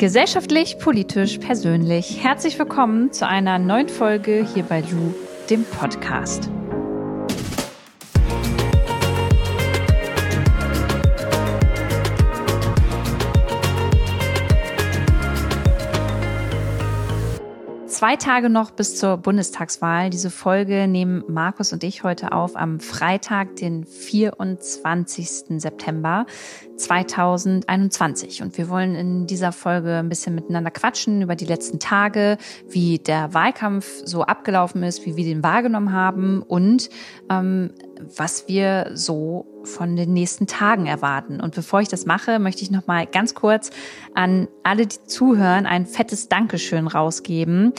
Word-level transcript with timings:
Gesellschaftlich, 0.00 0.78
politisch, 0.78 1.36
persönlich. 1.36 2.24
Herzlich 2.24 2.58
willkommen 2.58 3.12
zu 3.12 3.28
einer 3.28 3.58
neuen 3.58 3.90
Folge 3.90 4.48
hier 4.54 4.62
bei 4.62 4.80
Lu, 4.80 5.12
dem 5.50 5.62
Podcast. 5.62 6.48
Zwei 18.00 18.16
Tage 18.16 18.48
noch 18.48 18.70
bis 18.70 18.96
zur 18.96 19.18
Bundestagswahl. 19.18 20.08
Diese 20.08 20.30
Folge 20.30 20.88
nehmen 20.88 21.22
Markus 21.28 21.74
und 21.74 21.84
ich 21.84 22.02
heute 22.02 22.32
auf 22.32 22.56
am 22.56 22.80
Freitag, 22.80 23.56
den 23.56 23.84
24. 23.84 25.60
September 25.60 26.24
2021. 26.76 28.40
Und 28.40 28.56
wir 28.56 28.70
wollen 28.70 28.94
in 28.94 29.26
dieser 29.26 29.52
Folge 29.52 29.96
ein 29.96 30.08
bisschen 30.08 30.34
miteinander 30.34 30.70
quatschen 30.70 31.20
über 31.20 31.36
die 31.36 31.44
letzten 31.44 31.78
Tage, 31.78 32.38
wie 32.66 32.98
der 32.98 33.34
Wahlkampf 33.34 33.86
so 34.06 34.22
abgelaufen 34.22 34.82
ist, 34.82 35.04
wie 35.04 35.16
wir 35.16 35.24
den 35.24 35.42
wahrgenommen 35.42 35.92
haben 35.92 36.40
und 36.40 36.88
ähm, 37.28 37.74
was 38.16 38.48
wir 38.48 38.90
so 38.94 39.46
von 39.64 39.96
den 39.96 40.12
nächsten 40.12 40.46
Tagen 40.46 40.86
erwarten. 40.86 41.40
Und 41.40 41.54
bevor 41.54 41.80
ich 41.80 41.88
das 41.88 42.06
mache, 42.06 42.38
möchte 42.38 42.62
ich 42.62 42.70
noch 42.70 42.86
mal 42.86 43.06
ganz 43.06 43.34
kurz 43.34 43.70
an 44.14 44.48
alle, 44.62 44.86
die 44.86 45.02
zuhören, 45.04 45.66
ein 45.66 45.86
fettes 45.86 46.28
Dankeschön 46.28 46.86
rausgeben, 46.86 47.72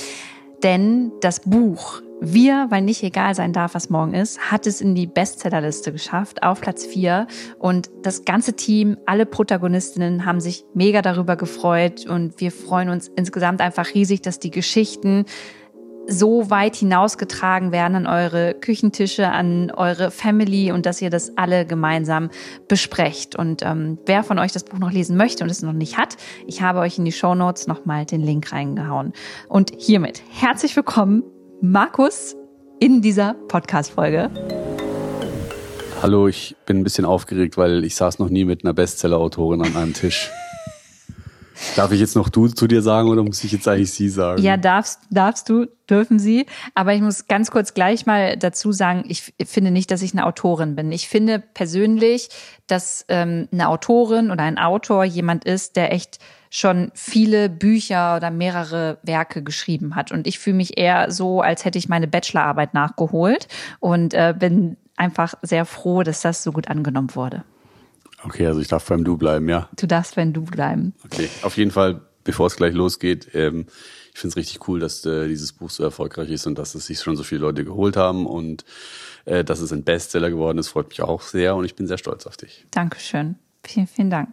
denn 0.64 1.12
das 1.22 1.42
Buch 1.42 2.02
wir, 2.24 2.68
weil 2.70 2.84
nicht 2.84 3.02
egal 3.02 3.34
sein 3.34 3.52
darf, 3.52 3.74
was 3.74 3.90
morgen 3.90 4.14
ist, 4.14 4.52
hat 4.52 4.68
es 4.68 4.80
in 4.80 4.94
die 4.94 5.08
Bestsellerliste 5.08 5.92
geschafft, 5.92 6.44
auf 6.44 6.62
Platz 6.62 6.86
vier. 6.86 7.26
Und 7.58 7.90
das 8.04 8.26
ganze 8.26 8.54
Team, 8.54 8.98
alle 9.08 9.26
Protagonistinnen 9.26 10.24
haben 10.24 10.40
sich 10.40 10.64
mega 10.76 11.02
darüber 11.02 11.36
gefreut. 11.36 12.06
Und 12.06 12.40
wir 12.40 12.52
freuen 12.52 12.90
uns 12.90 13.08
insgesamt 13.08 13.60
einfach 13.60 13.96
riesig, 13.96 14.22
dass 14.22 14.38
die 14.38 14.52
Geschichten 14.52 15.26
so 16.08 16.50
weit 16.50 16.76
hinausgetragen 16.76 17.72
werden 17.72 17.96
an 17.96 18.08
eure 18.08 18.54
Küchentische, 18.54 19.30
an 19.30 19.72
eure 19.72 20.12
Family 20.12 20.72
und 20.72 20.86
dass 20.86 21.02
ihr 21.02 21.10
das 21.10 21.38
alle 21.38 21.66
gemeinsam 21.66 22.30
besprecht. 22.68 23.36
Und 23.36 23.62
ähm, 23.64 23.98
wer 24.06 24.24
von 24.24 24.40
euch 24.40 24.52
das 24.52 24.64
Buch 24.64 24.80
noch 24.80 24.92
lesen 24.92 25.18
möchte 25.18 25.44
und 25.44 25.50
es 25.50 25.62
noch 25.62 25.74
nicht 25.74 25.98
hat, 25.98 26.18
ich 26.48 26.62
habe 26.62 26.80
euch 26.80 26.98
in 26.98 27.06
die 27.06 27.12
Show 27.12 27.36
Notes 27.36 27.68
nochmal 27.68 28.06
den 28.06 28.22
Link 28.22 28.52
reingehauen. 28.52 29.14
Und 29.48 29.72
hiermit 29.78 30.22
herzlich 30.32 30.76
willkommen, 30.76 31.24
Markus, 31.62 32.36
in 32.80 33.02
dieser 33.02 33.36
Podcast-Folge. 33.48 34.32
Hallo, 36.02 36.28
ich 36.28 36.56
bin 36.66 36.80
ein 36.80 36.84
bisschen 36.84 37.06
aufgeregt, 37.06 37.58
weil 37.58 37.84
ich 37.84 37.96
saß 37.96 38.18
noch 38.18 38.30
nie 38.30 38.44
mit 38.44 38.64
einer 38.64 38.74
Bestseller-Autorin 38.74 39.62
an 39.62 39.76
einem 39.76 39.94
Tisch. 39.94 40.32
Darf 41.76 41.92
ich 41.92 42.00
jetzt 42.00 42.16
noch 42.16 42.30
du 42.30 42.48
zu 42.48 42.68
dir 42.68 42.82
sagen 42.82 43.10
oder 43.10 43.24
muss 43.24 43.44
ich 43.44 43.52
jetzt 43.52 43.68
eigentlich 43.68 43.92
sie 43.92 44.10
sagen? 44.10 44.42
Ja, 44.42 44.58
darfst, 44.58 45.00
darfst 45.10 45.50
du, 45.50 45.68
dürfen 45.90 46.20
sie. 46.20 46.46
Aber 46.76 46.94
ich 46.94 47.02
muss 47.02 47.28
ganz 47.28 47.52
kurz 47.52 47.74
gleich 47.74 48.06
mal 48.06 48.38
dazu 48.38 48.72
sagen, 48.72 49.04
ich 49.08 49.34
finde 49.46 49.72
nicht, 49.72 49.92
dass 49.92 50.02
ich 50.02 50.14
eine 50.14 50.26
Autorin 50.26 50.76
bin. 50.76 50.92
Ich 50.92 51.08
finde 51.08 51.40
persönlich, 51.40 52.30
dass 52.68 53.06
ähm, 53.10 53.48
eine 53.52 53.70
Autorin 53.70 54.32
oder 54.32 54.44
ein 54.44 54.58
Autor 54.58 55.04
jemand 55.04 55.46
ist, 55.46 55.76
der 55.76 55.94
echt 55.94 56.20
schon 56.50 56.92
viele 56.94 57.50
Bücher 57.50 58.18
oder 58.18 58.30
mehrere 58.30 58.98
Werke 59.04 59.42
geschrieben 59.42 59.96
hat. 59.96 60.12
Und 60.12 60.28
ich 60.28 60.40
fühle 60.40 60.58
mich 60.58 60.78
eher 60.78 61.10
so, 61.12 61.42
als 61.42 61.64
hätte 61.64 61.80
ich 61.80 61.88
meine 61.88 62.08
Bachelorarbeit 62.08 62.74
nachgeholt 62.74 63.48
und 63.80 64.14
äh, 64.14 64.36
bin 64.38 64.78
einfach 64.98 65.36
sehr 65.42 65.66
froh, 65.66 66.04
dass 66.04 66.22
das 66.22 66.44
so 66.44 66.52
gut 66.52 66.68
angenommen 66.68 67.16
wurde. 67.16 67.44
Okay, 68.24 68.46
also 68.46 68.60
ich 68.60 68.68
darf 68.68 68.86
beim 68.86 69.04
Du 69.04 69.18
bleiben, 69.18 69.50
ja? 69.50 69.70
Du 69.76 69.88
darfst 69.88 70.16
beim 70.16 70.34
Du 70.34 70.44
bleiben. 70.44 70.94
Okay, 71.06 71.30
auf 71.42 71.58
jeden 71.58 71.72
Fall, 71.72 72.02
bevor 72.24 72.48
es 72.48 72.56
gleich 72.56 72.74
losgeht, 72.74 73.30
ähm, 73.34 73.66
ich 74.14 74.20
finde 74.20 74.34
es 74.34 74.38
richtig 74.38 74.68
cool, 74.68 74.80
dass 74.80 75.06
äh, 75.06 75.28
dieses 75.28 75.54
Buch 75.54 75.70
so 75.70 75.84
erfolgreich 75.84 76.30
ist 76.30 76.46
und 76.46 76.58
dass 76.58 76.76
es 76.76 76.86
sich 76.86 77.00
schon 77.00 77.16
so 77.16 77.24
viele 77.24 77.42
Leute 77.42 77.64
geholt 77.64 77.96
haben 77.98 78.26
und 78.26 78.66
äh, 79.26 79.44
dass 79.44 79.60
es 79.60 79.72
ein 79.72 79.84
Bestseller 79.84 80.30
geworden 80.30 80.58
ist, 80.58 80.68
freut 80.68 80.90
mich 80.90 81.02
auch 81.02 81.22
sehr 81.22 81.56
und 81.56 81.66
ich 81.66 81.76
bin 81.76 81.88
sehr 81.88 81.98
stolz 81.98 82.28
auf 82.28 82.38
dich. 82.38 82.66
Dankeschön. 82.72 83.36
Vielen, 83.64 83.88
vielen 83.88 84.10
Dank. 84.10 84.30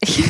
Ich 0.00 0.22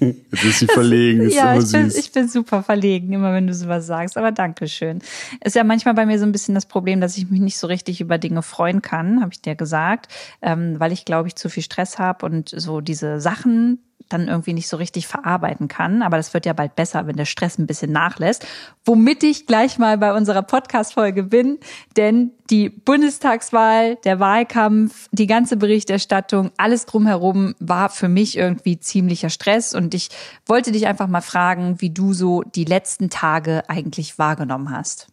Jetzt 0.00 0.44
ist 0.44 0.58
sie 0.60 0.66
verlegen. 0.66 1.22
Ist 1.22 1.34
ja, 1.34 1.56
ich 1.58 1.70
bin, 1.72 1.92
ich 1.94 2.12
bin 2.12 2.28
super 2.28 2.62
verlegen, 2.62 3.12
immer 3.12 3.32
wenn 3.32 3.46
du 3.46 3.54
sowas 3.54 3.86
sagst. 3.86 4.16
Aber 4.16 4.32
danke 4.32 4.68
schön. 4.68 5.00
Ist 5.42 5.56
ja 5.56 5.64
manchmal 5.64 5.94
bei 5.94 6.06
mir 6.06 6.18
so 6.18 6.24
ein 6.24 6.32
bisschen 6.32 6.54
das 6.54 6.66
Problem, 6.66 7.00
dass 7.00 7.16
ich 7.16 7.30
mich 7.30 7.40
nicht 7.40 7.58
so 7.58 7.66
richtig 7.66 8.00
über 8.00 8.18
Dinge 8.18 8.42
freuen 8.42 8.82
kann, 8.82 9.20
habe 9.20 9.32
ich 9.32 9.42
dir 9.42 9.54
gesagt, 9.54 10.08
ähm, 10.42 10.78
weil 10.78 10.92
ich 10.92 11.04
glaube 11.04 11.28
ich 11.28 11.36
zu 11.36 11.48
viel 11.48 11.62
Stress 11.62 11.98
habe 11.98 12.26
und 12.26 12.48
so 12.48 12.80
diese 12.80 13.20
Sachen, 13.20 13.78
dann 14.08 14.28
irgendwie 14.28 14.52
nicht 14.52 14.68
so 14.68 14.76
richtig 14.76 15.06
verarbeiten 15.06 15.68
kann. 15.68 16.02
Aber 16.02 16.16
das 16.16 16.34
wird 16.34 16.46
ja 16.46 16.52
bald 16.52 16.76
besser, 16.76 17.06
wenn 17.06 17.16
der 17.16 17.24
Stress 17.24 17.58
ein 17.58 17.66
bisschen 17.66 17.92
nachlässt. 17.92 18.46
Womit 18.84 19.22
ich 19.22 19.46
gleich 19.46 19.78
mal 19.78 19.98
bei 19.98 20.12
unserer 20.14 20.42
Podcast-Folge 20.42 21.22
bin, 21.22 21.58
denn 21.96 22.32
die 22.50 22.70
Bundestagswahl, 22.70 23.96
der 23.96 24.20
Wahlkampf, 24.20 25.08
die 25.12 25.26
ganze 25.26 25.56
Berichterstattung, 25.56 26.50
alles 26.56 26.86
drumherum 26.86 27.54
war 27.58 27.90
für 27.90 28.08
mich 28.08 28.36
irgendwie 28.36 28.80
ziemlicher 28.80 29.30
Stress. 29.30 29.74
Und 29.74 29.94
ich 29.94 30.08
wollte 30.46 30.72
dich 30.72 30.86
einfach 30.86 31.08
mal 31.08 31.20
fragen, 31.20 31.80
wie 31.80 31.90
du 31.90 32.14
so 32.14 32.42
die 32.42 32.64
letzten 32.64 33.10
Tage 33.10 33.68
eigentlich 33.68 34.18
wahrgenommen 34.18 34.70
hast. 34.70 35.08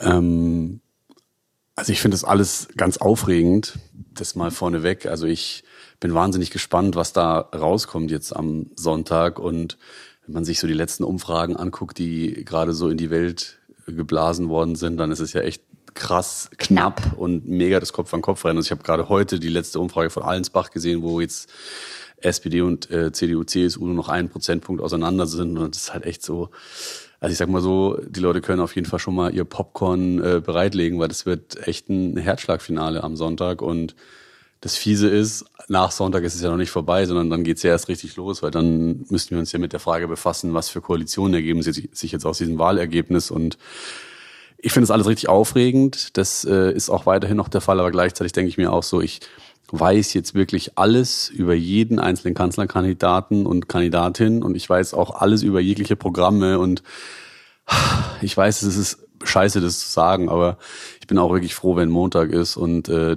Ähm, 0.00 0.80
also 1.74 1.92
ich 1.92 2.00
finde 2.00 2.14
das 2.14 2.24
alles 2.24 2.68
ganz 2.76 2.96
aufregend. 2.96 3.78
Das 4.14 4.34
mal 4.34 4.50
vorneweg. 4.50 5.06
Also 5.06 5.26
ich 5.26 5.64
bin 6.00 6.14
wahnsinnig 6.14 6.50
gespannt, 6.50 6.96
was 6.96 7.12
da 7.12 7.38
rauskommt 7.54 8.10
jetzt 8.10 8.34
am 8.34 8.66
Sonntag. 8.74 9.38
Und 9.38 9.76
wenn 10.26 10.34
man 10.34 10.44
sich 10.44 10.58
so 10.58 10.66
die 10.66 10.72
letzten 10.72 11.04
Umfragen 11.04 11.56
anguckt, 11.56 11.98
die 11.98 12.44
gerade 12.44 12.72
so 12.72 12.88
in 12.88 12.96
die 12.96 13.10
Welt 13.10 13.58
geblasen 13.86 14.48
worden 14.48 14.76
sind, 14.76 14.96
dann 14.96 15.12
ist 15.12 15.20
es 15.20 15.32
ja 15.34 15.42
echt 15.42 15.62
krass 15.94 16.50
knapp, 16.56 17.02
knapp. 17.02 17.18
und 17.18 17.48
mega 17.48 17.80
das 17.80 17.92
Kopf 17.92 18.12
an 18.14 18.22
Kopf 18.22 18.44
rennen. 18.44 18.58
Also 18.58 18.68
ich 18.68 18.70
habe 18.70 18.82
gerade 18.82 19.08
heute 19.08 19.38
die 19.38 19.48
letzte 19.48 19.80
Umfrage 19.80 20.10
von 20.10 20.22
Allensbach 20.22 20.70
gesehen, 20.70 21.02
wo 21.02 21.20
jetzt 21.20 21.50
SPD 22.18 22.60
und 22.62 22.90
äh, 22.90 23.12
CDU, 23.12 23.44
CSU 23.44 23.86
nur 23.86 23.94
noch 23.94 24.08
einen 24.08 24.28
Prozentpunkt 24.28 24.82
auseinander 24.82 25.26
sind. 25.26 25.58
Und 25.58 25.74
das 25.74 25.84
ist 25.84 25.92
halt 25.92 26.04
echt 26.06 26.22
so, 26.22 26.50
also 27.18 27.32
ich 27.32 27.38
sag 27.38 27.48
mal 27.48 27.62
so, 27.62 27.98
die 28.06 28.20
Leute 28.20 28.40
können 28.40 28.60
auf 28.60 28.74
jeden 28.74 28.86
Fall 28.86 28.98
schon 28.98 29.14
mal 29.14 29.34
ihr 29.34 29.44
Popcorn 29.44 30.22
äh, 30.22 30.40
bereitlegen, 30.44 30.98
weil 30.98 31.08
das 31.08 31.26
wird 31.26 31.66
echt 31.66 31.88
ein 31.88 32.16
Herzschlagfinale 32.16 33.02
am 33.02 33.16
Sonntag. 33.16 33.62
Und 33.62 33.94
das 34.60 34.76
Fiese 34.76 35.08
ist, 35.08 35.46
nach 35.68 35.90
Sonntag 35.90 36.22
ist 36.24 36.34
es 36.34 36.42
ja 36.42 36.50
noch 36.50 36.56
nicht 36.58 36.70
vorbei, 36.70 37.06
sondern 37.06 37.30
dann 37.30 37.44
geht's 37.44 37.62
ja 37.62 37.70
erst 37.70 37.88
richtig 37.88 38.16
los, 38.16 38.42
weil 38.42 38.50
dann 38.50 39.06
müssten 39.08 39.30
wir 39.30 39.38
uns 39.38 39.52
ja 39.52 39.58
mit 39.58 39.72
der 39.72 39.80
Frage 39.80 40.06
befassen, 40.06 40.52
was 40.52 40.68
für 40.68 40.82
Koalitionen 40.82 41.34
ergeben 41.34 41.62
sich 41.62 42.12
jetzt 42.12 42.26
aus 42.26 42.38
diesem 42.38 42.58
Wahlergebnis. 42.58 43.30
Und 43.30 43.56
ich 44.58 44.72
finde 44.72 44.84
das 44.84 44.90
alles 44.90 45.06
richtig 45.06 45.30
aufregend. 45.30 46.16
Das 46.18 46.44
äh, 46.44 46.72
ist 46.72 46.90
auch 46.90 47.06
weiterhin 47.06 47.38
noch 47.38 47.48
der 47.48 47.62
Fall, 47.62 47.80
aber 47.80 47.90
gleichzeitig 47.90 48.32
denke 48.32 48.50
ich 48.50 48.58
mir 48.58 48.70
auch 48.70 48.82
so, 48.82 49.00
ich 49.00 49.20
weiß 49.72 50.12
jetzt 50.14 50.34
wirklich 50.34 50.76
alles 50.76 51.28
über 51.28 51.54
jeden 51.54 51.98
einzelnen 51.98 52.34
Kanzlerkandidaten 52.34 53.46
und 53.46 53.68
Kandidatin. 53.68 54.42
Und 54.42 54.56
ich 54.56 54.68
weiß 54.68 54.92
auch 54.92 55.22
alles 55.22 55.42
über 55.42 55.60
jegliche 55.60 55.96
Programme. 55.96 56.58
Und 56.58 56.82
ich 58.20 58.36
weiß, 58.36 58.62
es 58.62 58.76
ist 58.76 59.06
scheiße, 59.22 59.60
das 59.60 59.78
zu 59.80 59.88
sagen, 59.88 60.28
aber 60.28 60.58
ich 61.00 61.06
bin 61.06 61.18
auch 61.18 61.32
wirklich 61.32 61.54
froh, 61.54 61.76
wenn 61.76 61.88
Montag 61.88 62.30
ist. 62.30 62.56
Und 62.56 62.88
äh, 62.88 63.16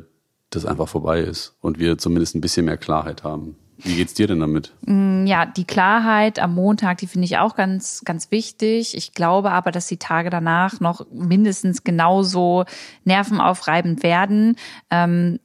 das 0.55 0.65
einfach 0.65 0.87
vorbei 0.87 1.21
ist 1.21 1.55
und 1.61 1.79
wir 1.79 1.97
zumindest 1.97 2.35
ein 2.35 2.41
bisschen 2.41 2.65
mehr 2.65 2.77
Klarheit 2.77 3.23
haben. 3.23 3.55
Wie 3.83 3.95
geht's 3.95 4.13
dir 4.13 4.27
denn 4.27 4.39
damit? 4.39 4.73
Mm, 4.85 5.25
ja, 5.25 5.45
die 5.45 5.65
Klarheit 5.65 6.39
am 6.39 6.55
Montag, 6.55 6.99
die 6.99 7.07
finde 7.07 7.25
ich 7.25 7.37
auch 7.37 7.55
ganz, 7.55 8.01
ganz 8.05 8.31
wichtig. 8.31 8.95
Ich 8.95 9.13
glaube 9.13 9.51
aber, 9.51 9.71
dass 9.71 9.87
die 9.87 9.97
Tage 9.97 10.29
danach 10.29 10.79
noch 10.79 11.05
mindestens 11.11 11.83
genauso 11.83 12.65
nervenaufreibend 13.03 14.03
werden. 14.03 14.55
Ähm, 14.89 15.39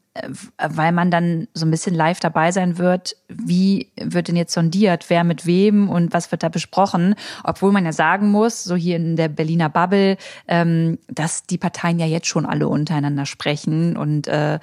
weil 0.59 0.93
man 0.93 1.11
dann 1.11 1.49
so 1.55 1.67
ein 1.67 1.71
bisschen 1.71 1.95
live 1.95 2.21
dabei 2.21 2.53
sein 2.53 2.79
wird, 2.79 3.17
wie 3.29 3.91
wird 3.97 4.29
denn 4.29 4.37
jetzt 4.37 4.55
sondiert, 4.55 5.07
wer 5.09 5.25
mit 5.25 5.47
wem 5.47 5.89
und 5.89 6.13
was 6.13 6.31
wird 6.31 6.43
da 6.43 6.49
besprochen. 6.49 7.15
Obwohl 7.45 7.73
man 7.73 7.85
ja 7.85 7.93
sagen 7.93 8.31
muss, 8.31 8.65
so 8.65 8.75
hier 8.75 8.97
in 8.97 9.17
der 9.17 9.29
Berliner 9.29 9.69
Bubble, 9.69 10.17
ähm, 10.47 10.99
dass 11.09 11.45
die 11.45 11.59
Parteien 11.59 11.99
ja 11.99 12.07
jetzt 12.07 12.27
schon 12.27 12.47
alle 12.47 12.69
untereinander 12.69 13.27
sprechen 13.27 13.97
und 13.97 14.27
äh, 14.29 14.59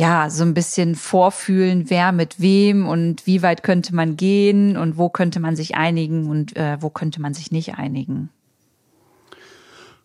ja, 0.00 0.30
so 0.30 0.44
ein 0.44 0.54
bisschen 0.54 0.94
vorfühlen, 0.94 1.90
wer 1.90 2.10
mit 2.12 2.40
wem 2.40 2.88
und 2.88 3.26
wie 3.26 3.42
weit 3.42 3.62
könnte 3.62 3.94
man 3.94 4.16
gehen 4.16 4.78
und 4.78 4.96
wo 4.96 5.10
könnte 5.10 5.40
man 5.40 5.56
sich 5.56 5.74
einigen 5.74 6.30
und 6.30 6.56
äh, 6.56 6.78
wo 6.80 6.88
könnte 6.88 7.20
man 7.20 7.34
sich 7.34 7.52
nicht 7.52 7.74
einigen. 7.74 8.30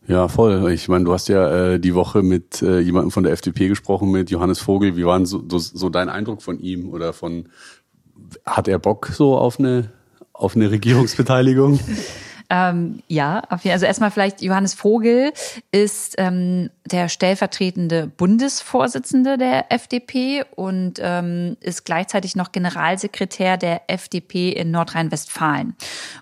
Ja, 0.05 0.27
voll. 0.27 0.69
Ich 0.73 0.89
meine, 0.89 1.05
du 1.05 1.13
hast 1.13 1.29
ja 1.29 1.75
äh, 1.75 1.79
die 1.79 1.95
Woche 1.95 2.23
mit 2.23 2.61
äh, 2.61 2.79
jemandem 2.79 3.11
von 3.11 3.23
der 3.23 3.31
FDP 3.31 3.69
gesprochen, 3.69 4.11
mit 4.11 4.29
Johannes 4.29 4.59
Vogel. 4.59 4.97
Wie 4.97 5.05
war 5.05 5.17
denn 5.17 5.25
so, 5.25 5.41
so, 5.49 5.59
so 5.59 5.89
dein 5.89 6.09
Eindruck 6.09 6.41
von 6.41 6.59
ihm 6.59 6.89
oder 6.89 7.13
von, 7.13 7.47
hat 8.45 8.67
er 8.67 8.79
Bock 8.79 9.11
so 9.13 9.37
auf 9.37 9.59
eine, 9.59 9.93
auf 10.33 10.57
eine 10.57 10.71
Regierungsbeteiligung? 10.71 11.79
Ähm, 12.49 13.01
ja, 13.07 13.39
also 13.49 13.85
erstmal 13.85 14.11
vielleicht 14.11 14.41
Johannes 14.41 14.73
Vogel 14.73 15.33
ist 15.71 16.15
ähm, 16.17 16.69
der 16.85 17.09
stellvertretende 17.09 18.07
Bundesvorsitzende 18.07 19.37
der 19.37 19.71
FDP 19.71 20.43
und 20.55 20.99
ähm, 21.01 21.57
ist 21.61 21.85
gleichzeitig 21.85 22.35
noch 22.35 22.51
Generalsekretär 22.51 23.57
der 23.57 23.81
FDP 23.87 24.49
in 24.49 24.71
Nordrhein-Westfalen. 24.71 25.75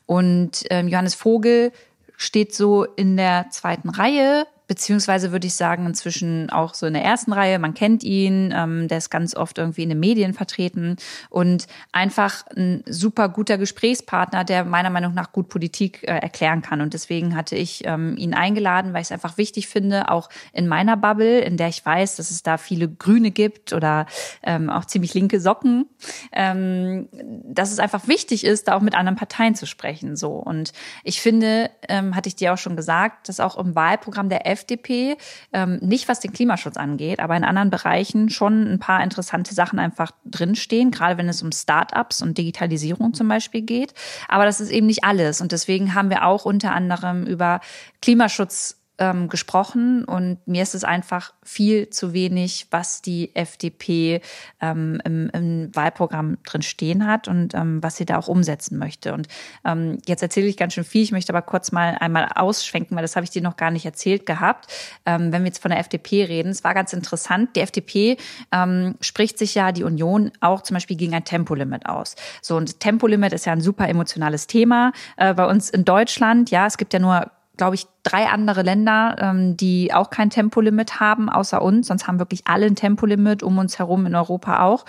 Und 0.05 0.63
ähm, 0.69 0.87
Johannes 0.87 1.15
Vogel 1.15 1.71
steht 2.17 2.55
so 2.55 2.83
in 2.83 3.17
der 3.17 3.47
zweiten 3.49 3.89
Reihe 3.89 4.45
beziehungsweise 4.67 5.31
würde 5.31 5.47
ich 5.47 5.55
sagen, 5.55 5.85
inzwischen 5.85 6.49
auch 6.49 6.73
so 6.73 6.85
in 6.85 6.93
der 6.93 7.03
ersten 7.03 7.33
Reihe. 7.33 7.59
Man 7.59 7.73
kennt 7.73 8.03
ihn, 8.03 8.53
ähm, 8.55 8.87
der 8.87 8.97
ist 8.97 9.09
ganz 9.09 9.35
oft 9.35 9.57
irgendwie 9.57 9.83
in 9.83 9.89
den 9.89 9.99
Medien 9.99 10.33
vertreten 10.33 10.97
und 11.29 11.67
einfach 11.91 12.45
ein 12.55 12.83
super 12.85 13.29
guter 13.29 13.57
Gesprächspartner, 13.57 14.43
der 14.43 14.63
meiner 14.63 14.89
Meinung 14.89 15.13
nach 15.13 15.31
gut 15.31 15.49
Politik 15.49 16.03
äh, 16.03 16.17
erklären 16.17 16.61
kann. 16.61 16.81
Und 16.81 16.93
deswegen 16.93 17.35
hatte 17.35 17.55
ich 17.55 17.83
ähm, 17.85 18.15
ihn 18.17 18.33
eingeladen, 18.33 18.93
weil 18.93 19.01
ich 19.01 19.07
es 19.07 19.11
einfach 19.11 19.37
wichtig 19.37 19.67
finde, 19.67 20.09
auch 20.09 20.29
in 20.53 20.67
meiner 20.67 20.97
Bubble, 20.97 21.39
in 21.39 21.57
der 21.57 21.67
ich 21.67 21.85
weiß, 21.85 22.15
dass 22.15 22.31
es 22.31 22.43
da 22.43 22.57
viele 22.57 22.87
Grüne 22.89 23.31
gibt 23.31 23.73
oder 23.73 24.05
ähm, 24.43 24.69
auch 24.69 24.85
ziemlich 24.85 25.13
linke 25.13 25.39
Socken, 25.39 25.85
ähm, 26.31 27.09
dass 27.43 27.71
es 27.71 27.79
einfach 27.79 28.07
wichtig 28.07 28.43
ist, 28.45 28.67
da 28.67 28.75
auch 28.75 28.81
mit 28.81 28.95
anderen 28.95 29.17
Parteien 29.17 29.55
zu 29.55 29.65
sprechen. 29.65 30.15
So 30.15 30.31
und 30.31 30.73
ich 31.03 31.21
finde, 31.21 31.69
ähm, 31.89 32.15
hatte 32.15 32.29
ich 32.29 32.35
dir 32.35 32.53
auch 32.53 32.57
schon 32.57 32.75
gesagt, 32.75 33.29
dass 33.29 33.39
auch 33.39 33.57
im 33.57 33.75
Wahlprogramm 33.75 34.29
der 34.29 34.45
FDP, 34.53 35.17
ähm, 35.51 35.79
nicht 35.81 36.07
was 36.07 36.19
den 36.19 36.31
Klimaschutz 36.31 36.77
angeht, 36.77 37.19
aber 37.19 37.35
in 37.35 37.43
anderen 37.43 37.69
Bereichen 37.69 38.29
schon 38.29 38.71
ein 38.71 38.79
paar 38.79 39.03
interessante 39.03 39.53
Sachen 39.53 39.79
einfach 39.79 40.11
drinstehen, 40.25 40.91
gerade 40.91 41.17
wenn 41.17 41.27
es 41.27 41.43
um 41.43 41.51
Startups 41.51 42.21
und 42.21 42.37
Digitalisierung 42.37 43.13
zum 43.13 43.27
Beispiel 43.27 43.61
geht. 43.61 43.93
Aber 44.27 44.45
das 44.45 44.61
ist 44.61 44.71
eben 44.71 44.87
nicht 44.87 45.03
alles. 45.03 45.41
Und 45.41 45.51
deswegen 45.51 45.93
haben 45.93 46.09
wir 46.09 46.25
auch 46.25 46.45
unter 46.45 46.71
anderem 46.71 47.25
über 47.25 47.59
Klimaschutz 48.01 48.82
ähm, 48.99 49.27
gesprochen 49.27 50.05
und 50.05 50.37
mir 50.45 50.61
ist 50.61 50.75
es 50.75 50.83
einfach 50.83 51.33
viel 51.41 51.89
zu 51.89 52.13
wenig, 52.13 52.67
was 52.69 53.01
die 53.01 53.35
FDP 53.35 54.21
ähm, 54.61 55.01
im, 55.03 55.29
im, 55.33 55.75
Wahlprogramm 55.75 56.37
drin 56.43 56.61
stehen 56.61 57.07
hat 57.07 57.27
und 57.27 57.55
ähm, 57.55 57.81
was 57.81 57.95
sie 57.95 58.05
da 58.05 58.19
auch 58.19 58.27
umsetzen 58.27 58.77
möchte. 58.77 59.13
Und 59.13 59.27
ähm, 59.65 59.97
jetzt 60.05 60.21
erzähle 60.21 60.45
ich 60.45 60.57
ganz 60.57 60.73
schön 60.73 60.83
viel. 60.83 61.01
Ich 61.01 61.11
möchte 61.11 61.33
aber 61.33 61.41
kurz 61.41 61.71
mal 61.71 61.97
einmal 61.99 62.29
ausschwenken, 62.35 62.95
weil 62.95 63.01
das 63.01 63.15
habe 63.15 63.23
ich 63.23 63.31
dir 63.31 63.41
noch 63.41 63.57
gar 63.57 63.71
nicht 63.71 63.85
erzählt 63.85 64.27
gehabt. 64.27 64.71
Ähm, 65.07 65.31
wenn 65.31 65.41
wir 65.41 65.47
jetzt 65.47 65.61
von 65.61 65.71
der 65.71 65.79
FDP 65.79 66.25
reden, 66.25 66.49
es 66.49 66.63
war 66.63 66.75
ganz 66.75 66.93
interessant. 66.93 67.55
Die 67.55 67.61
FDP 67.61 68.17
ähm, 68.51 68.95
spricht 69.01 69.39
sich 69.39 69.55
ja 69.55 69.71
die 69.71 69.83
Union 69.83 70.31
auch 70.39 70.61
zum 70.61 70.75
Beispiel 70.75 70.97
gegen 70.97 71.15
ein 71.15 71.25
Tempolimit 71.25 71.87
aus. 71.87 72.15
So 72.43 72.57
und 72.57 72.79
Tempolimit 72.79 73.33
ist 73.33 73.45
ja 73.45 73.53
ein 73.53 73.61
super 73.61 73.89
emotionales 73.89 74.45
Thema 74.45 74.91
äh, 75.17 75.33
bei 75.33 75.45
uns 75.45 75.71
in 75.71 75.83
Deutschland. 75.83 76.51
Ja, 76.51 76.67
es 76.67 76.77
gibt 76.77 76.93
ja 76.93 76.99
nur 76.99 77.31
glaube 77.57 77.75
ich, 77.75 77.85
drei 78.01 78.27
andere 78.27 78.63
Länder, 78.63 79.15
ähm, 79.19 79.57
die 79.57 79.93
auch 79.93 80.09
kein 80.09 80.29
Tempolimit 80.29 80.99
haben, 80.99 81.29
außer 81.29 81.61
uns. 81.61 81.87
Sonst 81.87 82.07
haben 82.07 82.19
wirklich 82.19 82.41
alle 82.45 82.65
ein 82.65 82.75
Tempolimit 82.75 83.43
um 83.43 83.57
uns 83.57 83.77
herum 83.79 84.05
in 84.05 84.15
Europa 84.15 84.63
auch. 84.63 84.85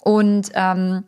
Und 0.00 0.50
ähm, 0.54 1.04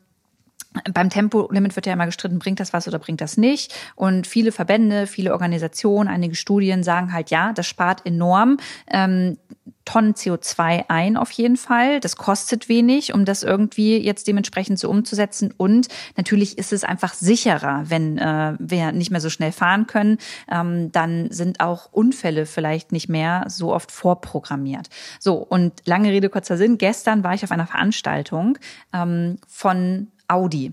beim 0.92 1.10
Tempolimit 1.10 1.74
wird 1.74 1.86
ja 1.86 1.92
immer 1.92 2.06
gestritten, 2.06 2.38
bringt 2.38 2.60
das 2.60 2.72
was 2.72 2.86
oder 2.86 2.98
bringt 2.98 3.20
das 3.20 3.36
nicht. 3.36 3.74
Und 3.96 4.26
viele 4.26 4.52
Verbände, 4.52 5.06
viele 5.06 5.32
Organisationen, 5.32 6.08
einige 6.08 6.36
Studien 6.36 6.82
sagen 6.82 7.12
halt, 7.12 7.30
ja, 7.30 7.52
das 7.52 7.66
spart 7.66 8.06
enorm 8.06 8.58
ähm, 8.88 9.36
Tonnen 9.84 10.14
CO2 10.14 10.84
ein 10.86 11.16
auf 11.16 11.32
jeden 11.32 11.56
Fall. 11.56 11.98
Das 11.98 12.16
kostet 12.16 12.68
wenig, 12.68 13.12
um 13.12 13.24
das 13.24 13.42
irgendwie 13.42 13.98
jetzt 13.98 14.28
dementsprechend 14.28 14.78
so 14.78 14.88
umzusetzen. 14.88 15.52
Und 15.56 15.88
natürlich 16.16 16.58
ist 16.58 16.72
es 16.72 16.84
einfach 16.84 17.14
sicherer, 17.14 17.84
wenn 17.88 18.16
äh, 18.18 18.54
wir 18.60 18.92
nicht 18.92 19.10
mehr 19.10 19.20
so 19.20 19.30
schnell 19.30 19.50
fahren 19.50 19.88
können. 19.88 20.18
Ähm, 20.48 20.92
dann 20.92 21.32
sind 21.32 21.58
auch 21.58 21.88
Unfälle 21.90 22.46
vielleicht 22.46 22.92
nicht 22.92 23.08
mehr 23.08 23.46
so 23.48 23.74
oft 23.74 23.90
vorprogrammiert. 23.90 24.90
So, 25.18 25.34
und 25.34 25.72
lange 25.86 26.10
Rede, 26.10 26.28
kurzer 26.28 26.56
Sinn. 26.56 26.78
Gestern 26.78 27.24
war 27.24 27.34
ich 27.34 27.42
auf 27.42 27.50
einer 27.50 27.66
Veranstaltung 27.66 28.58
ähm, 28.92 29.38
von 29.48 30.08
Audi. 30.30 30.72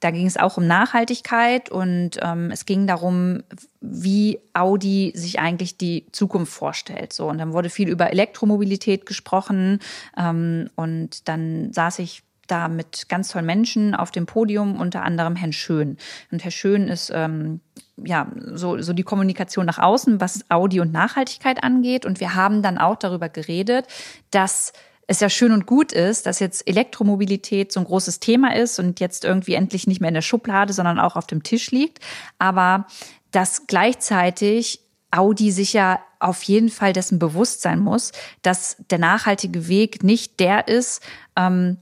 Da 0.00 0.10
ging 0.10 0.26
es 0.26 0.36
auch 0.36 0.56
um 0.56 0.66
Nachhaltigkeit 0.66 1.70
und 1.70 2.12
ähm, 2.22 2.50
es 2.50 2.66
ging 2.66 2.86
darum, 2.86 3.42
wie 3.80 4.40
Audi 4.52 5.12
sich 5.14 5.38
eigentlich 5.38 5.76
die 5.76 6.06
Zukunft 6.12 6.52
vorstellt. 6.52 7.12
So 7.12 7.28
und 7.28 7.38
dann 7.38 7.52
wurde 7.52 7.70
viel 7.70 7.88
über 7.88 8.10
Elektromobilität 8.10 9.06
gesprochen 9.06 9.80
ähm, 10.16 10.70
und 10.76 11.28
dann 11.28 11.72
saß 11.72 11.98
ich 12.00 12.22
da 12.46 12.68
mit 12.68 13.08
ganz 13.08 13.28
tollen 13.28 13.46
Menschen 13.46 13.94
auf 13.94 14.10
dem 14.10 14.26
Podium, 14.26 14.80
unter 14.80 15.02
anderem 15.02 15.36
Herrn 15.36 15.52
Schön. 15.52 15.96
Und 16.30 16.44
Herr 16.44 16.50
Schön 16.50 16.88
ist 16.88 17.10
ähm, 17.14 17.60
ja 17.96 18.30
so, 18.52 18.80
so 18.80 18.92
die 18.92 19.02
Kommunikation 19.02 19.66
nach 19.66 19.78
außen, 19.78 20.20
was 20.20 20.44
Audi 20.50 20.80
und 20.80 20.92
Nachhaltigkeit 20.92 21.62
angeht. 21.62 22.04
Und 22.04 22.20
wir 22.20 22.34
haben 22.34 22.62
dann 22.62 22.78
auch 22.78 22.96
darüber 22.96 23.28
geredet, 23.28 23.86
dass 24.30 24.72
es 25.06 25.20
ja 25.20 25.28
schön 25.28 25.52
und 25.52 25.66
gut 25.66 25.92
ist, 25.92 26.26
dass 26.26 26.38
jetzt 26.38 26.66
Elektromobilität 26.66 27.72
so 27.72 27.80
ein 27.80 27.86
großes 27.86 28.20
Thema 28.20 28.54
ist 28.54 28.78
und 28.78 29.00
jetzt 29.00 29.24
irgendwie 29.24 29.54
endlich 29.54 29.86
nicht 29.86 30.00
mehr 30.00 30.08
in 30.08 30.14
der 30.14 30.22
Schublade, 30.22 30.72
sondern 30.72 30.98
auch 30.98 31.16
auf 31.16 31.26
dem 31.26 31.42
Tisch 31.42 31.70
liegt. 31.70 32.00
Aber 32.38 32.86
dass 33.30 33.66
gleichzeitig 33.66 34.80
Audi 35.10 35.50
sich 35.50 35.72
ja 35.72 36.00
auf 36.18 36.42
jeden 36.44 36.70
Fall 36.70 36.92
dessen 36.92 37.18
bewusst 37.18 37.60
sein 37.62 37.80
muss, 37.80 38.12
dass 38.42 38.76
der 38.90 38.98
nachhaltige 38.98 39.68
Weg 39.68 40.02
nicht 40.02 40.40
der 40.40 40.68
ist, 40.68 41.02
ähm, 41.36 41.78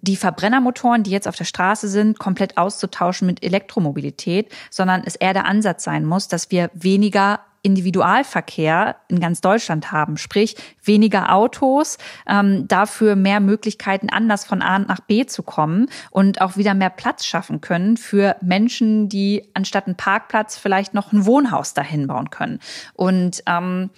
die 0.00 0.16
Verbrennermotoren, 0.16 1.02
die 1.02 1.10
jetzt 1.10 1.28
auf 1.28 1.36
der 1.36 1.44
Straße 1.44 1.86
sind, 1.86 2.18
komplett 2.18 2.56
auszutauschen 2.56 3.26
mit 3.26 3.42
Elektromobilität, 3.42 4.50
sondern 4.70 5.02
es 5.04 5.16
eher 5.16 5.34
der 5.34 5.44
Ansatz 5.44 5.84
sein 5.84 6.06
muss, 6.06 6.28
dass 6.28 6.50
wir 6.50 6.70
weniger 6.72 7.40
Individualverkehr 7.62 8.96
in 9.08 9.20
ganz 9.20 9.40
Deutschland 9.40 9.92
haben, 9.92 10.16
sprich 10.16 10.56
weniger 10.82 11.32
Autos, 11.32 11.98
ähm, 12.26 12.66
dafür 12.66 13.16
mehr 13.16 13.40
Möglichkeiten, 13.40 14.08
anders 14.10 14.44
von 14.44 14.62
A 14.62 14.80
nach 14.80 15.00
B 15.00 15.26
zu 15.26 15.42
kommen 15.42 15.86
und 16.10 16.40
auch 16.40 16.56
wieder 16.56 16.74
mehr 16.74 16.90
Platz 16.90 17.24
schaffen 17.24 17.60
können 17.60 17.96
für 17.96 18.36
Menschen, 18.42 19.08
die 19.08 19.48
anstatt 19.54 19.86
einen 19.86 19.96
Parkplatz 19.96 20.58
vielleicht 20.58 20.94
noch 20.94 21.12
ein 21.12 21.24
Wohnhaus 21.24 21.74
dahin 21.74 22.08
bauen 22.08 22.30
können. 22.30 22.58
Und 22.94 23.42
ähm, 23.46 23.90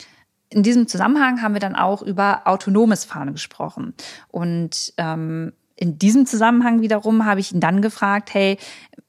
in 0.51 0.63
diesem 0.63 0.87
Zusammenhang 0.87 1.43
haben 1.43 1.55
wir 1.55 1.61
dann 1.61 1.75
auch 1.75 2.03
über 2.03 2.43
autonomes 2.45 3.05
Fahren 3.05 3.33
gesprochen. 3.33 3.95
Und 4.29 4.93
ähm, 4.99 5.53
in 5.77 5.99
diesem 5.99 6.27
Zusammenhang 6.27 6.81
wiederum 6.83 7.25
habe 7.25 7.41
ich 7.41 7.53
ihn 7.53 7.61
dann 7.61 7.83
gefragt, 7.83 8.33
hey, 8.33 8.59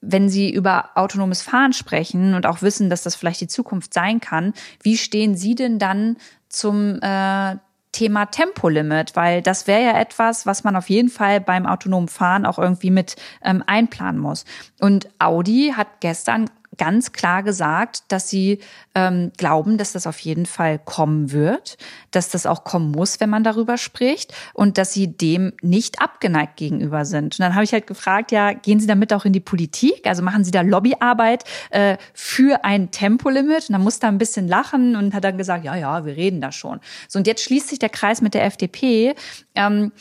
wenn 0.05 0.29
Sie 0.29 0.51
über 0.51 0.91
autonomes 0.95 1.41
Fahren 1.41 1.73
sprechen 1.73 2.33
und 2.33 2.45
auch 2.45 2.61
wissen, 2.61 2.89
dass 2.89 3.03
das 3.03 3.15
vielleicht 3.15 3.41
die 3.41 3.47
Zukunft 3.47 3.93
sein 3.93 4.19
kann, 4.19 4.53
wie 4.81 4.97
stehen 4.97 5.35
Sie 5.35 5.55
denn 5.55 5.79
dann 5.79 6.17
zum 6.49 6.99
äh, 7.01 7.55
Thema 7.95 8.25
Tempolimit, 8.25 9.15
weil 9.15 9.41
das 9.41 9.67
wäre 9.67 9.81
ja 9.81 9.99
etwas, 9.99 10.45
was 10.45 10.65
man 10.65 10.75
auf 10.75 10.89
jeden 10.89 11.07
Fall 11.07 11.39
beim 11.39 11.65
autonomen 11.65 12.09
Fahren 12.09 12.45
auch 12.45 12.59
irgendwie 12.59 12.91
mit 12.91 13.15
ähm, 13.41 13.63
einplanen 13.65 14.19
muss. 14.19 14.43
Und 14.81 15.07
Audi 15.17 15.73
hat 15.75 16.01
gestern 16.01 16.49
ganz 16.77 17.11
klar 17.11 17.43
gesagt, 17.43 18.03
dass 18.09 18.29
sie 18.29 18.59
ähm, 18.93 19.31
glauben, 19.37 19.77
dass 19.77 19.91
das 19.91 20.07
auf 20.07 20.19
jeden 20.19 20.45
Fall 20.45 20.79
kommen 20.79 21.31
wird, 21.31 21.77
dass 22.11 22.29
das 22.29 22.45
auch 22.45 22.63
kommen 22.63 22.91
muss, 22.91 23.19
wenn 23.19 23.29
man 23.29 23.43
darüber 23.43 23.77
spricht 23.77 24.33
und 24.53 24.77
dass 24.77 24.93
sie 24.93 25.07
dem 25.07 25.53
nicht 25.61 26.01
abgeneigt 26.01 26.57
gegenüber 26.57 27.05
sind. 27.05 27.35
Und 27.35 27.39
dann 27.39 27.55
habe 27.55 27.63
ich 27.63 27.73
halt 27.73 27.87
gefragt, 27.87 28.31
ja, 28.31 28.53
gehen 28.53 28.79
Sie 28.79 28.87
damit 28.87 29.13
auch 29.13 29.25
in 29.25 29.33
die 29.33 29.39
Politik? 29.39 30.07
Also 30.07 30.23
machen 30.23 30.43
Sie 30.43 30.51
da 30.51 30.61
Lobbyarbeit 30.61 31.43
äh, 31.71 31.97
für 32.13 32.63
ein 32.63 32.91
Tempolimit? 32.91 33.69
Und 33.69 33.73
dann 33.73 33.83
musste 33.83 34.07
er 34.07 34.11
ein 34.11 34.17
bisschen 34.17 34.47
lachen 34.47 34.95
und 34.95 35.13
hat 35.13 35.23
dann 35.23 35.37
gesagt, 35.37 35.65
ja, 35.65 35.75
ja, 35.75 36.05
wir 36.05 36.15
reden 36.15 36.41
da 36.41 36.51
schon. 36.51 36.79
So, 37.07 37.19
und 37.19 37.27
jetzt 37.27 37.43
schließt 37.43 37.69
sich 37.69 37.79
der 37.79 37.89
Kreis 37.89 38.21
mit 38.21 38.33
der 38.33 38.45
FDP. 38.45 39.15
Ähm, 39.55 39.91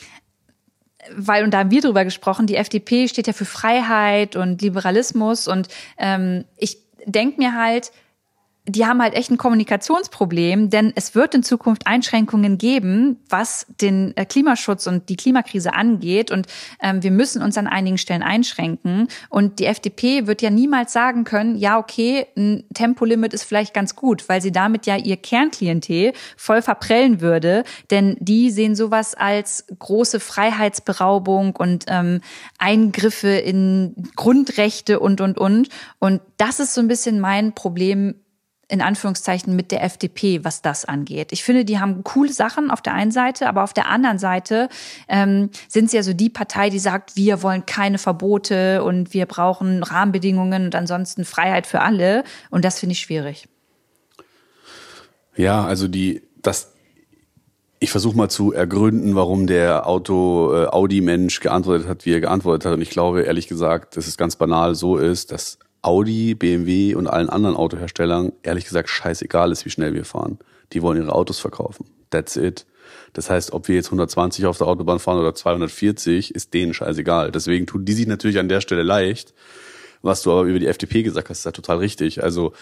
weil, 1.14 1.44
und 1.44 1.52
da 1.52 1.58
haben 1.58 1.70
wir 1.70 1.80
drüber 1.80 2.04
gesprochen, 2.04 2.46
die 2.46 2.56
FDP 2.56 3.08
steht 3.08 3.26
ja 3.26 3.32
für 3.32 3.44
Freiheit 3.44 4.36
und 4.36 4.62
Liberalismus 4.62 5.48
und 5.48 5.68
ähm, 5.98 6.44
ich 6.56 6.78
denke 7.06 7.40
mir 7.40 7.54
halt, 7.54 7.92
die 8.66 8.86
haben 8.86 9.02
halt 9.02 9.12
echt 9.12 9.30
ein 9.30 9.36
Kommunikationsproblem, 9.36 10.70
denn 10.70 10.92
es 10.96 11.14
wird 11.14 11.34
in 11.34 11.42
Zukunft 11.42 11.86
Einschränkungen 11.86 12.56
geben, 12.56 13.20
was 13.28 13.66
den 13.80 14.16
äh, 14.16 14.24
Klimaschutz 14.24 14.86
und 14.86 15.10
die 15.10 15.16
Klimakrise 15.16 15.74
angeht. 15.74 16.30
Und 16.30 16.46
ähm, 16.80 17.02
wir 17.02 17.10
müssen 17.10 17.42
uns 17.42 17.58
an 17.58 17.66
einigen 17.66 17.98
Stellen 17.98 18.22
einschränken. 18.22 19.08
Und 19.28 19.58
die 19.58 19.66
FDP 19.66 20.26
wird 20.26 20.40
ja 20.40 20.48
niemals 20.48 20.94
sagen 20.94 21.24
können, 21.24 21.56
ja, 21.56 21.78
okay, 21.78 22.26
ein 22.38 22.64
Tempolimit 22.72 23.34
ist 23.34 23.44
vielleicht 23.44 23.74
ganz 23.74 23.96
gut, 23.96 24.30
weil 24.30 24.40
sie 24.40 24.52
damit 24.52 24.86
ja 24.86 24.96
ihr 24.96 25.18
Kernklientel 25.18 26.14
voll 26.38 26.62
verprellen 26.62 27.20
würde. 27.20 27.64
Denn 27.90 28.16
die 28.18 28.50
sehen 28.50 28.76
sowas 28.76 29.14
als 29.14 29.66
große 29.78 30.20
Freiheitsberaubung 30.20 31.54
und 31.56 31.84
ähm, 31.88 32.22
Eingriffe 32.58 33.28
in 33.28 33.94
Grundrechte 34.16 35.00
und, 35.00 35.20
und, 35.20 35.36
und. 35.36 35.68
Und 35.98 36.22
das 36.38 36.60
ist 36.60 36.72
so 36.72 36.80
ein 36.80 36.88
bisschen 36.88 37.20
mein 37.20 37.54
Problem 37.54 38.14
in 38.68 38.80
Anführungszeichen 38.80 39.54
mit 39.54 39.70
der 39.70 39.82
FDP, 39.82 40.44
was 40.44 40.62
das 40.62 40.84
angeht. 40.84 41.32
Ich 41.32 41.44
finde, 41.44 41.64
die 41.64 41.78
haben 41.78 42.04
coole 42.04 42.32
Sachen 42.32 42.70
auf 42.70 42.82
der 42.82 42.94
einen 42.94 43.10
Seite, 43.10 43.48
aber 43.48 43.62
auf 43.64 43.72
der 43.72 43.88
anderen 43.88 44.18
Seite 44.18 44.68
ähm, 45.08 45.50
sind 45.68 45.90
sie 45.90 45.96
ja 45.96 46.02
so 46.02 46.12
die 46.12 46.30
Partei, 46.30 46.70
die 46.70 46.78
sagt, 46.78 47.16
wir 47.16 47.42
wollen 47.42 47.66
keine 47.66 47.98
Verbote 47.98 48.82
und 48.84 49.12
wir 49.12 49.26
brauchen 49.26 49.82
Rahmenbedingungen 49.82 50.66
und 50.66 50.74
ansonsten 50.74 51.24
Freiheit 51.24 51.66
für 51.66 51.80
alle. 51.80 52.24
Und 52.50 52.64
das 52.64 52.78
finde 52.78 52.92
ich 52.92 53.00
schwierig. 53.00 53.48
Ja, 55.36 55.64
also 55.64 55.88
die, 55.88 56.22
das, 56.42 56.72
ich 57.80 57.90
versuche 57.90 58.16
mal 58.16 58.28
zu 58.28 58.52
ergründen, 58.52 59.14
warum 59.14 59.46
der 59.46 59.86
Auto 59.86 60.54
äh, 60.54 61.28
geantwortet 61.28 61.88
hat, 61.88 62.06
wie 62.06 62.12
er 62.12 62.20
geantwortet 62.20 62.66
hat. 62.66 62.74
Und 62.74 62.82
ich 62.82 62.90
glaube, 62.90 63.22
ehrlich 63.22 63.48
gesagt, 63.48 63.96
dass 63.96 64.06
es 64.06 64.16
ganz 64.16 64.36
banal 64.36 64.74
so 64.74 64.96
ist, 64.96 65.32
dass 65.32 65.58
Audi, 65.84 66.34
BMW 66.34 66.94
und 66.94 67.06
allen 67.06 67.28
anderen 67.28 67.56
Autoherstellern 67.56 68.32
ehrlich 68.42 68.64
gesagt 68.64 68.88
scheißegal 68.88 69.52
ist, 69.52 69.64
wie 69.64 69.70
schnell 69.70 69.94
wir 69.94 70.04
fahren. 70.04 70.38
Die 70.72 70.82
wollen 70.82 71.00
ihre 71.00 71.12
Autos 71.12 71.38
verkaufen. 71.38 71.86
That's 72.10 72.36
it. 72.36 72.66
Das 73.12 73.30
heißt, 73.30 73.52
ob 73.52 73.68
wir 73.68 73.74
jetzt 73.74 73.86
120 73.86 74.46
auf 74.46 74.58
der 74.58 74.66
Autobahn 74.66 74.98
fahren 74.98 75.18
oder 75.18 75.34
240, 75.34 76.34
ist 76.34 76.54
denen 76.54 76.74
scheißegal. 76.74 77.30
Deswegen 77.30 77.66
tun 77.66 77.84
die 77.84 77.92
sich 77.92 78.06
natürlich 78.06 78.38
an 78.38 78.48
der 78.48 78.60
Stelle 78.60 78.82
leicht. 78.82 79.34
Was 80.02 80.22
du 80.22 80.32
aber 80.32 80.42
über 80.42 80.58
die 80.58 80.66
FDP 80.66 81.02
gesagt 81.02 81.30
hast, 81.30 81.38
ist 81.38 81.44
ja 81.44 81.52
total 81.52 81.78
richtig. 81.78 82.22
Also 82.22 82.52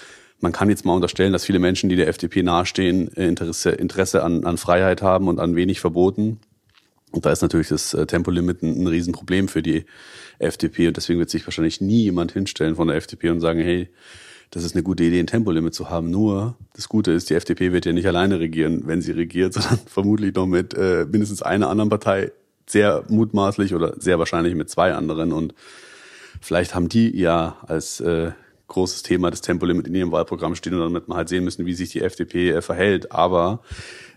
man 0.41 0.52
kann 0.52 0.69
jetzt 0.69 0.85
mal 0.85 0.95
unterstellen, 0.95 1.33
dass 1.33 1.45
viele 1.45 1.59
Menschen, 1.59 1.88
die 1.88 1.97
der 1.97 2.09
FDP 2.09 2.43
nahestehen, 2.43 3.09
Interesse, 3.09 3.71
Interesse 3.71 4.23
an, 4.23 4.45
an 4.45 4.59
Freiheit 4.59 5.02
haben 5.02 5.29
und 5.29 5.38
an 5.38 5.57
wenig 5.57 5.81
Verboten. 5.81 6.41
Und 7.12 7.26
da 7.26 7.31
ist 7.31 7.42
natürlich 7.42 7.69
das 7.69 7.95
äh, 7.95 8.07
Tempolimit 8.07 8.62
ein, 8.62 8.83
ein 8.83 8.87
Riesenproblem 8.87 9.49
für 9.49 9.62
die 9.62 9.85
FDP. 10.38 10.88
Und 10.88 10.97
deswegen 10.97 11.19
wird 11.19 11.31
sich 11.31 11.47
wahrscheinlich 11.47 11.81
nie 11.81 12.02
jemand 12.02 12.33
hinstellen 12.33 12.75
von 12.75 12.88
der 12.88 12.97
FDP 12.97 13.31
und 13.31 13.40
sagen, 13.40 13.61
hey, 13.61 13.88
das 14.50 14.64
ist 14.64 14.75
eine 14.75 14.83
gute 14.83 15.04
Idee, 15.04 15.21
ein 15.21 15.26
Tempolimit 15.26 15.75
zu 15.75 15.88
haben. 15.88 16.11
Nur 16.11 16.57
das 16.75 16.88
Gute 16.88 17.12
ist, 17.12 17.31
die 17.31 17.35
FDP 17.35 17.73
wird 17.73 17.87
ja 17.87 17.92
nicht 17.92 18.07
alleine 18.07 18.38
regieren, 18.38 18.83
wenn 18.87 19.00
sie 19.00 19.12
regiert, 19.12 19.52
sondern 19.54 19.78
vermutlich 19.87 20.35
noch 20.35 20.47
mit 20.47 20.75
äh, 20.75 21.07
mindestens 21.11 21.42
einer 21.42 21.71
anderen 21.71 21.90
Partei, 21.90 22.33
sehr 22.66 23.04
mutmaßlich 23.09 23.75
oder 23.75 23.95
sehr 23.99 24.19
wahrscheinlich 24.19 24.54
mit 24.54 24.71
zwei 24.71 24.95
anderen. 24.95 25.33
Und 25.33 25.54
vielleicht 26.40 26.75
haben 26.75 26.88
die 26.88 27.16
ja 27.16 27.57
als 27.66 28.00
äh, 28.00 28.33
großes 28.73 29.02
Thema 29.02 29.31
das 29.31 29.41
Tempolimit 29.41 29.87
in 29.87 29.95
ihrem 29.95 30.12
Wahlprogramm 30.12 30.55
stehen 30.55 30.75
und 30.75 30.81
damit 30.81 31.09
man 31.09 31.19
halt 31.19 31.29
sehen 31.29 31.45
müssen, 31.45 31.64
wie 31.67 31.75
sich 31.75 31.91
die 31.91 32.00
FDP 32.00 32.50
äh, 32.50 32.62
verhält. 32.62 33.12
Aber 33.12 33.61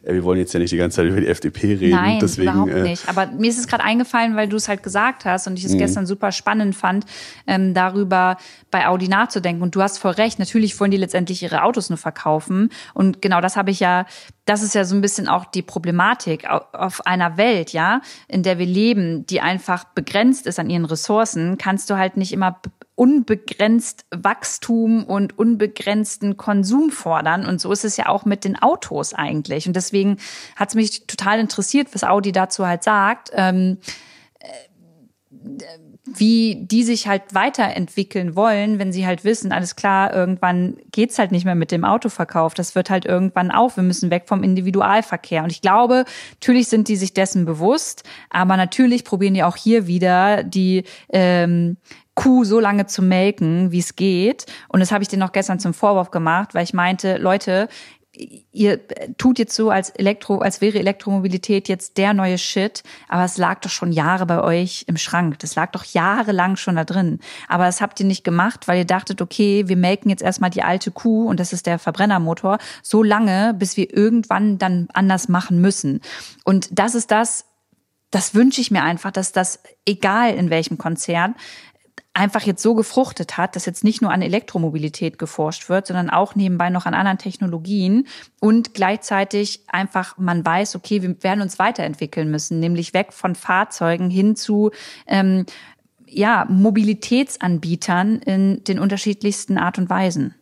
äh, 0.06 0.14
wir 0.14 0.24
wollen 0.24 0.40
jetzt 0.40 0.54
ja 0.54 0.60
nicht 0.60 0.72
die 0.72 0.78
ganze 0.78 0.98
Zeit 0.98 1.08
über 1.08 1.20
die 1.20 1.28
FDP 1.28 1.74
reden. 1.76 1.92
Nein, 1.92 2.20
deswegen, 2.22 2.52
überhaupt 2.52 2.72
äh, 2.72 2.84
nicht. 2.84 3.10
Aber 3.10 3.28
mir 3.28 3.50
ist 3.50 3.60
es 3.60 3.68
gerade 3.68 3.84
eingefallen, 3.84 4.36
weil 4.36 4.48
du 4.48 4.56
es 4.56 4.68
halt 4.68 4.84
gesagt 4.84 5.26
hast 5.26 5.48
und 5.48 5.58
ich 5.58 5.66
es 5.66 5.74
mhm. 5.74 5.80
gestern 5.80 6.06
super 6.06 6.32
spannend 6.32 6.76
fand, 6.76 7.06
ähm, 7.48 7.74
darüber 7.74 8.38
bei 8.72 8.88
Audi 8.88 9.08
nachzudenken. 9.08 9.62
Und 9.62 9.76
du 9.76 9.82
hast 9.82 9.98
voll 9.98 10.14
recht, 10.14 10.40
natürlich 10.40 10.80
wollen 10.80 10.92
die 10.92 10.98
letztendlich 10.98 11.44
ihre 11.44 11.64
Autos 11.64 11.90
nur 11.90 11.98
verkaufen. 11.98 12.70
Und 12.94 13.22
genau 13.22 13.42
das 13.42 13.58
habe 13.58 13.72
ich 13.72 13.80
ja, 13.80 14.06
das 14.46 14.62
ist 14.62 14.76
ja 14.76 14.86
so 14.86 14.96
ein 14.96 15.02
bisschen 15.02 15.28
auch 15.28 15.46
die 15.46 15.62
Problematik 15.62 16.48
auf 16.48 17.06
einer 17.06 17.38
Welt, 17.38 17.74
ja, 17.74 18.02
in 18.28 18.44
der 18.44 18.60
wir 18.60 18.66
leben, 18.66 19.26
die 19.26 19.42
einfach 19.42 19.84
begrenzt 19.84 20.46
ist 20.48 20.60
an 20.60 20.70
ihren 20.70 20.86
Ressourcen, 20.86 21.58
kannst 21.58 21.90
du 21.90 21.98
halt 21.98 22.18
nicht 22.18 22.32
immer 22.32 22.60
unbegrenzt 22.96 24.06
Wachstum 24.12 25.04
und 25.04 25.38
unbegrenzten 25.38 26.38
Konsum 26.38 26.90
fordern. 26.90 27.46
Und 27.46 27.60
so 27.60 27.72
ist 27.72 27.86
es 27.86 27.98
ja 27.98 28.08
auch 28.08 28.26
mit 28.26 28.46
den 28.46 28.62
Autos 28.62 29.14
eigentlich. 29.14 29.68
Und 29.68 29.76
deswegen 29.76 30.18
hat 30.56 30.70
es 30.70 30.76
mich 30.76 31.06
total 31.06 31.40
interessiert, 31.40 31.90
was 31.94 32.04
Audi 32.04 32.32
dazu 32.32 32.66
halt 32.66 32.84
sagt. 32.84 33.32
Ähm, 33.34 33.78
äh, 34.40 35.60
wie 36.08 36.66
die 36.68 36.84
sich 36.84 37.08
halt 37.08 37.34
weiterentwickeln 37.34 38.36
wollen, 38.36 38.78
wenn 38.78 38.92
sie 38.92 39.08
halt 39.08 39.24
wissen, 39.24 39.52
alles 39.52 39.76
klar, 39.76 40.14
irgendwann 40.14 40.78
geht's 40.92 41.18
halt 41.18 41.32
nicht 41.32 41.46
mehr 41.46 41.56
mit 41.56 41.72
dem 41.72 41.84
Autoverkauf. 41.84 42.54
Das 42.54 42.76
wird 42.76 42.92
halt 42.92 43.06
irgendwann 43.06 43.50
auf. 43.50 43.76
Wir 43.76 43.84
müssen 43.84 44.12
weg 44.12 44.26
vom 44.28 44.44
Individualverkehr. 44.44 45.44
Und 45.44 45.52
ich 45.52 45.62
glaube, 45.62 46.06
natürlich 46.34 46.68
sind 46.68 46.88
die 46.88 46.96
sich 46.96 47.14
dessen 47.14 47.46
bewusst, 47.46 48.04
aber 48.30 48.56
natürlich 48.56 49.04
probieren 49.04 49.34
die 49.34 49.44
auch 49.44 49.56
hier 49.58 49.88
wieder 49.88 50.44
die 50.44 50.84
ähm, 51.10 51.78
Kuh 52.16 52.46
so 52.46 52.60
lange 52.60 52.88
zu 52.88 53.02
melken, 53.02 53.72
wie 53.72 53.80
es 53.80 53.96
geht. 53.96 54.46
Und 54.70 54.80
das 54.80 54.92
habe 54.92 55.04
ich 55.04 55.10
dir 55.10 55.18
noch 55.18 55.34
gestern 55.34 55.60
zum 55.60 55.74
Vorwurf 55.74 56.12
gemacht, 56.12 56.54
weil 56.54 56.64
ich 56.64 56.74
meinte, 56.74 57.18
Leute, 57.18 57.68
ihr 58.52 58.80
tut 59.18 59.40
jetzt 59.40 59.56
so, 59.56 59.70
als 59.70 59.90
Elektro, 59.90 60.40
als 60.40 60.62
wäre 60.62 60.80
Elektromobilität 60.80 61.68
jetzt 61.68 61.98
der 61.98 62.14
neue 62.14 62.38
Shit, 62.38 62.84
aber 63.08 63.26
es 63.26 63.38
lag 63.38 63.60
doch 63.60 63.70
schon 63.70 63.92
Jahre 63.92 64.26
bei 64.26 64.42
euch 64.42 64.86
im 64.88 64.98
Schrank. 64.98 65.40
Das 65.40 65.56
lag 65.56 65.72
doch 65.72 65.84
jahrelang 65.84 66.56
schon 66.56 66.76
da 66.76 66.86
drin. 66.86 67.20
Aber 67.48 67.66
das 67.66 67.82
habt 67.82 68.00
ihr 68.00 68.06
nicht 68.06 68.24
gemacht, 68.24 68.68
weil 68.68 68.80
ihr 68.80 68.86
dachtet, 68.86 69.22
okay, 69.22 69.68
wir 69.68 69.78
melken 69.78 70.10
jetzt 70.10 70.24
erstmal 70.24 70.50
die 70.50 70.64
alte 70.64 70.92
Kuh 70.92 71.28
und 71.28 71.40
das 71.40 71.54
ist 71.54 71.66
der 71.66 71.80
Verbrennermotor, 71.80 72.58
so 72.82 73.04
lange, 73.04 73.54
bis 73.54 73.78
wir 73.78 73.96
irgendwann 73.96 74.58
dann 74.58 74.88
anders 74.94 75.28
machen 75.28 75.60
müssen. 75.60 76.02
Und 76.44 76.70
das 76.78 76.96
ist 76.96 77.12
das, 77.12 77.46
das 78.12 78.34
wünsche 78.34 78.62
ich 78.62 78.72
mir 78.72 78.84
einfach, 78.84 79.12
dass 79.12 79.32
das, 79.32 79.60
egal 79.86 80.34
in 80.36 80.50
welchem 80.50 80.78
Konzern, 80.78 81.36
einfach 82.16 82.42
jetzt 82.44 82.64
so 82.64 82.74
gefruchtet 82.74 83.38
hat, 83.38 83.56
dass 83.56 83.66
jetzt 83.66 83.84
nicht 83.84 84.02
nur 84.02 84.12
an 84.12 84.22
Elektromobilität 84.22 85.20
geforscht 85.20 85.70
wird, 85.70 85.86
sondern 85.88 86.10
auch 86.10 86.34
nebenbei 86.34 86.70
noch 86.70 86.86
an 86.86 86.94
anderen 86.94 87.18
Technologien 87.18 88.08
und 88.40 88.74
gleichzeitig 88.74 89.64
einfach 89.68 90.18
man 90.18 90.46
weiß, 90.46 90.76
okay, 90.78 91.02
wir 91.02 91.22
werden 91.24 91.42
uns 91.42 91.60
weiterentwickeln 91.60 92.32
müssen, 92.32 92.60
nämlich 92.60 92.94
weg 92.94 93.12
von 93.12 93.36
Fahrzeugen 93.36 94.10
hin 94.10 94.36
zu 94.36 94.72
ähm, 95.08 95.46
ja, 96.08 96.46
Mobilitätsanbietern 96.50 98.20
in 98.20 98.64
den 98.64 98.80
unterschiedlichsten 98.80 99.58
Art 99.58 99.78
und 99.78 99.90
Weisen. 99.90 100.34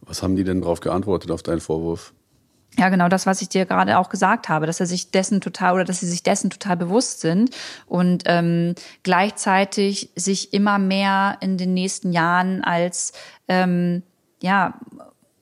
Was 0.00 0.22
haben 0.22 0.34
die 0.34 0.44
denn 0.44 0.62
darauf 0.62 0.80
geantwortet 0.80 1.30
auf 1.30 1.42
deinen 1.42 1.60
Vorwurf? 1.60 2.14
Ja, 2.78 2.88
genau 2.88 3.08
das, 3.08 3.26
was 3.26 3.42
ich 3.42 3.50
dir 3.50 3.66
gerade 3.66 3.98
auch 3.98 4.08
gesagt 4.08 4.48
habe, 4.48 4.66
dass 4.66 4.80
er 4.80 4.86
sich 4.86 5.10
dessen 5.10 5.42
total 5.42 5.74
oder 5.74 5.84
dass 5.84 6.00
sie 6.00 6.08
sich 6.08 6.22
dessen 6.22 6.48
total 6.48 6.78
bewusst 6.78 7.20
sind 7.20 7.54
und 7.86 8.22
ähm, 8.26 8.74
gleichzeitig 9.02 10.08
sich 10.16 10.54
immer 10.54 10.78
mehr 10.78 11.36
in 11.40 11.58
den 11.58 11.74
nächsten 11.74 12.12
Jahren 12.12 12.64
als 12.64 13.12
ähm, 13.46 14.02
ja 14.40 14.80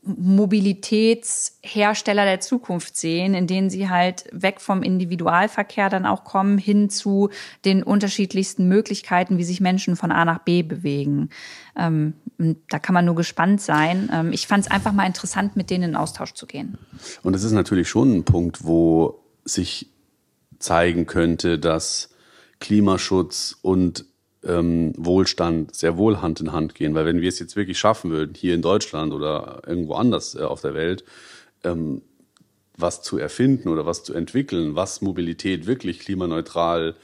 Mobilitätshersteller 0.02 2.24
der 2.24 2.40
Zukunft 2.40 2.96
sehen, 2.96 3.34
in 3.34 3.46
denen 3.46 3.70
sie 3.70 3.88
halt 3.90 4.24
weg 4.32 4.60
vom 4.60 4.82
Individualverkehr 4.82 5.88
dann 5.90 6.06
auch 6.06 6.24
kommen 6.24 6.58
hin 6.58 6.90
zu 6.90 7.30
den 7.64 7.82
unterschiedlichsten 7.82 8.66
Möglichkeiten, 8.66 9.38
wie 9.38 9.44
sich 9.44 9.60
Menschen 9.60 9.94
von 9.96 10.10
A 10.10 10.24
nach 10.24 10.40
B 10.40 10.62
bewegen. 10.62 11.28
Ähm, 11.76 12.14
da 12.68 12.78
kann 12.78 12.94
man 12.94 13.04
nur 13.04 13.14
gespannt 13.14 13.60
sein. 13.60 14.10
Ähm, 14.12 14.32
ich 14.32 14.46
fand 14.46 14.64
es 14.64 14.70
einfach 14.70 14.92
mal 14.92 15.06
interessant, 15.06 15.56
mit 15.56 15.70
denen 15.70 15.90
in 15.90 15.96
Austausch 15.96 16.32
zu 16.32 16.46
gehen. 16.46 16.78
Und 17.22 17.34
es 17.34 17.44
ist 17.44 17.52
natürlich 17.52 17.88
schon 17.88 18.16
ein 18.16 18.24
Punkt, 18.24 18.64
wo 18.64 19.20
sich 19.44 19.88
zeigen 20.58 21.06
könnte, 21.06 21.58
dass 21.58 22.10
Klimaschutz 22.60 23.56
und 23.62 24.04
ähm, 24.44 24.92
Wohlstand 24.96 25.74
sehr 25.74 25.96
wohl 25.96 26.22
Hand 26.22 26.40
in 26.40 26.52
Hand 26.52 26.74
gehen. 26.74 26.94
Weil 26.94 27.06
wenn 27.06 27.20
wir 27.20 27.28
es 27.28 27.38
jetzt 27.38 27.56
wirklich 27.56 27.78
schaffen 27.78 28.10
würden, 28.10 28.34
hier 28.34 28.54
in 28.54 28.62
Deutschland 28.62 29.12
oder 29.12 29.62
irgendwo 29.66 29.94
anders 29.94 30.34
äh, 30.34 30.42
auf 30.42 30.62
der 30.62 30.74
Welt, 30.74 31.04
ähm, 31.64 32.02
was 32.76 33.02
zu 33.02 33.18
erfinden 33.18 33.68
oder 33.68 33.84
was 33.84 34.02
zu 34.02 34.14
entwickeln, 34.14 34.74
was 34.74 35.02
Mobilität 35.02 35.66
wirklich 35.66 36.00
klimaneutral 36.00 36.96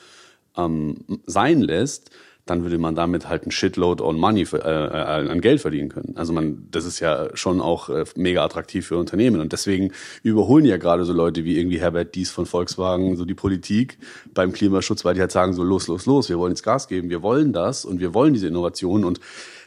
ähm, 0.56 1.04
sein 1.26 1.60
lässt, 1.60 2.10
dann 2.46 2.62
würde 2.62 2.78
man 2.78 2.94
damit 2.94 3.28
halt 3.28 3.44
ein 3.44 3.50
Shitload 3.50 4.02
on 4.02 4.16
Money 4.16 4.46
für, 4.46 4.64
äh, 4.64 5.24
äh, 5.24 5.30
an 5.30 5.40
Geld 5.40 5.60
verdienen 5.60 5.88
können. 5.88 6.14
Also 6.16 6.32
man, 6.32 6.68
das 6.70 6.84
ist 6.84 7.00
ja 7.00 7.28
schon 7.34 7.60
auch 7.60 7.88
äh, 7.88 8.04
mega 8.14 8.44
attraktiv 8.44 8.86
für 8.86 8.96
Unternehmen. 8.96 9.40
Und 9.40 9.52
deswegen 9.52 9.92
überholen 10.22 10.64
ja 10.64 10.76
gerade 10.76 11.04
so 11.04 11.12
Leute 11.12 11.44
wie 11.44 11.58
irgendwie 11.58 11.80
Herbert 11.80 12.14
Dies 12.14 12.30
von 12.30 12.46
Volkswagen 12.46 13.16
so 13.16 13.24
die 13.24 13.34
Politik 13.34 13.98
beim 14.32 14.52
Klimaschutz, 14.52 15.04
weil 15.04 15.14
die 15.14 15.20
halt 15.20 15.32
sagen 15.32 15.54
so 15.54 15.64
los, 15.64 15.88
los, 15.88 16.06
los, 16.06 16.28
wir 16.28 16.38
wollen 16.38 16.52
jetzt 16.52 16.62
Gas 16.62 16.86
geben, 16.86 17.10
wir 17.10 17.22
wollen 17.22 17.52
das 17.52 17.84
und 17.84 17.98
wir 17.98 18.14
wollen 18.14 18.32
diese 18.32 18.46
Innovation. 18.46 19.04
Und 19.04 19.18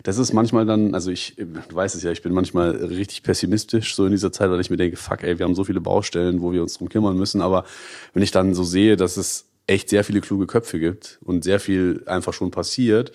das 0.04 0.18
ist 0.18 0.32
manchmal 0.32 0.66
dann, 0.66 0.96
also 0.96 1.12
ich, 1.12 1.36
du 1.36 1.76
weißt 1.76 1.96
es 1.96 2.04
ja, 2.04 2.12
ich 2.12 2.22
bin 2.22 2.34
manchmal 2.34 2.72
richtig 2.72 3.24
pessimistisch 3.24 3.94
so 3.94 4.06
in 4.06 4.12
dieser 4.12 4.32
Zeit, 4.32 4.50
weil 4.50 4.62
ich 4.62 4.70
mir 4.70 4.78
denke, 4.78 4.96
fuck, 4.96 5.24
ey, 5.24 5.38
wir 5.38 5.46
haben 5.46 5.56
so 5.56 5.66
viele 5.66 5.82
Baustellen, 5.82 6.42
wo 6.42 6.54
wir 6.54 6.62
uns 6.62 6.78
drum 6.78 6.88
kümmern 6.88 7.18
müssen, 7.18 7.42
aber 7.42 7.66
wenn 8.14 8.24
ich 8.24 8.32
dann 8.32 8.54
so 8.54 8.64
sehe, 8.64 8.96
dass 8.96 9.18
es 9.18 9.49
echt 9.70 9.90
sehr 9.90 10.04
viele 10.04 10.22
kluge 10.22 10.48
Köpfe 10.48 10.80
gibt 10.80 11.20
und 11.24 11.44
sehr 11.44 11.60
viel 11.60 12.04
einfach 12.08 12.34
schon 12.34 12.52
passiert, 12.52 13.12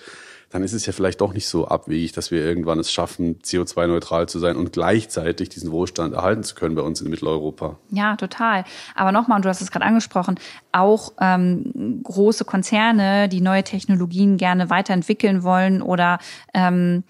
dann 0.50 0.62
ist 0.62 0.72
es 0.72 0.86
ja 0.86 0.92
vielleicht 0.92 1.20
doch 1.20 1.32
nicht 1.32 1.48
so 1.48 1.66
abwegig, 1.66 2.12
dass 2.12 2.30
wir 2.30 2.44
irgendwann 2.44 2.78
es 2.78 2.92
schaffen, 2.92 3.40
CO2-neutral 3.40 4.28
zu 4.28 4.38
sein 4.38 4.56
und 4.56 4.72
gleichzeitig 4.72 5.48
diesen 5.48 5.72
Wohlstand 5.72 6.14
erhalten 6.14 6.44
zu 6.44 6.54
können 6.54 6.76
bei 6.76 6.82
uns 6.82 7.00
in 7.00 7.10
Mitteleuropa. 7.10 7.80
Ja, 7.90 8.14
total. 8.14 8.62
Aber 8.94 9.10
nochmal, 9.10 9.36
und 9.36 9.44
du 9.44 9.48
hast 9.48 9.62
es 9.62 9.72
gerade 9.72 9.84
angesprochen, 9.84 10.38
auch 10.70 11.14
ähm, 11.20 12.00
große 12.04 12.44
Konzerne, 12.44 13.28
die 13.28 13.40
neue 13.40 13.64
Technologien 13.64 14.36
gerne 14.36 14.70
weiterentwickeln 14.70 15.42
wollen 15.42 15.82
oder 15.82 16.20
ähm, 16.54 17.02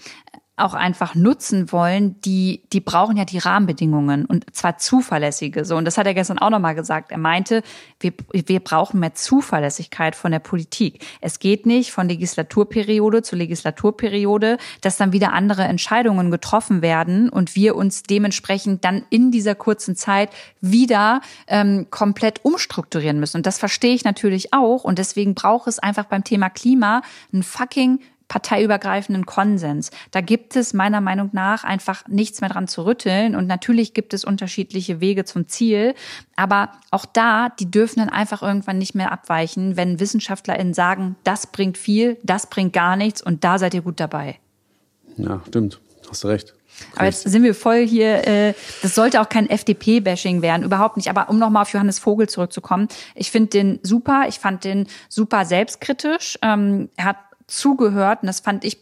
auch 0.57 0.75
einfach 0.75 1.17
nutzen 1.17 1.73
wollen, 1.73 2.21
die, 2.21 2.63
die 2.73 2.81
brauchen 2.81 3.17
ja 3.17 3.25
die 3.25 3.39
Rahmenbedingungen 3.39 4.25
und 4.25 4.55
zwar 4.55 4.79
zuverlässige. 4.79 5.65
So, 5.65 5.77
und 5.77 5.85
das 5.85 5.99
hat 5.99 6.07
er 6.07 6.15
gestern 6.15 6.39
auch 6.39 6.51
nochmal 6.51 6.77
gesagt. 6.77 7.11
Er 7.11 7.19
meinte, 7.19 7.63
wir, 7.99 8.13
wir 8.31 8.61
brauchen 8.61 9.01
mehr 9.01 9.15
Zuverlässigkeit 9.15 10.15
von 10.15 10.31
der 10.31 10.39
Politik. 10.39 11.05
Es 11.21 11.41
geht 11.41 11.67
nicht 11.67 11.91
von 11.91 12.09
Legislaturperiode 12.09 13.23
zu 13.23 13.35
Legislaturperiode, 13.35 14.59
dass 14.81 14.97
dann 14.97 15.13
wieder 15.13 15.33
andere 15.33 15.65
Entscheidungen 15.65 16.31
getroffen 16.31 16.83
werden 16.83 17.31
und 17.31 17.57
wir 17.57 17.75
uns 17.75 18.05
dementsprechend 18.05 18.85
dann 18.85 19.05
in 19.11 19.33
dieser 19.33 19.57
kurzen 19.57 19.97
Zeit 19.97 20.31
wieder 20.61 21.21
ähm, 21.49 21.89
komplett 21.91 22.45
umstrukturieren 22.45 23.19
müssen. 23.19 23.39
Und 23.39 23.47
das 23.47 23.59
verstehe 23.59 23.95
ich 23.95 24.05
natürlich 24.05 24.53
auch. 24.53 24.85
Und 24.85 25.01
deswegen 25.01 25.35
braucht 25.35 25.67
es 25.67 25.81
einfach 25.81 26.05
beim 26.05 26.23
Thema 26.23 26.49
Klima 26.49 27.03
ein 27.33 27.43
fucking 27.43 27.99
parteiübergreifenden 28.35 29.27
Konsens. 29.27 29.93
Da 30.11 30.21
gibt 30.21 30.57
es 30.57 30.75
meiner 30.75 31.01
Meinung 31.01 31.31
nach 31.31 31.63
einfach 31.63 32.03
nichts 32.09 32.41
mehr 32.41 32.51
dran 32.51 32.67
zu 32.67 32.85
rütteln. 32.85 33.37
Und 33.37 33.47
natürlich 33.47 33.95
gibt 33.95 34.13
es 34.13 34.25
unterschiedliche 34.25 35.01
Wege 35.01 35.25
zum 35.25 35.47
Ziel. 35.47 35.95
Aber 36.35 36.73
auch 36.91 37.07
da, 37.07 37.51
die 37.51 37.71
dürfen 37.71 38.01
dann 38.01 38.09
einfach 38.09 38.43
irgendwann 38.43 38.79
nicht 38.79 38.97
mehr 38.97 39.13
abweichen, 39.13 39.77
wenn 39.77 40.01
WissenschaftlerInnen 40.01 40.75
sagen, 40.75 41.15
das 41.23 41.47
bringt 41.47 41.79
viel, 41.79 42.17
das 42.25 42.51
bringt 42.51 42.73
gar 42.73 42.97
nichts 42.97 43.23
und 43.23 43.45
da 43.45 43.57
seid 43.57 43.73
ihr 43.73 43.83
gut 43.83 44.01
dabei. 44.01 44.41
Ja, 45.17 45.41
stimmt. 45.47 45.81
Hast 46.11 46.25
du 46.25 46.29
recht. 46.29 46.55
Aber 46.97 47.07
jetzt 47.07 47.23
sind 47.23 47.43
wir 47.43 47.55
voll 47.55 47.87
hier, 47.87 48.27
äh, 48.27 48.55
das 48.83 48.95
sollte 48.95 49.21
auch 49.21 49.29
kein 49.29 49.49
FDP-Bashing 49.49 50.43
werden, 50.43 50.65
überhaupt 50.65 50.97
nicht. 50.97 51.09
Aber 51.09 51.29
um 51.29 51.39
nochmal 51.39 51.63
auf 51.63 51.73
Johannes 51.73 51.99
Vogel 51.99 52.29
zurückzukommen, 52.29 52.89
ich 53.15 53.31
finde 53.31 53.51
den 53.51 53.81
super, 53.83 54.25
ich 54.29 54.39
fand 54.39 54.65
den 54.65 54.87
super 55.09 55.45
selbstkritisch. 55.45 56.39
Ähm, 56.43 56.89
er 56.97 57.05
hat 57.05 57.17
zugehört. 57.47 58.23
Und 58.23 58.27
das 58.27 58.41
fand 58.41 58.65
ich 58.65 58.79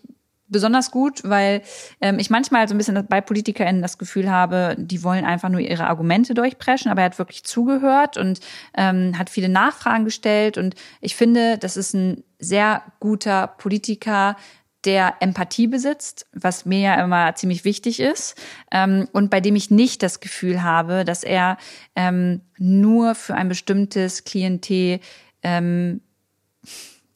besonders 0.53 0.91
gut, 0.91 1.23
weil 1.25 1.63
ähm, 2.01 2.19
ich 2.19 2.31
manchmal 2.31 2.69
so 2.69 2.75
ein 2.75 2.79
bisschen 2.79 3.07
bei 3.09 3.21
PolitikerInnen 3.21 3.83
das 3.83 3.99
Gefühl 3.99 4.31
habe, 4.31 4.77
die 4.79 5.03
wollen 5.03 5.25
einfach 5.25 5.49
nur 5.49 5.61
ihre 5.61 5.87
Argumente 5.87 6.35
durchpreschen, 6.35 6.91
aber 6.91 7.01
er 7.01 7.07
hat 7.07 7.19
wirklich 7.19 7.43
zugehört 7.43 8.19
und 8.19 8.39
ähm, 8.77 9.19
hat 9.19 9.31
viele 9.31 9.49
Nachfragen 9.49 10.05
gestellt. 10.05 10.59
Und 10.59 10.75
ich 11.01 11.17
finde, 11.17 11.59
das 11.59 11.77
ist 11.77 11.95
ein 11.95 12.23
sehr 12.39 12.83
guter 13.01 13.47
Politiker, 13.47 14.37
der 14.85 15.15
Empathie 15.21 15.69
besitzt, 15.69 16.27
was 16.33 16.67
mir 16.67 16.81
ja 16.81 17.05
immer 17.05 17.35
ziemlich 17.37 17.65
wichtig 17.65 18.01
ist, 18.01 18.37
ähm, 18.73 19.09
und 19.13 19.31
bei 19.31 19.41
dem 19.41 19.55
ich 19.55 19.71
nicht 19.71 20.03
das 20.03 20.21
Gefühl 20.21 20.63
habe, 20.63 21.05
dass 21.05 21.23
er 21.23 21.57
ähm, 21.95 22.41
nur 22.59 23.15
für 23.15 23.35
ein 23.35 23.49
bestimmtes 23.49 24.25
Klientel 24.25 24.99
ähm, 25.43 26.01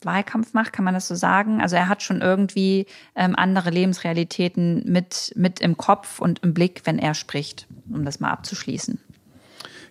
Wahlkampf 0.06 0.54
macht, 0.54 0.72
kann 0.72 0.84
man 0.84 0.94
das 0.94 1.08
so 1.08 1.14
sagen? 1.14 1.60
Also 1.60 1.76
er 1.76 1.88
hat 1.88 2.02
schon 2.02 2.22
irgendwie 2.22 2.86
ähm, 3.14 3.34
andere 3.36 3.70
Lebensrealitäten 3.70 4.84
mit, 4.86 5.32
mit 5.36 5.60
im 5.60 5.76
Kopf 5.76 6.20
und 6.20 6.38
im 6.42 6.54
Blick, 6.54 6.82
wenn 6.84 6.98
er 6.98 7.14
spricht, 7.14 7.66
um 7.90 8.04
das 8.04 8.20
mal 8.20 8.30
abzuschließen. 8.30 8.98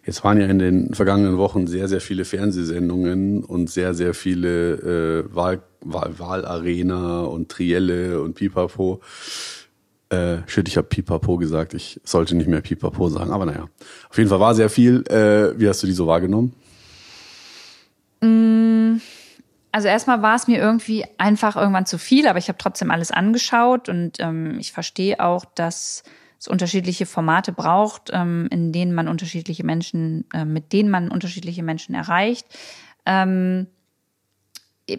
Jetzt 0.05 0.23
waren 0.23 0.39
ja 0.39 0.45
in 0.45 0.59
den 0.59 0.93
vergangenen 0.93 1.37
Wochen 1.37 1.65
sehr, 1.65 1.87
sehr 1.87 2.01
viele 2.01 2.25
Fernsehsendungen 2.25 3.43
und 3.43 3.69
sehr, 3.69 3.93
sehr 3.95 4.13
viele 4.13 5.25
äh, 5.25 5.35
Wahl, 5.35 5.63
Wahl, 5.81 6.19
Wahlarena 6.19 7.23
und 7.23 7.49
Trielle 7.49 8.21
und 8.21 8.35
Pipapo. 8.35 9.01
Äh, 10.09 10.37
shit, 10.45 10.67
ich 10.67 10.77
habe 10.77 10.87
Pipapo 10.87 11.37
gesagt. 11.37 11.73
Ich 11.73 11.99
sollte 12.03 12.35
nicht 12.35 12.47
mehr 12.47 12.61
Pipapo 12.61 13.09
sagen, 13.09 13.31
aber 13.31 13.47
naja. 13.47 13.67
Auf 14.09 14.17
jeden 14.17 14.29
Fall 14.29 14.39
war 14.39 14.53
sehr 14.53 14.69
viel. 14.69 15.03
Äh, 15.07 15.59
wie 15.59 15.67
hast 15.67 15.81
du 15.81 15.87
die 15.87 15.93
so 15.93 16.05
wahrgenommen? 16.05 16.53
Mm 18.21 18.64
also 19.75 19.89
erstmal 19.89 20.21
war 20.21 20.35
es 20.35 20.47
mir 20.47 20.57
irgendwie 20.57 21.03
einfach 21.17 21.57
irgendwann 21.57 21.85
zu 21.85 21.97
viel, 21.97 22.29
aber 22.29 22.39
ich 22.39 22.47
habe 22.47 22.57
trotzdem 22.57 22.91
alles 22.91 23.11
angeschaut 23.11 23.89
und 23.89 24.21
ähm, 24.21 24.57
ich 24.57 24.71
verstehe 24.71 25.19
auch, 25.19 25.43
dass 25.43 26.03
es 26.39 26.47
unterschiedliche 26.47 27.05
Formate 27.05 27.51
braucht, 27.51 28.09
ähm, 28.13 28.47
in 28.51 28.71
denen 28.71 28.93
man 28.93 29.09
unterschiedliche 29.09 29.65
Menschen, 29.65 30.29
äh, 30.33 30.45
mit 30.45 30.71
denen 30.71 30.89
man 30.89 31.11
unterschiedliche 31.11 31.61
Menschen 31.61 31.93
erreicht. 31.93 32.47
Ähm, 33.05 33.67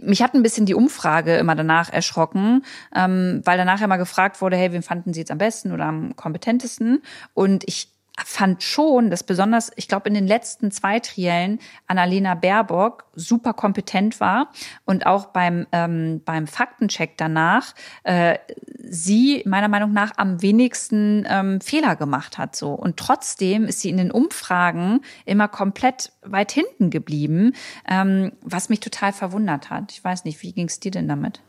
mich 0.02 0.22
hat 0.22 0.34
ein 0.34 0.42
bisschen 0.42 0.66
die 0.66 0.74
Umfrage 0.74 1.36
immer 1.36 1.54
danach 1.54 1.90
erschrocken, 1.90 2.62
ähm, 2.94 3.40
weil 3.44 3.56
danach 3.56 3.80
immer 3.80 3.96
gefragt 3.96 4.42
wurde, 4.42 4.58
hey, 4.58 4.72
wen 4.72 4.82
fanden 4.82 5.14
Sie 5.14 5.20
jetzt 5.20 5.30
am 5.30 5.38
besten 5.38 5.72
oder 5.72 5.86
am 5.86 6.16
kompetentesten? 6.16 7.02
Und 7.32 7.64
ich 7.66 7.95
fand 8.24 8.62
schon, 8.62 9.10
dass 9.10 9.22
besonders, 9.22 9.70
ich 9.76 9.88
glaube, 9.88 10.08
in 10.08 10.14
den 10.14 10.26
letzten 10.26 10.70
zwei 10.70 11.00
Triellen 11.00 11.58
Annalena 11.86 12.34
Baerbock 12.34 13.04
super 13.14 13.52
kompetent 13.52 14.20
war 14.20 14.52
und 14.84 15.06
auch 15.06 15.26
beim, 15.26 15.66
ähm, 15.72 16.22
beim 16.24 16.46
Faktencheck 16.46 17.18
danach 17.18 17.74
äh, 18.04 18.38
sie 18.78 19.42
meiner 19.44 19.68
Meinung 19.68 19.92
nach 19.92 20.12
am 20.16 20.40
wenigsten 20.40 21.26
ähm, 21.28 21.60
Fehler 21.60 21.96
gemacht 21.96 22.38
hat. 22.38 22.56
So. 22.56 22.72
Und 22.72 22.96
trotzdem 22.96 23.64
ist 23.64 23.80
sie 23.80 23.90
in 23.90 23.98
den 23.98 24.10
Umfragen 24.10 25.00
immer 25.26 25.48
komplett 25.48 26.12
weit 26.22 26.52
hinten 26.52 26.90
geblieben, 26.90 27.52
ähm, 27.86 28.32
was 28.40 28.70
mich 28.70 28.80
total 28.80 29.12
verwundert 29.12 29.68
hat. 29.68 29.92
Ich 29.92 30.02
weiß 30.02 30.24
nicht, 30.24 30.42
wie 30.42 30.52
ging 30.52 30.68
es 30.68 30.80
dir 30.80 30.90
denn 30.90 31.08
damit? 31.08 31.42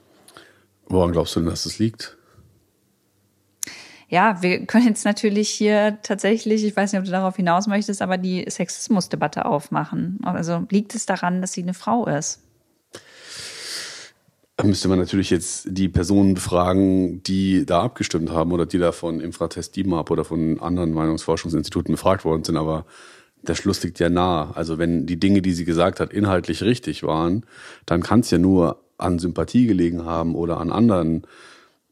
Woran 0.87 1.11
glaubst 1.11 1.35
du 1.35 1.39
denn, 1.39 1.49
dass 1.49 1.65
es 1.65 1.79
liegt? 1.79 2.16
Ja, 4.09 4.41
wir 4.41 4.65
können 4.65 4.87
jetzt 4.87 5.03
natürlich 5.03 5.49
hier 5.49 5.97
tatsächlich, 6.01 6.63
ich 6.63 6.75
weiß 6.75 6.93
nicht, 6.93 6.99
ob 6.99 7.05
du 7.05 7.11
darauf 7.11 7.35
hinaus 7.35 7.67
möchtest, 7.67 8.01
aber 8.01 8.17
die 8.17 8.45
Sexismusdebatte 8.49 9.45
aufmachen. 9.45 10.19
Also 10.23 10.65
liegt 10.69 10.95
es 10.95 11.05
daran, 11.05 11.41
dass 11.41 11.51
sie 11.51 11.63
eine 11.63 11.73
Frau 11.73 12.05
ist? 12.05 12.41
Da 14.55 14.65
müsste 14.65 14.87
man 14.87 14.97
natürlich 14.97 15.29
jetzt 15.29 15.67
die 15.69 15.89
Personen 15.89 16.33
befragen, 16.33 17.21
die 17.23 17.65
da 17.65 17.83
abgestimmt 17.83 18.31
haben 18.31 18.51
oder 18.53 18.65
die 18.65 18.79
da 18.79 18.91
von 18.91 19.19
Infratest 19.19 19.75
DIMAP 19.75 20.09
oder 20.09 20.23
von 20.23 20.59
anderen 20.59 20.93
Meinungsforschungsinstituten 20.93 21.93
befragt 21.93 22.25
worden 22.25 22.43
sind. 22.43 22.57
Aber 22.57 22.85
der 23.43 23.55
Schluss 23.55 23.83
liegt 23.83 23.99
ja 23.99 24.09
nah. 24.09 24.51
Also 24.55 24.79
wenn 24.79 25.05
die 25.05 25.19
Dinge, 25.19 25.41
die 25.41 25.53
sie 25.53 25.65
gesagt 25.65 25.99
hat, 25.99 26.11
inhaltlich 26.11 26.63
richtig 26.63 27.03
waren, 27.03 27.45
dann 27.85 28.01
kann 28.01 28.21
es 28.21 28.31
ja 28.31 28.39
nur 28.39 28.81
an 28.97 29.19
Sympathie 29.19 29.67
gelegen 29.67 30.05
haben 30.05 30.33
oder 30.33 30.59
an 30.59 30.71
anderen 30.71 31.27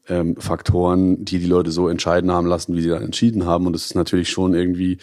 ähm, 0.08 0.36
Faktoren, 0.36 1.24
die 1.24 1.38
die 1.38 1.46
Leute 1.46 1.70
so 1.70 1.88
entscheiden 1.88 2.30
haben 2.30 2.46
lassen, 2.46 2.74
wie 2.74 2.82
sie 2.82 2.88
dann 2.88 3.02
entschieden 3.02 3.46
haben. 3.46 3.66
Und 3.66 3.72
das 3.72 3.86
ist 3.86 3.94
natürlich 3.94 4.30
schon 4.30 4.54
irgendwie 4.54 4.98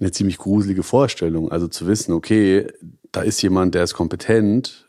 eine 0.00 0.12
ziemlich 0.12 0.38
gruselige 0.38 0.82
Vorstellung. 0.82 1.50
Also 1.50 1.68
zu 1.68 1.86
wissen, 1.86 2.12
okay, 2.12 2.66
da 3.10 3.22
ist 3.22 3.42
jemand, 3.42 3.74
der 3.74 3.84
ist 3.84 3.94
kompetent 3.94 4.88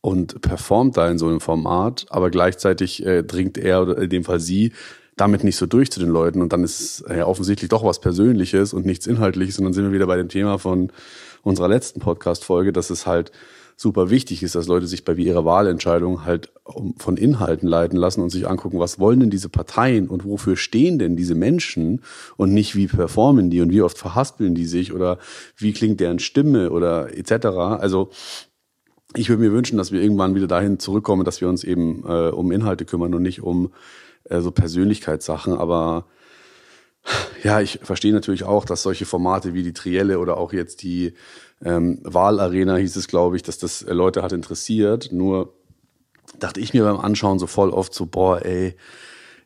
und 0.00 0.40
performt 0.40 0.96
da 0.96 1.08
in 1.10 1.18
so 1.18 1.28
einem 1.28 1.40
Format, 1.40 2.06
aber 2.08 2.30
gleichzeitig 2.30 3.04
äh, 3.04 3.22
dringt 3.22 3.58
er 3.58 3.82
oder 3.82 3.98
in 3.98 4.10
dem 4.10 4.24
Fall 4.24 4.40
sie 4.40 4.72
damit 5.16 5.44
nicht 5.44 5.56
so 5.56 5.66
durch 5.66 5.90
zu 5.90 6.00
den 6.00 6.08
Leuten 6.08 6.40
und 6.40 6.52
dann 6.52 6.64
ist 6.64 7.04
ja 7.08 7.26
offensichtlich 7.26 7.68
doch 7.68 7.84
was 7.84 8.00
Persönliches 8.00 8.72
und 8.72 8.86
nichts 8.86 9.06
Inhaltliches 9.06 9.58
und 9.58 9.64
dann 9.64 9.74
sind 9.74 9.84
wir 9.84 9.92
wieder 9.92 10.06
bei 10.06 10.16
dem 10.16 10.30
Thema 10.30 10.58
von 10.58 10.90
unserer 11.42 11.68
letzten 11.68 12.00
Podcast-Folge, 12.00 12.72
dass 12.72 12.88
es 12.88 13.06
halt 13.06 13.30
super 13.80 14.10
wichtig 14.10 14.42
ist, 14.42 14.56
dass 14.56 14.66
Leute 14.66 14.86
sich 14.86 15.06
bei 15.06 15.14
ihrer 15.14 15.46
Wahlentscheidung 15.46 16.26
halt 16.26 16.52
von 16.98 17.16
Inhalten 17.16 17.66
leiten 17.66 17.96
lassen 17.96 18.20
und 18.20 18.28
sich 18.28 18.46
angucken, 18.46 18.78
was 18.78 18.98
wollen 18.98 19.20
denn 19.20 19.30
diese 19.30 19.48
Parteien 19.48 20.06
und 20.08 20.26
wofür 20.26 20.56
stehen 20.56 20.98
denn 20.98 21.16
diese 21.16 21.34
Menschen 21.34 22.02
und 22.36 22.52
nicht 22.52 22.76
wie 22.76 22.88
performen 22.88 23.48
die 23.48 23.62
und 23.62 23.70
wie 23.70 23.80
oft 23.80 23.96
verhaspeln 23.96 24.54
die 24.54 24.66
sich 24.66 24.92
oder 24.92 25.16
wie 25.56 25.72
klingt 25.72 25.98
deren 25.98 26.18
Stimme 26.18 26.72
oder 26.72 27.16
etc. 27.16 27.46
Also 27.46 28.10
ich 29.16 29.30
würde 29.30 29.42
mir 29.42 29.52
wünschen, 29.52 29.78
dass 29.78 29.92
wir 29.92 30.02
irgendwann 30.02 30.34
wieder 30.34 30.46
dahin 30.46 30.78
zurückkommen, 30.78 31.24
dass 31.24 31.40
wir 31.40 31.48
uns 31.48 31.64
eben 31.64 32.04
äh, 32.06 32.28
um 32.28 32.52
Inhalte 32.52 32.84
kümmern 32.84 33.14
und 33.14 33.22
nicht 33.22 33.42
um 33.42 33.72
äh, 34.24 34.42
so 34.42 34.50
Persönlichkeitssachen, 34.50 35.54
aber 35.54 36.04
ja, 37.42 37.60
ich 37.60 37.80
verstehe 37.82 38.12
natürlich 38.12 38.44
auch, 38.44 38.64
dass 38.64 38.82
solche 38.82 39.06
Formate 39.06 39.54
wie 39.54 39.62
die 39.62 39.72
Trielle 39.72 40.18
oder 40.18 40.36
auch 40.36 40.52
jetzt 40.52 40.82
die 40.82 41.14
ähm, 41.64 42.00
Wahlarena 42.02 42.76
hieß 42.76 42.96
es, 42.96 43.08
glaube 43.08 43.36
ich, 43.36 43.42
dass 43.42 43.58
das 43.58 43.82
äh, 43.82 43.92
Leute 43.92 44.22
hat 44.22 44.32
interessiert. 44.32 45.10
Nur 45.12 45.54
dachte 46.38 46.60
ich 46.60 46.74
mir 46.74 46.84
beim 46.84 47.00
Anschauen 47.00 47.38
so 47.38 47.46
voll 47.46 47.70
oft 47.70 47.94
so, 47.94 48.06
boah, 48.06 48.44
ey, 48.44 48.76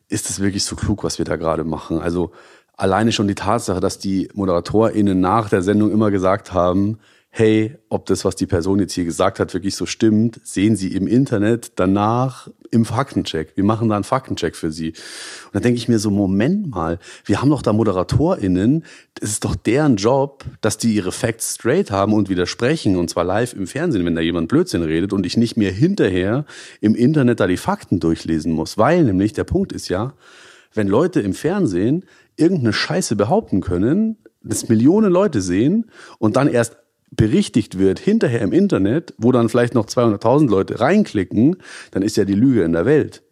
ist 0.07 0.29
das 0.29 0.39
wirklich 0.39 0.63
so 0.63 0.75
klug, 0.75 1.03
was 1.03 1.17
wir 1.17 1.25
da 1.25 1.35
gerade 1.35 1.63
machen? 1.63 1.99
Also 1.99 2.31
alleine 2.77 3.11
schon 3.11 3.27
die 3.27 3.35
Tatsache, 3.35 3.79
dass 3.79 3.99
die 3.99 4.29
ModeratorInnen 4.33 5.19
nach 5.19 5.49
der 5.49 5.61
Sendung 5.61 5.91
immer 5.91 6.11
gesagt 6.11 6.53
haben, 6.53 6.99
hey, 7.37 7.75
ob 7.89 8.05
das, 8.05 8.23
was 8.23 8.37
die 8.37 8.45
Person 8.45 8.79
jetzt 8.79 8.93
hier 8.93 9.03
gesagt 9.03 9.41
hat, 9.41 9.53
wirklich 9.53 9.75
so 9.75 9.85
stimmt, 9.85 10.39
sehen 10.45 10.77
Sie 10.77 10.93
im 10.95 11.05
Internet 11.05 11.73
danach 11.75 12.47
im 12.71 12.85
Faktencheck. 12.85 13.51
Wir 13.55 13.65
machen 13.65 13.89
da 13.89 13.95
einen 13.95 14.05
Faktencheck 14.05 14.55
für 14.55 14.71
Sie. 14.71 14.91
Und 14.91 15.55
dann 15.55 15.61
denke 15.61 15.77
ich 15.77 15.89
mir 15.89 15.99
so, 15.99 16.11
Moment 16.11 16.69
mal, 16.69 16.97
wir 17.25 17.41
haben 17.41 17.49
doch 17.49 17.61
da 17.61 17.73
ModeratorInnen, 17.73 18.85
es 19.19 19.31
ist 19.31 19.43
doch 19.43 19.57
deren 19.57 19.97
Job, 19.97 20.45
dass 20.61 20.77
die 20.77 20.95
ihre 20.95 21.11
Facts 21.11 21.55
straight 21.55 21.91
haben 21.91 22.13
und 22.13 22.29
widersprechen, 22.29 22.95
und 22.95 23.09
zwar 23.09 23.25
live 23.25 23.51
im 23.51 23.67
Fernsehen, 23.67 24.05
wenn 24.05 24.15
da 24.15 24.21
jemand 24.21 24.47
Blödsinn 24.47 24.83
redet 24.83 25.11
und 25.11 25.25
ich 25.25 25.35
nicht 25.35 25.57
mehr 25.57 25.73
hinterher 25.73 26.45
im 26.79 26.95
Internet 26.95 27.41
da 27.41 27.47
die 27.47 27.57
Fakten 27.57 27.99
durchlesen 27.99 28.53
muss. 28.53 28.77
Weil 28.77 29.03
nämlich 29.03 29.33
der 29.33 29.43
Punkt 29.43 29.73
ist 29.73 29.89
ja, 29.89 30.13
wenn 30.73 30.87
Leute 30.87 31.19
im 31.19 31.33
Fernsehen 31.33 32.05
irgendeine 32.37 32.71
Scheiße 32.71 33.17
behaupten 33.17 33.59
können, 33.59 34.19
das 34.41 34.69
Millionen 34.69 35.11
Leute 35.11 35.41
sehen 35.41 35.91
und 36.17 36.37
dann 36.37 36.47
erst 36.47 36.77
berichtigt 37.11 37.77
wird 37.77 37.99
hinterher 37.99 38.41
im 38.41 38.51
Internet, 38.51 39.13
wo 39.17 39.31
dann 39.31 39.49
vielleicht 39.49 39.73
noch 39.73 39.85
200.000 39.85 40.49
Leute 40.49 40.79
reinklicken, 40.79 41.57
dann 41.91 42.03
ist 42.03 42.17
ja 42.17 42.25
die 42.25 42.33
Lüge 42.33 42.63
in 42.63 42.73
der 42.73 42.85
Welt. 42.85 43.23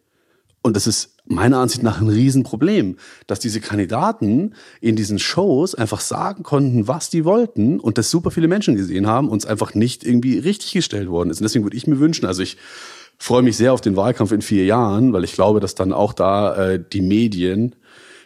Und 0.62 0.76
das 0.76 0.86
ist 0.86 1.16
meiner 1.26 1.58
Ansicht 1.58 1.82
nach 1.82 2.00
ein 2.00 2.08
Riesenproblem, 2.08 2.96
dass 3.26 3.38
diese 3.38 3.60
Kandidaten 3.60 4.54
in 4.80 4.96
diesen 4.96 5.18
Shows 5.18 5.74
einfach 5.74 6.00
sagen 6.00 6.42
konnten, 6.42 6.88
was 6.88 7.10
die 7.10 7.24
wollten 7.24 7.80
und 7.80 7.98
das 7.98 8.10
super 8.10 8.30
viele 8.30 8.48
Menschen 8.48 8.74
gesehen 8.74 9.06
haben 9.06 9.28
und 9.28 9.42
es 9.42 9.46
einfach 9.46 9.74
nicht 9.74 10.04
irgendwie 10.04 10.38
richtig 10.38 10.72
gestellt 10.72 11.08
worden 11.08 11.30
ist. 11.30 11.40
Und 11.40 11.44
deswegen 11.44 11.64
würde 11.64 11.76
ich 11.76 11.86
mir 11.86 11.98
wünschen, 11.98 12.26
also 12.26 12.42
ich 12.42 12.56
freue 13.18 13.42
mich 13.42 13.56
sehr 13.56 13.72
auf 13.72 13.80
den 13.80 13.96
Wahlkampf 13.96 14.32
in 14.32 14.42
vier 14.42 14.64
Jahren, 14.64 15.12
weil 15.12 15.24
ich 15.24 15.32
glaube, 15.32 15.60
dass 15.60 15.74
dann 15.74 15.92
auch 15.92 16.12
da 16.12 16.72
äh, 16.72 16.84
die 16.92 17.02
Medien 17.02 17.74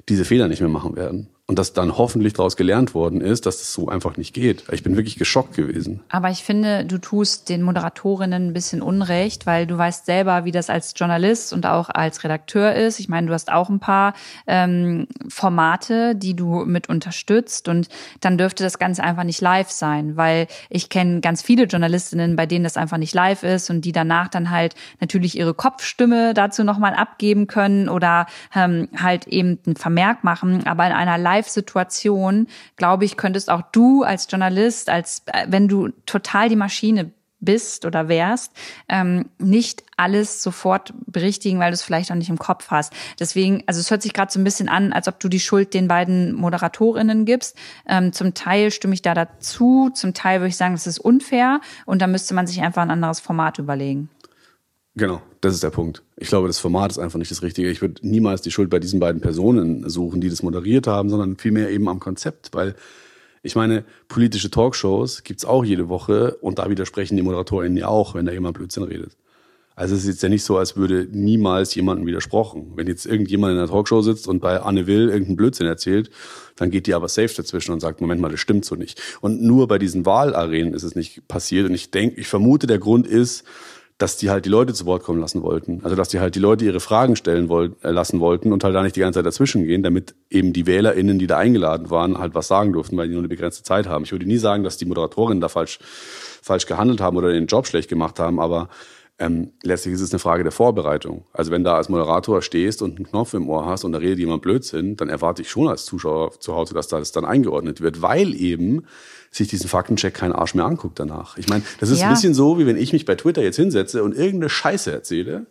diese 0.08 0.24
Fehler 0.24 0.48
nicht 0.48 0.61
mehr 0.61 0.70
machen 0.70 0.96
werden 0.96 1.28
und 1.48 1.58
dass 1.58 1.72
dann 1.72 1.96
hoffentlich 1.96 2.34
daraus 2.34 2.58
gelernt 2.58 2.92
worden 2.92 3.22
ist, 3.22 3.46
dass 3.46 3.62
es 3.62 3.72
so 3.72 3.88
einfach 3.88 4.18
nicht 4.18 4.34
geht. 4.34 4.64
Ich 4.70 4.82
bin 4.82 4.96
wirklich 4.96 5.16
geschockt 5.16 5.56
gewesen. 5.56 6.00
Aber 6.11 6.28
ich 6.28 6.44
finde, 6.44 6.84
du 6.84 6.98
tust 6.98 7.48
den 7.48 7.62
Moderatorinnen 7.62 8.48
ein 8.48 8.52
bisschen 8.52 8.82
Unrecht, 8.82 9.46
weil 9.46 9.66
du 9.66 9.78
weißt 9.78 10.04
selber, 10.04 10.44
wie 10.44 10.52
das 10.52 10.68
als 10.68 10.92
Journalist 10.94 11.54
und 11.54 11.64
auch 11.64 11.88
als 11.88 12.22
Redakteur 12.22 12.74
ist. 12.74 13.00
Ich 13.00 13.08
meine, 13.08 13.28
du 13.28 13.32
hast 13.32 13.50
auch 13.50 13.70
ein 13.70 13.80
paar 13.80 14.12
ähm, 14.46 15.06
Formate, 15.30 16.14
die 16.14 16.37
du 16.37 16.66
mit 16.66 16.90
unterstützt 16.90 17.68
und 17.68 17.88
dann 18.20 18.37
dürfte 18.37 18.62
das 18.62 18.78
Ganze 18.78 19.02
einfach 19.02 19.24
nicht 19.24 19.40
live 19.40 19.70
sein, 19.70 20.18
weil 20.18 20.48
ich 20.68 20.90
kenne 20.90 21.22
ganz 21.22 21.40
viele 21.40 21.64
Journalistinnen, 21.64 22.37
bei 22.37 22.44
denen 22.44 22.64
das 22.64 22.76
einfach 22.76 22.98
nicht 22.98 23.14
live 23.14 23.42
ist 23.42 23.70
und 23.70 23.87
die 23.87 23.92
danach 23.92 24.28
dann 24.28 24.50
halt 24.50 24.74
natürlich 25.00 25.38
ihre 25.38 25.54
Kopfstimme 25.54 26.34
dazu 26.34 26.62
nochmal 26.62 26.92
abgeben 26.92 27.46
können 27.46 27.88
oder 27.88 28.26
ähm, 28.54 28.88
halt 28.94 29.26
eben 29.28 29.58
einen 29.64 29.76
Vermerk 29.76 30.24
machen. 30.24 30.66
Aber 30.66 30.87
in 30.87 30.92
einer 30.92 31.16
Live 31.16 31.38
Live-Situation, 31.38 32.48
glaube 32.77 33.05
ich, 33.05 33.16
könntest 33.16 33.51
auch 33.51 33.62
du 33.72 34.03
als 34.03 34.27
Journalist, 34.31 34.88
als 34.90 35.22
äh, 35.27 35.46
wenn 35.48 35.68
du 35.68 35.88
total 36.07 36.48
die 36.48 36.57
Maschine 36.57 37.12
bist 37.40 37.85
oder 37.85 38.09
wärst, 38.09 38.53
ähm, 38.88 39.27
nicht 39.38 39.85
alles 39.96 40.42
sofort 40.42 40.92
berichtigen, 41.07 41.61
weil 41.61 41.70
du 41.70 41.74
es 41.74 41.83
vielleicht 41.83 42.11
auch 42.11 42.16
nicht 42.16 42.31
im 42.31 42.38
Kopf 42.38 42.70
hast. 42.70 42.92
Deswegen, 43.20 43.62
also 43.66 43.79
es 43.79 43.92
hört 43.92 44.03
sich 44.03 44.12
gerade 44.12 44.33
so 44.33 44.40
ein 44.40 44.44
bisschen 44.44 44.68
an, 44.68 44.92
als 44.92 45.07
ob 45.07 45.20
du 45.20 45.29
die 45.29 45.38
Schuld 45.38 45.72
den 45.72 45.87
beiden 45.87 46.35
Moderatorinnen 46.35 47.24
gibst. 47.27 47.57
Ähm, 47.87 48.12
zum 48.12 48.35
Teil 48.35 48.72
stimme 48.72 48.94
ich 48.94 49.03
da 49.03 49.14
dazu, 49.14 49.90
zum 49.94 50.14
Teil 50.14 50.40
würde 50.40 50.48
ich 50.48 50.57
sagen, 50.57 50.74
das 50.74 50.88
ist 50.88 50.98
unfair 50.98 51.61
und 51.87 52.03
da 52.03 52.09
müsste 52.09 52.35
man 52.35 52.48
sich 52.48 52.61
einfach 52.61 52.83
ein 52.83 52.90
anderes 52.90 53.20
Format 53.20 53.59
überlegen. 53.59 54.11
Genau, 54.98 55.22
das 55.40 55.54
ist 55.54 55.62
der 55.62 55.70
Punkt. 55.70 56.02
Ich 56.16 56.26
glaube, 56.26 56.48
das 56.48 56.58
Format 56.58 56.90
ist 56.90 56.98
einfach 56.98 57.20
nicht 57.20 57.30
das 57.30 57.42
Richtige. 57.42 57.70
Ich 57.70 57.80
würde 57.80 58.04
niemals 58.04 58.42
die 58.42 58.50
Schuld 58.50 58.68
bei 58.68 58.80
diesen 58.80 58.98
beiden 58.98 59.20
Personen 59.20 59.88
suchen, 59.88 60.20
die 60.20 60.28
das 60.28 60.42
moderiert 60.42 60.88
haben, 60.88 61.08
sondern 61.08 61.37
vielmehr 61.37 61.70
eben 61.70 61.88
am 61.88 62.00
Konzept, 62.00 62.50
weil 62.52 62.74
ich 63.44 63.54
meine, 63.54 63.84
politische 64.08 64.50
Talkshows 64.50 65.22
gibt's 65.22 65.44
auch 65.44 65.64
jede 65.64 65.88
Woche 65.88 66.34
und 66.40 66.58
da 66.58 66.68
widersprechen 66.68 67.16
die 67.16 67.22
ModeratorInnen 67.22 67.78
ja 67.78 67.87
auch, 67.87 68.16
wenn 68.16 68.26
da 68.26 68.32
jemand 68.32 68.56
Blödsinn 68.56 68.82
redet. 68.82 69.16
Also 69.76 69.94
es 69.94 70.00
ist 70.00 70.08
jetzt 70.08 70.22
ja 70.24 70.28
nicht 70.28 70.42
so, 70.42 70.58
als 70.58 70.76
würde 70.76 71.06
niemals 71.12 71.76
jemandem 71.76 72.04
widersprochen. 72.04 72.72
Wenn 72.74 72.88
jetzt 72.88 73.06
irgendjemand 73.06 73.52
in 73.52 73.58
einer 73.58 73.68
Talkshow 73.68 74.02
sitzt 74.02 74.26
und 74.26 74.40
bei 74.40 74.61
Anne 74.61 74.88
Will 74.88 75.11
irgendeinen 75.11 75.37
Blödsinn 75.37 75.68
erzählt, 75.68 76.11
dann 76.56 76.72
geht 76.72 76.88
die 76.88 76.94
aber 76.94 77.06
safe 77.06 77.32
dazwischen 77.37 77.70
und 77.70 77.78
sagt, 77.78 78.00
Moment 78.00 78.20
mal, 78.20 78.32
das 78.32 78.40
stimmt 78.40 78.64
so 78.64 78.74
nicht. 78.74 79.00
Und 79.20 79.40
nur 79.40 79.68
bei 79.68 79.78
diesen 79.78 80.04
Wahlarenen 80.04 80.74
ist 80.74 80.82
es 80.82 80.96
nicht 80.96 81.28
passiert. 81.28 81.68
Und 81.68 81.76
ich 81.76 81.92
denke, 81.92 82.20
ich 82.20 82.26
vermute, 82.26 82.66
der 82.66 82.80
Grund 82.80 83.06
ist, 83.06 83.44
dass 83.98 84.16
die 84.16 84.30
halt 84.30 84.44
die 84.44 84.48
Leute 84.48 84.72
zu 84.72 84.87
Wort 84.87 85.02
kommen 85.02 85.20
lassen 85.20 85.42
wollten. 85.42 85.80
Also 85.82 85.96
dass 85.96 86.08
die 86.08 86.20
halt 86.20 86.37
die 86.37 86.40
Leute 86.40 86.64
ihre 86.64 86.78
Fragen 86.78 87.16
stellen 87.16 87.48
wollen, 87.48 87.74
äh, 87.82 87.90
lassen 87.90 88.20
wollten 88.20 88.52
und 88.52 88.62
halt 88.62 88.74
da 88.74 88.82
nicht 88.82 88.94
die 88.94 89.00
ganze 89.00 89.18
Zeit 89.18 89.26
dazwischen 89.26 89.64
gehen, 89.64 89.82
damit 89.82 90.14
eben 90.30 90.52
die 90.52 90.66
WählerInnen, 90.66 91.18
die 91.18 91.26
da 91.26 91.37
eingeladen 91.37 91.90
waren, 91.90 92.16
halt 92.16 92.34
was 92.34 92.46
sagen 92.46 92.72
durften, 92.72 92.96
weil 92.96 93.08
die 93.08 93.14
nur 93.14 93.22
eine 93.22 93.28
begrenzte 93.28 93.64
Zeit 93.64 93.88
haben. 93.88 94.04
Ich 94.04 94.12
würde 94.12 94.26
nie 94.26 94.38
sagen, 94.38 94.62
dass 94.62 94.76
die 94.76 94.87
Moderatorinnen 94.87 95.40
da 95.40 95.48
falsch, 95.48 95.80
falsch 95.82 96.66
gehandelt 96.66 97.00
haben 97.00 97.16
oder 97.16 97.32
den 97.32 97.46
Job 97.46 97.66
schlecht 97.66 97.88
gemacht 97.88 98.20
haben, 98.20 98.38
aber 98.38 98.68
ähm, 99.18 99.50
letztlich 99.64 99.94
ist 99.94 100.00
es 100.00 100.12
eine 100.12 100.20
Frage 100.20 100.44
der 100.44 100.52
Vorbereitung. 100.52 101.24
Also 101.32 101.50
wenn 101.50 101.64
da 101.64 101.74
als 101.74 101.88
Moderator 101.88 102.40
stehst 102.40 102.82
und 102.82 102.96
einen 102.96 103.06
Knopf 103.06 103.34
im 103.34 103.48
Ohr 103.48 103.66
hast 103.66 103.82
und 103.82 103.90
da 103.90 103.98
redet 103.98 104.20
jemand 104.20 104.42
Blödsinn, 104.42 104.96
dann 104.96 105.08
erwarte 105.08 105.42
ich 105.42 105.50
schon 105.50 105.66
als 105.66 105.84
Zuschauer 105.84 106.38
zu 106.38 106.54
Hause, 106.54 106.72
dass 106.72 106.87
da 106.87 107.00
das 107.00 107.11
dann 107.11 107.24
eingeordnet 107.24 107.80
wird, 107.80 108.00
weil 108.00 108.32
eben 108.37 108.84
sich 109.30 109.48
diesen 109.48 109.68
Faktencheck 109.68 110.14
kein 110.14 110.32
Arsch 110.32 110.54
mehr 110.54 110.64
anguckt 110.64 110.98
danach. 110.98 111.36
Ich 111.36 111.48
meine, 111.48 111.62
das 111.80 111.90
ist 111.90 112.00
ja. 112.00 112.08
ein 112.08 112.14
bisschen 112.14 112.34
so, 112.34 112.58
wie 112.58 112.66
wenn 112.66 112.76
ich 112.76 112.92
mich 112.92 113.04
bei 113.04 113.14
Twitter 113.14 113.42
jetzt 113.42 113.56
hinsetze 113.56 114.02
und 114.02 114.14
irgendeine 114.14 114.48
Scheiße 114.48 114.90
erzähle, 114.90 115.46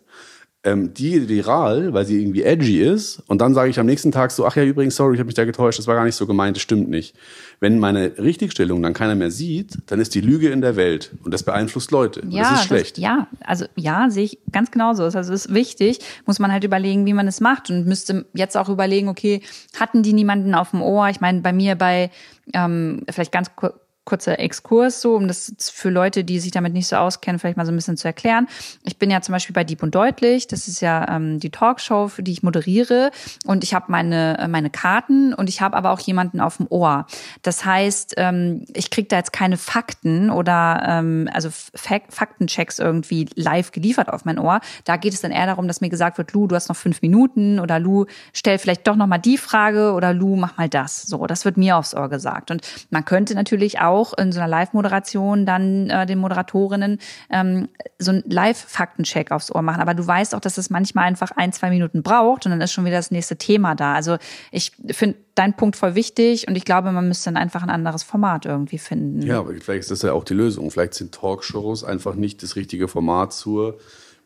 ähm, 0.68 0.94
die 0.94 1.28
viral, 1.28 1.92
weil 1.92 2.04
sie 2.04 2.20
irgendwie 2.20 2.42
edgy 2.42 2.80
ist, 2.82 3.22
und 3.26 3.40
dann 3.40 3.54
sage 3.54 3.70
ich 3.70 3.78
am 3.78 3.86
nächsten 3.86 4.12
Tag 4.12 4.30
so, 4.30 4.46
ach 4.46 4.56
ja, 4.56 4.64
übrigens, 4.64 4.96
sorry, 4.96 5.14
ich 5.14 5.18
habe 5.18 5.26
mich 5.26 5.34
da 5.34 5.44
getäuscht, 5.44 5.78
das 5.78 5.86
war 5.86 5.94
gar 5.94 6.04
nicht 6.04 6.14
so 6.14 6.26
gemeint, 6.26 6.56
das 6.56 6.62
stimmt 6.62 6.88
nicht. 6.88 7.14
Wenn 7.60 7.78
meine 7.78 8.18
Richtigstellung 8.18 8.82
dann 8.82 8.92
keiner 8.92 9.14
mehr 9.14 9.30
sieht, 9.30 9.78
dann 9.86 10.00
ist 10.00 10.14
die 10.14 10.20
Lüge 10.20 10.50
in 10.50 10.60
der 10.60 10.76
Welt 10.76 11.12
und 11.24 11.32
das 11.34 11.42
beeinflusst 11.42 11.90
Leute. 11.90 12.22
Ja, 12.28 12.42
das 12.42 12.60
ist 12.60 12.66
schlecht. 12.66 12.96
Das, 12.98 13.02
ja, 13.02 13.26
also 13.40 13.64
ja, 13.74 14.10
sehe 14.10 14.24
ich 14.24 14.38
ganz 14.52 14.70
genauso. 14.70 15.04
Also 15.04 15.18
es 15.18 15.28
ist 15.28 15.54
wichtig, 15.54 15.98
muss 16.26 16.38
man 16.38 16.52
halt 16.52 16.64
überlegen, 16.64 17.06
wie 17.06 17.14
man 17.14 17.26
es 17.26 17.40
macht 17.40 17.70
und 17.70 17.86
müsste 17.86 18.26
jetzt 18.34 18.56
auch 18.56 18.68
überlegen, 18.68 19.08
okay, 19.08 19.42
hatten 19.78 20.02
die 20.02 20.12
niemanden 20.12 20.54
auf 20.54 20.70
dem 20.70 20.82
Ohr? 20.82 21.08
Ich 21.08 21.20
meine, 21.20 21.40
bei 21.40 21.52
mir 21.52 21.74
bei 21.74 22.10
ähm, 22.54 23.02
vielleicht 23.10 23.32
ganz 23.32 23.54
kurz 23.56 23.74
kurzer 24.08 24.38
Exkurs, 24.38 25.02
so 25.02 25.14
um 25.16 25.28
das 25.28 25.52
für 25.70 25.90
Leute, 25.90 26.24
die 26.24 26.40
sich 26.40 26.50
damit 26.50 26.72
nicht 26.72 26.86
so 26.86 26.96
auskennen, 26.96 27.38
vielleicht 27.38 27.58
mal 27.58 27.66
so 27.66 27.72
ein 27.72 27.76
bisschen 27.76 27.98
zu 27.98 28.08
erklären. 28.08 28.48
Ich 28.84 28.98
bin 28.98 29.10
ja 29.10 29.20
zum 29.20 29.34
Beispiel 29.34 29.52
bei 29.52 29.64
Dieb 29.64 29.82
und 29.82 29.94
Deutlich. 29.94 30.46
Das 30.46 30.66
ist 30.66 30.80
ja 30.80 31.06
ähm, 31.14 31.40
die 31.40 31.50
Talkshow, 31.50 32.08
für 32.08 32.22
die 32.22 32.32
ich 32.32 32.42
moderiere. 32.42 33.10
Und 33.44 33.64
ich 33.64 33.74
habe 33.74 33.92
meine, 33.92 34.38
äh, 34.38 34.48
meine 34.48 34.70
Karten 34.70 35.34
und 35.34 35.50
ich 35.50 35.60
habe 35.60 35.76
aber 35.76 35.90
auch 35.90 36.00
jemanden 36.00 36.40
auf 36.40 36.56
dem 36.56 36.66
Ohr. 36.70 37.06
Das 37.42 37.66
heißt, 37.66 38.14
ähm, 38.16 38.64
ich 38.72 38.88
kriege 38.90 39.08
da 39.08 39.16
jetzt 39.16 39.34
keine 39.34 39.58
Fakten 39.58 40.30
oder 40.30 40.82
ähm, 40.88 41.28
also 41.34 41.50
Fak 41.50 42.04
Faktenchecks 42.08 42.78
irgendwie 42.78 43.28
live 43.34 43.72
geliefert 43.72 44.10
auf 44.10 44.24
mein 44.24 44.38
Ohr. 44.38 44.60
Da 44.84 44.96
geht 44.96 45.12
es 45.12 45.20
dann 45.20 45.32
eher 45.32 45.44
darum, 45.44 45.68
dass 45.68 45.82
mir 45.82 45.90
gesagt 45.90 46.16
wird, 46.16 46.32
Lu, 46.32 46.46
du 46.46 46.56
hast 46.56 46.70
noch 46.70 46.76
fünf 46.76 47.02
Minuten 47.02 47.60
oder 47.60 47.78
Lu, 47.78 48.06
stell 48.32 48.56
vielleicht 48.56 48.86
doch 48.86 48.96
noch 48.96 49.06
mal 49.06 49.18
die 49.18 49.36
Frage 49.36 49.92
oder 49.92 50.14
Lu, 50.14 50.36
mach 50.36 50.56
mal 50.56 50.70
das. 50.70 51.02
So, 51.02 51.26
das 51.26 51.44
wird 51.44 51.58
mir 51.58 51.76
aufs 51.76 51.94
Ohr 51.94 52.08
gesagt. 52.08 52.50
Und 52.50 52.62
man 52.88 53.04
könnte 53.04 53.34
natürlich 53.34 53.80
auch 53.80 53.97
auch 53.98 54.14
in 54.16 54.32
so 54.32 54.40
einer 54.40 54.48
Live-Moderation 54.48 55.44
dann 55.44 55.90
äh, 55.90 56.06
den 56.06 56.18
Moderatorinnen 56.18 56.98
ähm, 57.30 57.68
so 57.98 58.12
einen 58.12 58.24
Live-Faktencheck 58.26 59.30
aufs 59.30 59.50
Ohr 59.54 59.62
machen. 59.62 59.80
Aber 59.80 59.94
du 59.94 60.06
weißt 60.06 60.34
auch, 60.34 60.40
dass 60.40 60.58
es 60.58 60.70
manchmal 60.70 61.04
einfach 61.04 61.32
ein, 61.32 61.52
zwei 61.52 61.70
Minuten 61.70 62.02
braucht 62.02 62.46
und 62.46 62.52
dann 62.52 62.60
ist 62.60 62.72
schon 62.72 62.84
wieder 62.84 62.96
das 62.96 63.10
nächste 63.10 63.36
Thema 63.36 63.74
da. 63.74 63.94
Also 63.94 64.18
ich 64.52 64.72
finde 64.90 65.16
deinen 65.34 65.54
Punkt 65.54 65.76
voll 65.76 65.94
wichtig 65.94 66.48
und 66.48 66.56
ich 66.56 66.64
glaube, 66.64 66.92
man 66.92 67.08
müsste 67.08 67.26
dann 67.26 67.36
einfach 67.36 67.62
ein 67.62 67.70
anderes 67.70 68.02
Format 68.02 68.46
irgendwie 68.46 68.78
finden. 68.78 69.22
Ja, 69.22 69.40
aber 69.40 69.52
vielleicht 69.54 69.82
ist 69.82 69.90
das 69.90 70.02
ja 70.02 70.12
auch 70.12 70.24
die 70.24 70.34
Lösung. 70.34 70.70
Vielleicht 70.70 70.94
sind 70.94 71.12
Talkshows 71.12 71.84
einfach 71.84 72.14
nicht 72.14 72.42
das 72.42 72.56
richtige 72.56 72.88
Format 72.88 73.32
zur 73.32 73.78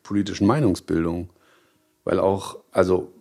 politischen 0.03 0.47
Meinungsbildung. 0.47 1.31
Weil 2.05 2.19
auch, 2.19 2.59
also 2.73 3.13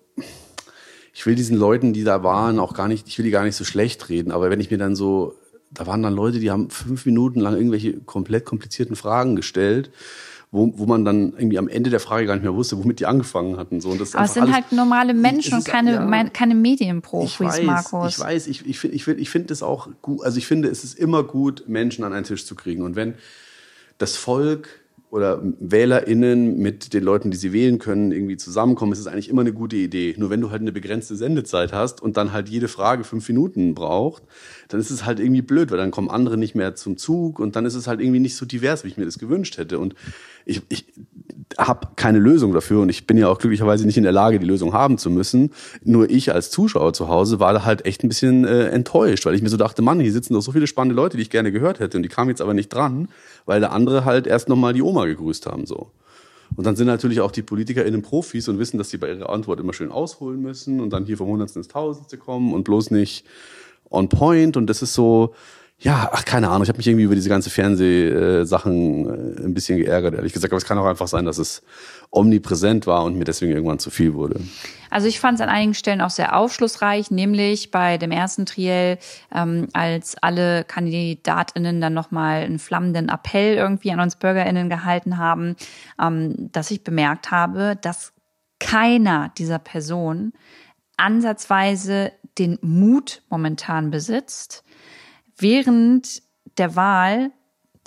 ich 1.14 1.26
will 1.26 1.36
diesen 1.36 1.58
Leuten, 1.58 1.94
die 1.94 2.04
da 2.04 2.24
waren, 2.24 2.60
auch 2.60 2.74
gar 2.74 2.88
nicht, 2.88 3.08
ich 3.08 3.18
will 3.18 3.26
die 3.26 3.32
gar 3.32 3.44
nicht 3.44 3.56
so 3.56 3.64
schlecht 3.64 4.10
reden, 4.10 4.32
aber 4.32 4.50
wenn 4.50 4.60
ich 4.60 4.72
mir 4.72 4.78
dann 4.78 4.96
so 4.96 5.36
da 5.72 5.88
waren 5.88 6.04
dann 6.04 6.14
Leute, 6.14 6.40
die 6.40 6.52
haben 6.52 6.70
fünf 6.70 7.06
Minuten 7.06 7.40
lang 7.40 7.56
irgendwelche 7.56 7.94
komplett 8.02 8.46
komplizierten 8.46 8.96
Fragen 8.96 9.36
gestellt. 9.36 9.92
Wo, 10.54 10.74
wo 10.76 10.86
man 10.86 11.06
dann 11.06 11.32
irgendwie 11.32 11.58
am 11.58 11.70
Ende 11.70 11.90
der 11.90 12.02
Frage 12.02 12.26
gar 12.26 12.34
nicht 12.34 12.44
mehr 12.44 12.54
wusste, 12.54 12.78
womit 12.78 13.00
die 13.00 13.06
angefangen 13.06 13.56
hatten. 13.56 13.80
So, 13.80 13.88
und 13.92 14.02
das 14.02 14.16
Aber 14.16 14.26
es 14.26 14.34
sind 14.34 14.54
halt 14.54 14.74
normale 14.74 15.14
Menschen 15.14 15.54
und 15.54 15.64
keine, 15.64 15.94
ja, 15.94 16.24
keine 16.26 16.56
Medienprofis, 16.56 17.32
ich 17.32 17.40
weiß, 17.40 17.64
Markus. 17.64 18.10
Ich 18.10 18.20
weiß, 18.20 18.48
ich, 18.48 18.66
ich 18.66 18.78
finde 18.78 18.98
ich 18.98 19.08
ich 19.08 19.30
find 19.30 19.50
das 19.50 19.64
auch 19.64 19.88
gut. 20.02 20.26
Also 20.26 20.40
ich 20.40 20.48
finde, 20.48 20.68
es 20.68 20.84
ist 20.84 21.00
immer 21.00 21.24
gut, 21.24 21.70
Menschen 21.70 22.04
an 22.04 22.12
einen 22.12 22.26
Tisch 22.26 22.46
zu 22.46 22.56
kriegen. 22.56 22.82
Und 22.82 22.98
wenn 22.98 23.14
das 23.98 24.18
Volk 24.18 24.81
oder 25.12 25.42
WählerInnen 25.60 26.58
mit 26.58 26.94
den 26.94 27.04
Leuten, 27.04 27.32
die 27.32 27.38
sie 27.38 27.52
wählen 27.52 27.80
können, 27.80 28.14
irgendwie 28.14 28.38
zusammenkommen, 28.38 28.94
ist 28.94 29.00
es 29.00 29.08
eigentlich 29.08 29.28
immer 29.28 29.42
eine 29.42 29.52
gute 29.52 29.76
Idee. 29.76 30.16
Nur 30.18 30.30
wenn 30.30 30.40
du 30.40 30.52
halt 30.52 30.62
eine 30.62 30.72
begrenzte 30.72 31.18
Sendezeit 31.18 31.74
hast 31.74 32.02
und 32.02 32.16
dann 32.16 32.32
halt 32.32 32.48
jede 32.48 32.70
Frage 32.70 33.04
fünf 33.04 33.28
Minuten 33.28 33.76
braucht, 33.76 34.24
dann 34.70 34.80
ist 34.80 34.90
es 34.90 35.06
halt 35.06 35.20
irgendwie 35.20 35.42
blöd, 35.42 35.70
weil 35.70 35.78
dann 35.78 35.92
kommen 35.92 36.10
andere 36.10 36.38
nicht 36.38 36.56
mehr 36.56 36.76
zum 36.76 36.96
Zug 36.96 37.40
und 37.40 37.58
dann 37.58 37.66
ist 37.66 37.76
es 37.76 37.88
halt 37.88 38.00
irgendwie 38.00 38.22
nicht 38.22 38.38
so 38.38 38.46
divers, 38.46 38.86
wie 38.86 38.88
ich 38.88 38.98
mir 38.98 39.04
das 39.04 39.20
gewünscht 39.20 39.58
hätte. 39.58 39.80
Und 39.80 39.96
ich, 40.46 40.62
ich 40.70 40.86
habe 41.58 41.90
keine 41.96 42.20
Lösung 42.20 42.54
dafür 42.54 42.82
und 42.82 42.90
ich 42.90 43.08
bin 43.08 43.18
ja 43.18 43.28
auch 43.28 43.38
glücklicherweise 43.38 43.86
nicht 43.86 43.98
in 43.98 44.04
der 44.04 44.12
Lage, 44.12 44.40
die 44.40 44.46
Lösung 44.46 44.74
haben 44.74 44.98
zu 44.98 45.10
müssen. 45.10 45.52
Nur 45.84 46.10
ich 46.10 46.34
als 46.34 46.52
Zuschauer 46.52 46.94
zu 46.94 47.08
Hause 47.08 47.40
war 47.40 47.54
da 47.54 47.66
halt 47.66 47.86
echt 47.86 48.04
ein 48.04 48.10
bisschen 48.10 48.46
äh, 48.46 48.68
enttäuscht, 48.68 49.26
weil 49.26 49.36
ich 49.36 49.42
mir 49.42 49.50
so 49.50 49.58
dachte, 49.58 49.82
Mann, 49.82 50.00
hier 50.00 50.12
sitzen 50.12 50.34
doch 50.34 50.42
so 50.42 50.52
viele 50.52 50.68
spannende 50.68 50.96
Leute, 50.96 51.18
die 51.18 51.24
ich 51.24 51.30
gerne 51.30 51.52
gehört 51.52 51.80
hätte 51.80 51.98
und 51.98 52.04
die 52.04 52.10
kamen 52.10 52.30
jetzt 52.30 52.42
aber 52.42 52.54
nicht 52.54 52.70
dran, 52.70 53.10
weil 53.46 53.60
der 53.60 53.72
andere 53.72 54.06
halt 54.06 54.28
erst 54.28 54.50
nochmal 54.50 54.74
die 54.74 54.82
Oma 54.82 55.06
gegrüßt 55.06 55.46
haben 55.46 55.66
so. 55.66 55.92
Und 56.56 56.66
dann 56.66 56.76
sind 56.76 56.88
natürlich 56.88 57.22
auch 57.22 57.32
die 57.32 57.42
PolitikerInnen 57.42 58.02
Profis 58.02 58.48
und 58.50 58.60
wissen, 58.60 58.78
dass 58.78 58.90
sie 58.90 58.98
bei 58.98 59.10
ihrer 59.10 59.30
Antwort 59.30 59.60
immer 59.60 59.74
schön 59.74 59.92
ausholen 59.92 60.42
müssen 60.42 60.82
und 60.82 60.92
dann 60.92 61.06
hier 61.06 61.18
vom 61.18 61.30
Hundertsten 61.30 61.62
ins 61.62 61.70
Tausendste 61.70 62.18
kommen 62.18 62.54
und 62.54 62.64
bloß 62.64 62.92
nicht 62.92 63.26
on 63.90 64.10
point. 64.10 64.58
Und 64.58 64.68
das 64.68 64.82
ist 64.82 64.94
so, 64.94 65.34
ja, 65.84 66.12
ach, 66.14 66.26
keine 66.26 66.50
Ahnung, 66.50 66.62
ich 66.62 66.70
habe 66.70 66.78
mich 66.78 66.88
irgendwie 66.88 67.06
über 67.06 67.16
diese 67.16 67.30
ganze 67.30 67.50
Fernsehsachen 67.50 69.08
äh, 69.08 69.46
ein 69.46 69.54
bisschen 69.56 69.80
geärgert, 69.80 70.14
ehrlich 70.14 70.32
gesagt. 70.32 70.54
Aber 70.54 70.58
es 70.60 70.66
kann 70.66 70.78
auch 70.78 70.86
einfach 70.86 71.08
sein, 71.08 71.26
dass 71.26 71.40
es 71.40 71.64
omnipräsent 72.12 72.86
war 72.86 73.04
und 73.04 73.18
mir 73.18 73.24
deswegen 73.24 73.52
irgendwann 73.52 73.80
zu 73.80 73.90
viel 73.90 74.14
wurde. 74.14 74.42
Also 74.92 75.08
ich 75.08 75.20
fand 75.20 75.40
es 75.40 75.42
an 75.42 75.50
einigen 75.50 75.74
Stellen 75.74 76.02
auch 76.02 76.12
sehr 76.12 76.36
aufschlussreich, 76.36 77.10
nämlich 77.10 77.72
bei 77.72 77.98
dem 77.98 78.12
ersten 78.12 78.46
Triell, 78.46 79.00
ähm, 79.34 79.70
als 79.74 80.16
alle 80.22 80.66
KandidatInnen 80.66 81.82
dann 81.82 81.96
nochmal 81.96 82.44
einen 82.44 82.60
flammenden 82.60 83.10
Appell 83.10 83.56
irgendwie 83.56 83.92
an 83.92 84.02
uns 84.02 84.18
BürgerInnen 84.18 84.70
gehalten 84.70 85.18
haben, 85.18 85.56
ähm, 86.00 86.52
dass 86.52 86.70
ich 86.70 86.84
bemerkt 86.84 87.32
habe, 87.32 87.76
dass 87.82 88.14
keiner 88.60 89.32
dieser 89.36 89.58
Personen 89.58 90.34
ansatzweise 90.98 92.12
den 92.38 92.60
Mut 92.62 93.24
momentan 93.30 93.90
besitzt, 93.90 94.64
während 95.42 96.22
der 96.58 96.76
Wahl 96.76 97.32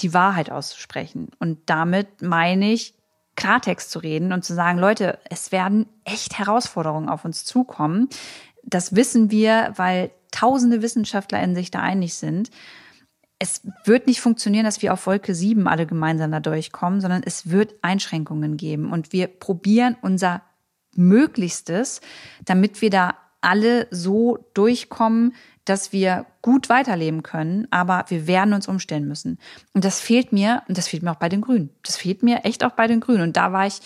die 0.01 0.13
Wahrheit 0.13 0.51
auszusprechen. 0.51 1.31
Und 1.39 1.59
damit 1.67 2.23
meine 2.23 2.73
ich, 2.73 2.95
Klartext 3.37 3.91
zu 3.91 3.99
reden 3.99 4.33
und 4.33 4.45
zu 4.45 4.55
sagen, 4.55 4.79
Leute, 4.79 5.19
es 5.29 5.51
werden 5.51 5.87
echt 6.05 6.39
Herausforderungen 6.39 7.09
auf 7.09 7.25
uns 7.25 7.45
zukommen. 7.45 8.09
Das 8.63 8.95
wissen 8.95 9.31
wir, 9.31 9.73
weil 9.77 10.11
tausende 10.31 10.83
Wissenschaftler 10.83 11.43
in 11.43 11.55
sich 11.55 11.71
da 11.71 11.81
einig 11.81 12.15
sind. 12.15 12.51
Es 13.39 13.63
wird 13.85 14.07
nicht 14.07 14.21
funktionieren, 14.21 14.65
dass 14.65 14.83
wir 14.83 14.93
auf 14.93 15.07
Wolke 15.07 15.35
7 15.35 15.67
alle 15.67 15.87
gemeinsam 15.87 16.31
da 16.31 16.41
durchkommen, 16.41 17.01
sondern 17.01 17.23
es 17.25 17.51
wird 17.51 17.75
Einschränkungen 17.83 18.57
geben. 18.57 18.93
Und 18.93 19.13
wir 19.13 19.27
probieren 19.27 19.97
unser 20.01 20.43
Möglichstes, 20.95 22.01
damit 22.45 22.81
wir 22.81 22.91
da 22.91 23.17
alle 23.41 23.89
so 23.91 24.39
durchkommen, 24.55 25.35
dass 25.65 25.93
wir 25.93 26.27
gut 26.43 26.69
weiterleben 26.69 27.23
können, 27.23 27.67
aber 27.71 28.05
wir 28.09 28.27
werden 28.27 28.53
uns 28.53 28.69
umstellen 28.69 29.09
müssen. 29.09 29.39
Und 29.73 29.85
das 29.85 30.01
fehlt 30.01 30.33
mir, 30.33 30.63
und 30.69 30.77
das 30.77 30.89
fehlt 30.89 31.03
mir 31.03 31.11
auch 31.11 31.17
bei 31.17 31.29
den 31.29 31.41
Grünen. 31.41 31.71
Das 31.83 31.97
fehlt 31.97 32.23
mir 32.23 32.45
echt 32.45 32.65
auch 32.65 32.73
bei 32.73 32.87
den 32.87 33.01
Grünen. 33.01 33.23
Und 33.23 33.37
da 33.37 33.53
war 33.53 33.67
ich 33.67 33.81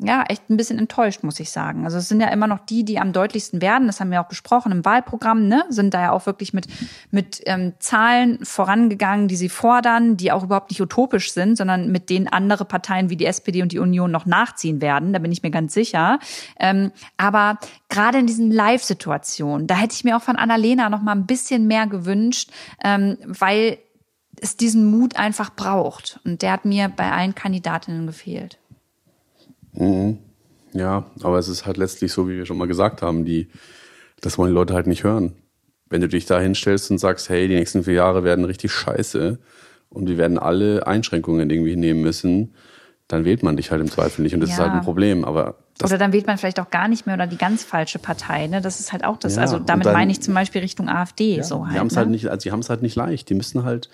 ja, 0.00 0.22
echt 0.28 0.48
ein 0.48 0.56
bisschen 0.56 0.78
enttäuscht, 0.78 1.24
muss 1.24 1.40
ich 1.40 1.50
sagen. 1.50 1.84
Also 1.84 1.98
es 1.98 2.08
sind 2.08 2.20
ja 2.20 2.28
immer 2.28 2.46
noch 2.46 2.60
die, 2.60 2.84
die 2.84 3.00
am 3.00 3.12
deutlichsten 3.12 3.60
werden. 3.60 3.88
Das 3.88 3.98
haben 3.98 4.12
wir 4.12 4.20
auch 4.20 4.28
besprochen 4.28 4.70
im 4.70 4.84
Wahlprogramm, 4.84 5.48
ne? 5.48 5.64
Sind 5.70 5.92
da 5.92 6.00
ja 6.00 6.12
auch 6.12 6.24
wirklich 6.26 6.52
mit, 6.52 6.66
mit 7.10 7.40
ähm, 7.46 7.72
Zahlen 7.80 8.44
vorangegangen, 8.44 9.26
die 9.26 9.34
sie 9.34 9.48
fordern, 9.48 10.16
die 10.16 10.30
auch 10.30 10.44
überhaupt 10.44 10.70
nicht 10.70 10.80
utopisch 10.80 11.32
sind, 11.32 11.56
sondern 11.56 11.90
mit 11.90 12.10
denen 12.10 12.28
andere 12.28 12.64
Parteien 12.64 13.10
wie 13.10 13.16
die 13.16 13.26
SPD 13.26 13.60
und 13.60 13.72
die 13.72 13.80
Union 13.80 14.12
noch 14.12 14.24
nachziehen 14.24 14.80
werden. 14.80 15.12
Da 15.12 15.18
bin 15.18 15.32
ich 15.32 15.42
mir 15.42 15.50
ganz 15.50 15.74
sicher. 15.74 16.20
Ähm, 16.60 16.92
aber 17.16 17.58
gerade 17.88 18.18
in 18.18 18.26
diesen 18.26 18.52
Live-Situationen, 18.52 19.66
da 19.66 19.74
hätte 19.74 19.94
ich 19.94 20.04
mir 20.04 20.16
auch 20.16 20.22
von 20.22 20.36
Annalena 20.36 20.90
noch 20.90 21.02
mal 21.02 21.12
ein 21.12 21.26
bisschen 21.26 21.66
mehr 21.66 21.88
gewünscht, 21.88 22.50
ähm, 22.84 23.18
weil 23.26 23.78
es 24.40 24.56
diesen 24.56 24.84
Mut 24.84 25.16
einfach 25.16 25.54
braucht. 25.54 26.20
Und 26.24 26.42
der 26.42 26.52
hat 26.52 26.64
mir 26.64 26.88
bei 26.88 27.10
allen 27.10 27.34
Kandidatinnen 27.34 28.06
gefehlt. 28.06 28.57
Mhm. 29.78 30.18
Ja, 30.72 31.06
aber 31.22 31.38
es 31.38 31.48
ist 31.48 31.66
halt 31.66 31.76
letztlich 31.76 32.12
so, 32.12 32.28
wie 32.28 32.36
wir 32.36 32.46
schon 32.46 32.58
mal 32.58 32.68
gesagt 32.68 33.00
haben, 33.02 33.24
die, 33.24 33.48
das 34.20 34.36
wollen 34.36 34.50
die 34.50 34.54
Leute 34.54 34.74
halt 34.74 34.86
nicht 34.86 35.04
hören. 35.04 35.32
Wenn 35.88 36.02
du 36.02 36.08
dich 36.08 36.26
da 36.26 36.38
hinstellst 36.38 36.90
und 36.90 36.98
sagst, 36.98 37.30
hey, 37.30 37.48
die 37.48 37.54
nächsten 37.54 37.84
vier 37.84 37.94
Jahre 37.94 38.22
werden 38.22 38.44
richtig 38.44 38.72
scheiße 38.72 39.38
und 39.88 40.08
wir 40.08 40.18
werden 40.18 40.38
alle 40.38 40.86
Einschränkungen 40.86 41.48
irgendwie 41.48 41.76
nehmen 41.76 42.02
müssen, 42.02 42.54
dann 43.06 43.24
wählt 43.24 43.42
man 43.42 43.56
dich 43.56 43.70
halt 43.70 43.80
im 43.80 43.90
Zweifel 43.90 44.22
nicht 44.22 44.34
und 44.34 44.40
das 44.40 44.50
ja. 44.50 44.56
ist 44.56 44.60
halt 44.60 44.72
ein 44.72 44.82
Problem. 44.82 45.24
Aber 45.24 45.56
oder 45.82 45.96
dann 45.96 46.12
wählt 46.12 46.26
man 46.26 46.36
vielleicht 46.36 46.60
auch 46.60 46.70
gar 46.70 46.88
nicht 46.88 47.06
mehr 47.06 47.14
oder 47.14 47.26
die 47.26 47.38
ganz 47.38 47.64
falsche 47.64 47.98
Partei. 47.98 48.48
Ne? 48.48 48.60
Das 48.60 48.80
ist 48.80 48.92
halt 48.92 49.04
auch 49.04 49.16
das. 49.16 49.36
Ja, 49.36 49.42
also 49.42 49.58
damit 49.58 49.86
dann, 49.86 49.94
meine 49.94 50.10
ich 50.10 50.20
zum 50.20 50.34
Beispiel 50.34 50.60
Richtung 50.60 50.88
AfD. 50.88 51.36
Ja, 51.36 51.42
so 51.42 51.64
halt, 51.64 51.74
die 51.74 51.78
haben 51.78 51.86
es 51.86 51.94
ne? 51.94 51.98
halt 52.00 52.10
nicht, 52.10 52.28
also 52.28 52.42
die 52.42 52.52
haben 52.52 52.60
es 52.60 52.68
halt 52.68 52.82
nicht 52.82 52.96
leicht. 52.96 53.30
Die 53.30 53.34
müssen 53.34 53.64
halt 53.64 53.88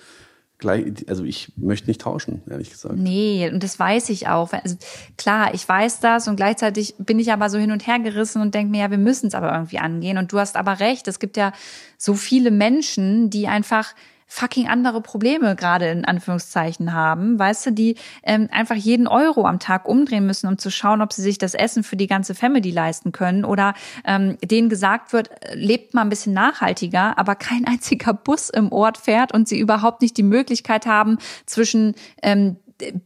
gleich, 0.59 1.09
also 1.09 1.25
ich 1.25 1.53
möchte 1.57 1.89
nicht 1.89 2.01
tauschen, 2.01 2.43
ehrlich 2.49 2.71
gesagt. 2.71 2.97
Nee, 2.97 3.51
und 3.53 3.63
das 3.63 3.79
weiß 3.79 4.09
ich 4.11 4.29
auch. 4.29 4.53
Also 4.53 4.77
klar, 5.17 5.53
ich 5.53 5.69
weiß 5.69 6.01
das 6.01 6.29
und 6.29 6.37
gleichzeitig 6.37 6.95
bin 6.99 7.19
ich 7.19 7.33
aber 7.33 7.51
so 7.51 7.59
hin 7.59 7.73
und 7.73 7.87
her 7.87 7.99
gerissen 7.99 8.41
und 8.41 8.55
denke 8.55 8.71
mir, 8.71 8.83
ja, 8.83 8.91
wir 8.91 8.99
müssen 8.99 9.27
es 9.27 9.35
aber 9.35 9.53
irgendwie 9.53 9.79
angehen. 9.79 10.19
Und 10.19 10.33
du 10.33 10.39
hast 10.39 10.57
aber 10.57 10.81
recht, 10.81 11.09
es 11.09 11.19
gibt 11.19 11.37
ja 11.37 11.53
so 11.99 12.15
viele 12.15 12.51
Menschen, 12.51 13.31
die 13.31 13.49
einfach 13.49 13.95
fucking 14.27 14.69
andere 14.69 15.01
Probleme 15.01 15.57
gerade 15.57 15.89
in 15.89 16.05
Anführungszeichen 16.05 16.93
haben, 16.93 17.39
weißt 17.39 17.67
du, 17.67 17.73
die 17.73 17.97
ähm, 18.23 18.49
einfach 18.51 18.77
jeden 18.77 19.07
Euro 19.07 19.47
am 19.47 19.59
Tag 19.59 19.87
umdrehen 19.89 20.27
müssen, 20.27 20.49
um 20.49 20.59
zu 20.59 20.71
schauen, 20.71 21.03
ob 21.03 21.13
sie 21.13 21.23
sich 21.23 21.39
das 21.39 21.55
Essen 21.55 21.83
für 21.85 21.97
die 21.97 22.07
ganze 22.07 22.35
Family 22.35 22.71
leisten 22.71 23.13
können 23.13 23.45
oder 23.45 23.75
ähm, 24.05 24.37
denen 24.43 24.69
gesagt 24.69 25.13
wird, 25.13 25.31
äh, 25.43 25.55
lebt 25.55 25.95
mal 25.95 26.03
ein 26.03 26.09
bisschen 26.09 26.33
nachhaltiger, 26.33 27.19
aber 27.19 27.35
kein 27.35 27.65
einziger 27.67 28.15
Bus 28.15 28.51
im 28.51 28.73
Ort 28.73 28.99
fährt 28.99 29.33
und 29.33 29.49
sie 29.49 29.59
überhaupt 29.59 30.03
nicht 30.03 30.17
die 30.17 30.23
Möglichkeit 30.23 30.87
haben, 30.87 31.19
zwischen 31.47 31.95
ähm, 32.23 32.57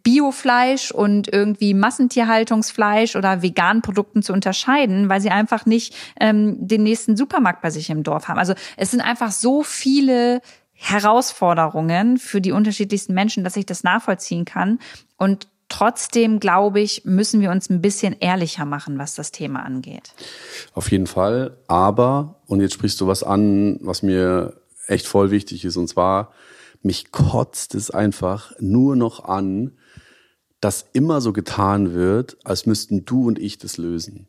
Biofleisch 0.02 0.90
und 0.90 1.32
irgendwie 1.32 1.74
Massentierhaltungsfleisch 1.74 3.16
oder 3.16 3.42
veganen 3.42 3.82
Produkten 3.82 4.22
zu 4.22 4.32
unterscheiden, 4.32 5.08
weil 5.08 5.20
sie 5.20 5.30
einfach 5.30 5.66
nicht 5.66 5.94
ähm, 6.20 6.56
den 6.66 6.82
nächsten 6.82 7.16
Supermarkt 7.16 7.60
bei 7.60 7.70
sich 7.70 7.90
im 7.90 8.02
Dorf 8.02 8.28
haben. 8.28 8.38
Also 8.38 8.54
es 8.76 8.90
sind 8.90 9.00
einfach 9.00 9.30
so 9.30 9.62
viele 9.62 10.40
Herausforderungen 10.80 12.18
für 12.18 12.40
die 12.40 12.52
unterschiedlichsten 12.52 13.12
Menschen, 13.12 13.42
dass 13.42 13.56
ich 13.56 13.66
das 13.66 13.82
nachvollziehen 13.82 14.44
kann. 14.44 14.78
Und 15.16 15.48
trotzdem, 15.68 16.38
glaube 16.38 16.80
ich, 16.80 17.04
müssen 17.04 17.40
wir 17.40 17.50
uns 17.50 17.68
ein 17.68 17.82
bisschen 17.82 18.16
ehrlicher 18.20 18.64
machen, 18.64 18.96
was 18.96 19.16
das 19.16 19.32
Thema 19.32 19.64
angeht. 19.64 20.14
Auf 20.74 20.90
jeden 20.92 21.08
Fall. 21.08 21.58
Aber, 21.66 22.36
und 22.46 22.60
jetzt 22.60 22.74
sprichst 22.74 23.00
du 23.00 23.08
was 23.08 23.24
an, 23.24 23.78
was 23.82 24.02
mir 24.02 24.60
echt 24.86 25.06
voll 25.06 25.32
wichtig 25.32 25.64
ist, 25.64 25.76
und 25.76 25.88
zwar, 25.88 26.32
mich 26.80 27.10
kotzt 27.10 27.74
es 27.74 27.90
einfach 27.90 28.52
nur 28.60 28.94
noch 28.94 29.24
an, 29.24 29.72
dass 30.60 30.86
immer 30.92 31.20
so 31.20 31.32
getan 31.32 31.92
wird, 31.92 32.36
als 32.44 32.66
müssten 32.66 33.04
du 33.04 33.26
und 33.26 33.38
ich 33.40 33.58
das 33.58 33.78
lösen 33.78 34.27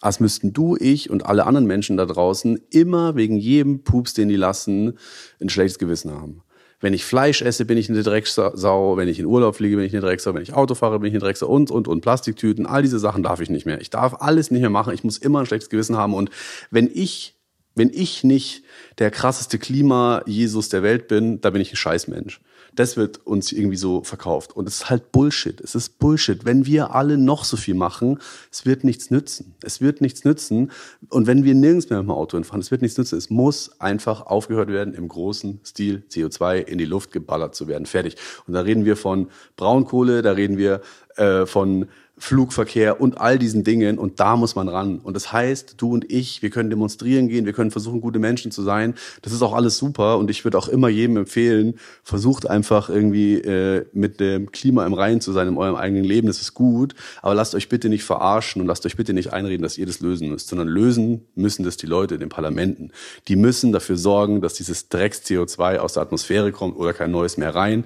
als 0.00 0.20
müssten 0.20 0.52
du, 0.52 0.76
ich 0.78 1.10
und 1.10 1.26
alle 1.26 1.46
anderen 1.46 1.66
Menschen 1.66 1.96
da 1.96 2.06
draußen 2.06 2.60
immer 2.70 3.16
wegen 3.16 3.36
jedem 3.36 3.82
Pups, 3.82 4.14
den 4.14 4.28
die 4.28 4.36
lassen, 4.36 4.98
ein 5.40 5.48
schlechtes 5.48 5.78
Gewissen 5.78 6.12
haben. 6.12 6.42
Wenn 6.80 6.92
ich 6.92 7.04
Fleisch 7.04 7.40
esse, 7.40 7.64
bin 7.64 7.78
ich 7.78 7.88
eine 7.88 8.02
Drecksau. 8.02 8.96
Wenn 8.96 9.08
ich 9.08 9.18
in 9.18 9.26
Urlaub 9.26 9.56
fliege, 9.56 9.76
bin 9.76 9.86
ich 9.86 9.94
eine 9.94 10.02
Drecksau. 10.02 10.34
Wenn 10.34 10.42
ich 10.42 10.52
Auto 10.52 10.74
fahre, 10.74 10.98
bin 10.98 11.08
ich 11.08 11.14
eine 11.14 11.20
Drecksau. 11.20 11.48
Und, 11.48 11.70
und, 11.70 11.88
und. 11.88 12.02
Plastiktüten. 12.02 12.66
All 12.66 12.82
diese 12.82 12.98
Sachen 12.98 13.22
darf 13.22 13.40
ich 13.40 13.48
nicht 13.48 13.64
mehr. 13.64 13.80
Ich 13.80 13.88
darf 13.88 14.14
alles 14.20 14.50
nicht 14.50 14.60
mehr 14.60 14.70
machen. 14.70 14.92
Ich 14.92 15.02
muss 15.02 15.16
immer 15.16 15.40
ein 15.40 15.46
schlechtes 15.46 15.70
Gewissen 15.70 15.96
haben. 15.96 16.12
Und 16.12 16.30
wenn 16.70 16.90
ich, 16.92 17.34
wenn 17.74 17.90
ich 17.90 18.24
nicht 18.24 18.62
der 18.98 19.10
krasseste 19.10 19.58
Klima-Jesus 19.58 20.68
der 20.68 20.82
Welt 20.82 21.08
bin, 21.08 21.40
da 21.40 21.48
bin 21.48 21.62
ich 21.62 21.72
ein 21.72 21.76
Scheißmensch. 21.76 22.40
Das 22.76 22.96
wird 22.96 23.26
uns 23.26 23.52
irgendwie 23.52 23.76
so 23.76 24.04
verkauft. 24.04 24.54
Und 24.54 24.68
es 24.68 24.76
ist 24.76 24.90
halt 24.90 25.10
Bullshit. 25.10 25.60
Es 25.60 25.74
ist 25.74 25.98
Bullshit. 25.98 26.44
Wenn 26.44 26.66
wir 26.66 26.94
alle 26.94 27.18
noch 27.18 27.44
so 27.44 27.56
viel 27.56 27.74
machen, 27.74 28.18
es 28.52 28.64
wird 28.64 28.84
nichts 28.84 29.10
nützen. 29.10 29.54
Es 29.62 29.80
wird 29.80 30.00
nichts 30.00 30.24
nützen. 30.24 30.70
Und 31.08 31.26
wenn 31.26 31.42
wir 31.42 31.54
nirgends 31.54 31.90
mehr 31.90 31.98
mit 31.98 32.08
dem 32.08 32.12
Auto 32.12 32.40
fahren, 32.42 32.60
es 32.60 32.70
wird 32.70 32.82
nichts 32.82 32.98
nützen. 32.98 33.18
Es 33.18 33.30
muss 33.30 33.80
einfach 33.80 34.26
aufgehört 34.26 34.68
werden, 34.68 34.94
im 34.94 35.08
großen 35.08 35.60
Stil 35.64 36.04
CO2 36.10 36.58
in 36.58 36.78
die 36.78 36.84
Luft 36.84 37.12
geballert 37.12 37.54
zu 37.54 37.66
werden. 37.66 37.86
Fertig. 37.86 38.16
Und 38.46 38.54
da 38.54 38.60
reden 38.60 38.84
wir 38.84 38.96
von 38.96 39.28
Braunkohle, 39.56 40.22
da 40.22 40.32
reden 40.32 40.58
wir 40.58 40.82
äh, 41.16 41.46
von 41.46 41.88
Flugverkehr 42.18 43.00
und 43.00 43.20
all 43.20 43.38
diesen 43.38 43.62
Dingen. 43.62 43.98
Und 43.98 44.20
da 44.20 44.36
muss 44.36 44.54
man 44.54 44.68
ran. 44.68 45.00
Und 45.00 45.14
das 45.14 45.32
heißt, 45.32 45.74
du 45.76 45.92
und 45.92 46.10
ich, 46.10 46.40
wir 46.42 46.48
können 46.48 46.70
demonstrieren 46.70 47.28
gehen, 47.28 47.44
wir 47.44 47.52
können 47.52 47.70
versuchen, 47.70 48.00
gute 48.00 48.18
Menschen 48.18 48.50
zu 48.50 48.62
sein. 48.62 48.94
Das 49.20 49.34
ist 49.34 49.42
auch 49.42 49.52
alles 49.52 49.76
super. 49.76 50.16
Und 50.16 50.30
ich 50.30 50.42
würde 50.44 50.56
auch 50.56 50.68
immer 50.68 50.88
jedem 50.88 51.18
empfehlen, 51.18 51.74
versucht 52.02 52.48
einfach 52.48 52.88
irgendwie 52.88 53.34
äh, 53.34 53.84
mit 53.92 54.18
dem 54.18 54.50
Klima 54.50 54.86
im 54.86 54.94
Reinen 54.94 55.20
zu 55.20 55.32
sein 55.32 55.48
in 55.48 55.58
eurem 55.58 55.76
eigenen 55.76 56.04
Leben. 56.04 56.26
Das 56.26 56.40
ist 56.40 56.54
gut. 56.54 56.94
Aber 57.20 57.34
lasst 57.34 57.54
euch 57.54 57.68
bitte 57.68 57.90
nicht 57.90 58.04
verarschen 58.04 58.62
und 58.62 58.68
lasst 58.68 58.86
euch 58.86 58.96
bitte 58.96 59.12
nicht 59.12 59.34
einreden, 59.34 59.62
dass 59.62 59.76
ihr 59.76 59.86
das 59.86 60.00
lösen 60.00 60.30
müsst, 60.30 60.48
sondern 60.48 60.68
lösen 60.68 61.26
müssen 61.34 61.64
das 61.64 61.76
die 61.76 61.86
Leute 61.86 62.14
in 62.14 62.20
den 62.20 62.30
Parlamenten. 62.30 62.92
Die 63.28 63.36
müssen 63.36 63.72
dafür 63.72 63.98
sorgen, 63.98 64.40
dass 64.40 64.54
dieses 64.54 64.88
Drecks-CO2 64.88 65.78
aus 65.78 65.92
der 65.92 66.02
Atmosphäre 66.02 66.50
kommt 66.50 66.76
oder 66.78 66.94
kein 66.94 67.10
neues 67.10 67.36
mehr 67.36 67.54
rein. 67.54 67.84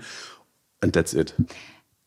And 0.80 0.94
that's 0.94 1.14
it. 1.14 1.34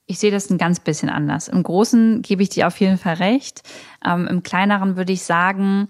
Ich 0.05 0.19
sehe 0.19 0.31
das 0.31 0.49
ein 0.49 0.57
ganz 0.57 0.79
bisschen 0.79 1.09
anders. 1.09 1.47
Im 1.47 1.63
Großen 1.63 2.21
gebe 2.21 2.43
ich 2.43 2.49
dir 2.49 2.67
auf 2.67 2.79
jeden 2.79 2.97
Fall 2.97 3.15
recht. 3.15 3.61
Ähm, 4.05 4.27
Im 4.27 4.43
Kleineren 4.43 4.97
würde 4.97 5.13
ich 5.13 5.23
sagen, 5.23 5.87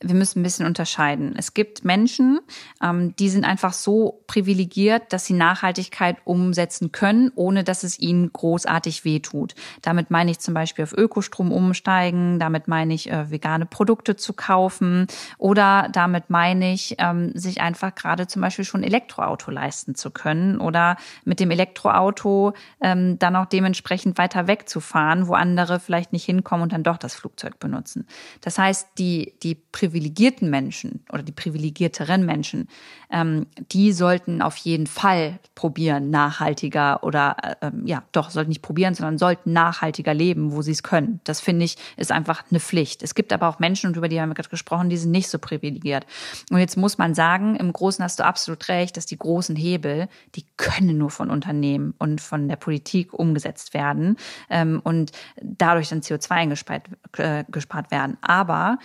wir 0.00 0.14
müssen 0.14 0.40
ein 0.40 0.42
bisschen 0.44 0.66
unterscheiden. 0.66 1.34
Es 1.36 1.54
gibt 1.54 1.84
Menschen, 1.84 2.38
ähm, 2.80 3.16
die 3.16 3.28
sind 3.28 3.44
einfach 3.44 3.72
so 3.72 4.22
privilegiert, 4.28 5.12
dass 5.12 5.26
sie 5.26 5.32
Nachhaltigkeit 5.32 6.18
umsetzen 6.24 6.92
können, 6.92 7.32
ohne 7.34 7.64
dass 7.64 7.82
es 7.82 7.98
ihnen 7.98 8.32
großartig 8.32 9.04
wehtut. 9.04 9.56
Damit 9.82 10.10
meine 10.12 10.30
ich 10.30 10.38
zum 10.38 10.54
Beispiel 10.54 10.84
auf 10.84 10.92
Ökostrom 10.92 11.50
umsteigen, 11.50 12.38
damit 12.38 12.68
meine 12.68 12.94
ich 12.94 13.10
äh, 13.10 13.30
vegane 13.32 13.66
Produkte 13.66 14.14
zu 14.14 14.34
kaufen 14.34 15.08
oder 15.36 15.88
damit 15.92 16.30
meine 16.30 16.72
ich, 16.72 16.94
ähm, 16.98 17.32
sich 17.34 17.60
einfach 17.60 17.92
gerade 17.94 18.28
zum 18.28 18.40
Beispiel 18.40 18.64
schon 18.64 18.84
Elektroauto 18.84 19.50
leisten 19.50 19.96
zu 19.96 20.12
können 20.12 20.60
oder 20.60 20.96
mit 21.24 21.40
dem 21.40 21.50
Elektroauto 21.50 22.52
ähm, 22.80 23.18
dann 23.18 23.34
auch 23.34 23.46
dementsprechend 23.46 24.16
weiter 24.16 24.46
wegzufahren, 24.46 25.26
wo 25.26 25.34
andere 25.34 25.80
vielleicht 25.80 26.12
nicht 26.12 26.24
hinkommen 26.24 26.62
und 26.62 26.72
dann 26.72 26.84
doch 26.84 26.98
das 26.98 27.16
Flugzeug 27.16 27.58
benutzen. 27.58 28.06
Das 28.42 28.58
heißt, 28.58 28.90
die, 28.98 29.34
die 29.42 29.56
privilegierten 29.56 29.87
Menschen 30.42 31.04
oder 31.12 31.22
die 31.22 31.32
privilegierteren 31.32 32.24
Menschen, 32.24 32.68
ähm, 33.10 33.46
die 33.72 33.92
sollten 33.92 34.42
auf 34.42 34.56
jeden 34.56 34.86
Fall 34.86 35.38
probieren, 35.54 36.10
nachhaltiger 36.10 37.02
oder 37.02 37.36
äh, 37.42 37.66
ähm, 37.66 37.86
ja, 37.86 38.02
doch, 38.12 38.30
sollten 38.30 38.50
nicht 38.50 38.62
probieren, 38.62 38.94
sondern 38.94 39.18
sollten 39.18 39.52
nachhaltiger 39.52 40.14
leben, 40.14 40.52
wo 40.52 40.62
sie 40.62 40.72
es 40.72 40.82
können. 40.82 41.20
Das 41.24 41.40
finde 41.40 41.64
ich, 41.64 41.76
ist 41.96 42.12
einfach 42.12 42.44
eine 42.50 42.60
Pflicht. 42.60 43.02
Es 43.02 43.14
gibt 43.14 43.32
aber 43.32 43.48
auch 43.48 43.58
Menschen, 43.58 43.88
und 43.88 43.96
über 43.96 44.08
die 44.08 44.20
haben 44.20 44.30
wir 44.30 44.34
gerade 44.34 44.48
gesprochen, 44.48 44.90
die 44.90 44.96
sind 44.96 45.10
nicht 45.10 45.28
so 45.28 45.38
privilegiert. 45.38 46.06
Und 46.50 46.58
jetzt 46.58 46.76
muss 46.76 46.98
man 46.98 47.14
sagen, 47.14 47.56
im 47.56 47.72
Großen 47.72 48.04
hast 48.04 48.18
du 48.18 48.24
absolut 48.24 48.68
recht, 48.68 48.96
dass 48.96 49.06
die 49.06 49.18
großen 49.18 49.56
Hebel, 49.56 50.08
die 50.34 50.44
können 50.56 50.98
nur 50.98 51.10
von 51.10 51.30
Unternehmen 51.30 51.94
und 51.98 52.20
von 52.20 52.48
der 52.48 52.56
Politik 52.56 53.12
umgesetzt 53.12 53.74
werden 53.74 54.16
ähm, 54.50 54.80
und 54.84 55.12
dadurch 55.42 55.88
dann 55.88 56.00
CO2 56.00 56.30
eingespart 56.30 56.82
äh, 57.16 57.44
gespart 57.48 57.90
werden. 57.90 58.16
Aber 58.20 58.78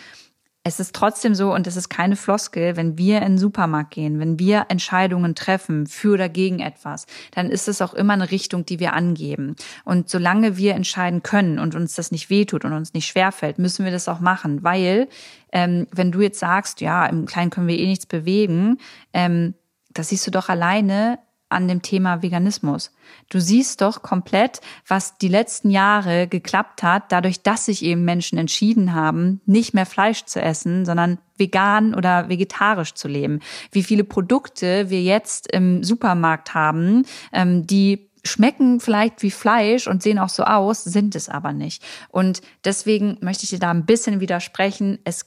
es 0.65 0.79
ist 0.79 0.95
trotzdem 0.95 1.35
so, 1.35 1.53
und 1.53 1.67
es 1.67 1.75
ist 1.75 1.89
keine 1.89 2.15
Floskel, 2.15 2.77
wenn 2.77 2.97
wir 2.97 3.17
in 3.17 3.33
den 3.33 3.37
Supermarkt 3.37 3.91
gehen, 3.91 4.19
wenn 4.19 4.39
wir 4.39 4.67
Entscheidungen 4.69 5.35
treffen 5.35 5.87
für 5.87 6.13
oder 6.13 6.29
gegen 6.29 6.59
etwas, 6.59 7.05
dann 7.31 7.49
ist 7.49 7.67
es 7.67 7.81
auch 7.81 7.93
immer 7.93 8.13
eine 8.13 8.31
Richtung, 8.31 8.65
die 8.65 8.79
wir 8.79 8.93
angeben. 8.93 9.57
Und 9.83 10.09
solange 10.09 10.55
wir 10.55 10.75
entscheiden 10.75 11.21
können 11.21 11.59
und 11.59 11.75
uns 11.75 11.95
das 11.95 12.11
nicht 12.11 12.29
wehtut 12.29 12.63
und 12.63 12.71
uns 12.71 12.93
nicht 12.93 13.07
schwerfällt, 13.07 13.59
müssen 13.59 13.83
wir 13.83 13.91
das 13.91 14.07
auch 14.07 14.21
machen, 14.21 14.63
weil 14.63 15.09
ähm, 15.51 15.87
wenn 15.91 16.13
du 16.13 16.21
jetzt 16.21 16.39
sagst, 16.39 16.79
ja, 16.79 17.05
im 17.07 17.25
Kleinen 17.25 17.49
können 17.49 17.67
wir 17.67 17.77
eh 17.77 17.85
nichts 17.85 18.05
bewegen, 18.05 18.77
ähm, 19.11 19.55
das 19.91 20.09
siehst 20.09 20.25
du 20.25 20.31
doch 20.31 20.47
alleine 20.47 21.19
an 21.53 21.67
dem 21.67 21.81
Thema 21.81 22.21
Veganismus. 22.21 22.91
Du 23.29 23.39
siehst 23.39 23.81
doch 23.81 24.01
komplett, 24.01 24.61
was 24.87 25.17
die 25.17 25.27
letzten 25.27 25.69
Jahre 25.69 26.27
geklappt 26.27 26.83
hat, 26.83 27.11
dadurch, 27.11 27.41
dass 27.41 27.65
sich 27.65 27.83
eben 27.83 28.03
Menschen 28.03 28.37
entschieden 28.37 28.93
haben, 28.93 29.41
nicht 29.45 29.73
mehr 29.73 29.85
Fleisch 29.85 30.25
zu 30.25 30.41
essen, 30.41 30.85
sondern 30.85 31.19
vegan 31.37 31.95
oder 31.95 32.29
vegetarisch 32.29 32.93
zu 32.93 33.07
leben. 33.07 33.39
Wie 33.71 33.83
viele 33.83 34.03
Produkte 34.03 34.89
wir 34.89 35.01
jetzt 35.01 35.51
im 35.51 35.83
Supermarkt 35.83 36.53
haben, 36.53 37.05
ähm, 37.31 37.65
die 37.65 38.09
schmecken 38.25 38.79
vielleicht 38.79 39.21
wie 39.21 39.31
Fleisch 39.31 39.87
und 39.87 40.01
sehen 40.01 40.19
auch 40.19 40.29
so 40.29 40.43
aus, 40.43 40.83
sind 40.83 41.15
es 41.15 41.29
aber 41.29 41.53
nicht. 41.53 41.83
Und 42.09 42.41
deswegen 42.63 43.17
möchte 43.21 43.43
ich 43.43 43.49
dir 43.49 43.59
da 43.59 43.71
ein 43.71 43.85
bisschen 43.85 44.19
widersprechen. 44.19 44.99
Es, 45.03 45.25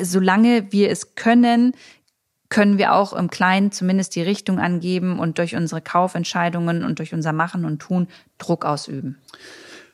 solange 0.00 0.72
wir 0.72 0.90
es 0.90 1.14
können, 1.14 1.74
können 2.48 2.78
wir 2.78 2.94
auch 2.94 3.12
im 3.12 3.30
Kleinen 3.30 3.72
zumindest 3.72 4.14
die 4.16 4.22
Richtung 4.22 4.58
angeben 4.58 5.18
und 5.18 5.38
durch 5.38 5.56
unsere 5.56 5.80
Kaufentscheidungen 5.80 6.84
und 6.84 6.98
durch 6.98 7.14
unser 7.14 7.32
Machen 7.32 7.64
und 7.64 7.80
Tun 7.80 8.08
Druck 8.38 8.64
ausüben. 8.64 9.18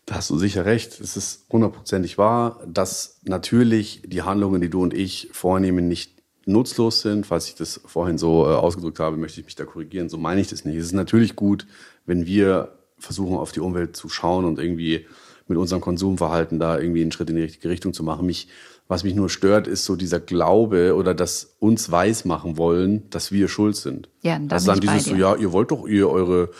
Da 0.06 0.16
hast 0.16 0.30
du 0.30 0.38
sicher 0.38 0.64
recht. 0.64 1.00
Es 1.00 1.16
ist 1.16 1.46
hundertprozentig 1.50 2.18
wahr, 2.18 2.60
dass 2.66 3.20
natürlich 3.22 4.02
die 4.04 4.22
Handlungen, 4.22 4.60
die 4.60 4.68
du 4.68 4.82
und 4.82 4.92
ich 4.92 5.28
vornehmen, 5.32 5.86
nicht 5.86 6.20
nutzlos 6.46 7.02
sind. 7.02 7.26
Falls 7.26 7.48
ich 7.48 7.54
das 7.54 7.80
vorhin 7.84 8.18
so 8.18 8.44
äh, 8.44 8.48
ausgedrückt 8.48 8.98
habe, 8.98 9.16
möchte 9.16 9.40
ich 9.40 9.46
mich 9.46 9.54
da 9.54 9.64
korrigieren. 9.64 10.08
So 10.08 10.18
meine 10.18 10.40
ich 10.40 10.48
das 10.48 10.64
nicht. 10.64 10.76
Es 10.76 10.86
ist 10.86 10.92
natürlich 10.92 11.36
gut, 11.36 11.66
wenn 12.06 12.26
wir 12.26 12.72
versuchen, 12.98 13.36
auf 13.36 13.52
die 13.52 13.60
Umwelt 13.60 13.96
zu 13.96 14.08
schauen 14.08 14.44
und 14.44 14.58
irgendwie 14.58 15.06
mit 15.46 15.58
unserem 15.58 15.80
Konsumverhalten 15.80 16.58
da 16.58 16.78
irgendwie 16.78 17.02
einen 17.02 17.12
Schritt 17.12 17.30
in 17.30 17.36
die 17.36 17.42
richtige 17.42 17.68
Richtung 17.68 17.92
zu 17.92 18.02
machen. 18.02 18.26
Mich 18.26 18.48
was 18.90 19.04
mich 19.04 19.14
nur 19.14 19.30
stört, 19.30 19.68
ist 19.68 19.84
so 19.84 19.94
dieser 19.94 20.18
Glaube 20.18 20.96
oder 20.96 21.14
das 21.14 21.54
uns 21.60 21.92
weismachen 21.92 22.58
wollen, 22.58 23.08
dass 23.10 23.30
wir 23.30 23.46
schuld 23.46 23.76
sind. 23.76 24.08
Ja, 24.22 24.36
da 24.40 24.56
also 24.56 24.72
dann 24.72 24.80
dieses 24.80 25.04
so, 25.04 25.14
ja, 25.14 25.36
ihr 25.36 25.52
wollt 25.52 25.70
doch 25.70 25.86
ihr 25.86 26.10
eure 26.10 26.50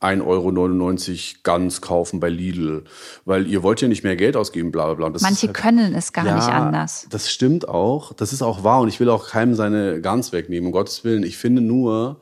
1,99 0.00 0.22
Euro 0.22 1.40
ganz 1.42 1.80
kaufen 1.80 2.20
bei 2.20 2.28
Lidl, 2.28 2.84
weil 3.24 3.48
ihr 3.48 3.64
wollt 3.64 3.80
ja 3.80 3.88
nicht 3.88 4.04
mehr 4.04 4.14
Geld 4.14 4.36
ausgeben, 4.36 4.70
bla 4.70 4.94
bla 4.94 5.08
bla. 5.08 5.18
Manche 5.22 5.48
halt, 5.48 5.56
können 5.56 5.92
es 5.96 6.12
gar 6.12 6.24
ja, 6.24 6.36
nicht 6.36 6.48
anders. 6.48 7.08
Das 7.10 7.32
stimmt 7.32 7.68
auch. 7.68 8.12
Das 8.12 8.32
ist 8.32 8.42
auch 8.42 8.62
wahr 8.62 8.80
und 8.80 8.88
ich 8.88 9.00
will 9.00 9.08
auch 9.10 9.28
keinem 9.28 9.56
seine 9.56 10.00
Gans 10.00 10.32
wegnehmen, 10.32 10.68
um 10.68 10.72
Gottes 10.72 11.02
Willen. 11.02 11.24
Ich 11.24 11.36
finde 11.36 11.62
nur, 11.62 12.20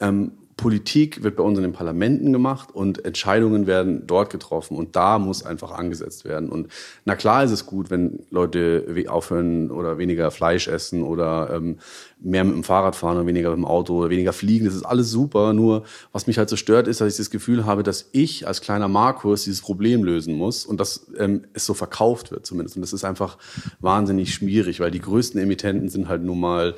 ähm, 0.00 0.32
Politik 0.56 1.22
wird 1.22 1.36
bei 1.36 1.42
uns 1.42 1.58
in 1.58 1.64
den 1.64 1.74
Parlamenten 1.74 2.32
gemacht 2.32 2.74
und 2.74 3.04
Entscheidungen 3.04 3.66
werden 3.66 4.06
dort 4.06 4.30
getroffen 4.30 4.74
und 4.78 4.96
da 4.96 5.18
muss 5.18 5.44
einfach 5.44 5.70
angesetzt 5.70 6.24
werden. 6.24 6.48
Und 6.48 6.68
na 7.04 7.14
klar 7.14 7.44
ist 7.44 7.50
es 7.50 7.66
gut, 7.66 7.90
wenn 7.90 8.20
Leute 8.30 8.86
aufhören 9.08 9.70
oder 9.70 9.98
weniger 9.98 10.30
Fleisch 10.30 10.66
essen 10.66 11.02
oder 11.02 11.50
ähm, 11.52 11.76
mehr 12.20 12.42
mit 12.42 12.54
dem 12.54 12.64
Fahrrad 12.64 12.96
fahren 12.96 13.18
oder 13.18 13.26
weniger 13.26 13.50
mit 13.50 13.58
dem 13.58 13.64
Auto 13.66 13.98
oder 13.98 14.08
weniger 14.08 14.32
fliegen. 14.32 14.64
Das 14.64 14.74
ist 14.74 14.84
alles 14.84 15.10
super. 15.10 15.52
Nur 15.52 15.84
was 16.12 16.26
mich 16.26 16.38
halt 16.38 16.48
so 16.48 16.56
stört, 16.56 16.88
ist, 16.88 17.02
dass 17.02 17.12
ich 17.12 17.18
das 17.18 17.30
Gefühl 17.30 17.66
habe, 17.66 17.82
dass 17.82 18.08
ich 18.12 18.46
als 18.46 18.62
kleiner 18.62 18.88
Markus 18.88 19.44
dieses 19.44 19.60
Problem 19.60 20.04
lösen 20.04 20.34
muss 20.34 20.64
und 20.64 20.80
dass 20.80 21.06
ähm, 21.18 21.42
es 21.52 21.66
so 21.66 21.74
verkauft 21.74 22.30
wird 22.30 22.46
zumindest. 22.46 22.76
Und 22.76 22.82
das 22.82 22.94
ist 22.94 23.04
einfach 23.04 23.36
wahnsinnig 23.80 24.32
schwierig, 24.32 24.80
weil 24.80 24.90
die 24.90 25.00
größten 25.00 25.38
Emittenten 25.38 25.90
sind 25.90 26.08
halt 26.08 26.22
nun 26.22 26.40
mal 26.40 26.76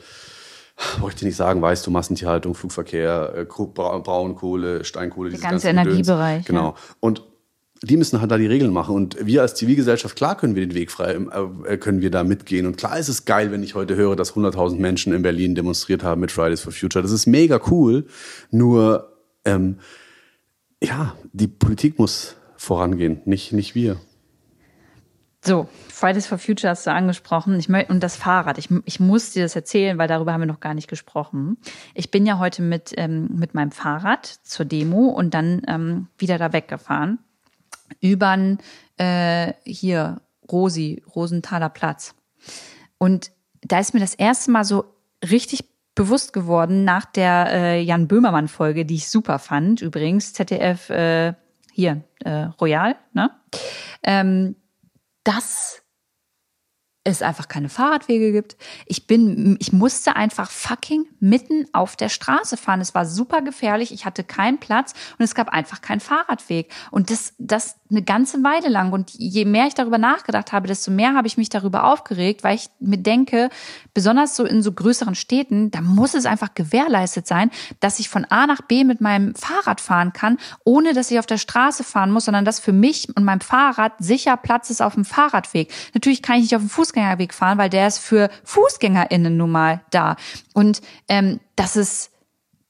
wollte 1.00 1.16
ich 1.16 1.22
nicht 1.22 1.36
sagen, 1.36 1.60
weißt 1.60 1.86
du, 1.86 1.90
Massentierhaltung, 1.90 2.54
Flugverkehr, 2.54 3.32
äh, 3.36 3.44
Braunkohle, 3.44 4.84
Steinkohle, 4.84 5.30
der 5.30 5.40
ganze 5.40 5.68
Energiebereich. 5.68 6.44
Genau. 6.44 6.68
Ja. 6.68 6.74
Und 7.00 7.22
die 7.82 7.96
müssen 7.96 8.20
halt 8.20 8.30
da 8.30 8.38
die 8.38 8.46
Regeln 8.46 8.72
machen. 8.72 8.94
Und 8.94 9.24
wir 9.24 9.42
als 9.42 9.54
Zivilgesellschaft, 9.54 10.16
klar 10.16 10.36
können 10.36 10.54
wir 10.54 10.66
den 10.66 10.74
Weg 10.74 10.90
frei, 10.90 11.18
äh, 11.66 11.76
können 11.76 12.00
wir 12.00 12.10
da 12.10 12.24
mitgehen. 12.24 12.66
Und 12.66 12.76
klar 12.76 12.98
ist 12.98 13.08
es 13.08 13.24
geil, 13.24 13.52
wenn 13.52 13.62
ich 13.62 13.74
heute 13.74 13.96
höre, 13.96 14.16
dass 14.16 14.34
100.000 14.34 14.80
Menschen 14.80 15.12
in 15.12 15.22
Berlin 15.22 15.54
demonstriert 15.54 16.02
haben 16.02 16.20
mit 16.20 16.32
Fridays 16.32 16.60
for 16.60 16.72
Future. 16.72 17.02
Das 17.02 17.12
ist 17.12 17.26
mega 17.26 17.60
cool. 17.70 18.06
Nur, 18.50 19.12
ähm, 19.44 19.78
ja, 20.82 21.14
die 21.32 21.48
Politik 21.48 21.98
muss 21.98 22.36
vorangehen, 22.56 23.20
nicht, 23.24 23.52
nicht 23.52 23.74
wir. 23.74 23.96
So, 25.48 25.66
Fridays 25.88 26.26
for 26.26 26.36
Future 26.36 26.68
hast 26.68 26.86
du 26.86 26.92
angesprochen. 26.92 27.58
Ich 27.58 27.70
und 27.70 28.02
das 28.02 28.16
Fahrrad. 28.16 28.58
Ich, 28.58 28.68
ich 28.84 29.00
muss 29.00 29.30
dir 29.30 29.44
das 29.44 29.56
erzählen, 29.56 29.96
weil 29.96 30.06
darüber 30.06 30.34
haben 30.34 30.42
wir 30.42 30.46
noch 30.46 30.60
gar 30.60 30.74
nicht 30.74 30.88
gesprochen. 30.88 31.56
Ich 31.94 32.10
bin 32.10 32.26
ja 32.26 32.38
heute 32.38 32.60
mit, 32.60 32.92
ähm, 32.98 33.28
mit 33.32 33.54
meinem 33.54 33.70
Fahrrad 33.70 34.26
zur 34.26 34.66
Demo 34.66 35.06
und 35.06 35.32
dann 35.32 35.62
ähm, 35.66 36.08
wieder 36.18 36.36
da 36.36 36.52
weggefahren. 36.52 37.20
Übern 38.02 38.58
äh, 38.98 39.54
hier 39.64 40.20
Rosi, 40.52 41.02
Rosenthaler 41.16 41.70
Platz. 41.70 42.14
Und 42.98 43.30
da 43.62 43.78
ist 43.78 43.94
mir 43.94 44.00
das 44.00 44.14
erste 44.14 44.50
Mal 44.50 44.64
so 44.64 44.84
richtig 45.30 45.64
bewusst 45.94 46.34
geworden 46.34 46.84
nach 46.84 47.06
der 47.06 47.48
äh, 47.52 47.80
Jan 47.80 48.06
Böhmermann-Folge, 48.06 48.84
die 48.84 48.96
ich 48.96 49.08
super 49.08 49.38
fand. 49.38 49.80
Übrigens, 49.80 50.34
ZDF 50.34 50.90
äh, 50.90 51.32
hier, 51.72 52.02
äh, 52.22 52.48
Royal, 52.60 52.96
ne? 53.14 53.30
Ähm, 54.02 54.54
dass 55.24 55.82
es 57.04 57.22
einfach 57.22 57.48
keine 57.48 57.68
Fahrradwege 57.68 58.32
gibt. 58.32 58.56
Ich 58.86 59.06
bin, 59.06 59.56
ich 59.60 59.72
musste 59.72 60.16
einfach 60.16 60.50
fucking 60.50 61.06
mitten 61.20 61.66
auf 61.72 61.96
der 61.96 62.08
Straße 62.08 62.56
fahren. 62.56 62.80
Es 62.80 62.94
war 62.94 63.06
super 63.06 63.40
gefährlich. 63.40 63.92
Ich 63.92 64.04
hatte 64.04 64.24
keinen 64.24 64.58
Platz 64.58 64.92
und 65.18 65.24
es 65.24 65.34
gab 65.34 65.48
einfach 65.48 65.80
keinen 65.80 66.00
Fahrradweg. 66.00 66.72
Und 66.90 67.10
das, 67.10 67.34
das 67.38 67.76
eine 67.90 68.02
ganze 68.02 68.42
Weile 68.44 68.68
lang. 68.68 68.92
Und 68.92 69.10
je 69.12 69.44
mehr 69.44 69.66
ich 69.66 69.74
darüber 69.74 69.98
nachgedacht 69.98 70.52
habe, 70.52 70.66
desto 70.66 70.90
mehr 70.90 71.14
habe 71.14 71.26
ich 71.26 71.36
mich 71.36 71.48
darüber 71.48 71.84
aufgeregt, 71.84 72.44
weil 72.44 72.56
ich 72.56 72.68
mir 72.80 72.98
denke, 72.98 73.50
besonders 73.94 74.36
so 74.36 74.44
in 74.44 74.62
so 74.62 74.72
größeren 74.72 75.14
Städten, 75.14 75.70
da 75.70 75.80
muss 75.80 76.14
es 76.14 76.26
einfach 76.26 76.54
gewährleistet 76.54 77.26
sein, 77.26 77.50
dass 77.80 77.98
ich 77.98 78.08
von 78.08 78.24
A 78.26 78.46
nach 78.46 78.62
B 78.62 78.84
mit 78.84 79.00
meinem 79.00 79.34
Fahrrad 79.34 79.80
fahren 79.80 80.12
kann, 80.12 80.38
ohne 80.64 80.92
dass 80.92 81.10
ich 81.10 81.18
auf 81.18 81.26
der 81.26 81.38
Straße 81.38 81.84
fahren 81.84 82.10
muss, 82.10 82.26
sondern 82.26 82.44
dass 82.44 82.60
für 82.60 82.72
mich 82.72 83.08
und 83.16 83.24
meinem 83.24 83.40
Fahrrad 83.40 83.92
sicher 83.98 84.36
Platz 84.36 84.70
ist 84.70 84.82
auf 84.82 84.94
dem 84.94 85.04
Fahrradweg. 85.04 85.72
Natürlich 85.94 86.22
kann 86.22 86.36
ich 86.36 86.42
nicht 86.42 86.56
auf 86.56 86.62
dem 86.62 86.70
Fußgängerweg 86.70 87.32
fahren, 87.32 87.58
weil 87.58 87.70
der 87.70 87.88
ist 87.88 87.98
für 87.98 88.30
FußgängerInnen 88.44 89.36
nun 89.36 89.50
mal 89.50 89.80
da. 89.90 90.16
Und 90.52 90.80
ähm, 91.08 91.40
das 91.56 91.76
ist 91.76 92.10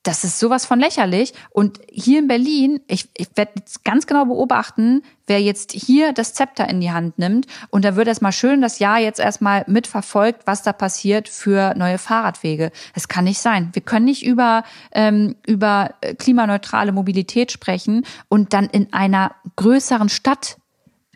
das 0.09 0.25
ist 0.25 0.39
sowas 0.39 0.65
von 0.65 0.81
lächerlich. 0.81 1.35
Und 1.51 1.81
hier 1.91 2.21
in 2.21 2.29
Berlin, 2.29 2.81
ich, 2.87 3.11
ich 3.15 3.29
werde 3.35 3.53
jetzt 3.57 3.85
ganz 3.85 4.07
genau 4.07 4.25
beobachten, 4.25 5.03
wer 5.27 5.39
jetzt 5.39 5.73
hier 5.73 6.15
das 6.15 6.33
Zepter 6.33 6.67
in 6.67 6.81
die 6.81 6.91
Hand 6.91 7.19
nimmt. 7.19 7.47
Und 7.69 7.85
da 7.85 7.95
wird 7.95 8.09
erstmal 8.09 8.33
schön 8.33 8.63
das 8.63 8.79
Jahr 8.79 8.99
jetzt 8.99 9.21
erstmal 9.21 9.65
mitverfolgt, 9.67 10.47
was 10.47 10.63
da 10.63 10.73
passiert 10.73 11.29
für 11.29 11.75
neue 11.77 11.99
Fahrradwege. 11.99 12.73
Das 12.95 13.09
kann 13.09 13.25
nicht 13.25 13.39
sein. 13.39 13.69
Wir 13.75 13.83
können 13.83 14.07
nicht 14.07 14.25
über, 14.25 14.65
ähm, 14.93 15.37
über 15.47 15.91
klimaneutrale 16.19 16.93
Mobilität 16.93 17.53
sprechen 17.53 18.07
und 18.29 18.55
dann 18.55 18.65
in 18.65 18.91
einer 18.95 19.35
größeren 19.57 20.09
Stadt 20.09 20.57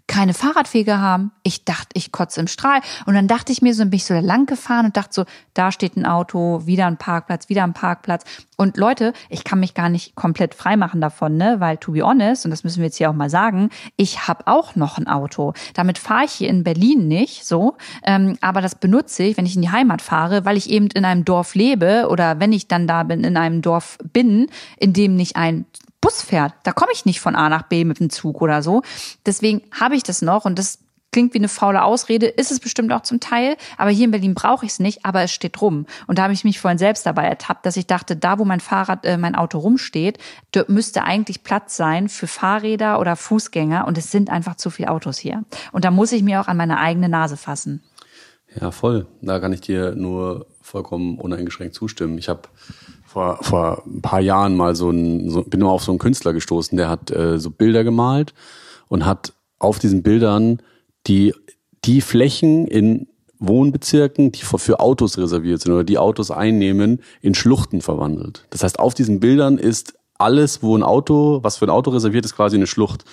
keine 0.07 0.35
Fahrradwege 0.35 0.99
haben. 0.99 1.33
Ich 1.43 1.65
dachte, 1.65 1.91
ich 1.95 2.13
kotze 2.13 2.41
im 2.41 2.47
Strahl. 2.47 2.81
Und 3.07 3.15
dann 3.15 3.29
dachte 3.29 3.53
ich 3.53 3.63
mir 3.63 3.75
so, 3.75 3.85
bin 3.85 3.95
ich 3.95 4.05
so 4.05 4.15
lang 4.15 4.47
gefahren 4.47 4.87
und 4.87 4.97
dachte 4.97 5.13
so, 5.13 5.25
da 5.55 5.73
steht 5.73 5.97
ein 5.97 6.07
Auto, 6.07 6.67
wieder 6.67 6.87
ein 6.87 6.97
Parkplatz, 6.97 7.49
wieder 7.49 7.65
ein 7.65 7.73
Parkplatz. 7.73 8.25
Und 8.57 8.77
Leute, 8.77 9.13
ich 9.29 9.45
kann 9.45 9.61
mich 9.61 9.75
gar 9.75 9.89
nicht 9.89 10.15
komplett 10.15 10.55
freimachen 10.55 11.01
davon, 11.01 11.37
ne? 11.37 11.57
Weil 11.59 11.79
to 11.79 11.93
be 11.93 12.03
honest, 12.03 12.45
und 12.45 12.51
das 12.51 12.65
müssen 12.65 12.79
wir 12.79 12.87
jetzt 12.87 12.97
hier 12.97 13.11
auch 13.11 13.15
mal 13.15 13.31
sagen, 13.31 13.71
ich 13.97 14.29
habe 14.29 14.47
auch 14.47 14.77
noch 14.77 14.99
ein 14.99 15.09
Auto. 15.09 15.53
Damit 15.75 15.99
fahre 15.99 16.25
ich 16.25 16.33
hier 16.33 16.49
in 16.49 16.63
Berlin 16.63 17.09
nicht 17.09 17.45
so, 17.45 17.77
ähm, 18.05 18.37
aber 18.41 18.61
das 18.61 18.75
benutze 18.75 19.25
ich, 19.25 19.37
wenn 19.37 19.47
ich 19.47 19.57
in 19.57 19.63
die 19.63 19.71
Heimat 19.71 20.03
fahre, 20.03 20.45
weil 20.45 20.57
ich 20.57 20.71
eben 20.71 20.87
in 20.89 21.05
einem 21.05 21.25
Dorf 21.25 21.55
lebe 21.55 22.07
oder 22.09 22.39
wenn 22.39 22.53
ich 22.53 22.69
dann 22.69 22.87
da 22.87 23.03
bin, 23.03 23.25
in 23.25 23.37
einem 23.37 23.63
Dorf 23.63 23.99
bin, 24.13 24.49
in 24.77 24.93
dem 24.93 25.17
nicht 25.17 25.37
ein 25.37 25.65
Bus 26.03 26.21
fährt. 26.21 26.53
Da 26.65 26.73
komme 26.73 26.93
ich 26.93 27.07
nicht 27.07 27.21
von 27.21 27.35
A 27.35 27.49
nach 27.49 27.63
B 27.63 27.87
mit 27.87 28.01
dem 28.01 28.11
Zug 28.11 28.43
oder 28.43 28.63
so. 28.63 28.83
Deswegen 29.25 29.63
habe 29.73 29.97
ich 29.97 30.03
das 30.03 30.21
noch 30.21 30.45
und 30.45 30.59
das 30.59 30.81
klingt 31.13 31.35
wie 31.35 31.39
eine 31.39 31.49
faule 31.49 31.85
Ausrede, 31.85 32.27
ist 32.27 32.51
es 32.51 32.59
bestimmt 32.59 32.91
auch 32.93 33.03
zum 33.03 33.21
Teil, 33.21 33.57
aber 33.77 33.91
hier 33.91 34.07
in 34.07 34.11
Berlin 34.11 34.35
brauche 34.35 34.65
ich 34.65 34.73
es 34.73 34.79
nicht, 34.81 35.05
aber 35.05 35.23
es 35.23 35.31
steht 35.31 35.61
rum. 35.61 35.87
Und 36.07 36.19
da 36.19 36.25
habe 36.25 36.33
ich 36.33 36.43
mich 36.43 36.59
vorhin 36.59 36.79
selbst 36.79 37.05
dabei 37.05 37.25
ertappt, 37.25 37.67
dass 37.67 37.77
ich 37.77 37.87
dachte, 37.87 38.17
da 38.17 38.39
wo 38.39 38.45
mein 38.45 38.61
Fahrrad, 38.61 39.05
äh, 39.05 39.19
mein 39.19 39.35
Auto 39.35 39.59
rumsteht, 39.59 40.19
müsste 40.69 41.05
eigentlich 41.05 41.45
Platz 41.45 41.77
sein 41.77 42.09
für 42.09 42.27
Fahrräder 42.27 42.99
oder 42.99 43.15
Fußgänger 43.15 43.87
und 43.87 43.99
es 43.99 44.11
sind 44.11 44.31
einfach 44.31 44.57
zu 44.57 44.71
viele 44.71 44.91
Autos 44.91 45.19
hier. 45.19 45.45
Und 45.71 45.85
da 45.85 45.91
muss 45.91 46.13
ich 46.13 46.23
mir 46.23 46.41
auch 46.41 46.49
an 46.49 46.57
meine 46.57 46.79
eigene 46.79 47.11
Nase 47.11 47.37
fassen. 47.37 47.83
Ja, 48.61 48.71
voll. 48.71 49.07
Da 49.21 49.39
kann 49.39 49.53
ich 49.53 49.61
dir 49.61 49.95
nur 49.95 50.47
vollkommen 50.61 51.19
uneingeschränkt 51.19 51.75
zustimmen. 51.75 52.19
Ich 52.19 52.29
habe 52.29 52.43
vor, 53.13 53.39
vor 53.43 53.83
ein 53.87 54.01
paar 54.01 54.21
Jahren 54.21 54.57
mal 54.57 54.75
so 54.75 54.91
ein, 54.91 55.29
so, 55.29 55.43
bin 55.43 55.61
nur 55.61 55.71
auf 55.71 55.85
so 55.85 55.93
einen 55.93 55.99
Künstler 55.99 56.33
gestoßen, 56.33 56.79
der 56.79 56.89
hat 56.89 57.11
äh, 57.11 57.39
so 57.39 57.51
Bilder 57.51 57.85
gemalt 57.85 58.33
und 58.89 59.05
hat 59.05 59.35
auf 59.59 59.79
diesen 59.79 60.03
Bildern 60.03 60.63
die, 61.07 61.35
die 61.85 62.01
Flächen 62.01 62.67
in 62.67 63.07
Wohnbezirken, 63.39 64.33
die 64.33 64.41
für 64.41 64.81
Autos 64.81 65.19
reserviert 65.19 65.61
sind 65.61 65.73
oder 65.73 65.85
die 65.85 65.99
Autos 65.99 66.31
einnehmen, 66.31 67.01
in 67.21 67.35
Schluchten 67.35 67.83
verwandelt. 67.83 68.47
Das 68.51 68.63
heißt, 68.63 68.79
auf 68.79 68.95
diesen 68.95 69.21
Bildern 69.21 69.59
ist 69.59 69.95
alles, 70.17 70.63
wo 70.63 70.75
ein 70.77 70.83
Auto, 70.83 71.41
was 71.43 71.59
für 71.59 71.67
ein 71.67 71.71
Auto 71.71 71.91
reserviert 71.91 72.25
ist, 72.25 72.37
quasi 72.37 72.57
eine 72.57 72.67
Schlucht. 72.67 73.05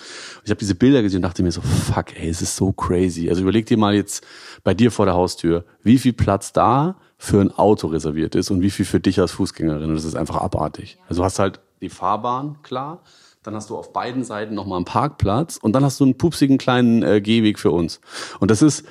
Ich 0.45 0.49
habe 0.49 0.59
diese 0.59 0.75
Bilder 0.75 1.01
gesehen 1.01 1.17
und 1.17 1.23
dachte 1.23 1.43
mir 1.43 1.51
so, 1.51 1.61
fuck, 1.61 2.15
ey, 2.15 2.29
es 2.29 2.41
ist 2.41 2.55
so 2.55 2.71
crazy. 2.71 3.29
Also 3.29 3.41
überleg 3.41 3.65
dir 3.65 3.77
mal 3.77 3.95
jetzt 3.95 4.23
bei 4.63 4.73
dir 4.73 4.91
vor 4.91 5.05
der 5.05 5.15
Haustür, 5.15 5.65
wie 5.83 5.97
viel 5.97 6.13
Platz 6.13 6.53
da 6.53 6.95
für 7.21 7.41
ein 7.41 7.51
Auto 7.51 7.87
reserviert 7.87 8.33
ist 8.33 8.49
und 8.49 8.61
wie 8.61 8.71
viel 8.71 8.85
für 8.85 9.01
dich 9.01 9.19
als 9.19 9.33
Fußgängerin. 9.33 9.93
Das 9.93 10.05
ist 10.05 10.15
einfach 10.15 10.37
abartig. 10.37 10.97
Also 11.09 11.21
du 11.21 11.25
hast 11.25 11.37
halt 11.37 11.59
die 11.81 11.89
Fahrbahn, 11.89 12.57
klar, 12.63 13.03
dann 13.43 13.55
hast 13.55 13.69
du 13.69 13.77
auf 13.77 13.91
beiden 13.91 14.23
Seiten 14.23 14.55
nochmal 14.55 14.77
einen 14.77 14.85
Parkplatz 14.85 15.57
und 15.57 15.73
dann 15.73 15.83
hast 15.83 15.99
du 15.99 16.05
einen 16.05 16.17
pupsigen 16.17 16.57
kleinen 16.57 17.03
äh, 17.03 17.19
Gehweg 17.19 17.59
für 17.59 17.71
uns. 17.71 17.99
Und 18.39 18.51
das 18.51 18.61
ist, 18.61 18.85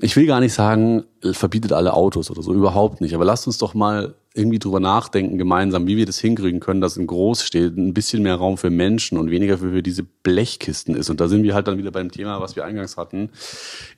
ich 0.00 0.16
will 0.16 0.26
gar 0.26 0.40
nicht 0.40 0.54
sagen, 0.54 1.04
verbietet 1.20 1.72
alle 1.72 1.92
Autos 1.92 2.30
oder 2.30 2.42
so, 2.42 2.54
überhaupt 2.54 3.02
nicht. 3.02 3.14
Aber 3.14 3.26
lasst 3.26 3.46
uns 3.46 3.58
doch 3.58 3.74
mal 3.74 4.14
irgendwie 4.32 4.58
drüber 4.58 4.80
nachdenken 4.80 5.36
gemeinsam, 5.36 5.86
wie 5.86 5.98
wir 5.98 6.06
das 6.06 6.18
hinkriegen 6.18 6.60
können, 6.60 6.80
dass 6.80 6.96
in 6.96 7.06
Großstädten 7.06 7.88
ein 7.88 7.94
bisschen 7.94 8.22
mehr 8.22 8.36
Raum 8.36 8.56
für 8.56 8.70
Menschen 8.70 9.18
und 9.18 9.30
weniger 9.30 9.58
für 9.58 9.82
diese 9.82 10.04
Blechkisten 10.04 10.96
ist. 10.96 11.10
Und 11.10 11.20
da 11.20 11.28
sind 11.28 11.42
wir 11.42 11.54
halt 11.54 11.68
dann 11.68 11.76
wieder 11.76 11.90
beim 11.90 12.10
Thema, 12.10 12.40
was 12.40 12.56
wir 12.56 12.64
eingangs 12.64 12.96
hatten, 12.96 13.30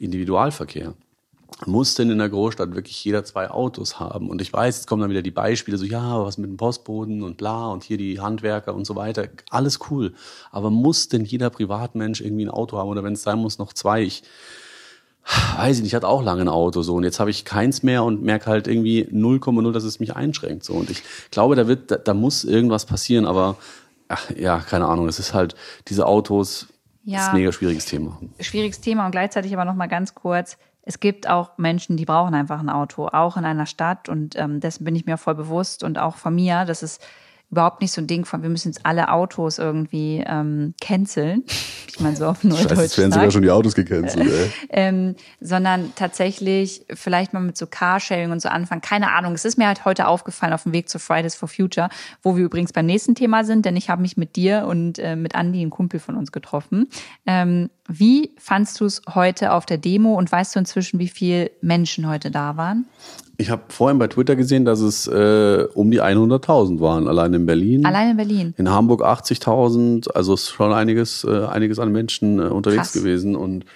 Individualverkehr 0.01 0.95
muss 1.65 1.95
denn 1.95 2.11
in 2.11 2.19
der 2.19 2.29
Großstadt 2.29 2.75
wirklich 2.75 3.03
jeder 3.05 3.25
zwei 3.25 3.51
Autos 3.51 3.99
haben? 3.99 4.29
Und 4.29 4.41
ich 4.43 4.53
weiß, 4.53 4.77
jetzt 4.77 4.87
kommen 4.87 5.01
dann 5.03 5.11
wieder 5.11 5.23
die 5.23 5.31
Beispiele, 5.31 5.79
so 5.79 5.85
ja, 5.85 6.23
was 6.25 6.39
mit 6.39 6.51
dem 6.51 6.57
Postboden 6.57 7.23
und 7.23 7.37
bla 7.37 7.69
und 7.69 7.85
hier 7.85 7.97
die 7.97 8.21
Handwerker 8.21 8.75
und 8.75 8.85
so 8.85 8.97
weiter. 8.97 9.29
Alles 9.51 9.79
cool. 9.91 10.13
Aber 10.51 10.71
muss 10.71 11.09
denn 11.09 11.25
jeder 11.25 11.51
Privatmensch 11.51 12.21
irgendwie 12.21 12.45
ein 12.45 12.51
Auto 12.51 12.79
haben 12.79 12.89
oder 12.89 13.05
wenn 13.05 13.15
es 13.15 13.23
sein 13.23 13.39
muss, 13.39 13.59
noch 13.59 13.73
zwei? 13.73 14.03
Ich 14.03 14.23
weiß 15.57 15.77
ich 15.77 15.83
nicht, 15.83 15.91
ich 15.91 15.95
hatte 15.95 16.09
auch 16.09 16.23
lange 16.23 16.43
ein 16.43 16.49
Auto 16.49 16.83
so 16.83 16.95
und 16.95 17.03
jetzt 17.03 17.19
habe 17.19 17.31
ich 17.31 17.45
keins 17.45 17.83
mehr 17.83 18.05
und 18.05 18.23
merke 18.23 18.47
halt 18.47 18.69
irgendwie 18.69 19.05
0,0, 19.05 19.73
dass 19.73 19.83
es 19.83 19.99
mich 19.99 20.15
einschränkt. 20.15 20.65
So. 20.65 20.75
Und 20.75 20.89
ich 20.89 21.03
glaube, 21.31 21.57
da 21.57 21.67
wird, 21.67 21.91
da, 21.91 21.97
da 21.97 22.15
muss 22.15 22.45
irgendwas 22.45 22.87
passieren, 22.87 23.27
aber 23.27 23.57
ach, 24.09 24.31
ja, 24.37 24.61
keine 24.61 24.87
Ahnung, 24.87 25.09
es 25.09 25.19
ist 25.19 25.35
halt, 25.35 25.57
diese 25.89 26.07
Autos, 26.07 26.69
ja, 27.05 27.21
ist 27.21 27.29
ein 27.29 27.37
mega 27.37 27.51
schwieriges 27.51 27.87
Thema. 27.87 28.21
Schwieriges 28.39 28.81
Thema 28.81 29.07
und 29.07 29.13
gleichzeitig 29.13 29.53
aber 29.53 29.65
noch 29.65 29.75
mal 29.75 29.87
ganz 29.89 30.15
kurz, 30.15 30.59
es 30.87 31.01
gibt 31.01 31.29
auch 31.29 31.59
Menschen, 31.59 31.97
die 31.97 32.05
brauchen 32.05 32.33
einfach 32.33 32.61
ein 32.61 32.71
Auto, 32.71 33.09
auch 33.09 33.37
in 33.37 33.45
einer 33.45 33.67
Stadt. 33.67 34.09
Und 34.09 34.37
ähm, 34.37 34.61
dessen 34.61 34.85
bin 34.85 34.95
ich 34.95 35.05
mir 35.05 35.19
voll 35.19 35.35
bewusst 35.35 35.83
und 35.83 35.99
auch 35.99 36.15
von 36.15 36.35
mir, 36.35 36.65
dass 36.65 36.83
es 36.83 37.01
überhaupt 37.51 37.81
nicht 37.81 37.93
so 37.93 38.01
ein 38.01 38.07
Ding 38.07 38.25
von, 38.25 38.43
wir 38.43 38.49
müssen 38.49 38.69
jetzt 38.69 38.85
alle 38.85 39.11
Autos 39.13 39.59
irgendwie 39.59 40.23
ähm, 40.27 40.75
canceln. 40.81 41.45
Ich 41.89 42.01
meine, 42.01 42.17
so 42.17 42.27
auf 42.27 42.43
Neudeutsch. 42.43 42.69
Scheiße, 42.69 42.83
jetzt 42.83 42.99
werden 42.99 43.13
sogar 43.13 43.31
schon 43.31 43.43
die 43.43 43.51
Autos 43.51 43.75
gecancelt, 43.75 44.31
ey. 44.31 44.51
ähm, 44.71 45.15
sondern 45.41 45.93
tatsächlich 45.95 46.85
vielleicht 46.93 47.33
mal 47.33 47.41
mit 47.41 47.57
so 47.57 47.67
Carsharing 47.67 48.33
und 48.33 48.43
so 48.43 48.49
anfangen. 48.49 48.81
Keine 48.81 49.13
Ahnung. 49.13 49.33
Es 49.35 49.45
ist 49.45 49.59
mir 49.59 49.69
halt 49.69 49.85
heute 49.85 50.09
aufgefallen 50.09 50.53
auf 50.53 50.65
dem 50.65 50.73
Weg 50.73 50.89
zu 50.89 50.99
Fridays 50.99 51.37
for 51.37 51.49
Future, 51.49 51.89
wo 52.23 52.37
wir 52.37 52.45
übrigens 52.45 52.73
beim 52.73 52.87
nächsten 52.87 53.15
Thema 53.15 53.45
sind, 53.45 53.65
denn 53.65 53.77
ich 53.77 53.89
habe 53.89 54.03
mich 54.03 54.17
mit 54.17 54.37
dir 54.37 54.67
und 54.67 54.99
äh, 54.99 55.17
mit 55.17 55.35
Andy, 55.35 55.63
ein 55.63 55.71
Kumpel 55.71 56.01
von 56.01 56.17
uns, 56.17 56.33
getroffen. 56.33 56.89
Ähm, 57.25 57.71
wie 57.89 58.33
fandst 58.39 58.81
du 58.81 58.85
es 58.85 59.03
heute 59.15 59.53
auf 59.53 59.65
der 59.65 59.79
Demo 59.79 60.15
und 60.15 60.31
weißt 60.31 60.57
du 60.57 60.59
inzwischen, 60.59 60.99
wie 60.99 61.09
viele 61.09 61.53
Menschen 61.61 62.09
heute 62.09 62.31
da 62.31 62.57
waren? 62.57 62.87
Ich 63.39 63.51
habe 63.51 63.65
vorhin 63.69 63.99
bei 63.99 64.07
Twitter 64.07 64.35
gesehen, 64.35 64.65
dass 64.65 64.81
es 64.81 65.07
äh, 65.07 65.67
um 65.75 65.91
die 65.91 66.01
100.000 66.01 66.81
waren, 66.81 67.07
allein 67.07 67.35
in 67.35 67.45
Berlin. 67.45 67.85
Allein 67.85 68.13
in 68.13 68.17
Berlin. 68.17 68.55
In 68.57 68.71
Hamburg 68.71 69.03
80.000, 69.03 70.11
also 70.13 70.35
ist 70.35 70.49
schon 70.49 70.73
einiges, 70.73 71.25
äh, 71.25 71.45
einiges 71.45 71.79
an 71.79 71.93
Menschen 71.93 72.39
äh, 72.39 72.45
unterwegs 72.45 72.93
Krass. 72.93 73.03
gewesen. 73.03 73.37
Und 73.37 73.67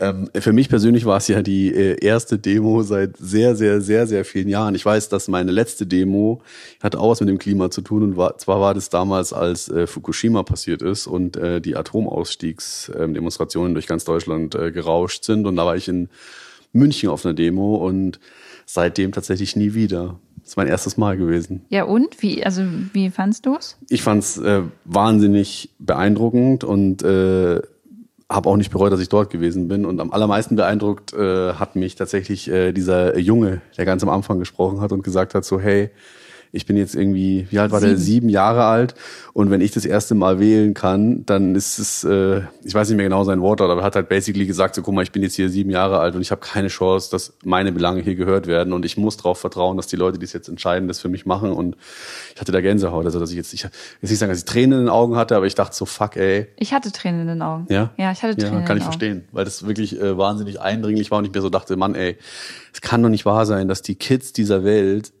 ähm, 0.00 0.28
für 0.34 0.52
mich 0.52 0.68
persönlich 0.68 1.06
war 1.06 1.16
es 1.16 1.26
ja 1.28 1.42
die 1.42 1.74
äh, 1.74 1.96
erste 2.04 2.38
Demo 2.38 2.82
seit 2.82 3.16
sehr, 3.16 3.56
sehr, 3.56 3.80
sehr, 3.80 4.06
sehr 4.06 4.26
vielen 4.26 4.48
Jahren. 4.48 4.74
Ich 4.74 4.84
weiß, 4.84 5.08
dass 5.08 5.26
meine 5.28 5.52
letzte 5.52 5.86
Demo 5.86 6.42
hatte 6.82 7.00
auch 7.00 7.10
was 7.10 7.20
mit 7.20 7.30
dem 7.30 7.38
Klima 7.38 7.70
zu 7.70 7.80
tun. 7.80 8.02
Und 8.02 8.16
war, 8.18 8.36
zwar 8.36 8.60
war 8.60 8.74
das 8.74 8.90
damals, 8.90 9.32
als 9.32 9.70
äh, 9.70 9.86
Fukushima 9.86 10.42
passiert 10.42 10.82
ist 10.82 11.06
und 11.06 11.36
äh, 11.36 11.62
die 11.62 11.76
Atomausstiegsdemonstrationen 11.76 13.72
durch 13.72 13.86
ganz 13.86 14.04
Deutschland 14.04 14.54
äh, 14.54 14.70
gerauscht 14.70 15.24
sind. 15.24 15.46
Und 15.46 15.56
da 15.56 15.64
war 15.64 15.76
ich 15.76 15.88
in 15.88 16.10
München 16.72 17.08
auf 17.08 17.24
einer 17.24 17.34
Demo 17.34 17.76
und 17.76 18.20
seitdem 18.68 19.12
tatsächlich 19.12 19.56
nie 19.56 19.74
wieder. 19.74 20.20
Das 20.40 20.50
ist 20.50 20.56
mein 20.56 20.68
erstes 20.68 20.96
Mal 20.96 21.16
gewesen. 21.16 21.64
Ja, 21.68 21.84
und? 21.84 22.22
Wie, 22.22 22.44
also, 22.44 22.62
wie 22.92 23.10
fandst 23.10 23.46
du 23.46 23.56
es? 23.56 23.76
Ich 23.88 24.02
fand 24.02 24.22
es 24.22 24.38
äh, 24.38 24.62
wahnsinnig 24.84 25.70
beeindruckend 25.78 26.64
und 26.64 27.02
äh, 27.02 27.60
habe 28.30 28.48
auch 28.48 28.56
nicht 28.56 28.70
bereut, 28.70 28.92
dass 28.92 29.00
ich 29.00 29.08
dort 29.08 29.30
gewesen 29.30 29.68
bin. 29.68 29.86
Und 29.86 30.00
am 30.00 30.12
allermeisten 30.12 30.56
beeindruckt 30.56 31.14
äh, 31.14 31.54
hat 31.54 31.76
mich 31.76 31.96
tatsächlich 31.96 32.48
äh, 32.50 32.72
dieser 32.72 33.18
Junge, 33.18 33.62
der 33.76 33.86
ganz 33.86 34.02
am 34.02 34.10
Anfang 34.10 34.38
gesprochen 34.38 34.80
hat 34.80 34.92
und 34.92 35.02
gesagt 35.02 35.34
hat: 35.34 35.44
so, 35.44 35.58
hey, 35.58 35.90
ich 36.52 36.66
bin 36.66 36.76
jetzt 36.76 36.94
irgendwie, 36.94 37.46
wie 37.50 37.58
alt 37.58 37.70
war 37.70 37.80
sieben. 37.80 37.90
der? 37.90 37.98
Sieben 37.98 38.28
Jahre 38.28 38.64
alt. 38.64 38.94
Und 39.32 39.50
wenn 39.50 39.60
ich 39.60 39.70
das 39.70 39.84
erste 39.84 40.14
Mal 40.14 40.40
wählen 40.40 40.74
kann, 40.74 41.24
dann 41.26 41.54
ist 41.54 41.78
es, 41.78 42.04
äh, 42.04 42.42
ich 42.64 42.74
weiß 42.74 42.88
nicht 42.88 42.96
mehr 42.96 43.06
genau 43.06 43.24
sein 43.24 43.40
Wort, 43.40 43.60
aber 43.60 43.76
er 43.76 43.82
hat 43.82 43.96
halt 43.96 44.08
basically 44.08 44.46
gesagt, 44.46 44.74
so 44.74 44.82
guck 44.82 44.94
mal, 44.94 45.02
ich 45.02 45.12
bin 45.12 45.22
jetzt 45.22 45.34
hier 45.34 45.50
sieben 45.50 45.70
Jahre 45.70 45.98
alt 45.98 46.14
und 46.14 46.22
ich 46.22 46.30
habe 46.30 46.40
keine 46.40 46.68
Chance, 46.68 47.10
dass 47.10 47.34
meine 47.44 47.72
Belange 47.72 48.00
hier 48.00 48.14
gehört 48.14 48.46
werden. 48.46 48.72
Und 48.72 48.84
ich 48.84 48.96
muss 48.96 49.16
darauf 49.16 49.38
vertrauen, 49.38 49.76
dass 49.76 49.86
die 49.86 49.96
Leute, 49.96 50.18
die 50.18 50.24
es 50.24 50.32
jetzt 50.32 50.48
entscheiden, 50.48 50.88
das 50.88 51.00
für 51.00 51.08
mich 51.08 51.26
machen. 51.26 51.52
Und 51.52 51.76
ich 52.34 52.40
hatte 52.40 52.52
da 52.52 52.60
Gänsehaut. 52.60 53.04
Also 53.04 53.20
dass 53.20 53.30
ich 53.30 53.36
jetzt, 53.36 53.52
ich 53.52 53.62
jetzt 53.62 54.10
nicht 54.10 54.18
sagen, 54.18 54.30
dass 54.30 54.38
ich 54.38 54.44
Tränen 54.44 54.78
in 54.78 54.84
den 54.86 54.88
Augen 54.90 55.16
hatte, 55.16 55.36
aber 55.36 55.46
ich 55.46 55.54
dachte 55.54 55.76
so, 55.76 55.84
fuck, 55.84 56.16
ey. 56.16 56.48
Ich 56.56 56.72
hatte 56.72 56.90
Tränen 56.90 57.22
in 57.22 57.28
den 57.28 57.42
Augen. 57.42 57.66
Ja? 57.68 57.92
Ja, 57.96 58.12
ich 58.12 58.22
hatte 58.22 58.36
Tränen 58.36 58.60
ja, 58.60 58.66
kann 58.66 58.78
ich 58.78 58.84
verstehen, 58.84 59.28
weil 59.32 59.44
das 59.44 59.66
wirklich 59.66 60.00
äh, 60.00 60.16
wahnsinnig 60.16 60.60
eindringlich 60.60 61.10
war 61.10 61.18
und 61.18 61.26
ich 61.26 61.32
mir 61.32 61.40
so 61.40 61.50
dachte, 61.50 61.76
Mann, 61.76 61.94
ey, 61.94 62.16
es 62.72 62.80
kann 62.80 63.02
doch 63.02 63.08
nicht 63.08 63.26
wahr 63.26 63.46
sein, 63.46 63.68
dass 63.68 63.82
die 63.82 63.94
Kids 63.94 64.32
dieser 64.32 64.64
Welt 64.64 65.12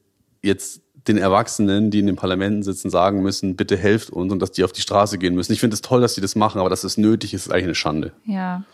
jetzt 0.42 0.82
den 1.08 1.18
Erwachsenen, 1.18 1.90
die 1.90 2.00
in 2.00 2.06
den 2.06 2.16
Parlamenten 2.16 2.62
sitzen, 2.62 2.90
sagen 2.90 3.22
müssen, 3.22 3.56
bitte 3.56 3.76
helft 3.76 4.10
uns 4.10 4.32
und 4.32 4.40
dass 4.40 4.52
die 4.52 4.64
auf 4.64 4.72
die 4.72 4.80
Straße 4.80 5.18
gehen 5.18 5.34
müssen. 5.34 5.52
Ich 5.52 5.60
finde 5.60 5.74
es 5.74 5.82
toll, 5.82 6.00
dass 6.00 6.14
die 6.14 6.20
das 6.20 6.36
machen, 6.36 6.60
aber 6.60 6.70
dass 6.70 6.84
es 6.84 6.98
nötig 6.98 7.34
ist, 7.34 7.46
ist 7.46 7.52
eigentlich 7.52 7.64
eine 7.64 7.74
Schande. 7.74 8.12
Ja. 8.24 8.64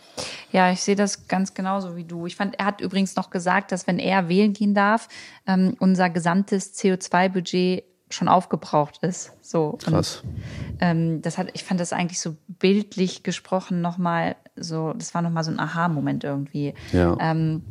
Ja, 0.51 0.71
ich 0.71 0.81
sehe 0.81 0.95
das 0.95 1.27
ganz 1.27 1.53
genauso 1.53 1.97
wie 1.97 2.05
du. 2.05 2.25
Ich 2.25 2.35
fand, 2.35 2.57
er 2.57 2.65
hat 2.65 2.79
übrigens 2.79 3.15
noch 3.15 3.29
gesagt, 3.29 3.71
dass 3.71 3.87
wenn 3.87 3.99
er 3.99 4.29
wählen 4.29 4.53
gehen 4.53 4.73
darf, 4.73 5.09
ähm, 5.45 5.75
unser 5.79 6.09
gesamtes 6.09 6.73
CO2-Budget 6.75 7.83
schon 8.09 8.27
aufgebraucht 8.27 8.99
ist. 9.01 9.33
So. 9.41 9.77
Krass. 9.83 10.23
Und, 10.23 10.77
ähm, 10.79 11.21
das 11.21 11.37
hat, 11.37 11.49
ich 11.53 11.63
fand 11.63 11.79
das 11.79 11.91
eigentlich 11.91 12.19
so 12.19 12.35
bildlich 12.47 13.23
gesprochen 13.23 13.81
nochmal 13.81 14.35
so, 14.55 14.93
das 14.93 15.13
war 15.13 15.21
nochmal 15.21 15.43
so 15.43 15.51
ein 15.51 15.59
Aha-Moment 15.59 16.23
irgendwie. 16.23 16.73
Ja. 16.93 17.17
Ähm, 17.19 17.63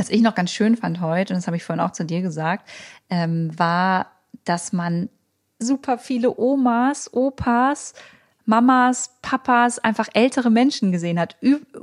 was 0.00 0.08
ich 0.08 0.22
noch 0.22 0.34
ganz 0.34 0.50
schön 0.50 0.76
fand 0.76 1.00
heute, 1.02 1.34
und 1.34 1.38
das 1.38 1.46
habe 1.46 1.58
ich 1.58 1.64
vorhin 1.64 1.84
auch 1.84 1.92
zu 1.92 2.06
dir 2.06 2.22
gesagt, 2.22 2.66
ähm, 3.10 3.50
war, 3.56 4.06
dass 4.44 4.72
man 4.72 5.10
super 5.58 5.98
viele 5.98 6.38
Omas, 6.38 7.12
Opas, 7.12 7.92
Mamas, 8.46 9.18
Papas, 9.20 9.78
einfach 9.78 10.08
ältere 10.14 10.50
Menschen 10.50 10.90
gesehen 10.90 11.20
hat. 11.20 11.36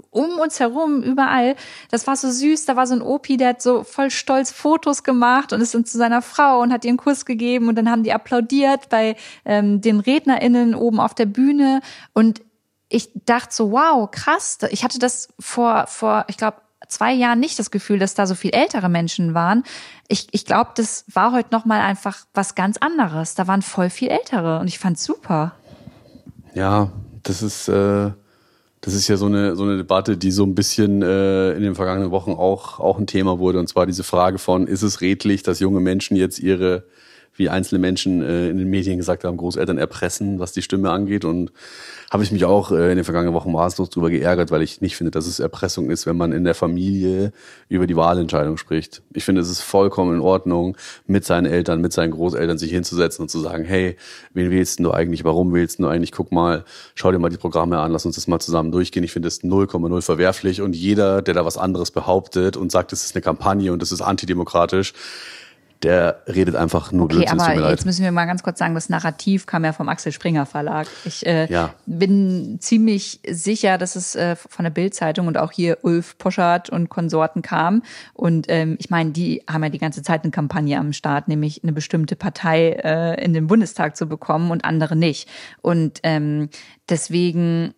Um 0.10 0.40
uns 0.40 0.60
herum, 0.60 1.04
überall. 1.04 1.56
Das 1.92 2.08
war 2.08 2.16
so 2.18 2.30
süß. 2.30 2.66
Da 2.66 2.76
war 2.76 2.88
so 2.88 2.96
ein 2.96 3.04
Opi, 3.04 3.38
der 3.38 3.50
hat 3.50 3.62
so 3.62 3.84
voll 3.84 4.10
stolz 4.10 4.52
Fotos 4.52 5.04
gemacht 5.04 5.54
und 5.54 5.62
ist 5.62 5.76
dann 5.76 5.86
zu 5.86 5.98
seiner 5.98 6.24
Frau 6.24 6.60
und 6.62 6.74
hat 6.74 6.84
ihr 6.84 6.90
einen 6.90 6.98
Kuss 6.98 7.24
gegeben 7.26 7.70
und 7.70 7.76
dann 7.76 7.90
haben 7.90 8.04
die 8.04 8.12
applaudiert 8.12 8.90
bei 8.90 9.16
ähm, 9.46 9.80
den 9.80 10.00
RednerInnen 10.00 10.74
oben 10.74 11.00
auf 11.00 11.14
der 11.14 11.28
Bühne. 11.28 11.82
Und 12.14 12.42
ich 12.90 13.12
dachte 13.14 13.54
so, 13.54 13.72
wow, 13.72 14.10
krass. 14.10 14.58
Ich 14.72 14.84
hatte 14.84 15.00
das 15.00 15.30
vor, 15.40 15.86
vor, 15.88 16.26
ich 16.28 16.38
glaube, 16.38 16.58
zwei 16.88 17.14
Jahren 17.14 17.40
nicht 17.40 17.58
das 17.60 17.72
Gefühl, 17.72 18.00
dass 18.00 18.14
da 18.14 18.26
so 18.26 18.36
viel 18.36 18.52
ältere 18.52 18.90
Menschen 18.90 19.34
waren. 19.34 19.64
Ich, 20.08 20.28
ich 20.32 20.46
glaube, 20.46 20.72
das 20.76 21.06
war 21.12 21.34
heute 21.34 21.50
noch 21.52 21.66
mal 21.66 21.82
einfach 21.82 22.26
was 22.34 22.56
ganz 22.56 22.78
anderes. 22.78 23.36
Da 23.36 23.48
waren 23.48 23.62
voll 23.62 23.90
viel 23.90 24.10
ältere 24.10 24.60
und 24.60 24.68
ich 24.68 24.80
fand's 24.80 25.04
super. 25.04 25.54
Ja, 26.54 26.92
das 27.24 27.42
ist 27.42 27.68
äh, 27.68 28.12
das 28.82 28.94
ist 28.94 29.08
ja 29.08 29.18
so 29.18 29.26
eine 29.26 29.56
so 29.56 29.64
eine 29.64 29.78
Debatte, 29.78 30.18
die 30.18 30.32
so 30.32 30.44
ein 30.44 30.56
bisschen 30.56 31.02
äh, 31.02 31.52
in 31.54 31.62
den 31.62 31.76
vergangenen 31.76 32.12
Wochen 32.12 32.32
auch 32.32 32.80
auch 32.80 32.98
ein 32.98 33.08
Thema 33.08 33.40
wurde 33.40 33.60
und 33.60 33.68
zwar 33.68 33.86
diese 33.86 34.04
Frage 34.04 34.38
von 34.38 34.68
ist 34.68 34.82
es 34.82 35.02
redlich, 35.02 35.44
dass 35.44 35.60
junge 35.60 35.80
Menschen 35.80 36.16
jetzt 36.16 36.40
ihre 36.40 36.86
wie 37.38 37.50
einzelne 37.50 37.80
Menschen 37.80 38.22
äh, 38.22 38.50
in 38.50 38.58
den 38.58 38.70
Medien 38.70 38.98
gesagt 38.98 39.24
haben, 39.24 39.38
Großeltern 39.38 39.78
erpressen, 39.78 40.40
was 40.40 40.52
die 40.52 40.62
Stimme 40.62 40.92
angeht. 40.92 41.24
Und 41.24 41.52
habe 42.10 42.24
ich 42.24 42.32
mich 42.32 42.46
auch 42.46 42.72
äh, 42.72 42.90
in 42.92 42.96
den 42.96 43.04
vergangenen 43.04 43.34
Wochen 43.34 43.52
maßlos 43.52 43.90
drüber 43.90 44.10
geärgert, 44.10 44.50
weil 44.50 44.62
ich 44.62 44.82
nicht 44.82 44.96
finde, 44.96 45.12
dass 45.12 45.28
es 45.28 45.40
Erpressung 45.40 45.90
ist, 45.90 46.06
wenn 46.06 46.16
man 46.18 46.32
in 46.32 46.44
der 46.44 46.56
Familie 46.56 47.34
über 47.70 47.86
die 47.86 47.96
Wahlentscheidung 47.96 48.58
spricht. 48.58 49.02
Ich 49.14 49.26
finde, 49.26 49.42
es 49.42 49.50
ist 49.50 49.62
vollkommen 49.62 50.16
in 50.16 50.22
Ordnung, 50.22 50.78
mit 51.06 51.26
seinen 51.26 51.46
Eltern, 51.46 51.82
mit 51.82 51.94
seinen 51.94 52.12
Großeltern 52.12 52.58
sich 52.58 52.72
hinzusetzen 52.72 53.24
und 53.24 53.30
zu 53.30 53.40
sagen, 53.40 53.66
hey, 53.66 53.98
wen 54.34 54.52
wählst 54.52 54.80
du 54.80 54.92
eigentlich, 54.92 55.24
warum 55.24 55.54
wählst 55.54 55.80
du 55.80 55.88
eigentlich, 55.88 56.12
guck 56.12 56.32
mal, 56.32 56.64
schau 56.96 57.12
dir 57.12 57.20
mal 57.20 57.30
die 57.30 57.38
Programme 57.38 57.80
an, 57.80 57.92
lass 57.92 58.06
uns 58.06 58.16
das 58.16 58.28
mal 58.28 58.40
zusammen 58.40 58.72
durchgehen. 58.72 59.04
Ich 59.04 59.12
finde 59.12 59.28
es 59.28 59.44
0,0 59.44 60.02
verwerflich 60.02 60.62
und 60.62 60.76
jeder, 60.76 61.22
der 61.22 61.34
da 61.34 61.46
was 61.46 61.58
anderes 61.58 61.92
behauptet 61.92 62.56
und 62.58 62.72
sagt, 62.72 62.94
es 62.94 63.04
ist 63.04 63.16
eine 63.16 63.22
Kampagne 63.22 63.74
und 63.74 63.84
es 63.84 63.92
ist 63.92 64.02
antidemokratisch, 64.02 64.94
der 65.84 66.22
redet 66.28 66.56
einfach 66.56 66.92
nur 66.92 67.06
okay, 67.06 67.18
Blödsinn. 67.18 67.40
Aber 67.40 67.70
jetzt 67.70 67.86
müssen 67.86 68.04
wir 68.04 68.12
mal 68.12 68.26
ganz 68.26 68.44
kurz 68.44 68.60
sagen, 68.60 68.74
das 68.74 68.90
Narrativ 68.90 69.46
kam 69.46 69.64
ja 69.64 69.74
vom 69.74 69.90
Axel 69.90 70.12
Springer 70.12 70.46
Verlag. 70.46 70.88
Ich 71.06 71.26
äh, 71.26 71.52
ja. 71.52 71.74
bin 71.86 72.58
ziemlich 72.60 73.20
sicher, 73.30 73.78
dass 73.78 73.96
es 73.96 74.16
äh, 74.16 74.36
von 74.36 74.64
der 74.64 74.72
Bildzeitung 74.72 75.28
und 75.28 75.38
auch 75.38 75.52
hier 75.52 75.80
Ulf 75.84 76.18
Poschardt 76.18 76.70
und 76.70 76.90
Konsorten 76.90 77.42
kam. 77.42 77.84
Und 78.14 78.48
ähm, 78.50 78.78
ich 78.80 78.90
meine, 78.90 79.12
die 79.12 79.44
haben 79.48 79.64
ja 79.64 79.70
die 79.70 79.78
ganze 79.78 80.02
Zeit 80.02 80.24
eine 80.24 80.32
Kampagne 80.32 80.80
am 80.80 80.94
Start, 80.94 81.28
nämlich 81.28 81.64
eine 81.64 81.74
bestimmte 81.74 82.16
Partei 82.16 82.70
äh, 82.84 83.24
in 83.24 83.34
den 83.34 83.48
Bundestag 83.48 83.96
zu 83.96 84.08
bekommen 84.08 84.52
und 84.52 84.66
andere 84.66 84.96
nicht. 84.96 85.30
Und 85.62 86.00
ähm, 86.04 86.50
deswegen 86.90 87.74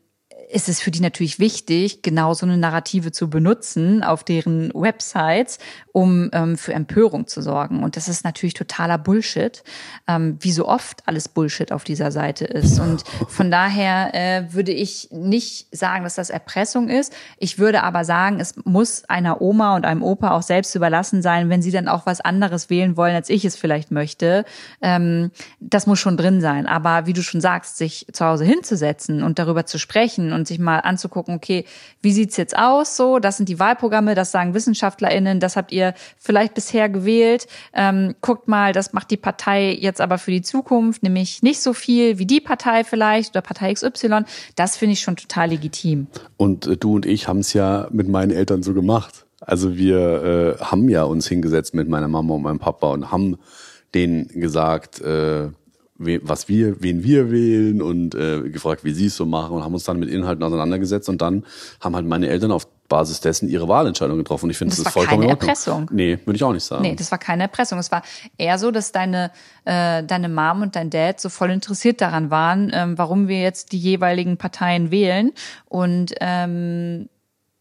ist 0.50 0.68
es 0.68 0.82
für 0.82 0.90
die 0.90 1.00
natürlich 1.00 1.38
wichtig, 1.38 2.02
genau 2.02 2.34
so 2.34 2.46
eine 2.46 2.58
Narrative 2.58 3.12
zu 3.12 3.30
benutzen 3.30 4.04
auf 4.04 4.24
deren 4.24 4.72
Websites, 4.74 5.60
um 5.92 6.30
ähm, 6.34 6.58
für 6.58 6.74
Empörung 6.74 7.28
zu 7.28 7.42
sorgen. 7.42 7.84
Und 7.84 7.96
das 7.96 8.08
ist 8.08 8.24
natürlich 8.24 8.56
totaler 8.56 8.98
Bullshit, 8.98 9.64
ähm, 10.08 10.38
wie 10.40 10.52
so 10.52 10.68
oft 10.68 11.04
alles 11.08 11.28
Bullshit 11.28 11.72
auf 11.72 11.84
dieser 11.84 12.12
Seite 12.12 12.46
ist. 12.46 12.80
Und 12.80 13.04
von 13.28 13.52
daher 13.52 14.16
äh, 14.16 14.54
würde 14.54 14.72
ich 14.72 15.10
nicht 15.12 15.68
sagen, 15.76 16.04
dass 16.04 16.16
das 16.16 16.32
Erpressung 16.32 16.90
ist. 16.90 17.14
Ich 17.38 17.60
würde 17.60 17.84
aber 17.84 18.04
sagen, 18.04 18.40
es 18.40 18.56
muss 18.66 19.04
einer 19.08 19.42
Oma 19.42 19.76
und 19.76 19.86
einem 19.86 20.02
Opa 20.02 20.32
auch 20.32 20.42
selbst 20.42 20.74
überlassen 20.74 21.22
sein, 21.22 21.50
wenn 21.50 21.62
sie 21.62 21.72
dann 21.72 21.88
auch 21.88 22.08
was 22.08 22.22
anderes 22.22 22.72
wählen 22.72 22.98
wollen, 22.98 23.16
als 23.16 23.30
ich 23.30 23.46
es 23.46 23.56
vielleicht 23.56 23.92
möchte. 23.92 24.46
Ähm, 24.82 25.30
das 25.60 25.86
muss 25.86 26.00
schon 26.00 26.18
drin 26.18 26.42
sein. 26.42 26.66
Aber 26.66 27.06
wie 27.06 27.14
du 27.14 27.22
schon 27.22 27.42
sagst, 27.42 27.78
sich 27.78 28.08
zu 28.12 28.26
Hause 28.26 28.46
hinzusetzen 28.46 29.22
und 29.22 29.38
darüber 29.38 29.68
zu 29.68 29.78
sprechen 29.78 30.39
und 30.40 30.48
sich 30.48 30.60
mal 30.60 30.80
anzugucken, 30.80 31.36
okay, 31.36 31.66
wie 32.02 32.12
sieht's 32.12 32.38
jetzt 32.38 32.58
aus? 32.58 32.98
So, 32.98 33.20
das 33.20 33.38
sind 33.38 33.50
die 33.50 33.60
Wahlprogramme, 33.60 34.16
das 34.16 34.32
sagen 34.32 34.54
WissenschaftlerInnen, 34.54 35.40
das 35.40 35.56
habt 35.56 35.72
ihr 35.72 35.94
vielleicht 36.18 36.54
bisher 36.54 36.90
gewählt. 36.90 37.48
Ähm, 37.74 38.16
guckt 38.22 38.48
mal, 38.48 38.74
das 38.74 38.94
macht 38.94 39.12
die 39.12 39.18
Partei 39.18 39.74
jetzt 39.74 40.02
aber 40.02 40.18
für 40.18 40.32
die 40.32 40.42
Zukunft, 40.42 41.04
nämlich 41.04 41.44
nicht 41.44 41.62
so 41.62 41.74
viel 41.74 42.18
wie 42.18 42.26
die 42.26 42.42
Partei 42.42 42.84
vielleicht 42.84 43.32
oder 43.32 43.42
Partei 43.42 43.74
XY. 43.74 44.24
Das 44.56 44.78
finde 44.78 44.94
ich 44.94 45.02
schon 45.02 45.16
total 45.16 45.50
legitim. 45.50 46.08
Und 46.38 46.68
äh, 46.68 46.78
du 46.78 46.96
und 46.96 47.06
ich 47.06 47.28
haben 47.28 47.40
es 47.40 47.54
ja 47.54 47.88
mit 47.92 48.08
meinen 48.08 48.32
Eltern 48.32 48.64
so 48.64 48.74
gemacht. 48.74 49.26
Also 49.42 49.78
wir 49.78 50.58
äh, 50.60 50.64
haben 50.64 50.90
ja 50.90 51.04
uns 51.04 51.28
hingesetzt 51.28 51.74
mit 51.74 51.88
meiner 51.88 52.08
Mama 52.08 52.36
und 52.36 52.42
meinem 52.42 52.60
Papa 52.60 52.92
und 52.92 53.12
haben 53.12 53.38
denen 53.94 54.28
gesagt, 54.28 55.02
äh, 55.02 55.50
was 56.00 56.48
wir, 56.48 56.82
wen 56.82 57.04
wir 57.04 57.30
wählen 57.30 57.82
und 57.82 58.16
äh, 58.16 58.50
gefragt, 58.50 58.84
wie 58.84 58.94
sie 58.94 59.08
es 59.08 59.16
so 59.18 59.26
machen 59.26 59.56
und 59.56 59.64
haben 59.64 59.74
uns 59.74 59.84
dann 59.84 60.00
mit 60.00 60.10
Inhalten 60.10 60.44
auseinandergesetzt 60.44 61.10
und 61.10 61.22
dann 61.22 61.44
haben 61.82 61.96
halt 61.96 62.06
meine 62.06 62.30
Eltern 62.30 62.52
auf 62.52 62.68
Basis 62.88 63.22
dessen 63.22 63.48
ihre 63.48 63.68
Wahlentscheidung 63.68 64.18
getroffen. 64.18 64.46
Und 64.46 64.52
ich 64.52 64.58
finde, 64.58 64.72
das, 64.72 64.80
das 64.80 64.88
ist 64.88 64.94
vollkommen 64.94 65.22
keine 65.22 65.34
Erpressung. 65.34 65.90
Nee, 65.92 66.18
würde 66.26 66.36
ich 66.36 66.44
auch 66.44 66.52
nicht 66.52 66.64
sagen. 66.64 66.82
Nee, 66.82 66.96
das 66.96 67.12
war 67.12 67.20
keine 67.20 67.44
Erpressung. 67.44 67.78
Es 67.80 67.92
war 67.92 68.02
eher 68.38 68.58
so, 68.58 68.72
dass 68.72 68.92
deine, 68.92 69.32
äh, 69.64 70.04
deine 70.04 70.28
Mom 70.28 70.64
und 70.64 70.76
dein 70.76 70.90
Dad 70.90 71.22
so 71.22 71.30
voll 71.30 71.52
interessiert 71.52 72.02
daran 72.02 72.32
waren, 72.32 72.72
ähm, 72.74 72.98
warum 72.98 73.28
wir 73.28 73.42
jetzt 73.42 73.72
die 73.72 73.78
jeweiligen 73.78 74.38
Parteien 74.38 74.90
wählen. 74.90 75.32
Und 75.66 76.16
ähm, 76.20 77.10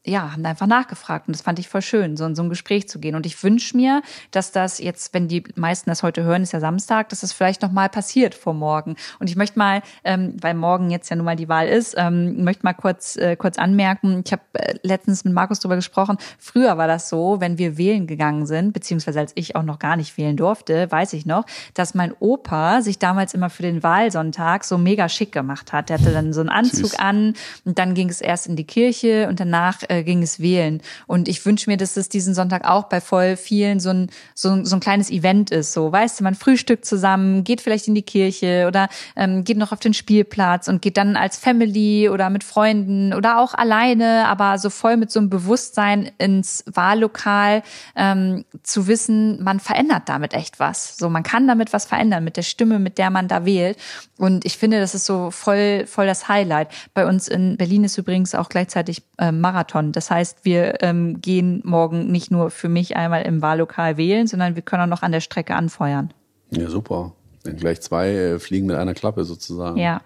ja, 0.09 0.33
haben 0.33 0.45
einfach 0.45 0.67
nachgefragt 0.67 1.29
und 1.29 1.37
das 1.37 1.43
fand 1.43 1.59
ich 1.59 1.69
voll 1.69 1.83
schön, 1.83 2.17
so 2.17 2.25
in 2.25 2.35
so 2.35 2.43
ein 2.43 2.49
Gespräch 2.49 2.89
zu 2.89 2.99
gehen. 2.99 3.15
Und 3.15 3.27
ich 3.27 3.43
wünsche 3.43 3.77
mir, 3.77 4.03
dass 4.31 4.53
das 4.53 4.79
jetzt, 4.79 5.15
wenn 5.15 5.29
die 5.29 5.45
meisten 5.55 5.91
das 5.91 6.03
heute 6.03 6.23
hören, 6.23 6.43
ist 6.43 6.53
ja 6.53 6.61
Samstag, 6.61 7.09
dass 7.11 7.21
das 7.21 7.33
vielleicht 7.33 7.63
noch 7.63 7.73
mal 7.73 7.89
passiert 7.89 8.35
vor 8.35 8.55
morgen. 8.55 8.97
Und 9.19 9.29
ich 9.29 9.37
möchte 9.37 9.59
mal, 9.59 9.83
ähm, 10.05 10.37
weil 10.41 10.55
morgen 10.55 10.91
jetzt 10.91 11.11
ja 11.11 11.17
nun 11.17 11.25
mal 11.25 11.37
die 11.37 11.49
Wahl 11.49 11.69
ist, 11.69 11.95
ähm, 11.97 12.43
möchte 12.45 12.65
mal 12.65 12.73
kurz 12.73 13.17
äh, 13.17 13.37
kurz 13.37 13.59
anmerken. 13.59 14.23
Ich 14.25 14.33
habe 14.33 14.43
äh, 14.55 14.75
letztens 14.83 15.25
mit 15.25 15.35
Markus 15.35 15.61
darüber 15.61 15.77
gesprochen. 15.77 16.17
Früher 16.39 16.79
war 16.79 16.89
das 16.89 17.09
so, 17.09 17.41
wenn 17.41 17.59
wir 17.59 17.77
wählen 17.77 18.07
gegangen 18.07 18.47
sind, 18.47 18.73
beziehungsweise 18.73 19.21
als 19.21 19.33
ich 19.35 19.57
auch 19.57 19.63
noch 19.63 19.79
gar 19.79 19.97
nicht 19.97 20.17
wählen 20.17 20.37
durfte, 20.37 20.91
weiß 20.91 21.13
ich 21.13 21.27
noch, 21.27 21.45
dass 21.75 21.95
mein 21.95 22.13
Opa 22.19 22.83
sich 22.83 22.99
damals 22.99 23.35
immer 23.35 23.51
für 23.51 23.63
den 23.63 23.83
Wahlsonntag 23.83 24.65
so 24.65 24.79
mega 24.79 25.09
schick 25.09 25.33
gemacht 25.33 25.73
hat. 25.73 25.91
Der 25.91 25.99
hatte 25.99 26.13
dann 26.13 26.33
so 26.33 26.41
einen 26.41 26.49
Anzug 26.49 26.91
Süß. 26.91 26.99
an 26.99 27.35
und 27.65 27.79
dann 27.79 27.95
ging 27.95 28.09
es 28.09 28.21
erst 28.21 28.47
in 28.47 28.57
die 28.57 28.65
Kirche 28.65 29.29
und 29.29 29.41
danach 29.41 29.83
äh, 29.89 29.98
ging 30.03 30.23
es 30.23 30.41
wählen. 30.41 30.81
Und 31.07 31.29
ich 31.29 31.45
wünsche 31.45 31.71
mir, 31.71 31.77
dass 31.77 31.97
es 31.97 32.09
diesen 32.09 32.35
Sonntag 32.35 32.65
auch 32.65 32.85
bei 32.85 33.01
voll 33.01 33.37
vielen 33.37 33.81
so 33.81 33.91
ein, 33.91 34.11
so, 34.35 34.65
so 34.65 34.77
ein 34.77 34.81
kleines 34.81 35.11
Event 35.11 35.51
ist. 35.51 35.73
So, 35.73 35.91
weißt 35.93 36.21
du, 36.21 36.25
man 36.25 36.35
frühstückt 36.35 36.85
zusammen, 36.85 37.45
geht 37.45 37.61
vielleicht 37.61 37.89
in 37.89 37.95
die 37.95 38.03
Kirche 38.03 38.67
oder 38.67 38.89
ähm, 39.17 39.45
geht 39.45 39.57
noch 39.57 39.73
auf 39.73 39.81
den 39.81 39.95
Spielplatz 39.95 40.69
und 40.69 40.83
geht 40.83 40.97
dann 40.97 41.17
als 41.17 41.37
Family 41.37 42.09
oder 42.09 42.31
mit 42.31 42.45
Freunden 42.45 43.15
oder 43.15 43.39
auch 43.39 43.55
alleine, 43.55 44.27
aber 44.27 44.59
so 44.59 44.71
voll 44.71 44.97
mit 44.97 45.11
so 45.11 45.21
einem 45.21 45.31
Bewusstsein 45.31 46.11
ins 46.19 46.65
Wahllokal 46.67 47.63
ähm, 47.97 48.45
zu 48.63 48.87
wissen, 48.87 49.43
man 49.43 49.61
verändert 49.61 50.09
damit 50.09 50.35
echt 50.35 50.61
was. 50.61 50.97
So, 50.97 51.09
man 51.09 51.23
kann 51.23 51.47
damit 51.47 51.73
was 51.73 51.87
verändern 51.87 52.25
mit 52.25 52.37
der 52.37 52.43
Stimme, 52.43 52.79
mit 52.79 52.99
der 52.99 53.11
man 53.11 53.29
da 53.29 53.45
wählt. 53.45 53.79
Und 54.19 54.45
ich 54.45 54.57
finde, 54.59 54.81
das 54.81 54.95
ist 54.95 55.07
so 55.07 55.31
voll, 55.31 55.87
voll 55.87 56.07
das 56.07 56.29
Highlight. 56.29 56.69
Bei 56.95 57.07
uns 57.07 57.29
in 57.29 57.57
Berlin 57.57 57.85
ist 57.85 57.99
übrigens 57.99 58.35
auch 58.35 58.49
gleichzeitig 58.49 59.03
äh, 59.19 59.33
Marathon. 59.33 59.88
Das 59.93 60.11
heißt, 60.11 60.45
wir 60.45 60.83
ähm, 60.83 61.21
gehen 61.21 61.61
morgen 61.65 62.11
nicht 62.11 62.31
nur 62.31 62.51
für 62.51 62.69
mich 62.69 62.97
einmal 62.97 63.23
im 63.23 63.43
Wahllokal 63.43 63.97
wählen, 63.97 64.27
sondern 64.27 64.55
wir 64.55 64.63
können 64.63 64.83
auch 64.83 64.97
noch 64.97 65.03
an 65.03 65.13
der 65.13 65.21
Strecke 65.21 65.55
anfeuern. 65.55 66.13
Ja, 66.51 66.69
super. 66.69 67.13
Dann 67.45 67.57
gleich 67.57 67.81
zwei 67.81 68.11
äh, 68.11 68.39
fliegen 68.39 68.67
mit 68.67 68.77
einer 68.77 68.95
Klappe 68.95 69.25
sozusagen. 69.25 69.79
Ja. 69.79 70.03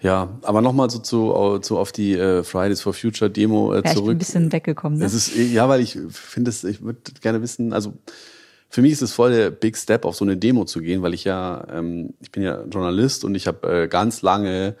Ja, 0.00 0.30
aber 0.42 0.62
nochmal 0.62 0.90
so 0.90 0.98
zu, 0.98 1.60
zu 1.60 1.78
auf 1.78 1.92
die 1.92 2.14
äh, 2.14 2.42
Fridays 2.42 2.80
for 2.80 2.92
Future 2.92 3.30
Demo 3.30 3.72
äh, 3.72 3.82
ja, 3.84 3.94
zurück. 3.94 3.94
Ich 3.94 4.02
bin 4.02 4.10
ein 4.10 4.18
bisschen 4.18 4.52
weggekommen. 4.52 4.98
Ne? 4.98 5.04
Es 5.04 5.14
ist, 5.14 5.36
ja, 5.36 5.68
weil 5.68 5.80
ich 5.80 5.96
finde 6.10 6.50
es, 6.50 6.64
ich 6.64 6.82
würde 6.82 6.98
gerne 7.20 7.40
wissen, 7.40 7.72
also 7.72 7.94
für 8.68 8.82
mich 8.82 8.92
ist 8.92 9.02
es 9.02 9.12
voll 9.12 9.32
der 9.32 9.50
Big 9.50 9.76
Step, 9.76 10.04
auf 10.04 10.16
so 10.16 10.24
eine 10.24 10.36
Demo 10.36 10.64
zu 10.64 10.80
gehen, 10.80 11.02
weil 11.02 11.14
ich 11.14 11.24
ja, 11.24 11.64
ähm, 11.70 12.14
ich 12.20 12.32
bin 12.32 12.42
ja 12.42 12.64
Journalist 12.64 13.24
und 13.24 13.34
ich 13.36 13.46
habe 13.46 13.82
äh, 13.82 13.86
ganz 13.86 14.22
lange 14.22 14.76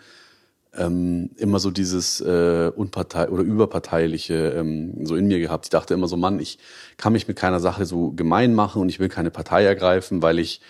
ähm, 0.76 1.30
immer 1.36 1.58
so 1.58 1.70
dieses 1.70 2.20
äh, 2.20 2.70
unpartei 2.74 3.28
oder 3.28 3.42
überparteiliche 3.42 4.54
ähm, 4.56 5.04
so 5.04 5.16
in 5.16 5.26
mir 5.26 5.38
gehabt. 5.38 5.66
Ich 5.66 5.70
dachte 5.70 5.94
immer 5.94 6.08
so, 6.08 6.16
Mann, 6.16 6.40
ich 6.40 6.58
kann 6.96 7.12
mich 7.12 7.28
mit 7.28 7.36
keiner 7.36 7.60
Sache 7.60 7.84
so 7.84 8.12
gemein 8.12 8.54
machen 8.54 8.80
und 8.82 8.88
ich 8.88 8.98
will 8.98 9.08
keine 9.08 9.30
Partei 9.30 9.64
ergreifen, 9.64 10.22
weil 10.22 10.38
ich 10.38 10.60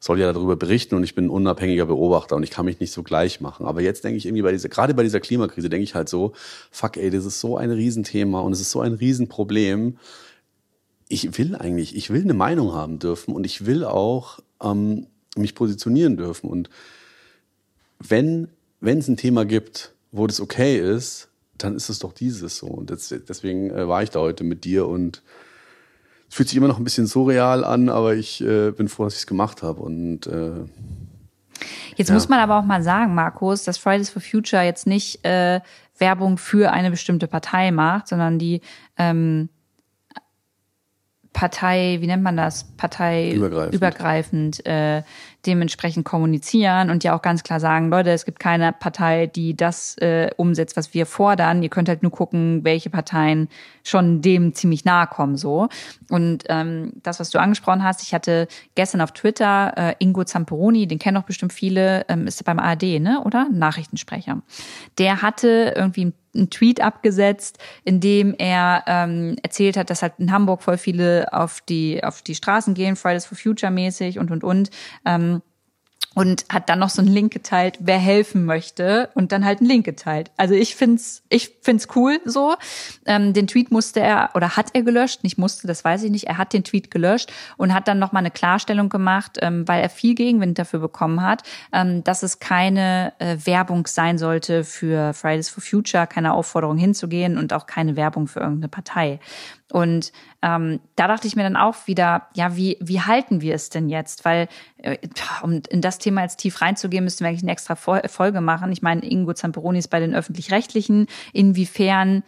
soll 0.00 0.18
ja 0.18 0.32
darüber 0.32 0.56
berichten 0.56 0.96
und 0.96 1.04
ich 1.04 1.14
bin 1.14 1.26
ein 1.26 1.30
unabhängiger 1.30 1.86
Beobachter 1.86 2.34
und 2.34 2.42
ich 2.42 2.50
kann 2.50 2.64
mich 2.64 2.80
nicht 2.80 2.92
so 2.92 3.04
gleich 3.04 3.40
machen. 3.40 3.66
Aber 3.66 3.82
jetzt 3.82 4.02
denke 4.02 4.18
ich 4.18 4.26
irgendwie 4.26 4.42
bei 4.42 4.50
dieser, 4.50 4.68
gerade 4.68 4.94
bei 4.94 5.04
dieser 5.04 5.20
Klimakrise 5.20 5.68
denke 5.68 5.84
ich 5.84 5.94
halt 5.94 6.08
so, 6.08 6.32
fuck 6.72 6.96
ey, 6.96 7.10
das 7.10 7.24
ist 7.24 7.38
so 7.38 7.56
ein 7.56 7.70
Riesenthema 7.70 8.40
und 8.40 8.52
es 8.52 8.60
ist 8.60 8.72
so 8.72 8.80
ein 8.80 8.94
Riesenproblem 8.94 9.96
ich 11.12 11.36
will 11.36 11.54
eigentlich, 11.54 11.94
ich 11.94 12.08
will 12.08 12.22
eine 12.22 12.32
Meinung 12.32 12.72
haben 12.72 12.98
dürfen 12.98 13.34
und 13.34 13.44
ich 13.44 13.66
will 13.66 13.84
auch 13.84 14.38
ähm, 14.62 15.08
mich 15.36 15.54
positionieren 15.54 16.16
dürfen. 16.16 16.48
Und 16.48 16.70
wenn 17.98 18.48
wenn 18.82 18.98
es 18.98 19.08
ein 19.08 19.16
Thema 19.16 19.46
gibt, 19.46 19.94
wo 20.10 20.26
das 20.26 20.40
okay 20.40 20.78
ist, 20.78 21.28
dann 21.56 21.76
ist 21.76 21.88
es 21.88 22.00
doch 22.00 22.12
dieses 22.12 22.58
so. 22.58 22.66
Und 22.66 22.90
das, 22.90 23.14
deswegen 23.28 23.70
äh, 23.70 23.88
war 23.88 24.02
ich 24.02 24.10
da 24.10 24.20
heute 24.20 24.44
mit 24.44 24.64
dir 24.64 24.86
und 24.88 25.22
es 26.28 26.34
fühlt 26.34 26.48
sich 26.48 26.58
immer 26.58 26.68
noch 26.68 26.78
ein 26.78 26.84
bisschen 26.84 27.06
surreal 27.06 27.64
an, 27.64 27.88
aber 27.88 28.14
ich 28.14 28.42
äh, 28.42 28.72
bin 28.72 28.88
froh, 28.88 29.04
dass 29.04 29.14
ich 29.14 29.20
es 29.20 29.26
gemacht 29.26 29.62
habe. 29.62 29.80
Und 29.80 30.26
äh, 30.26 30.64
Jetzt 31.96 32.08
ja. 32.08 32.14
muss 32.14 32.28
man 32.28 32.40
aber 32.40 32.58
auch 32.58 32.64
mal 32.64 32.82
sagen, 32.82 33.14
Markus, 33.14 33.64
dass 33.64 33.78
Fridays 33.78 34.10
for 34.10 34.20
Future 34.20 34.62
jetzt 34.62 34.86
nicht 34.86 35.24
äh, 35.24 35.60
Werbung 35.98 36.36
für 36.36 36.72
eine 36.72 36.90
bestimmte 36.90 37.28
Partei 37.28 37.70
macht, 37.70 38.08
sondern 38.08 38.38
die 38.38 38.62
ähm, 38.96 39.48
Partei, 41.32 41.98
wie 42.00 42.06
nennt 42.06 42.22
man 42.22 42.36
das? 42.36 42.64
Partei 42.76 43.32
übergreifend, 43.32 44.64
äh, 44.66 45.02
dementsprechend 45.46 46.04
kommunizieren 46.04 46.90
und 46.90 47.04
ja 47.04 47.16
auch 47.16 47.22
ganz 47.22 47.42
klar 47.42 47.58
sagen, 47.58 47.88
Leute, 47.88 48.10
es 48.10 48.24
gibt 48.24 48.38
keine 48.38 48.72
Partei, 48.72 49.26
die 49.26 49.56
das 49.56 49.96
äh, 49.98 50.30
umsetzt, 50.36 50.76
was 50.76 50.94
wir 50.94 51.06
fordern. 51.06 51.62
Ihr 51.62 51.68
könnt 51.68 51.88
halt 51.88 52.02
nur 52.02 52.12
gucken, 52.12 52.64
welche 52.64 52.90
Parteien 52.90 53.48
schon 53.82 54.20
dem 54.22 54.54
ziemlich 54.54 54.84
nahe 54.84 55.06
kommen 55.06 55.36
so. 55.36 55.68
Und 56.10 56.44
ähm, 56.48 56.92
das, 57.02 57.18
was 57.18 57.30
du 57.30 57.40
angesprochen 57.40 57.82
hast, 57.82 58.02
ich 58.02 58.14
hatte 58.14 58.46
gestern 58.74 59.00
auf 59.00 59.12
Twitter 59.12 59.72
äh, 59.76 59.94
Ingo 59.98 60.24
Zamperoni, 60.24 60.86
den 60.86 60.98
kennen 60.98 61.16
auch 61.16 61.24
bestimmt 61.24 61.52
viele, 61.52 62.04
ähm, 62.08 62.26
ist 62.26 62.44
beim 62.44 62.58
ARD, 62.58 63.00
ne, 63.00 63.22
oder? 63.24 63.48
Nachrichtensprecher. 63.50 64.42
Der 64.98 65.22
hatte 65.22 65.72
irgendwie 65.76 66.12
einen 66.34 66.50
Tweet 66.50 66.80
abgesetzt, 66.80 67.58
in 67.84 68.00
dem 68.00 68.34
er 68.38 68.84
ähm, 68.86 69.36
erzählt 69.42 69.76
hat, 69.76 69.90
dass 69.90 70.02
halt 70.02 70.14
in 70.18 70.32
Hamburg 70.32 70.62
voll 70.62 70.78
viele 70.78 71.32
auf 71.32 71.60
die 71.60 72.02
auf 72.02 72.22
die 72.22 72.34
Straßen 72.34 72.74
gehen, 72.74 72.96
Fridays 72.96 73.26
for 73.26 73.36
Future 73.36 73.72
mäßig 73.72 74.18
und 74.18 74.30
und 74.30 74.44
und. 74.44 74.70
Ähm, 75.04 75.42
und 76.14 76.44
hat 76.50 76.68
dann 76.68 76.78
noch 76.78 76.90
so 76.90 77.00
einen 77.00 77.10
Link 77.10 77.32
geteilt, 77.32 77.78
wer 77.80 77.98
helfen 77.98 78.44
möchte 78.44 79.10
und 79.14 79.32
dann 79.32 79.44
halt 79.44 79.60
einen 79.60 79.68
Link 79.68 79.84
geteilt. 79.84 80.30
Also 80.36 80.54
ich 80.54 80.76
find's, 80.76 81.22
ich 81.28 81.56
find's 81.62 81.88
cool 81.96 82.20
so. 82.24 82.54
Ähm, 83.06 83.32
den 83.32 83.46
Tweet 83.46 83.70
musste 83.70 84.00
er 84.00 84.30
oder 84.34 84.56
hat 84.56 84.70
er 84.74 84.82
gelöscht, 84.82 85.24
nicht 85.24 85.38
musste, 85.38 85.66
das 85.66 85.84
weiß 85.84 86.02
ich 86.02 86.10
nicht. 86.10 86.26
Er 86.26 86.38
hat 86.38 86.52
den 86.52 86.64
Tweet 86.64 86.90
gelöscht 86.90 87.32
und 87.56 87.72
hat 87.74 87.88
dann 87.88 87.98
noch 87.98 88.12
mal 88.12 88.20
eine 88.20 88.30
Klarstellung 88.30 88.88
gemacht, 88.88 89.38
ähm, 89.40 89.66
weil 89.66 89.82
er 89.82 89.90
viel 89.90 90.14
Gegenwind 90.14 90.58
dafür 90.58 90.80
bekommen 90.80 91.22
hat, 91.22 91.42
ähm, 91.72 92.04
dass 92.04 92.22
es 92.22 92.38
keine 92.38 93.12
äh, 93.18 93.36
Werbung 93.44 93.86
sein 93.86 94.18
sollte 94.18 94.64
für 94.64 95.14
Fridays 95.14 95.48
for 95.48 95.62
Future, 95.62 96.06
keine 96.06 96.34
Aufforderung 96.34 96.76
hinzugehen 96.76 97.38
und 97.38 97.52
auch 97.52 97.66
keine 97.66 97.96
Werbung 97.96 98.26
für 98.26 98.40
irgendeine 98.40 98.68
Partei. 98.68 99.18
Und 99.72 100.12
ähm, 100.42 100.80
da 100.96 101.08
dachte 101.08 101.26
ich 101.26 101.34
mir 101.34 101.44
dann 101.44 101.56
auch 101.56 101.86
wieder, 101.86 102.28
ja, 102.34 102.56
wie, 102.56 102.76
wie 102.80 103.00
halten 103.00 103.40
wir 103.40 103.54
es 103.54 103.70
denn 103.70 103.88
jetzt? 103.88 104.26
Weil, 104.26 104.48
äh, 104.76 104.98
um 105.42 105.62
in 105.70 105.80
das 105.80 105.98
Thema 105.98 106.22
jetzt 106.22 106.36
tief 106.36 106.60
reinzugehen, 106.60 107.04
müssten 107.04 107.24
wir 107.24 107.28
eigentlich 107.28 107.42
eine 107.42 107.52
extra 107.52 107.74
Folge 107.74 108.40
machen. 108.42 108.70
Ich 108.70 108.82
meine, 108.82 109.02
Ingo 109.02 109.32
Zamperoni 109.32 109.78
ist 109.78 109.88
bei 109.88 109.98
den 109.98 110.14
Öffentlich-Rechtlichen. 110.14 111.06
Inwiefern 111.32 112.22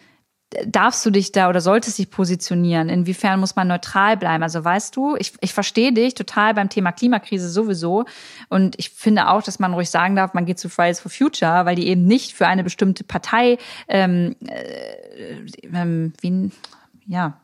darfst 0.66 1.05
du 1.05 1.11
dich 1.11 1.32
da 1.32 1.49
oder 1.49 1.61
solltest 1.61 1.99
dich 1.99 2.11
positionieren? 2.11 2.88
Inwiefern 2.88 3.40
muss 3.40 3.57
man 3.57 3.68
neutral 3.68 4.16
bleiben? 4.16 4.42
Also 4.42 4.64
weißt 4.64 4.95
du, 4.97 5.16
ich, 5.16 5.34
ich 5.40 5.53
verstehe 5.53 5.92
dich 5.92 6.14
total 6.14 6.55
beim 6.55 6.68
Thema 6.68 6.92
Klimakrise 6.92 7.49
sowieso. 7.51 8.05
Und 8.49 8.78
ich 8.78 8.90
finde 8.90 9.28
auch, 9.28 9.42
dass 9.42 9.59
man 9.59 9.74
ruhig 9.74 9.90
sagen 9.90 10.16
darf, 10.16 10.34
man 10.34 10.47
geht 10.47 10.59
zu 10.59 10.68
Fridays 10.68 11.01
for 11.01 11.11
Future, 11.11 11.66
weil 11.66 11.76
die 11.76 11.88
eben 11.88 12.05
nicht 12.05 12.32
für 12.32 12.47
eine 12.47 12.64
bestimmte 12.64 13.05
Partei 13.05 13.59
ähm, 13.88 14.36
äh, 14.47 15.66
ähm, 15.74 16.12
wie, 16.20 16.51
ja, 17.07 17.40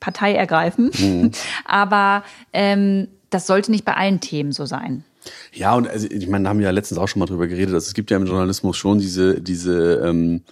Partei 0.00 0.34
ergreifen. 0.34 0.90
Mhm. 0.98 1.30
Aber 1.64 2.24
ähm, 2.52 3.08
das 3.30 3.46
sollte 3.46 3.70
nicht 3.70 3.84
bei 3.84 3.94
allen 3.94 4.20
Themen 4.20 4.52
so 4.52 4.66
sein. 4.66 5.04
Ja, 5.52 5.74
und 5.74 5.88
also, 5.88 6.06
ich 6.10 6.28
meine, 6.28 6.44
da 6.44 6.50
haben 6.50 6.58
wir 6.58 6.66
ja 6.66 6.70
letztens 6.70 6.98
auch 6.98 7.08
schon 7.08 7.20
mal 7.20 7.26
drüber 7.26 7.46
geredet, 7.46 7.74
dass 7.74 7.86
es 7.86 7.94
gibt 7.94 8.10
ja 8.10 8.16
im 8.16 8.26
Journalismus 8.26 8.76
schon 8.76 8.98
diese, 8.98 9.40
diese 9.40 9.96
ähm, 10.04 10.42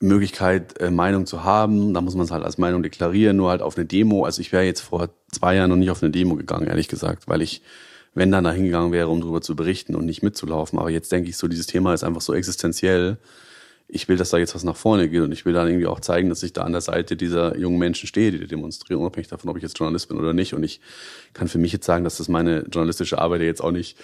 Möglichkeit, 0.00 0.80
äh, 0.80 0.90
Meinung 0.90 1.26
zu 1.26 1.42
haben. 1.42 1.92
Da 1.94 2.00
muss 2.00 2.14
man 2.14 2.24
es 2.24 2.30
halt 2.30 2.44
als 2.44 2.58
Meinung 2.58 2.82
deklarieren, 2.82 3.36
nur 3.36 3.50
halt 3.50 3.62
auf 3.62 3.76
eine 3.76 3.86
Demo. 3.86 4.24
Also 4.24 4.40
ich 4.40 4.52
wäre 4.52 4.64
jetzt 4.64 4.80
vor 4.80 5.08
zwei 5.32 5.56
Jahren 5.56 5.70
noch 5.70 5.76
nicht 5.76 5.90
auf 5.90 6.02
eine 6.02 6.12
Demo 6.12 6.36
gegangen, 6.36 6.68
ehrlich 6.68 6.88
gesagt, 6.88 7.26
weil 7.26 7.42
ich, 7.42 7.62
wenn 8.14 8.30
dann 8.30 8.44
da 8.44 8.52
hingegangen 8.52 8.92
wäre, 8.92 9.08
um 9.08 9.20
darüber 9.20 9.40
zu 9.40 9.56
berichten 9.56 9.96
und 9.96 10.06
nicht 10.06 10.22
mitzulaufen. 10.22 10.78
Aber 10.78 10.90
jetzt 10.90 11.10
denke 11.10 11.30
ich 11.30 11.36
so, 11.36 11.48
dieses 11.48 11.66
Thema 11.66 11.94
ist 11.94 12.04
einfach 12.04 12.20
so 12.20 12.32
existenziell 12.34 13.18
ich 13.88 14.06
will, 14.06 14.18
dass 14.18 14.30
da 14.30 14.36
jetzt 14.36 14.54
was 14.54 14.64
nach 14.64 14.76
vorne 14.76 15.08
geht 15.08 15.22
und 15.22 15.32
ich 15.32 15.46
will 15.46 15.54
dann 15.54 15.66
irgendwie 15.66 15.86
auch 15.86 16.00
zeigen, 16.00 16.28
dass 16.28 16.42
ich 16.42 16.52
da 16.52 16.62
an 16.62 16.72
der 16.72 16.82
Seite 16.82 17.16
dieser 17.16 17.56
jungen 17.56 17.78
Menschen 17.78 18.06
stehe, 18.06 18.30
die 18.30 18.46
demonstrieren, 18.46 19.00
unabhängig 19.00 19.28
davon, 19.28 19.48
ob 19.48 19.56
ich 19.56 19.62
jetzt 19.62 19.78
Journalist 19.78 20.08
bin 20.08 20.18
oder 20.18 20.34
nicht. 20.34 20.52
Und 20.52 20.62
ich 20.62 20.80
kann 21.32 21.48
für 21.48 21.58
mich 21.58 21.72
jetzt 21.72 21.86
sagen, 21.86 22.04
dass 22.04 22.18
das 22.18 22.28
meine 22.28 22.66
journalistische 22.70 23.18
Arbeit 23.18 23.40
jetzt 23.40 23.62
auch 23.62 23.70
nicht 23.70 23.96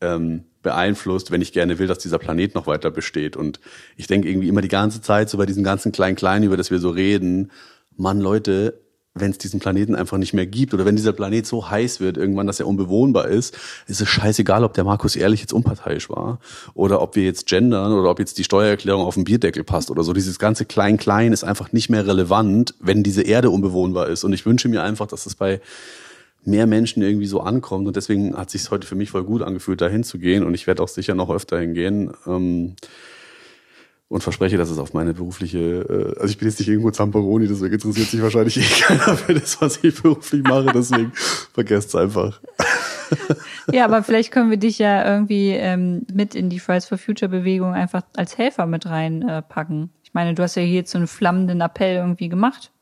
ähm, 0.00 0.44
beeinflusst, 0.62 1.30
wenn 1.30 1.40
ich 1.40 1.52
gerne 1.52 1.78
will, 1.78 1.86
dass 1.86 1.98
dieser 1.98 2.18
Planet 2.18 2.56
noch 2.56 2.66
weiter 2.66 2.90
besteht. 2.90 3.36
Und 3.36 3.60
ich 3.96 4.08
denke 4.08 4.28
irgendwie 4.28 4.48
immer 4.48 4.60
die 4.60 4.68
ganze 4.68 5.00
Zeit 5.00 5.30
so 5.30 5.38
bei 5.38 5.46
diesen 5.46 5.62
ganzen 5.62 5.92
Klein-Klein, 5.92 6.42
über 6.42 6.56
das 6.56 6.72
wir 6.72 6.80
so 6.80 6.90
reden, 6.90 7.52
Mann, 7.96 8.20
Leute, 8.20 8.80
wenn 9.20 9.30
es 9.30 9.38
diesen 9.38 9.60
Planeten 9.60 9.94
einfach 9.94 10.18
nicht 10.18 10.32
mehr 10.32 10.46
gibt 10.46 10.74
oder 10.74 10.84
wenn 10.84 10.96
dieser 10.96 11.12
Planet 11.12 11.46
so 11.46 11.70
heiß 11.70 12.00
wird 12.00 12.16
irgendwann, 12.16 12.46
dass 12.46 12.60
er 12.60 12.66
unbewohnbar 12.66 13.28
ist, 13.28 13.56
ist 13.86 14.00
es 14.00 14.08
scheißegal, 14.08 14.64
ob 14.64 14.74
der 14.74 14.84
Markus 14.84 15.16
Ehrlich 15.16 15.40
jetzt 15.40 15.52
unparteiisch 15.52 16.10
war 16.10 16.38
oder 16.74 17.00
ob 17.00 17.16
wir 17.16 17.24
jetzt 17.24 17.46
gendern 17.46 17.92
oder 17.92 18.10
ob 18.10 18.18
jetzt 18.18 18.38
die 18.38 18.44
Steuererklärung 18.44 19.02
auf 19.02 19.14
den 19.14 19.24
Bierdeckel 19.24 19.64
passt 19.64 19.90
oder 19.90 20.02
so. 20.02 20.12
Dieses 20.12 20.38
ganze 20.38 20.64
Klein-Klein 20.64 21.32
ist 21.32 21.44
einfach 21.44 21.72
nicht 21.72 21.88
mehr 21.90 22.06
relevant, 22.06 22.74
wenn 22.80 23.02
diese 23.02 23.22
Erde 23.22 23.50
unbewohnbar 23.50 24.08
ist. 24.08 24.24
Und 24.24 24.32
ich 24.32 24.46
wünsche 24.46 24.68
mir 24.68 24.82
einfach, 24.82 25.06
dass 25.06 25.26
es 25.26 25.34
bei 25.34 25.60
mehr 26.44 26.66
Menschen 26.66 27.02
irgendwie 27.02 27.26
so 27.26 27.40
ankommt. 27.40 27.86
Und 27.86 27.96
deswegen 27.96 28.36
hat 28.36 28.50
sich 28.50 28.70
heute 28.70 28.86
für 28.86 28.94
mich 28.94 29.10
voll 29.10 29.24
gut 29.24 29.42
angefühlt, 29.42 29.80
da 29.80 29.88
hinzugehen. 29.88 30.44
Und 30.44 30.54
ich 30.54 30.66
werde 30.66 30.82
auch 30.82 30.88
sicher 30.88 31.14
noch 31.14 31.30
öfter 31.30 31.58
hingehen. 31.58 32.12
Ähm, 32.26 32.74
und 34.08 34.22
verspreche, 34.22 34.56
dass 34.56 34.70
es 34.70 34.78
auf 34.78 34.94
meine 34.94 35.12
berufliche, 35.12 35.58
äh, 35.58 36.20
also 36.20 36.30
ich 36.30 36.38
bin 36.38 36.48
jetzt 36.48 36.58
nicht 36.58 36.68
irgendwo 36.68 36.90
Zamperoni, 36.90 37.46
deswegen 37.46 37.74
interessiert 37.74 38.08
sich 38.08 38.22
wahrscheinlich 38.22 38.56
eh 38.56 38.82
keiner 38.82 39.16
für 39.16 39.34
das, 39.34 39.60
was 39.60 39.82
ich 39.84 40.00
beruflich 40.00 40.42
mache, 40.42 40.70
deswegen 40.74 41.12
vergesst 41.52 41.88
es 41.88 41.94
einfach. 41.94 42.40
ja, 43.72 43.84
aber 43.84 44.02
vielleicht 44.02 44.32
können 44.32 44.50
wir 44.50 44.56
dich 44.56 44.78
ja 44.78 45.06
irgendwie 45.06 45.50
ähm, 45.50 46.06
mit 46.12 46.34
in 46.34 46.48
die 46.48 46.58
Fridays 46.58 46.86
for 46.86 46.98
Future 46.98 47.28
Bewegung 47.28 47.74
einfach 47.74 48.02
als 48.16 48.38
Helfer 48.38 48.66
mit 48.66 48.86
reinpacken. 48.86 49.84
Äh, 49.84 49.98
ich 50.02 50.14
meine, 50.14 50.34
du 50.34 50.42
hast 50.42 50.54
ja 50.54 50.62
hier 50.62 50.76
jetzt 50.76 50.90
so 50.90 50.98
einen 50.98 51.06
flammenden 51.06 51.60
Appell 51.60 51.96
irgendwie 51.96 52.28
gemacht. 52.30 52.72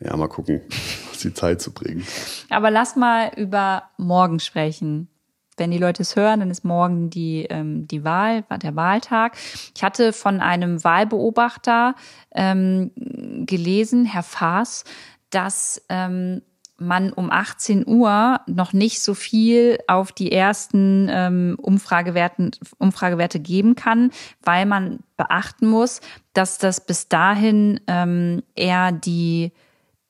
Ja, 0.00 0.14
mal 0.16 0.28
gucken, 0.28 0.60
was 1.10 1.20
die 1.20 1.32
Zeit 1.32 1.62
zu 1.62 1.72
bringen. 1.72 2.06
Aber 2.50 2.70
lass 2.70 2.96
mal 2.96 3.32
über 3.36 3.84
morgen 3.96 4.40
sprechen 4.40 5.08
wenn 5.56 5.70
die 5.70 5.78
Leute 5.78 6.02
es 6.02 6.16
hören, 6.16 6.40
dann 6.40 6.50
ist 6.50 6.64
morgen 6.64 7.10
die, 7.10 7.46
ähm, 7.48 7.86
die 7.88 8.04
Wahl, 8.04 8.44
der 8.62 8.76
Wahltag. 8.76 9.36
Ich 9.74 9.82
hatte 9.82 10.12
von 10.12 10.40
einem 10.40 10.82
Wahlbeobachter 10.84 11.94
ähm, 12.34 12.90
gelesen, 13.46 14.04
Herr 14.04 14.22
Faas, 14.22 14.84
dass 15.30 15.82
ähm, 15.88 16.42
man 16.78 17.12
um 17.12 17.30
18 17.30 17.86
Uhr 17.86 18.40
noch 18.46 18.72
nicht 18.72 19.00
so 19.00 19.14
viel 19.14 19.78
auf 19.86 20.12
die 20.12 20.30
ersten 20.30 21.08
ähm, 21.10 21.56
Umfragewerten, 21.60 22.50
Umfragewerte 22.78 23.40
geben 23.40 23.74
kann, 23.76 24.10
weil 24.42 24.66
man 24.66 25.00
beachten 25.16 25.66
muss, 25.66 26.00
dass 26.34 26.58
das 26.58 26.84
bis 26.84 27.08
dahin 27.08 27.80
ähm, 27.86 28.42
eher 28.54 28.92
die 28.92 29.52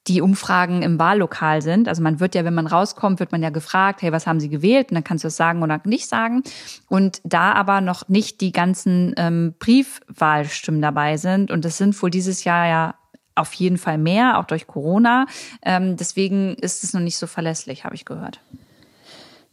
die 0.09 0.21
Umfragen 0.21 0.83
im 0.83 0.99
Wahllokal 0.99 1.63
sind. 1.63 1.89
Also 1.89 2.03
man 2.03 2.21
wird 2.21 2.35
ja, 2.35 2.45
wenn 2.45 2.55
man 2.55 2.67
rauskommt, 2.67 3.21
wird 3.21 3.33
man 3.33 3.43
ja 3.43 3.51
gefragt, 3.51 4.03
hey, 4.03 4.13
was 4.13 4.27
haben 4.27 4.41
Sie 4.41 4.49
gewählt? 4.49 4.91
Und 4.91 4.95
dann 4.95 5.05
kannst 5.05 5.25
du 5.25 5.29
es 5.29 5.37
sagen 5.37 5.63
oder 5.63 5.81
nicht 5.85 6.09
sagen. 6.09 6.43
Und 6.89 7.21
da 7.25 7.53
aber 7.53 7.81
noch 7.81 8.09
nicht 8.09 8.41
die 8.41 8.53
ganzen 8.53 9.15
ähm, 9.17 9.55
Briefwahlstimmen 9.59 10.81
dabei 10.81 11.17
sind, 11.17 11.51
und 11.51 11.65
das 11.65 11.79
sind 11.79 12.01
wohl 12.03 12.11
dieses 12.11 12.45
Jahr 12.45 12.67
ja 12.67 12.95
auf 13.35 13.53
jeden 13.53 13.79
Fall 13.79 13.99
mehr, 13.99 14.39
auch 14.39 14.45
durch 14.45 14.67
Corona. 14.67 15.27
Ähm, 15.63 15.97
deswegen 15.97 16.55
ist 16.55 16.85
es 16.85 16.95
noch 16.95 17.01
nicht 17.01 17.19
so 17.19 17.27
verlässlich, 17.27 17.85
habe 17.85 17.95
ich 17.95 18.05
gehört. 18.05 18.41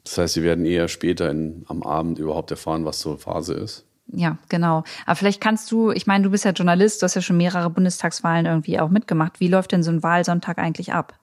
Das 0.04 0.18
heißt, 0.18 0.34
Sie 0.34 0.44
werden 0.44 0.66
eher 0.66 0.88
später 0.88 1.30
in, 1.30 1.66
am 1.68 1.84
Abend 1.84 2.20
überhaupt 2.20 2.52
erfahren, 2.52 2.86
was 2.86 3.00
so 3.00 3.18
Phase 3.18 3.54
ist? 3.54 3.86
Ja, 4.08 4.38
genau. 4.50 4.84
Aber 5.06 5.16
vielleicht 5.16 5.42
kannst 5.42 5.72
du, 5.72 5.92
ich 5.92 6.06
meine, 6.08 6.24
du 6.24 6.30
bist 6.30 6.46
ja 6.46 6.52
Journalist, 6.52 7.02
du 7.02 7.06
hast 7.06 7.16
ja 7.16 7.22
schon 7.22 7.38
mehrere 7.38 7.70
Bundestagswahlen 7.70 8.46
irgendwie 8.46 8.80
auch 8.80 8.90
mitgemacht. 8.90 9.40
Wie 9.40 9.48
läuft 9.48 9.72
denn 9.72 9.84
so 9.84 9.92
ein 9.92 10.04
Wahlsonntag 10.04 10.60
eigentlich 10.60 10.94
ab? 10.94 11.18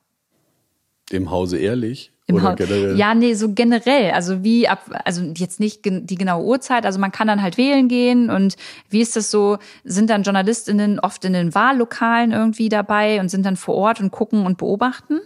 Im 1.10 1.30
Hause 1.30 1.58
ehrlich? 1.58 2.12
Im 2.26 2.36
oder 2.36 2.44
ha 2.44 2.54
generell? 2.54 2.96
Ja, 2.96 3.14
nee, 3.14 3.34
so 3.34 3.52
generell. 3.52 4.12
Also 4.12 4.42
wie 4.44 4.68
ab, 4.68 4.90
also 5.04 5.22
jetzt 5.36 5.60
nicht 5.60 5.80
die 5.84 6.14
genaue 6.14 6.44
Uhrzeit, 6.44 6.86
also 6.86 6.98
man 6.98 7.12
kann 7.12 7.26
dann 7.26 7.42
halt 7.42 7.58
wählen 7.58 7.88
gehen 7.88 8.30
und 8.30 8.56
wie 8.88 9.00
ist 9.00 9.16
das 9.16 9.30
so? 9.30 9.58
Sind 9.84 10.10
dann 10.10 10.22
JournalistInnen 10.22 11.00
oft 11.00 11.24
in 11.24 11.32
den 11.32 11.54
Wahllokalen 11.54 12.32
irgendwie 12.32 12.68
dabei 12.68 13.20
und 13.20 13.28
sind 13.28 13.44
dann 13.44 13.56
vor 13.56 13.74
Ort 13.74 14.00
und 14.00 14.10
gucken 14.10 14.46
und 14.46 14.58
beobachten? 14.58 15.20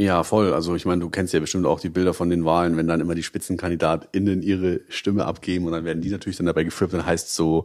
Ja, 0.00 0.22
voll. 0.22 0.52
Also 0.52 0.76
ich 0.76 0.86
meine, 0.86 1.00
du 1.00 1.10
kennst 1.10 1.34
ja 1.34 1.40
bestimmt 1.40 1.66
auch 1.66 1.80
die 1.80 1.88
Bilder 1.88 2.14
von 2.14 2.30
den 2.30 2.44
Wahlen, 2.44 2.76
wenn 2.76 2.86
dann 2.86 3.00
immer 3.00 3.16
die 3.16 3.24
SpitzenkandidatInnen 3.24 4.42
ihre 4.42 4.80
Stimme 4.88 5.24
abgeben 5.24 5.66
und 5.66 5.72
dann 5.72 5.84
werden 5.84 6.00
die 6.00 6.10
natürlich 6.10 6.36
dann 6.36 6.46
dabei 6.46 6.62
gefilmt. 6.62 6.92
Dann 6.92 7.04
heißt 7.04 7.34
so, 7.34 7.64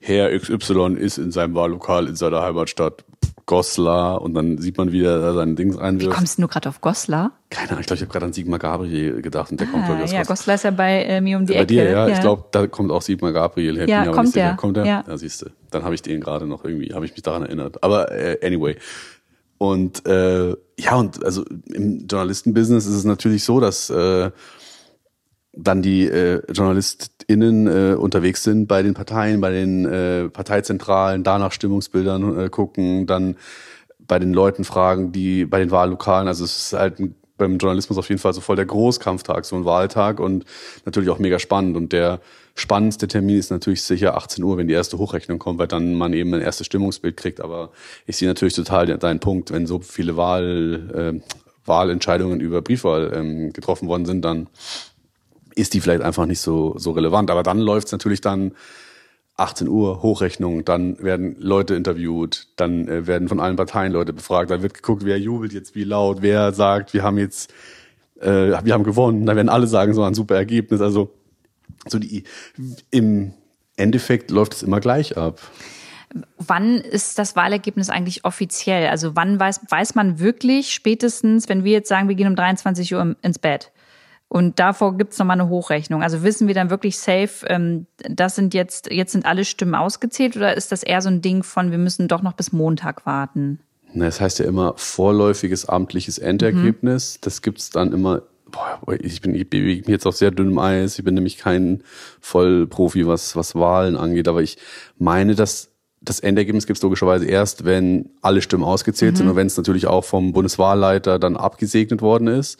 Herr 0.00 0.36
XY 0.38 0.94
ist 0.96 1.18
in 1.18 1.32
seinem 1.32 1.56
Wahllokal 1.56 2.06
in 2.06 2.14
seiner 2.14 2.40
Heimatstadt 2.42 3.04
Goslar 3.46 4.22
und 4.22 4.34
dann 4.34 4.58
sieht 4.58 4.78
man, 4.78 4.92
wie 4.92 5.02
er 5.02 5.34
sein 5.34 5.56
Ding 5.56 5.76
einwirft. 5.76 6.12
Wie 6.12 6.14
kommst 6.14 6.38
du 6.38 6.42
nur 6.42 6.48
gerade 6.48 6.68
auf 6.68 6.80
Goslar? 6.80 7.32
Keine 7.50 7.70
Ahnung, 7.70 7.80
ich 7.80 7.86
glaube, 7.86 7.96
ich 7.96 8.02
habe 8.02 8.12
gerade 8.12 8.26
an 8.26 8.32
Sigmar 8.32 8.60
Gabriel 8.60 9.20
gedacht 9.20 9.50
und 9.50 9.58
der 9.58 9.66
ah, 9.66 9.70
kommt, 9.72 9.86
glaube 9.86 10.04
ich, 10.04 10.12
Ja, 10.12 10.22
Goslar 10.22 10.54
ist 10.54 10.62
ja 10.62 10.70
bei 10.70 11.02
äh, 11.02 11.20
mir 11.20 11.36
um 11.36 11.46
die 11.46 11.54
bei 11.54 11.60
Ecke. 11.60 11.74
Bei 11.74 11.82
dir, 11.82 11.90
ja. 11.90 12.08
ja. 12.08 12.14
Ich 12.14 12.20
glaube, 12.20 12.44
da 12.52 12.68
kommt 12.68 12.92
auch 12.92 13.02
Sigmar 13.02 13.32
Gabriel 13.32 13.76
her. 13.76 13.88
Ja, 13.88 14.06
kommt 14.12 14.36
der. 14.36 14.54
Kommt 14.54 14.76
der? 14.76 14.86
Ja, 14.86 15.04
ja 15.06 15.18
siehst 15.18 15.42
du. 15.42 15.46
Dann 15.70 15.82
habe 15.82 15.96
ich 15.96 16.02
den 16.02 16.20
gerade 16.20 16.46
noch 16.46 16.64
irgendwie, 16.64 16.94
habe 16.94 17.04
ich 17.04 17.12
mich 17.12 17.22
daran 17.22 17.42
erinnert. 17.42 17.82
Aber 17.82 18.12
äh, 18.12 18.38
anyway. 18.46 18.76
Und 19.62 20.04
äh, 20.08 20.56
ja, 20.76 20.96
und 20.96 21.24
also 21.24 21.44
im 21.72 22.08
Journalistenbusiness 22.08 22.84
ist 22.84 22.96
es 22.96 23.04
natürlich 23.04 23.44
so, 23.44 23.60
dass 23.60 23.90
äh, 23.90 24.32
dann 25.52 25.82
die 25.82 26.08
äh, 26.08 26.42
JournalistInnen 26.52 27.68
äh, 27.68 27.94
unterwegs 27.94 28.42
sind 28.42 28.66
bei 28.66 28.82
den 28.82 28.94
Parteien, 28.94 29.40
bei 29.40 29.52
den 29.52 29.84
äh, 29.84 30.28
Parteizentralen, 30.30 31.22
danach 31.22 31.52
Stimmungsbildern 31.52 32.40
äh, 32.40 32.48
gucken, 32.48 33.06
dann 33.06 33.36
bei 34.00 34.18
den 34.18 34.32
Leuten 34.32 34.64
fragen, 34.64 35.12
die 35.12 35.44
bei 35.44 35.60
den 35.60 35.70
Wahllokalen, 35.70 36.26
also 36.26 36.42
es 36.42 36.56
ist 36.56 36.72
halt 36.72 36.98
ein, 36.98 37.14
beim 37.38 37.58
Journalismus 37.58 37.98
auf 37.98 38.08
jeden 38.08 38.20
Fall 38.20 38.34
so 38.34 38.40
voll 38.40 38.56
der 38.56 38.66
Großkampftag, 38.66 39.44
so 39.44 39.54
ein 39.54 39.64
Wahltag 39.64 40.18
und 40.18 40.44
natürlich 40.84 41.10
auch 41.10 41.20
mega 41.20 41.38
spannend. 41.38 41.76
Und 41.76 41.92
der 41.92 42.20
spannendste 42.54 43.08
Termin 43.08 43.38
ist 43.38 43.50
natürlich 43.50 43.82
sicher 43.82 44.16
18 44.16 44.44
Uhr, 44.44 44.56
wenn 44.58 44.68
die 44.68 44.74
erste 44.74 44.98
Hochrechnung 44.98 45.38
kommt, 45.38 45.58
weil 45.58 45.68
dann 45.68 45.94
man 45.94 46.12
eben 46.12 46.34
ein 46.34 46.40
erstes 46.40 46.66
Stimmungsbild 46.66 47.16
kriegt. 47.16 47.40
Aber 47.40 47.70
ich 48.06 48.16
sehe 48.16 48.28
natürlich 48.28 48.54
total 48.54 48.86
deinen 48.98 49.20
Punkt, 49.20 49.52
wenn 49.52 49.66
so 49.66 49.80
viele 49.80 50.16
Wahl, 50.16 51.20
äh, 51.22 51.32
Wahlentscheidungen 51.64 52.40
über 52.40 52.60
Briefwahl 52.60 53.12
ähm, 53.14 53.52
getroffen 53.52 53.88
worden 53.88 54.04
sind, 54.04 54.24
dann 54.24 54.48
ist 55.54 55.74
die 55.74 55.80
vielleicht 55.80 56.02
einfach 56.02 56.26
nicht 56.26 56.40
so, 56.40 56.74
so 56.76 56.92
relevant. 56.92 57.30
Aber 57.30 57.42
dann 57.42 57.58
läuft 57.58 57.86
es 57.86 57.92
natürlich 57.92 58.20
dann 58.20 58.52
18 59.36 59.68
Uhr 59.68 60.02
Hochrechnung, 60.02 60.64
dann 60.64 61.02
werden 61.02 61.36
Leute 61.38 61.74
interviewt, 61.74 62.48
dann 62.56 62.86
äh, 62.86 63.06
werden 63.06 63.28
von 63.28 63.40
allen 63.40 63.56
Parteien 63.56 63.92
Leute 63.92 64.12
befragt, 64.12 64.50
dann 64.50 64.62
wird 64.62 64.74
geguckt, 64.74 65.04
wer 65.04 65.18
jubelt 65.18 65.52
jetzt 65.52 65.74
wie 65.74 65.84
laut, 65.84 66.20
wer 66.20 66.52
sagt, 66.52 66.92
wir 66.92 67.02
haben 67.02 67.16
jetzt, 67.16 67.52
äh, 68.20 68.28
wir 68.62 68.74
haben 68.74 68.84
gewonnen, 68.84 69.24
dann 69.24 69.36
werden 69.36 69.48
alle 69.48 69.66
sagen, 69.66 69.94
so 69.94 70.02
ein 70.02 70.14
super 70.14 70.36
Ergebnis. 70.36 70.80
Also 70.80 71.12
so 71.86 71.98
die 71.98 72.24
im 72.90 73.34
Endeffekt 73.76 74.30
läuft 74.30 74.54
es 74.54 74.62
immer 74.62 74.80
gleich 74.80 75.16
ab. 75.16 75.40
Wann 76.36 76.76
ist 76.76 77.18
das 77.18 77.36
Wahlergebnis 77.36 77.88
eigentlich 77.88 78.24
offiziell? 78.24 78.88
Also 78.88 79.16
wann 79.16 79.40
weiß, 79.40 79.60
weiß 79.68 79.94
man 79.94 80.18
wirklich 80.18 80.72
spätestens, 80.72 81.48
wenn 81.48 81.64
wir 81.64 81.72
jetzt 81.72 81.88
sagen, 81.88 82.08
wir 82.08 82.14
gehen 82.14 82.26
um 82.26 82.36
23 82.36 82.94
Uhr 82.94 83.16
ins 83.22 83.38
Bett? 83.38 83.72
Und 84.28 84.58
davor 84.58 84.96
gibt's 84.96 85.18
nochmal 85.18 85.38
eine 85.38 85.50
Hochrechnung. 85.50 86.02
Also 86.02 86.22
wissen 86.22 86.48
wir 86.48 86.54
dann 86.54 86.70
wirklich 86.70 86.98
safe, 86.98 87.46
ähm, 87.48 87.86
das 87.98 88.34
sind 88.34 88.54
jetzt, 88.54 88.90
jetzt 88.90 89.12
sind 89.12 89.26
alle 89.26 89.44
Stimmen 89.44 89.74
ausgezählt 89.74 90.36
oder 90.36 90.56
ist 90.56 90.72
das 90.72 90.82
eher 90.82 91.02
so 91.02 91.10
ein 91.10 91.20
Ding 91.20 91.42
von, 91.42 91.70
wir 91.70 91.76
müssen 91.76 92.08
doch 92.08 92.22
noch 92.22 92.32
bis 92.32 92.50
Montag 92.50 93.04
warten? 93.04 93.60
Na, 93.92 94.06
das 94.06 94.22
heißt 94.22 94.38
ja 94.38 94.46
immer 94.46 94.72
vorläufiges 94.76 95.66
amtliches 95.66 96.16
Endergebnis. 96.16 97.16
Mhm. 97.16 97.18
Das 97.22 97.42
gibt's 97.42 97.70
dann 97.70 97.92
immer 97.92 98.22
boah, 98.52 98.80
ich 99.00 99.20
bin, 99.20 99.34
ich 99.34 99.48
bewege 99.50 99.80
mich 99.80 99.88
jetzt 99.88 100.06
auf 100.06 100.16
sehr 100.16 100.30
dünnem 100.30 100.58
Eis. 100.58 100.98
Ich 100.98 101.04
bin 101.04 101.14
nämlich 101.14 101.38
kein 101.38 101.82
Vollprofi, 102.20 103.06
was, 103.06 103.34
was 103.34 103.54
Wahlen 103.54 103.96
angeht. 103.96 104.28
Aber 104.28 104.42
ich 104.42 104.58
meine, 104.98 105.34
dass 105.34 105.72
das 106.04 106.20
Endergebnis 106.20 106.66
gibt 106.66 106.78
es 106.78 106.82
logischerweise 106.82 107.26
erst, 107.26 107.64
wenn 107.64 108.10
alle 108.22 108.42
Stimmen 108.42 108.64
ausgezählt 108.64 109.14
mhm. 109.14 109.16
sind 109.18 109.28
und 109.28 109.36
wenn 109.36 109.46
es 109.46 109.56
natürlich 109.56 109.86
auch 109.86 110.04
vom 110.04 110.32
Bundeswahlleiter 110.32 111.18
dann 111.18 111.36
abgesegnet 111.36 112.02
worden 112.02 112.26
ist. 112.28 112.58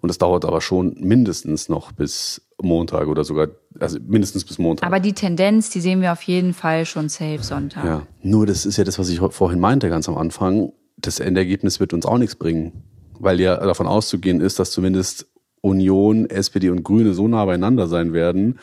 Und 0.00 0.08
das 0.08 0.18
dauert 0.18 0.44
aber 0.44 0.60
schon 0.60 0.94
mindestens 1.00 1.68
noch 1.68 1.92
bis 1.92 2.42
Montag 2.62 3.08
oder 3.08 3.24
sogar, 3.24 3.48
also 3.80 3.98
mindestens 4.06 4.44
bis 4.44 4.58
Montag. 4.58 4.86
Aber 4.86 5.00
die 5.00 5.12
Tendenz, 5.12 5.70
die 5.70 5.80
sehen 5.80 6.02
wir 6.02 6.12
auf 6.12 6.22
jeden 6.22 6.54
Fall 6.54 6.86
schon 6.86 7.08
safe 7.08 7.42
Sonntag. 7.42 7.84
Ja, 7.84 8.06
nur 8.22 8.46
das 8.46 8.64
ist 8.64 8.76
ja 8.76 8.84
das, 8.84 8.98
was 8.98 9.08
ich 9.08 9.18
vorhin 9.18 9.60
meinte, 9.60 9.88
ganz 9.88 10.08
am 10.08 10.16
Anfang. 10.16 10.72
Das 10.96 11.20
Endergebnis 11.20 11.80
wird 11.80 11.92
uns 11.92 12.06
auch 12.06 12.18
nichts 12.18 12.36
bringen. 12.36 12.84
Weil 13.18 13.40
ja 13.40 13.56
davon 13.56 13.86
auszugehen 13.86 14.40
ist, 14.40 14.58
dass 14.58 14.70
zumindest 14.70 15.26
Union, 15.64 16.28
SPD 16.28 16.68
und 16.70 16.82
Grüne 16.82 17.14
so 17.14 17.26
nah 17.26 17.44
beieinander 17.44 17.88
sein 17.88 18.12
werden, 18.12 18.58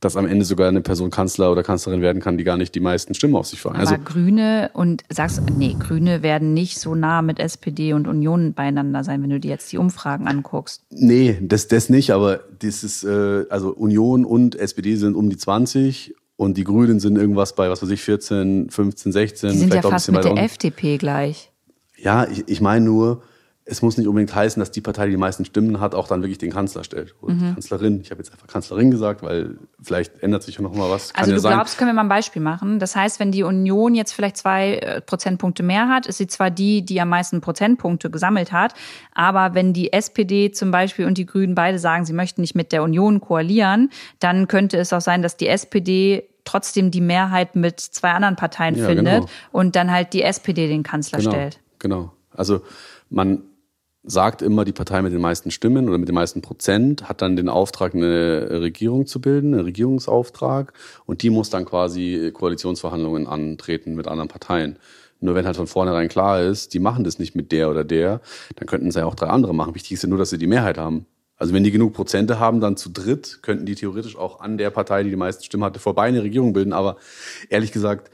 dass 0.00 0.16
am 0.16 0.26
Ende 0.26 0.44
sogar 0.44 0.68
eine 0.68 0.82
Person 0.82 1.10
Kanzler 1.10 1.50
oder 1.50 1.62
Kanzlerin 1.62 2.00
werden 2.00 2.20
kann, 2.20 2.36
die 2.36 2.44
gar 2.44 2.56
nicht 2.56 2.74
die 2.74 2.80
meisten 2.80 3.14
Stimmen 3.14 3.36
auf 3.36 3.46
sich 3.46 3.60
vereint. 3.60 3.80
Aber 3.80 3.90
also, 3.90 4.04
Grüne 4.04 4.70
und 4.74 5.02
sagst, 5.08 5.42
nee, 5.56 5.74
Grüne 5.78 6.22
werden 6.22 6.54
nicht 6.54 6.78
so 6.78 6.94
nah 6.94 7.22
mit 7.22 7.38
SPD 7.38 7.92
und 7.92 8.06
Union 8.06 8.52
beieinander 8.52 9.02
sein, 9.02 9.22
wenn 9.22 9.30
du 9.30 9.40
dir 9.40 9.50
jetzt 9.50 9.72
die 9.72 9.78
Umfragen 9.78 10.28
anguckst. 10.28 10.82
Nee, 10.90 11.38
das, 11.40 11.68
das 11.68 11.88
nicht, 11.88 12.10
aber 12.10 12.40
das 12.58 12.84
ist, 12.84 13.04
äh, 13.04 13.46
also 13.48 13.70
Union 13.70 14.24
und 14.24 14.54
SPD 14.54 14.96
sind 14.96 15.16
um 15.16 15.30
die 15.30 15.36
20 15.36 16.14
und 16.36 16.56
die 16.56 16.64
Grünen 16.64 17.00
sind 17.00 17.16
irgendwas 17.16 17.54
bei, 17.54 17.70
was 17.70 17.82
weiß 17.82 17.90
ich, 17.90 18.02
14, 18.02 18.70
15, 18.70 19.12
16. 19.12 19.50
Die 19.50 19.58
sind 19.58 19.74
ja 19.74 19.82
fast 19.82 20.12
mit 20.12 20.24
der 20.24 20.36
FDP 20.36 20.98
gleich. 20.98 21.50
Ja, 21.96 22.28
ich, 22.28 22.44
ich 22.46 22.60
meine 22.60 22.84
nur, 22.84 23.22
es 23.66 23.80
muss 23.80 23.96
nicht 23.96 24.06
unbedingt 24.06 24.34
heißen, 24.34 24.60
dass 24.60 24.70
die 24.70 24.82
Partei, 24.82 25.06
die 25.06 25.12
die 25.12 25.16
meisten 25.16 25.46
Stimmen 25.46 25.80
hat, 25.80 25.94
auch 25.94 26.06
dann 26.06 26.20
wirklich 26.20 26.36
den 26.36 26.52
Kanzler 26.52 26.84
stellt. 26.84 27.14
Oder 27.22 27.34
mhm. 27.34 27.38
die 27.38 27.52
Kanzlerin. 27.54 28.00
Ich 28.02 28.10
habe 28.10 28.20
jetzt 28.20 28.30
einfach 28.30 28.46
Kanzlerin 28.46 28.90
gesagt, 28.90 29.22
weil 29.22 29.56
vielleicht 29.82 30.22
ändert 30.22 30.42
sich 30.42 30.56
ja 30.56 30.62
noch 30.62 30.74
mal 30.74 30.90
was. 30.90 31.14
Kann 31.14 31.22
also 31.22 31.30
ja 31.30 31.36
du 31.36 31.40
sein. 31.40 31.54
glaubst, 31.54 31.78
können 31.78 31.88
wir 31.88 31.94
mal 31.94 32.02
ein 32.02 32.08
Beispiel 32.08 32.42
machen. 32.42 32.78
Das 32.78 32.94
heißt, 32.94 33.20
wenn 33.20 33.32
die 33.32 33.42
Union 33.42 33.94
jetzt 33.94 34.12
vielleicht 34.12 34.36
zwei 34.36 34.74
äh, 34.74 35.00
Prozentpunkte 35.00 35.62
mehr 35.62 35.88
hat, 35.88 36.06
ist 36.06 36.18
sie 36.18 36.26
zwar 36.26 36.50
die, 36.50 36.84
die 36.84 37.00
am 37.00 37.08
meisten 37.08 37.40
Prozentpunkte 37.40 38.10
gesammelt 38.10 38.52
hat, 38.52 38.74
aber 39.14 39.54
wenn 39.54 39.72
die 39.72 39.92
SPD 39.92 40.50
zum 40.50 40.70
Beispiel 40.70 41.06
und 41.06 41.16
die 41.16 41.24
Grünen 41.24 41.54
beide 41.54 41.78
sagen, 41.78 42.04
sie 42.04 42.12
möchten 42.12 42.42
nicht 42.42 42.54
mit 42.54 42.70
der 42.70 42.82
Union 42.82 43.20
koalieren, 43.20 43.90
dann 44.18 44.46
könnte 44.46 44.76
es 44.76 44.92
auch 44.92 45.00
sein, 45.00 45.22
dass 45.22 45.38
die 45.38 45.48
SPD 45.48 46.28
trotzdem 46.44 46.90
die 46.90 47.00
Mehrheit 47.00 47.56
mit 47.56 47.80
zwei 47.80 48.10
anderen 48.10 48.36
Parteien 48.36 48.74
ja, 48.74 48.86
findet 48.86 49.22
genau. 49.22 49.26
und 49.52 49.74
dann 49.74 49.90
halt 49.90 50.12
die 50.12 50.22
SPD 50.22 50.68
den 50.68 50.82
Kanzler 50.82 51.20
genau, 51.20 51.30
stellt. 51.30 51.60
Genau. 51.78 52.12
Also 52.30 52.60
man 53.08 53.42
sagt 54.04 54.42
immer, 54.42 54.64
die 54.64 54.72
Partei 54.72 55.00
mit 55.02 55.12
den 55.12 55.20
meisten 55.20 55.50
Stimmen 55.50 55.88
oder 55.88 55.98
mit 55.98 56.08
den 56.08 56.14
meisten 56.14 56.42
Prozent 56.42 57.08
hat 57.08 57.22
dann 57.22 57.36
den 57.36 57.48
Auftrag, 57.48 57.94
eine 57.94 58.60
Regierung 58.60 59.06
zu 59.06 59.20
bilden, 59.20 59.54
einen 59.54 59.64
Regierungsauftrag. 59.64 60.72
Und 61.06 61.22
die 61.22 61.30
muss 61.30 61.50
dann 61.50 61.64
quasi 61.64 62.30
Koalitionsverhandlungen 62.32 63.26
antreten 63.26 63.94
mit 63.94 64.06
anderen 64.06 64.28
Parteien. 64.28 64.78
Nur 65.20 65.34
wenn 65.34 65.46
halt 65.46 65.56
von 65.56 65.66
vornherein 65.66 66.08
klar 66.08 66.42
ist, 66.42 66.74
die 66.74 66.80
machen 66.80 67.02
das 67.02 67.18
nicht 67.18 67.34
mit 67.34 67.50
der 67.50 67.70
oder 67.70 67.82
der, 67.82 68.20
dann 68.56 68.66
könnten 68.66 68.88
es 68.88 68.94
ja 68.94 69.06
auch 69.06 69.14
drei 69.14 69.28
andere 69.28 69.54
machen. 69.54 69.74
Wichtig 69.74 69.92
ist 69.92 70.02
ja 70.02 70.08
nur, 70.08 70.18
dass 70.18 70.30
sie 70.30 70.38
die 70.38 70.46
Mehrheit 70.46 70.76
haben. 70.76 71.06
Also 71.36 71.52
wenn 71.52 71.64
die 71.64 71.72
genug 71.72 71.94
Prozente 71.94 72.38
haben, 72.38 72.60
dann 72.60 72.76
zu 72.76 72.90
dritt 72.90 73.40
könnten 73.42 73.66
die 73.66 73.74
theoretisch 73.74 74.16
auch 74.16 74.40
an 74.40 74.56
der 74.56 74.70
Partei, 74.70 75.02
die 75.02 75.10
die 75.10 75.16
meisten 75.16 75.42
Stimmen 75.42 75.64
hatte, 75.64 75.80
vorbei 75.80 76.04
eine 76.04 76.22
Regierung 76.22 76.52
bilden. 76.52 76.72
Aber 76.72 76.96
ehrlich 77.48 77.72
gesagt, 77.72 78.10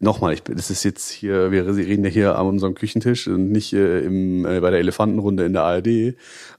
nochmal, 0.00 0.32
ich, 0.34 0.42
das 0.42 0.70
ist 0.70 0.82
jetzt 0.82 1.10
hier, 1.10 1.52
wir 1.52 1.66
reden 1.76 2.04
ja 2.04 2.10
hier 2.10 2.38
an 2.38 2.46
unserem 2.46 2.74
Küchentisch 2.74 3.28
und 3.28 3.52
nicht 3.52 3.72
äh, 3.72 4.00
im, 4.00 4.44
äh, 4.44 4.60
bei 4.60 4.70
der 4.70 4.80
Elefantenrunde 4.80 5.44
in 5.44 5.52
der 5.52 5.62
ARD. 5.62 6.16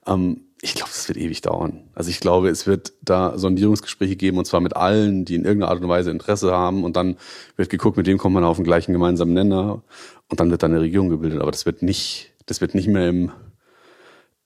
Ähm, 0.08 0.42
ich 0.64 0.76
glaube, 0.76 0.92
das 0.92 1.08
wird 1.10 1.18
ewig 1.18 1.42
dauern. 1.42 1.89
Also 1.96 2.12
ich 2.12 2.20
glaube, 2.20 2.50
es 2.50 2.68
wird 2.68 2.94
da 3.02 3.38
Sondierungsgespräche 3.38 4.16
geben 4.16 4.38
und 4.38 4.46
zwar 4.46 4.62
mit 4.62 4.76
allen, 4.76 5.26
die 5.26 5.36
in 5.36 5.44
irgendeiner 5.44 5.72
Art 5.72 5.82
und 5.82 5.89
Weise 5.89 6.12
Interesse 6.12 6.52
haben 6.52 6.84
und 6.84 6.96
dann 6.96 7.18
wird 7.56 7.70
geguckt, 7.70 7.98
mit 7.98 8.06
wem 8.06 8.20
kommt 8.20 8.36
man 8.36 8.44
auf 8.44 8.58
den 8.58 8.64
gleichen 8.64 8.94
gemeinsamen 8.94 9.34
Nenner 9.34 9.82
und 10.30 10.39
dann 10.39 10.52
wird 10.52 10.62
da 10.62 10.68
eine 10.68 10.80
Regierung 10.80 11.10
gebildet. 11.10 11.42
Aber 11.42 11.50
das 11.50 11.66
wird 11.66 11.82
nicht, 11.82 12.32
das 12.46 12.62
wird 12.62 12.76
nicht 12.76 12.88
mehr 12.88 13.10
im 13.10 13.32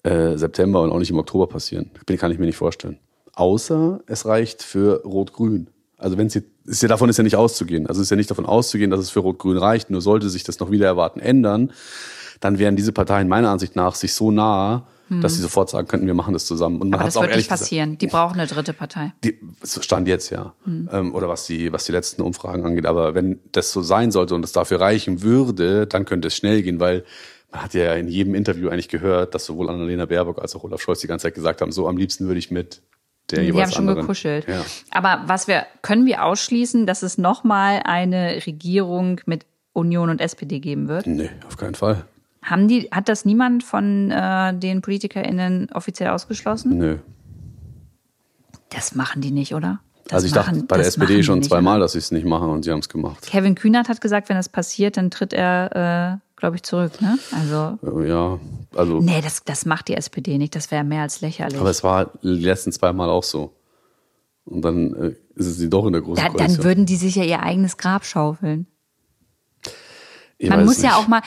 äh, 0.04 0.38
September 0.38 0.82
und 0.82 0.92
auch 0.92 1.00
nicht 1.00 1.12
im 1.12 1.20
Oktober 1.20 1.48
passieren. 1.48 1.92
Das 2.06 2.18
kann 2.18 2.32
ich 2.32 2.40
mir 2.40 2.46
nicht 2.46 2.58
vorstellen. 2.58 2.98
Außer 3.34 4.00
es 4.08 4.26
reicht 4.26 4.64
für 4.64 5.04
Rot-Grün. 5.04 5.68
Also 5.98 6.18
wenn 6.18 6.28
es 6.28 6.42
ist 6.66 6.82
ja 6.82 6.88
davon 6.88 7.10
ist 7.10 7.18
ja 7.18 7.24
nicht 7.24 7.36
auszugehen. 7.36 7.88
Also 7.88 8.02
ist 8.02 8.10
ja 8.10 8.18
nicht 8.18 8.32
davon 8.32 8.46
auszugehen, 8.46 8.92
dass 8.92 9.00
es 9.00 9.10
für 9.10 9.20
Rot-Grün 9.20 9.58
reicht. 9.58 9.90
Nur 9.90 10.02
sollte 10.02 10.30
sich 10.30 10.44
das 10.44 10.60
noch 10.60 10.72
wieder 10.72 10.86
erwarten 10.86 11.20
ändern, 11.20 11.72
dann 12.40 12.60
wären 12.60 12.76
diese 12.76 12.92
Parteien 12.92 13.28
meiner 13.28 13.50
Ansicht 13.50 13.76
nach 13.76 13.96
sich 13.96 14.14
so 14.14 14.32
nah, 14.32 14.88
hm. 15.08 15.22
dass 15.22 15.36
sie 15.36 15.42
sofort 15.42 15.70
sagen 15.70 15.88
könnten, 15.88 16.08
wir 16.08 16.14
machen 16.14 16.34
das 16.34 16.46
zusammen. 16.46 16.82
Und 16.82 16.90
man 16.90 17.00
Aber 17.00 17.06
das 17.06 17.16
wird 17.16 17.36
nicht 17.36 17.50
passieren. 17.50 17.90
Gesagt, 17.90 18.02
die 18.02 18.08
brauchen 18.08 18.40
eine 18.40 18.48
dritte 18.48 18.74
Partei. 18.74 19.14
Die, 19.24 19.40
stand 19.64 20.08
jetzt 20.08 20.32
ja. 20.32 20.54
Hm. 20.66 20.90
Ähm, 20.92 21.16
oder 21.16 21.30
was 21.30 21.46
die, 21.46 21.72
was 21.72 21.86
die 21.86 21.92
letzten 21.92 22.22
Umfragen 22.22 22.66
angeht. 22.66 22.86
Aber 22.86 23.16
wenn 23.16 23.40
das 23.52 23.72
so 23.72 23.82
sein 23.82 24.12
sollte 24.12 24.36
und 24.36 24.44
es 24.44 24.52
dafür 24.52 24.82
reichen 24.82 25.22
würde, 25.22 25.88
dann 25.88 26.06
könnte 26.06 26.28
es 26.28 26.36
schnell 26.36 26.62
gehen, 26.62 26.80
weil 26.80 27.06
man 27.52 27.64
hat 27.64 27.74
ja 27.74 27.94
in 27.94 28.08
jedem 28.08 28.36
Interview 28.36 28.70
eigentlich 28.70 28.90
gehört, 28.90 29.34
dass 29.34 29.46
sowohl 29.46 29.70
Annalena 29.70 30.06
Baerbock 30.06 30.42
als 30.42 30.56
auch 30.56 30.64
Olaf 30.64 30.82
Scholz 30.82 31.00
die 31.00 31.08
ganze 31.08 31.24
Zeit 31.24 31.36
gesagt 31.36 31.62
haben, 31.62 31.72
so 31.72 31.88
am 31.88 31.98
liebsten 31.98 32.28
würde 32.28 32.40
ich 32.40 32.52
mit 32.52 32.82
der 33.32 33.44
die 33.44 33.54
haben 33.54 33.72
schon 33.72 33.88
anderen. 33.90 34.02
gekuschelt. 34.02 34.48
Ja. 34.48 34.62
Aber 34.92 35.24
was 35.26 35.48
wir 35.48 35.66
können 35.82 36.06
wir 36.06 36.24
ausschließen, 36.24 36.86
dass 36.86 37.04
es 37.04 37.18
nochmal 37.18 37.82
eine 37.84 38.46
Regierung 38.46 39.22
mit 39.26 39.46
Union 39.74 40.10
und 40.10 40.22
SPD 40.22 40.60
geben 40.60 40.88
wird? 40.88 41.08
Nee, 41.08 41.30
auf 41.48 41.58
keinen 41.58 41.76
Fall. 41.76 42.06
Haben 42.42 42.68
die, 42.68 42.90
hat 42.92 43.10
das 43.10 43.26
niemand 43.26 43.64
von 43.64 44.12
äh, 44.12 44.54
den 44.54 44.82
PolitikerInnen 44.82 45.70
offiziell 45.74 46.10
ausgeschlossen? 46.10 46.78
Nö. 46.78 46.98
Das 48.70 48.94
machen 48.94 49.22
die 49.22 49.32
nicht, 49.32 49.56
oder? 49.56 49.80
Das 50.06 50.14
also 50.24 50.28
ich 50.28 50.36
machen, 50.36 50.54
dachte 50.54 50.68
bei 50.68 50.78
der 50.78 50.86
SPD 50.86 51.24
schon 51.24 51.42
zweimal, 51.42 51.80
dass 51.80 51.94
sie 51.94 51.98
es 51.98 52.12
nicht 52.12 52.26
machen 52.26 52.50
und 52.50 52.64
sie 52.64 52.72
haben 52.72 52.80
es 52.80 52.90
gemacht. 52.90 53.26
Kevin 53.26 53.56
Kühnert 53.56 53.90
hat 53.90 54.02
gesagt, 54.02 54.30
wenn 54.30 54.36
das 54.36 54.50
passiert, 54.50 54.98
dann 54.98 55.10
tritt 55.10 55.34
er, 55.34 56.22
äh, 56.22 56.25
glaube 56.36 56.58
ich, 56.58 56.64
zurück. 56.64 57.02
Ne? 57.02 57.18
Also 57.32 57.78
ja, 58.04 58.40
also 58.76 59.00
nee, 59.00 59.22
das, 59.22 59.44
das 59.44 59.66
macht 59.66 59.88
die 59.88 59.96
SPD 59.96 60.38
nicht. 60.38 60.56
Das 60.56 60.72
wäre 60.72 60.84
mehr 60.84 61.02
als 61.02 61.22
lächerlich. 61.22 61.60
Aber 61.60 61.70
es 61.70 61.84
war 61.84 62.12
die 62.22 62.28
letzten 62.28 62.72
zweimal 62.72 63.10
auch 63.10 63.24
so. 63.24 63.54
Und 64.46 64.62
dann 64.62 64.94
äh, 64.94 65.16
ist 65.36 65.48
es 65.48 65.58
sie 65.58 65.70
doch 65.70 65.86
in 65.86 65.94
der 65.94 66.02
großen 66.02 66.24
da, 66.24 66.32
Dann 66.32 66.64
würden 66.64 66.86
die 66.86 66.98
sich 66.98 67.16
ja 67.16 67.24
ihr 67.24 67.42
eigenes 67.42 67.78
Grab 67.78 68.06
schaufeln. 68.06 68.68
Ich 70.38 70.50
man 70.50 70.66
muss 70.66 70.80
nicht. 70.80 70.92
ja 70.92 70.98
auch 70.98 71.08
mal, 71.08 71.22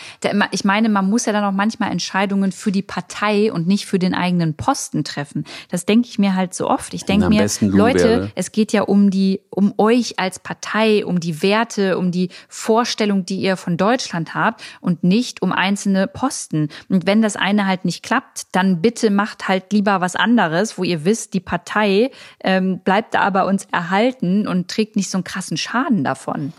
ich 0.50 0.64
meine, 0.64 0.90
man 0.90 1.08
muss 1.08 1.24
ja 1.24 1.32
dann 1.32 1.44
auch 1.44 1.52
manchmal 1.52 1.90
Entscheidungen 1.90 2.52
für 2.52 2.70
die 2.70 2.82
Partei 2.82 3.50
und 3.50 3.66
nicht 3.66 3.86
für 3.86 3.98
den 3.98 4.14
eigenen 4.14 4.54
Posten 4.54 5.02
treffen. 5.02 5.44
Das 5.70 5.86
denke 5.86 6.08
ich 6.08 6.18
mir 6.18 6.34
halt 6.34 6.52
so 6.52 6.68
oft. 6.68 6.92
Ich 6.92 7.06
denke 7.06 7.30
mir, 7.30 7.46
Leute, 7.62 8.30
es 8.34 8.52
geht 8.52 8.72
ja 8.72 8.82
um 8.82 9.10
die, 9.10 9.40
um 9.48 9.72
euch 9.78 10.18
als 10.18 10.38
Partei, 10.38 11.06
um 11.06 11.20
die 11.20 11.42
Werte, 11.42 11.96
um 11.96 12.12
die 12.12 12.28
Vorstellung, 12.48 13.24
die 13.24 13.36
ihr 13.40 13.56
von 13.56 13.78
Deutschland 13.78 14.34
habt 14.34 14.62
und 14.82 15.04
nicht 15.04 15.40
um 15.40 15.52
einzelne 15.52 16.06
Posten. 16.06 16.68
Und 16.90 17.06
wenn 17.06 17.22
das 17.22 17.36
eine 17.36 17.66
halt 17.66 17.86
nicht 17.86 18.02
klappt, 18.02 18.48
dann 18.52 18.82
bitte 18.82 19.10
macht 19.10 19.48
halt 19.48 19.72
lieber 19.72 20.02
was 20.02 20.16
anderes, 20.16 20.76
wo 20.76 20.84
ihr 20.84 21.06
wisst, 21.06 21.32
die 21.32 21.40
Partei 21.40 22.10
ähm, 22.44 22.80
bleibt 22.80 23.14
da 23.14 23.20
aber 23.20 23.46
uns 23.46 23.66
erhalten 23.72 24.46
und 24.46 24.68
trägt 24.68 24.96
nicht 24.96 25.08
so 25.08 25.16
einen 25.16 25.24
krassen 25.24 25.56
Schaden 25.56 26.04
davon. 26.04 26.52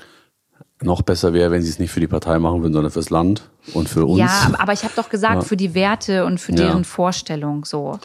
Noch 0.81 1.01
besser 1.01 1.33
wäre, 1.33 1.51
wenn 1.51 1.61
sie 1.61 1.69
es 1.69 1.79
nicht 1.79 1.91
für 1.91 1.99
die 1.99 2.07
Partei 2.07 2.39
machen 2.39 2.61
würden, 2.61 2.73
sondern 2.73 2.91
fürs 2.91 3.09
Land 3.09 3.49
und 3.73 3.89
für 3.89 4.05
uns. 4.05 4.19
Ja, 4.19 4.51
aber 4.57 4.71
ich 4.71 4.83
habe 4.83 4.93
doch 4.95 5.09
gesagt, 5.09 5.35
ja. 5.35 5.41
für 5.41 5.57
die 5.57 5.73
Werte 5.73 6.25
und 6.25 6.39
für 6.39 6.53
deren 6.53 6.79
ja. 6.79 6.83
Vorstellung 6.83 7.65
so. 7.65 7.99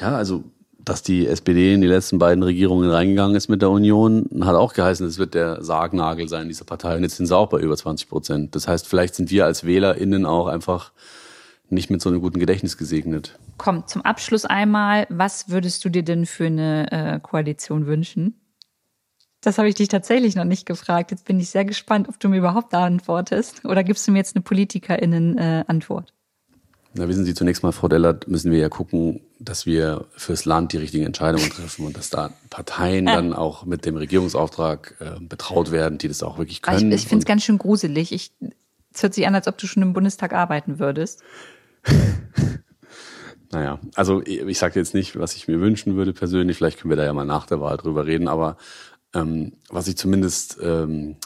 Ja, 0.00 0.16
also 0.16 0.44
dass 0.84 1.02
die 1.02 1.26
SPD 1.26 1.74
in 1.74 1.80
die 1.80 1.86
letzten 1.86 2.18
beiden 2.18 2.42
Regierungen 2.42 2.90
reingegangen 2.90 3.36
ist 3.36 3.48
mit 3.48 3.62
der 3.62 3.70
Union, 3.70 4.28
hat 4.40 4.56
auch 4.56 4.72
geheißen, 4.72 5.06
es 5.06 5.18
wird 5.18 5.34
der 5.34 5.62
Sargnagel 5.62 6.28
sein 6.28 6.48
dieser 6.48 6.64
Partei. 6.64 6.96
Und 6.96 7.02
jetzt 7.02 7.16
sind 7.16 7.26
sie 7.26 7.36
auch 7.36 7.48
bei 7.48 7.58
über 7.58 7.76
20 7.76 8.08
Prozent. 8.08 8.54
Das 8.54 8.66
heißt, 8.66 8.88
vielleicht 8.88 9.14
sind 9.14 9.30
wir 9.30 9.44
als 9.44 9.64
WählerInnen 9.64 10.26
auch 10.26 10.46
einfach 10.46 10.92
nicht 11.68 11.90
mit 11.90 12.02
so 12.02 12.08
einem 12.08 12.20
guten 12.20 12.40
Gedächtnis 12.40 12.76
gesegnet. 12.76 13.38
Komm, 13.58 13.86
zum 13.86 14.02
Abschluss 14.02 14.44
einmal, 14.44 15.06
was 15.10 15.50
würdest 15.50 15.84
du 15.84 15.88
dir 15.88 16.02
denn 16.02 16.26
für 16.26 16.46
eine 16.46 16.90
äh, 16.90 17.20
Koalition 17.20 17.86
wünschen? 17.86 18.39
Das 19.40 19.56
habe 19.56 19.68
ich 19.68 19.74
dich 19.74 19.88
tatsächlich 19.88 20.36
noch 20.36 20.44
nicht 20.44 20.66
gefragt. 20.66 21.10
Jetzt 21.10 21.24
bin 21.24 21.40
ich 21.40 21.48
sehr 21.50 21.64
gespannt, 21.64 22.08
ob 22.08 22.20
du 22.20 22.28
mir 22.28 22.36
überhaupt 22.38 22.74
antwortest. 22.74 23.64
Oder 23.64 23.84
gibst 23.84 24.06
du 24.06 24.12
mir 24.12 24.18
jetzt 24.18 24.36
eine 24.36 24.42
PolitikerInnen-Antwort? 24.42 26.12
Na, 26.92 27.08
wissen 27.08 27.24
Sie, 27.24 27.34
zunächst 27.34 27.62
mal, 27.62 27.70
Frau 27.72 27.86
Dellert, 27.86 28.26
müssen 28.26 28.50
wir 28.50 28.58
ja 28.58 28.68
gucken, 28.68 29.20
dass 29.38 29.64
wir 29.64 30.06
fürs 30.16 30.44
Land 30.44 30.72
die 30.72 30.76
richtigen 30.78 31.06
Entscheidungen 31.06 31.48
treffen 31.50 31.86
und 31.86 31.96
dass 31.96 32.10
da 32.10 32.32
Parteien 32.50 33.06
dann 33.06 33.32
auch 33.32 33.64
mit 33.64 33.86
dem 33.86 33.96
Regierungsauftrag 33.96 34.96
äh, 34.98 35.20
betraut 35.20 35.70
werden, 35.70 35.98
die 35.98 36.08
das 36.08 36.22
auch 36.22 36.36
wirklich 36.36 36.62
können. 36.62 36.90
Ich, 36.90 37.02
ich 37.02 37.08
finde 37.08 37.22
es 37.22 37.26
ganz 37.26 37.44
schön 37.44 37.58
gruselig. 37.58 38.12
Ich, 38.12 38.32
es 38.92 39.02
hört 39.02 39.14
sich 39.14 39.26
an, 39.26 39.34
als 39.36 39.46
ob 39.46 39.56
du 39.56 39.66
schon 39.68 39.84
im 39.84 39.92
Bundestag 39.92 40.32
arbeiten 40.32 40.80
würdest. 40.80 41.22
naja, 43.52 43.78
also 43.94 44.20
ich 44.22 44.58
sage 44.58 44.78
jetzt 44.80 44.92
nicht, 44.92 45.16
was 45.16 45.36
ich 45.36 45.46
mir 45.46 45.60
wünschen 45.60 45.94
würde 45.94 46.12
persönlich. 46.12 46.56
Vielleicht 46.56 46.80
können 46.80 46.90
wir 46.90 46.96
da 46.96 47.04
ja 47.04 47.12
mal 47.12 47.24
nach 47.24 47.46
der 47.46 47.60
Wahl 47.60 47.76
drüber 47.76 48.04
reden. 48.04 48.26
Aber 48.26 48.56
ähm, 49.14 49.52
was 49.68 49.88
ich 49.88 49.96
zumindest 49.96 50.58
ähm, 50.62 51.16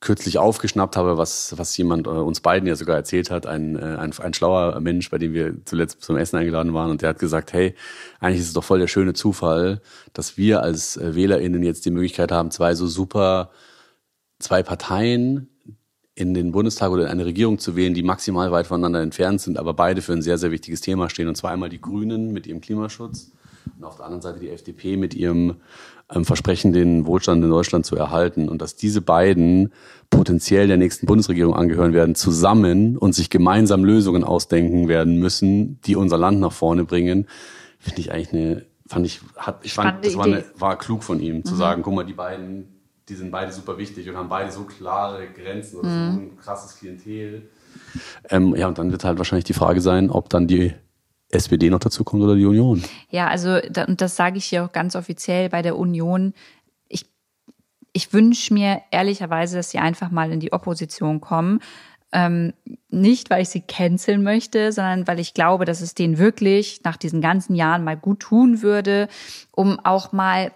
kürzlich 0.00 0.38
aufgeschnappt 0.38 0.96
habe, 0.96 1.16
was, 1.16 1.56
was 1.56 1.76
jemand 1.76 2.06
äh, 2.06 2.10
uns 2.10 2.40
beiden 2.40 2.68
ja 2.68 2.76
sogar 2.76 2.96
erzählt 2.96 3.30
hat, 3.30 3.46
ein, 3.46 3.76
äh, 3.76 3.96
ein, 3.96 4.12
ein 4.16 4.34
schlauer 4.34 4.78
Mensch, 4.80 5.10
bei 5.10 5.18
dem 5.18 5.32
wir 5.32 5.64
zuletzt 5.64 6.02
zum 6.02 6.16
Essen 6.16 6.36
eingeladen 6.36 6.74
waren, 6.74 6.90
und 6.90 7.02
der 7.02 7.08
hat 7.08 7.18
gesagt, 7.18 7.52
hey, 7.52 7.74
eigentlich 8.20 8.40
ist 8.40 8.48
es 8.48 8.52
doch 8.52 8.64
voll 8.64 8.78
der 8.78 8.88
schöne 8.88 9.14
Zufall, 9.14 9.80
dass 10.12 10.36
wir 10.36 10.62
als 10.62 10.96
äh, 10.96 11.14
WählerInnen 11.14 11.62
jetzt 11.62 11.86
die 11.86 11.90
Möglichkeit 11.90 12.30
haben, 12.30 12.50
zwei 12.50 12.74
so 12.74 12.86
super, 12.86 13.50
zwei 14.38 14.62
Parteien 14.62 15.48
in 16.14 16.34
den 16.34 16.52
Bundestag 16.52 16.90
oder 16.90 17.04
in 17.04 17.10
eine 17.10 17.26
Regierung 17.26 17.58
zu 17.58 17.74
wählen, 17.76 17.94
die 17.94 18.02
maximal 18.02 18.50
weit 18.52 18.66
voneinander 18.66 19.02
entfernt 19.02 19.40
sind, 19.40 19.58
aber 19.58 19.74
beide 19.74 20.02
für 20.02 20.12
ein 20.12 20.22
sehr, 20.22 20.38
sehr 20.38 20.50
wichtiges 20.50 20.80
Thema 20.82 21.10
stehen. 21.10 21.28
Und 21.28 21.36
zwar 21.36 21.50
einmal 21.50 21.68
die 21.68 21.80
Grünen 21.80 22.32
mit 22.32 22.46
ihrem 22.46 22.60
Klimaschutz 22.60 23.32
und 23.76 23.84
auf 23.84 23.96
der 23.96 24.06
anderen 24.06 24.22
Seite 24.22 24.40
die 24.40 24.50
FDP 24.50 24.96
mit 24.96 25.14
ihrem 25.14 25.56
Versprechen, 26.08 26.72
den 26.72 27.06
Wohlstand 27.06 27.42
in 27.42 27.50
Deutschland 27.50 27.84
zu 27.84 27.96
erhalten. 27.96 28.48
Und 28.48 28.62
dass 28.62 28.76
diese 28.76 29.00
beiden 29.00 29.72
potenziell 30.10 30.68
der 30.68 30.76
nächsten 30.76 31.06
Bundesregierung 31.06 31.54
angehören 31.54 31.92
werden, 31.92 32.14
zusammen 32.14 32.96
und 32.96 33.14
sich 33.14 33.28
gemeinsam 33.28 33.84
Lösungen 33.84 34.22
ausdenken 34.22 34.88
werden 34.88 35.18
müssen, 35.18 35.80
die 35.82 35.96
unser 35.96 36.18
Land 36.18 36.40
nach 36.40 36.52
vorne 36.52 36.84
bringen, 36.84 37.26
finde 37.78 38.00
ich 38.00 38.12
eigentlich 38.12 38.32
eine, 38.32 38.66
fand 38.86 39.06
ich, 39.06 39.20
hat, 39.36 39.64
ich 39.64 39.74
fand, 39.74 40.04
das 40.04 40.16
war, 40.16 40.26
eine, 40.26 40.44
war 40.56 40.78
klug 40.78 41.02
von 41.02 41.20
ihm, 41.20 41.44
zu 41.44 41.54
mhm. 41.54 41.58
sagen, 41.58 41.82
guck 41.82 41.94
mal, 41.94 42.04
die 42.04 42.12
beiden, 42.12 42.68
die 43.08 43.14
sind 43.14 43.32
beide 43.32 43.50
super 43.50 43.76
wichtig 43.76 44.08
und 44.08 44.16
haben 44.16 44.28
beide 44.28 44.52
so 44.52 44.62
klare 44.62 45.26
Grenzen 45.26 45.80
und 45.80 45.88
mhm. 45.88 46.12
so 46.12 46.20
ein 46.20 46.36
krasses 46.36 46.78
Klientel. 46.78 47.48
Ähm, 48.30 48.54
ja, 48.54 48.68
und 48.68 48.78
dann 48.78 48.92
wird 48.92 49.04
halt 49.04 49.18
wahrscheinlich 49.18 49.44
die 49.44 49.54
Frage 49.54 49.80
sein, 49.80 50.10
ob 50.10 50.28
dann 50.28 50.46
die 50.46 50.72
SPD 51.30 51.70
noch 51.70 51.80
dazu 51.80 52.04
kommt 52.04 52.22
oder 52.22 52.36
die 52.36 52.46
Union. 52.46 52.82
Ja, 53.10 53.28
also 53.28 53.58
und 53.86 54.00
das 54.00 54.16
sage 54.16 54.38
ich 54.38 54.44
hier 54.44 54.64
auch 54.64 54.72
ganz 54.72 54.94
offiziell 54.94 55.48
bei 55.48 55.62
der 55.62 55.76
Union. 55.76 56.34
Ich, 56.88 57.06
ich 57.92 58.12
wünsche 58.12 58.54
mir 58.54 58.82
ehrlicherweise, 58.90 59.56
dass 59.56 59.70
sie 59.70 59.78
einfach 59.78 60.10
mal 60.10 60.30
in 60.32 60.40
die 60.40 60.52
Opposition 60.52 61.20
kommen. 61.20 61.60
Ähm, 62.12 62.52
nicht, 62.88 63.30
weil 63.30 63.42
ich 63.42 63.48
sie 63.48 63.60
canceln 63.60 64.22
möchte, 64.22 64.70
sondern 64.72 65.08
weil 65.08 65.18
ich 65.18 65.34
glaube, 65.34 65.64
dass 65.64 65.80
es 65.80 65.94
denen 65.94 66.18
wirklich 66.18 66.82
nach 66.84 66.96
diesen 66.96 67.20
ganzen 67.20 67.56
Jahren 67.56 67.82
mal 67.82 67.96
gut 67.96 68.20
tun 68.20 68.62
würde, 68.62 69.08
um 69.50 69.80
auch 69.80 70.12
mal 70.12 70.52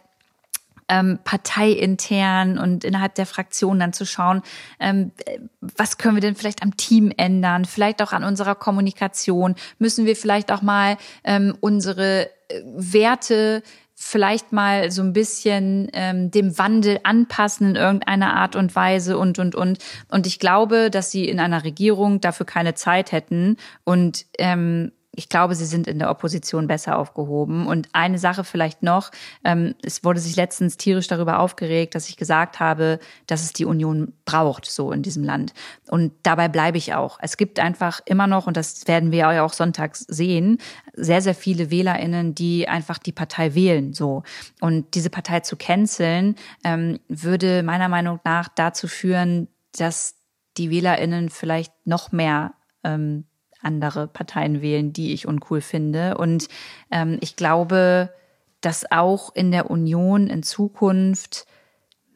ähm, 0.91 1.21
parteiintern 1.25 2.59
und 2.59 2.85
innerhalb 2.85 3.15
der 3.15 3.27
Fraktion 3.27 3.79
dann 3.79 3.93
zu 3.93 4.05
schauen, 4.05 4.43
ähm, 4.81 5.13
was 5.61 5.97
können 5.97 6.17
wir 6.17 6.21
denn 6.21 6.35
vielleicht 6.35 6.63
am 6.63 6.77
Team 6.77 7.13
ändern, 7.17 7.65
vielleicht 7.65 8.03
auch 8.03 8.13
an 8.13 8.25
unserer 8.25 8.57
Kommunikation, 8.57 9.55
müssen 9.79 10.05
wir 10.05 10.17
vielleicht 10.17 10.51
auch 10.53 10.63
mal 10.63 10.99
ähm, 11.25 11.57
unsere 11.61 12.27
äh, 12.49 12.63
Werte 12.65 13.63
vielleicht 14.03 14.51
mal 14.51 14.91
so 14.91 15.03
ein 15.03 15.13
bisschen 15.13 15.89
ähm, 15.93 16.31
dem 16.31 16.57
Wandel 16.57 17.01
anpassen 17.03 17.71
in 17.71 17.77
irgendeiner 17.77 18.35
Art 18.35 18.57
und 18.57 18.75
Weise 18.75 19.19
und 19.19 19.39
und 19.39 19.55
und. 19.55 19.79
Und 20.09 20.27
ich 20.27 20.39
glaube, 20.39 20.91
dass 20.91 21.11
sie 21.11 21.29
in 21.29 21.39
einer 21.39 21.65
Regierung 21.65 22.19
dafür 22.23 22.47
keine 22.47 22.73
Zeit 22.75 23.13
hätten 23.13 23.59
und 23.85 24.25
ähm, 24.39 24.91
ich 25.21 25.29
glaube, 25.29 25.55
sie 25.55 25.67
sind 25.67 25.87
in 25.87 25.99
der 25.99 26.11
Opposition 26.11 26.67
besser 26.67 26.97
aufgehoben. 26.97 27.67
Und 27.67 27.91
eine 27.93 28.19
Sache 28.19 28.43
vielleicht 28.43 28.83
noch, 28.83 29.11
ähm, 29.45 29.75
es 29.83 30.03
wurde 30.03 30.19
sich 30.19 30.35
letztens 30.35 30.79
tierisch 30.79 31.09
darüber 31.09 31.41
aufgeregt, 31.41 31.95
dass 31.95 32.09
ich 32.09 32.17
gesagt 32.17 32.59
habe, 32.59 32.99
dass 33.27 33.43
es 33.43 33.53
die 33.53 33.67
Union 33.67 34.15
braucht, 34.25 34.65
so 34.65 34.93
in 34.93 35.03
diesem 35.03 35.23
Land. 35.23 35.53
Und 35.91 36.13
dabei 36.23 36.49
bleibe 36.49 36.79
ich 36.79 36.95
auch. 36.95 37.19
Es 37.21 37.37
gibt 37.37 37.61
einfach 37.61 38.01
immer 38.07 38.27
noch, 38.27 38.47
und 38.47 38.57
das 38.57 38.89
werden 38.89 39.13
wir 39.13 39.19
ja 39.19 39.45
auch 39.45 39.53
sonntags 39.53 40.07
sehen, 40.09 40.57
sehr, 40.95 41.21
sehr 41.21 41.35
viele 41.35 41.71
WählerInnen, 41.71 42.35
die 42.35 42.67
einfach 42.67 42.97
die 42.97 43.13
Partei 43.13 43.55
wählen, 43.55 43.93
so. 43.93 44.23
Und 44.63 44.95
diese 44.95 45.11
Partei 45.11 45.41
zu 45.41 45.57
canceln, 45.57 46.35
ähm, 46.65 46.99
würde 47.09 47.63
meiner 47.63 47.91
Meinung 47.91 48.21
nach 48.25 48.49
dazu 48.49 48.89
führen, 48.89 49.49
dass 49.77 50.15
die 50.57 50.71
WählerInnen 50.71 51.29
vielleicht 51.29 51.75
noch 51.85 52.11
mehr 52.11 52.55
ähm, 52.85 53.27
andere 53.63 54.09
Parteien 54.09 54.63
wählen, 54.63 54.93
die 54.93 55.13
ich 55.13 55.27
uncool 55.27 55.61
finde. 55.61 56.17
Und 56.19 56.49
ähm, 56.91 57.19
ich 57.21 57.37
glaube, 57.37 58.13
dass 58.61 58.91
auch 58.91 59.35
in 59.35 59.51
der 59.51 59.71
Union 59.71 60.29
in 60.29 60.43
Zukunft 60.43 61.47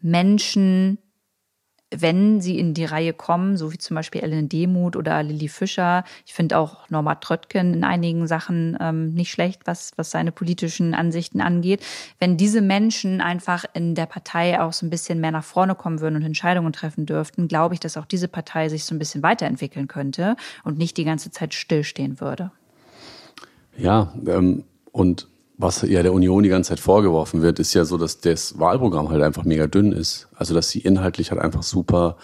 Menschen 0.01 0.99
wenn 2.01 2.41
sie 2.41 2.59
in 2.59 2.75
die 2.75 2.85
Reihe 2.85 3.13
kommen, 3.13 3.57
so 3.57 3.73
wie 3.73 3.79
zum 3.79 3.95
Beispiel 3.95 4.23
Ellen 4.23 4.49
Demuth 4.49 4.97
oder 4.97 5.23
Lilly 5.23 5.49
Fischer. 5.49 6.05
Ich 6.27 6.35
finde 6.35 6.59
auch 6.59 6.89
Norma 6.91 7.17
Tröttgen 7.17 7.75
in 7.75 7.85
einigen 7.85 8.27
Sachen 8.27 8.77
ähm, 8.81 9.15
nicht 9.15 9.31
schlecht, 9.31 9.63
was, 9.65 9.93
was 9.97 10.11
seine 10.11 10.33
politischen 10.33 10.95
Ansichten 10.95 11.41
angeht. 11.41 11.83
Wenn 12.19 12.37
diese 12.37 12.61
Menschen 12.61 13.21
einfach 13.21 13.65
in 13.75 13.95
der 13.95 14.07
Partei 14.07 14.61
auch 14.61 14.73
so 14.73 14.87
ein 14.87 14.91
bisschen 14.91 15.21
mehr 15.21 15.33
nach 15.33 15.45
vorne 15.45 15.75
kommen 15.75 16.01
würden 16.01 16.17
und 16.17 16.23
Entscheidungen 16.23 16.73
treffen 16.73 17.07
dürften, 17.07 17.49
glaube 17.49 17.75
ich, 17.75 17.81
dass 17.81 17.97
auch 17.97 18.07
diese 18.07 18.29
Partei 18.29 18.69
sich 18.69 18.85
so 18.85 18.95
ein 18.95 18.99
bisschen 18.99 19.23
weiterentwickeln 19.23 19.89
könnte 19.89 20.37
und 20.65 20.79
nicht 20.79 20.97
die 20.97 21.05
ganze 21.05 21.31
Zeit 21.31 21.55
stillstehen 21.55 22.21
würde. 22.21 22.51
Ja, 23.77 24.13
ähm, 24.27 24.65
und 24.93 25.29
was 25.57 25.83
ja 25.83 26.03
der 26.03 26.13
Union 26.13 26.43
die 26.43 26.49
ganze 26.49 26.71
Zeit 26.71 26.81
vorgeworfen 26.81 27.43
wird, 27.43 27.59
ist 27.59 27.75
ja 27.75 27.85
so, 27.85 27.97
dass 27.97 28.21
das 28.21 28.59
Wahlprogramm 28.59 29.09
halt 29.11 29.23
einfach 29.23 29.45
mega 29.45 29.67
dünn 29.67 29.93
ist. 29.93 30.29
Also 30.35 30.55
dass 30.55 30.69
sie 30.69 30.81
inhaltlich 30.81 31.31
halt 31.31 31.41
einfach 31.41 31.63
super 31.63 32.17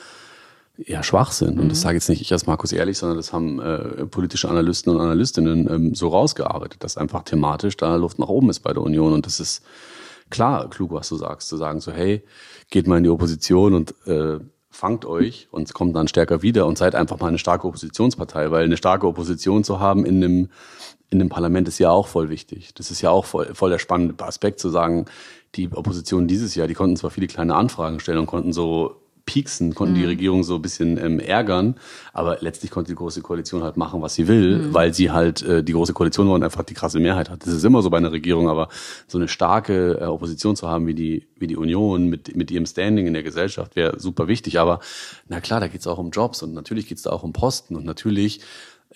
ja, 0.77 1.03
schwach 1.03 1.33
sind. 1.33 1.59
Und 1.59 1.67
mhm. 1.67 1.69
das 1.69 1.83
sage 1.83 1.97
jetzt 1.97 2.09
nicht 2.09 2.21
ich 2.21 2.33
als 2.33 2.47
Markus 2.47 2.73
Ehrlich, 2.73 2.99
sondern 2.99 3.19
das 3.19 3.33
haben 3.33 3.61
äh, 3.61 4.07
politische 4.07 4.49
Analysten 4.49 4.93
und 4.93 5.01
Analystinnen 5.01 5.69
ähm, 5.71 5.95
so 5.95 6.09
rausgearbeitet, 6.09 6.83
dass 6.83 6.97
einfach 6.97 7.23
thematisch 7.23 7.77
da 7.77 7.97
Luft 7.97 8.19
nach 8.19 8.29
oben 8.29 8.51
ist 8.51 8.61
bei 8.61 8.73
der 8.73 8.83
Union. 8.83 9.13
Und 9.13 9.27
das 9.27 9.41
ist 9.41 9.63
klar 10.31 10.69
klug, 10.71 10.93
was 10.93 11.09
du 11.09 11.17
sagst, 11.17 11.49
zu 11.49 11.57
sagen 11.57 11.81
so, 11.81 11.93
hey, 11.93 12.23
geht 12.71 12.87
mal 12.87 12.99
in 12.99 13.05
die 13.05 13.11
Opposition 13.11 13.75
und 13.75 13.95
äh, 14.07 14.39
fangt 14.71 15.05
euch 15.05 15.49
und 15.51 15.75
kommt 15.75 15.97
dann 15.97 16.09
stärker 16.09 16.43
wieder 16.43 16.67
und 16.67 16.79
seid 16.79 16.95
einfach 16.95 17.19
mal 17.19 17.29
eine 17.29 17.39
starke 17.39 17.67
Oppositionspartei, 17.67 18.51
weil 18.51 18.65
eine 18.65 18.77
starke 18.77 19.07
Opposition 19.07 19.65
zu 19.65 19.81
haben 19.81 20.07
in 20.07 20.25
einem 20.25 20.49
in 21.11 21.19
dem 21.19 21.29
Parlament 21.29 21.69
ist 21.69 21.79
ja 21.79 21.91
auch 21.91 22.07
voll 22.07 22.31
wichtig. 22.31 22.73
Das 22.75 22.91
ist 22.91 23.01
ja 23.01 23.11
auch 23.11 23.25
voll, 23.25 23.55
voll 23.55 23.71
der 23.71 23.79
spannende 23.79 24.15
Aspekt 24.25 24.61
zu 24.61 24.69
sagen, 24.71 25.07
die 25.57 25.71
Opposition 25.73 26.29
dieses 26.29 26.55
Jahr, 26.55 26.69
die 26.69 26.75
konnten 26.75 26.97
zwar 26.97 27.11
viele 27.11 27.27
kleine 27.27 27.57
Anfragen 27.57 27.99
stellen 27.99 28.19
und 28.19 28.27
konnten 28.27 28.53
so 28.53 29.01
pieksen, 29.27 29.75
konnten 29.75 29.95
mhm. 29.95 29.99
die 29.99 30.05
Regierung 30.07 30.43
so 30.43 30.57
ein 30.57 30.63
bisschen 30.63 30.99
ähm, 30.99 31.21
ärgern, 31.21 31.77
aber 32.13 32.39
letztlich 32.41 32.71
konnte 32.71 32.91
die 32.91 32.97
Große 32.97 33.23
Koalition 33.23 33.63
halt 33.63 33.77
machen, 33.77 34.03
was 34.03 34.15
sie 34.15 34.27
will, 34.27 34.59
mhm. 34.59 34.75
weil 34.75 34.93
sie 34.93 35.11
halt, 35.11 35.43
äh, 35.43 35.63
die 35.63 35.73
Große 35.73 35.93
Koalition 35.93 36.27
war 36.27 36.35
und 36.35 36.43
einfach 36.43 36.65
die 36.65 36.75
krasse 36.75 36.99
Mehrheit 36.99 37.31
hat. 37.31 37.47
Das 37.47 37.55
ist 37.55 37.65
immer 37.65 37.83
so 37.83 37.91
bei 37.91 37.99
einer 37.99 38.13
Regierung, 38.13 38.49
aber 38.49 38.69
so 39.07 39.19
eine 39.19 39.29
starke 39.29 39.99
äh, 40.01 40.05
Opposition 40.05 40.57
zu 40.57 40.69
haben 40.69 40.87
wie 40.87 40.95
die, 40.95 41.29
wie 41.37 41.47
die 41.47 41.57
Union 41.57 42.07
mit, 42.07 42.35
mit 42.35 42.51
ihrem 42.51 42.67
Standing 42.67 43.07
in 43.07 43.13
der 43.13 43.23
Gesellschaft 43.23 43.77
wäre 43.77 44.01
super 44.01 44.27
wichtig. 44.27 44.59
Aber 44.59 44.81
na 45.29 45.41
klar, 45.41 45.61
da 45.61 45.69
geht's 45.69 45.87
auch 45.87 45.99
um 45.99 46.11
Jobs 46.11 46.43
und 46.43 46.55
natürlich 46.55 46.89
geht's 46.89 47.03
da 47.03 47.11
auch 47.11 47.23
um 47.23 47.33
Posten 47.33 47.77
und 47.77 47.85
natürlich 47.85 48.41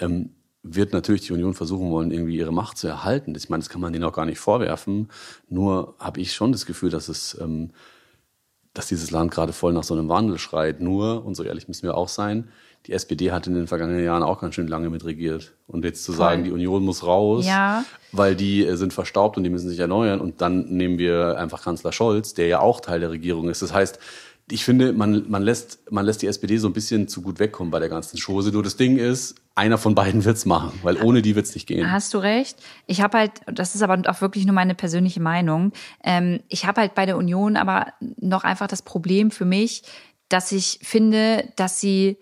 ähm, 0.00 0.30
wird 0.64 0.94
natürlich 0.94 1.26
die 1.26 1.34
Union 1.34 1.52
versuchen 1.52 1.90
wollen, 1.90 2.10
irgendwie 2.10 2.36
ihre 2.36 2.52
Macht 2.52 2.78
zu 2.78 2.88
erhalten. 2.88 3.34
Ich 3.36 3.50
meine, 3.50 3.62
das 3.62 3.68
kann 3.68 3.82
man 3.82 3.92
denen 3.92 4.04
auch 4.04 4.14
gar 4.14 4.24
nicht 4.24 4.38
vorwerfen. 4.38 5.08
Nur 5.48 5.94
habe 5.98 6.20
ich 6.20 6.32
schon 6.32 6.52
das 6.52 6.64
Gefühl, 6.64 6.90
dass 6.90 7.08
es, 7.08 7.38
ähm, 7.40 7.70
dass 8.72 8.88
dieses 8.88 9.10
Land 9.10 9.30
gerade 9.30 9.52
voll 9.52 9.74
nach 9.74 9.84
so 9.84 9.94
einem 9.94 10.08
Wandel 10.08 10.38
schreit. 10.38 10.80
Nur, 10.80 11.24
und 11.24 11.34
so 11.34 11.44
ehrlich 11.44 11.68
müssen 11.68 11.82
wir 11.82 11.96
auch 11.96 12.08
sein, 12.08 12.48
die 12.86 12.92
SPD 12.92 13.30
hat 13.30 13.46
in 13.46 13.54
den 13.54 13.66
vergangenen 13.66 14.04
Jahren 14.04 14.22
auch 14.22 14.40
ganz 14.40 14.54
schön 14.54 14.66
lange 14.66 14.88
mitregiert. 14.88 15.52
Und 15.66 15.84
jetzt 15.84 16.02
zu 16.02 16.12
voll. 16.12 16.18
sagen, 16.18 16.44
die 16.44 16.50
Union 16.50 16.82
muss 16.82 17.04
raus, 17.04 17.46
ja. 17.46 17.84
weil 18.12 18.34
die 18.34 18.64
äh, 18.64 18.76
sind 18.76 18.92
verstaubt 18.92 19.36
und 19.36 19.44
die 19.44 19.50
müssen 19.50 19.68
sich 19.68 19.78
erneuern. 19.78 20.20
Und 20.20 20.40
dann 20.40 20.66
nehmen 20.68 20.98
wir 20.98 21.38
einfach 21.38 21.62
Kanzler 21.62 21.92
Scholz, 21.92 22.32
der 22.32 22.46
ja 22.46 22.60
auch 22.60 22.80
Teil 22.80 23.00
der 23.00 23.10
Regierung 23.10 23.48
ist. 23.50 23.60
Das 23.60 23.72
heißt, 23.72 23.98
ich 24.51 24.64
finde, 24.64 24.92
man, 24.92 25.28
man, 25.30 25.42
lässt, 25.42 25.90
man 25.90 26.05
lässt 26.05 26.20
die 26.22 26.26
SPD 26.26 26.59
so 26.59 26.68
ein 26.68 26.74
bisschen 26.74 27.09
zu 27.09 27.22
gut 27.22 27.38
wegkommen 27.38 27.70
bei 27.70 27.78
der 27.78 27.88
ganzen 27.88 28.18
Chose. 28.18 28.53
Nur 28.53 28.62
das 28.62 28.76
Ding 28.76 28.99
ist, 28.99 29.36
einer 29.55 29.78
von 29.78 29.95
beiden 29.95 30.24
wird's 30.24 30.45
machen, 30.45 30.78
weil 30.82 31.01
ohne 31.03 31.22
die 31.22 31.34
wird's 31.34 31.55
nicht 31.55 31.66
gehen. 31.66 31.90
Hast 31.90 32.12
du 32.12 32.18
recht. 32.18 32.59
Ich 32.86 33.01
habe 33.01 33.18
halt, 33.18 33.32
das 33.47 33.74
ist 33.74 33.82
aber 33.82 34.03
auch 34.11 34.20
wirklich 34.20 34.45
nur 34.45 34.55
meine 34.55 34.74
persönliche 34.74 35.20
Meinung. 35.20 35.72
Ähm, 36.03 36.40
ich 36.49 36.66
habe 36.66 36.82
halt 36.82 36.95
bei 36.95 37.07
der 37.07 37.16
Union 37.16 37.57
aber 37.57 37.95
noch 38.01 38.45
einfach 38.45 38.66
das 38.66 38.82
Problem 38.82 39.30
für 39.30 39.47
mich, 39.47 39.82
dass 40.28 40.53
ich 40.53 40.80
finde, 40.82 41.49
dass 41.57 41.80
sie 41.80 42.18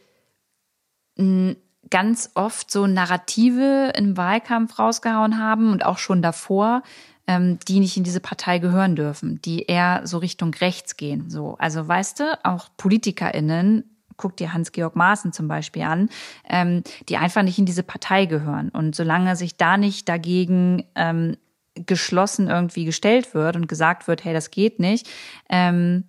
ganz 1.91 2.31
oft 2.35 2.71
so 2.71 2.87
Narrative 2.87 3.93
im 3.95 4.17
Wahlkampf 4.17 4.79
rausgehauen 4.79 5.39
haben 5.39 5.71
und 5.71 5.85
auch 5.85 5.99
schon 5.99 6.23
davor, 6.23 6.83
ähm, 7.27 7.59
die 7.69 7.81
nicht 7.81 7.97
in 7.97 8.05
diese 8.05 8.21
Partei 8.21 8.59
gehören 8.59 8.97
dürfen, 8.97 9.41
die 9.43 9.65
eher 9.65 10.03
so 10.05 10.19
Richtung 10.19 10.55
rechts 10.55 10.97
gehen. 10.97 11.31
So, 11.31 11.57
also 11.59 11.87
weißt 11.87 12.21
du, 12.21 12.39
auch 12.45 12.69
PolitikerInnen 12.77 13.85
guck 14.19 14.37
dir 14.37 14.53
Hans-Georg 14.53 14.95
Maaßen 14.95 15.33
zum 15.33 15.49
Beispiel 15.49 15.83
an, 15.83 16.09
ähm, 16.49 16.83
die 17.09 17.17
einfach 17.17 17.43
nicht 17.43 17.59
in 17.59 17.67
diese 17.67 17.83
Partei 17.83 18.27
gehören. 18.27 18.69
Und 18.69 18.95
solange 18.95 19.37
sich 19.37 19.57
da 19.57 19.77
nicht 19.77 20.09
dagegen 20.09 20.85
ähm, 20.95 21.37
geschlossen 21.75 22.49
irgendwie 22.49 22.85
gestellt 22.85 23.35
wird 23.35 23.57
und 23.57 23.67
gesagt 23.67 24.07
wird, 24.07 24.25
hey, 24.25 24.35
das 24.35 24.51
geht 24.51 24.79
nicht, 24.79 25.09
ähm, 25.49 26.05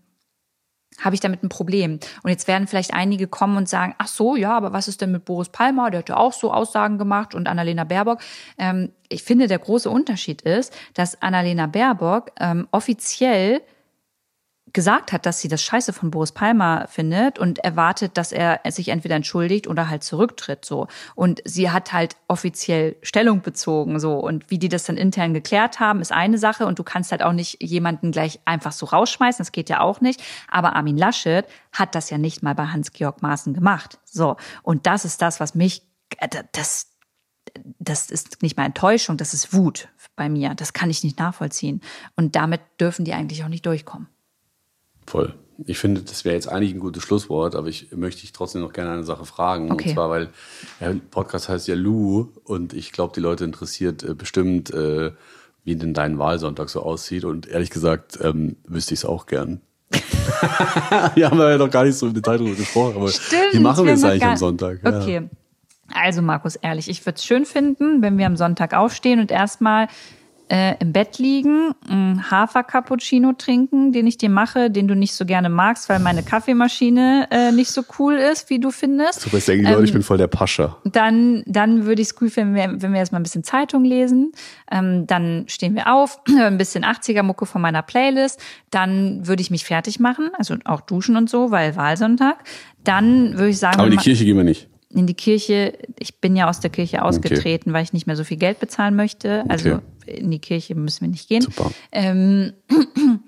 habe 1.02 1.16
ich 1.16 1.22
damit 1.22 1.44
ein 1.44 1.50
Problem. 1.50 2.00
Und 2.24 2.30
jetzt 2.30 2.48
werden 2.48 2.68
vielleicht 2.68 2.94
einige 2.94 3.28
kommen 3.28 3.58
und 3.58 3.70
sagen, 3.70 3.96
ach 3.98 4.08
so, 4.08 4.36
ja, 4.36 4.56
aber 4.56 4.74
was 4.74 4.88
ist 4.88 5.02
denn 5.02 5.12
mit 5.12 5.26
Boris 5.26 5.50
Palmer? 5.50 5.91
Der 5.91 6.00
hat 6.00 6.10
ja 6.10 6.18
auch 6.18 6.34
so 6.34 6.52
Aussagen 6.52 6.98
gemacht 6.98 7.36
und 7.36 7.48
Annalena 7.48 7.84
Baerbock. 7.84 8.20
Ähm, 8.58 8.91
ich 9.10 9.24
finde, 9.24 9.48
der 9.48 9.60
große 9.60 9.89
Unterschied 9.89 10.41
ist, 10.41 10.74
dass 10.94 11.22
Annalena 11.22 11.68
Baerbock 11.68 12.32
ähm, 12.39 12.68
offiziell 12.72 13.62
gesagt 14.74 15.11
hat, 15.11 15.26
dass 15.26 15.39
sie 15.39 15.47
das 15.47 15.61
Scheiße 15.61 15.93
von 15.93 16.11
Boris 16.11 16.32
Palmer 16.32 16.88
findet 16.89 17.38
und 17.38 17.59
erwartet, 17.59 18.17
dass 18.17 18.32
er 18.32 18.59
sich 18.69 18.89
entweder 18.89 19.15
entschuldigt 19.15 19.67
oder 19.67 19.88
halt 19.89 20.03
zurücktritt 20.03 20.65
so. 20.65 20.88
Und 21.15 21.41
sie 21.45 21.69
hat 21.69 21.93
halt 21.93 22.15
offiziell 22.28 22.95
Stellung 23.03 23.41
bezogen 23.41 23.99
so 23.99 24.17
und 24.17 24.49
wie 24.49 24.57
die 24.57 24.69
das 24.69 24.84
dann 24.84 24.97
intern 24.97 25.34
geklärt 25.34 25.80
haben, 25.80 26.01
ist 26.01 26.11
eine 26.11 26.39
Sache 26.39 26.65
und 26.65 26.80
du 26.80 26.84
kannst 26.84 27.11
halt 27.11 27.21
auch 27.24 27.34
nicht 27.34 27.61
jemanden 27.61 28.11
gleich 28.11 28.39
einfach 28.45 28.71
so 28.71 28.88
rausschmeißen, 28.88 29.43
das 29.43 29.51
geht 29.51 29.69
ja 29.69 29.80
auch 29.80 30.01
nicht, 30.01 30.24
aber 30.49 30.76
Armin 30.76 30.97
Laschet 30.97 31.45
hat 31.71 31.93
das 31.95 32.09
ja 32.09 32.17
nicht 32.17 32.41
mal 32.41 32.55
bei 32.55 32.65
Hans-Georg 32.65 33.21
Maaßen 33.21 33.53
gemacht. 33.53 33.99
So, 34.05 34.38
und 34.63 34.88
das 34.88 35.05
ist 35.05 35.21
das, 35.21 35.39
was 35.39 35.55
mich 35.55 35.84
äh, 36.17 36.30
das 36.51 36.88
das 37.80 38.09
ist 38.09 38.41
nicht 38.41 38.57
mal 38.57 38.65
Enttäuschung, 38.65 39.17
das 39.17 39.34
ist 39.34 39.53
Wut 39.53 39.89
bei 40.15 40.30
mir. 40.30 40.55
Das 40.55 40.74
kann 40.74 40.89
ich 40.89 41.03
nicht 41.03 41.19
nachvollziehen. 41.19 41.82
Und 42.15 42.36
damit 42.36 42.61
dürfen 42.80 43.05
die 43.05 43.13
eigentlich 43.13 43.43
auch 43.43 43.49
nicht 43.49 43.65
durchkommen. 43.65 44.07
Voll. 45.06 45.34
Ich 45.66 45.78
finde, 45.78 46.01
das 46.01 46.26
wäre 46.26 46.36
jetzt 46.36 46.49
eigentlich 46.49 46.74
ein 46.74 46.80
gutes 46.80 47.04
Schlusswort, 47.04 47.56
aber 47.56 47.68
ich 47.68 47.91
möchte 47.95 48.22
dich 48.22 48.32
trotzdem 48.32 48.62
noch 48.62 48.74
gerne 48.74 48.91
eine 48.91 49.04
Sache 49.04 49.26
fragen. 49.26 49.72
Okay. 49.72 49.89
Und 49.89 49.93
zwar, 49.93 50.10
weil 50.10 50.30
der 50.80 50.95
Podcast 51.12 51.47
heißt 51.47 51.68
ja 51.68 51.76
Lou 51.76 52.30
und 52.43 52.74
ich 52.74 52.91
glaube, 52.91 53.14
die 53.16 53.22
Leute 53.22 53.43
interessiert 53.43 54.04
äh, 54.04 54.16
bestimmt, 54.16 54.72
äh, 54.72 55.12
wie 55.64 55.76
denn 55.76 55.93
dein 55.93 56.18
Wahlsonntag 56.18 56.70
so 56.70 56.82
aussieht. 56.82 57.24
Und 57.24 57.47
ehrlich 57.47 57.70
gesagt, 57.70 58.20
ähm, 58.22 58.58
wüsste 58.66 58.93
ich 58.93 59.01
es 59.01 59.06
auch 59.06 59.28
gern. 59.28 59.62
wir 61.16 61.30
haben 61.30 61.39
ja 61.39 61.58
noch 61.58 61.70
gar 61.70 61.86
nicht 61.86 61.97
so 61.97 62.08
im 62.08 62.14
Detail 62.14 62.39
darüber 62.39 62.56
gesprochen, 62.56 62.95
aber 62.95 63.10
Stimmt, 63.10 63.54
wie 63.54 63.60
machen 63.60 63.86
wir 63.86 63.93
es 63.93 64.04
eigentlich 64.04 64.26
am 64.26 64.38
Sonntag? 64.38 64.80
Okay. 64.84 65.16
Ja. 65.16 65.24
Also 65.93 66.22
Markus, 66.22 66.56
ehrlich, 66.56 66.89
ich 66.89 67.06
würde 67.06 67.18
es 67.18 67.26
schön 67.26 67.45
finden, 67.45 68.01
wenn 68.01 68.18
wir 68.18 68.26
am 68.26 68.36
Sonntag 68.36 68.74
aufstehen 68.74 69.20
und 69.20 69.32
erstmal 69.32 69.88
äh, 70.50 70.76
im 70.80 70.94
Bett 70.94 71.18
liegen, 71.20 71.72
einen 71.88 72.30
Hafer-Cappuccino 72.30 73.34
trinken, 73.34 73.91
den 73.91 74.08
ich 74.08 74.18
dir 74.18 74.30
mache, 74.30 74.70
den 74.70 74.88
du 74.88 74.96
nicht 74.96 75.14
so 75.14 75.26
gerne 75.26 75.50
magst, 75.50 75.89
weil 75.89 76.00
meine 76.00 76.24
Kaffeemaschine 76.24 77.28
äh, 77.32 77.52
nicht 77.52 77.72
so 77.72 77.84
cool 77.98 78.16
ist, 78.16 78.50
wie 78.50 78.60
du 78.60 78.72
findest. 78.72 79.22
Super, 79.22 79.38
jetzt 79.38 79.48
denken 79.48 79.66
die 79.66 79.72
Leute, 79.72 79.86
ich 79.86 79.94
bin 79.94 80.04
voll 80.04 80.18
der 80.18 80.28
Pascha. 80.28 80.78
Dann, 80.84 81.44
dann 81.46 81.86
würde 81.86 82.02
ich 82.02 82.10
es 82.10 82.22
cool 82.22 82.30
finden, 82.30 82.56
wenn 82.56 82.72
wir, 82.72 82.82
wenn 82.82 82.91
wir 82.91 83.00
erstmal 83.00 83.22
ein 83.22 83.24
bisschen 83.24 83.44
Zeitung 83.44 83.84
lesen. 83.84 84.32
Ähm, 84.72 85.08
dann 85.08 85.46
stehen 85.48 85.76
wir 85.76 85.94
auf, 85.94 86.20
ein 86.28 86.58
bisschen 86.58 86.84
80er-Mucke 86.84 87.46
von 87.46 87.62
meiner 87.62 87.82
Playlist. 87.82 88.39
Dann 88.70 89.28
würde 89.28 89.41
ich 89.41 89.52
mich 89.52 89.66
fertig 89.66 90.00
machen, 90.00 90.32
also 90.38 90.56
auch 90.66 90.82
duschen 90.82 91.16
und 91.16 91.30
so, 91.30 91.52
weil 91.52 91.76
Wahlsonntag. 91.76 92.44
Dann 92.84 93.34
würde 93.34 93.50
ich 93.50 93.60
sagen. 93.60 93.78
Aber 93.78 93.86
in 93.86 93.91
die 93.91 93.98
Kirche 93.98 94.26
gehen 94.26 94.38
wir 94.38 94.44
nicht 94.44 94.68
in 94.94 95.08
die 95.08 95.14
Kirche. 95.14 95.78
Ich 96.00 96.20
bin 96.20 96.36
ja 96.36 96.50
aus 96.50 96.60
der 96.60 96.70
Kirche 96.70 97.04
ausgetreten, 97.04 97.70
okay. 97.70 97.74
weil 97.74 97.84
ich 97.84 97.94
nicht 97.94 98.08
mehr 98.08 98.16
so 98.16 98.24
viel 98.24 98.38
Geld 98.38 98.60
bezahlen 98.60 98.96
möchte. 98.96 99.44
Also 99.50 99.76
okay 99.76 99.84
in 100.06 100.32
die 100.32 100.39
Kirche 100.39 100.76
müssen 100.76 101.02
wir 101.02 101.10
nicht 101.10 101.28
gehen. 101.28 101.41
Super. 101.41 101.72
Ähm, 101.91 102.54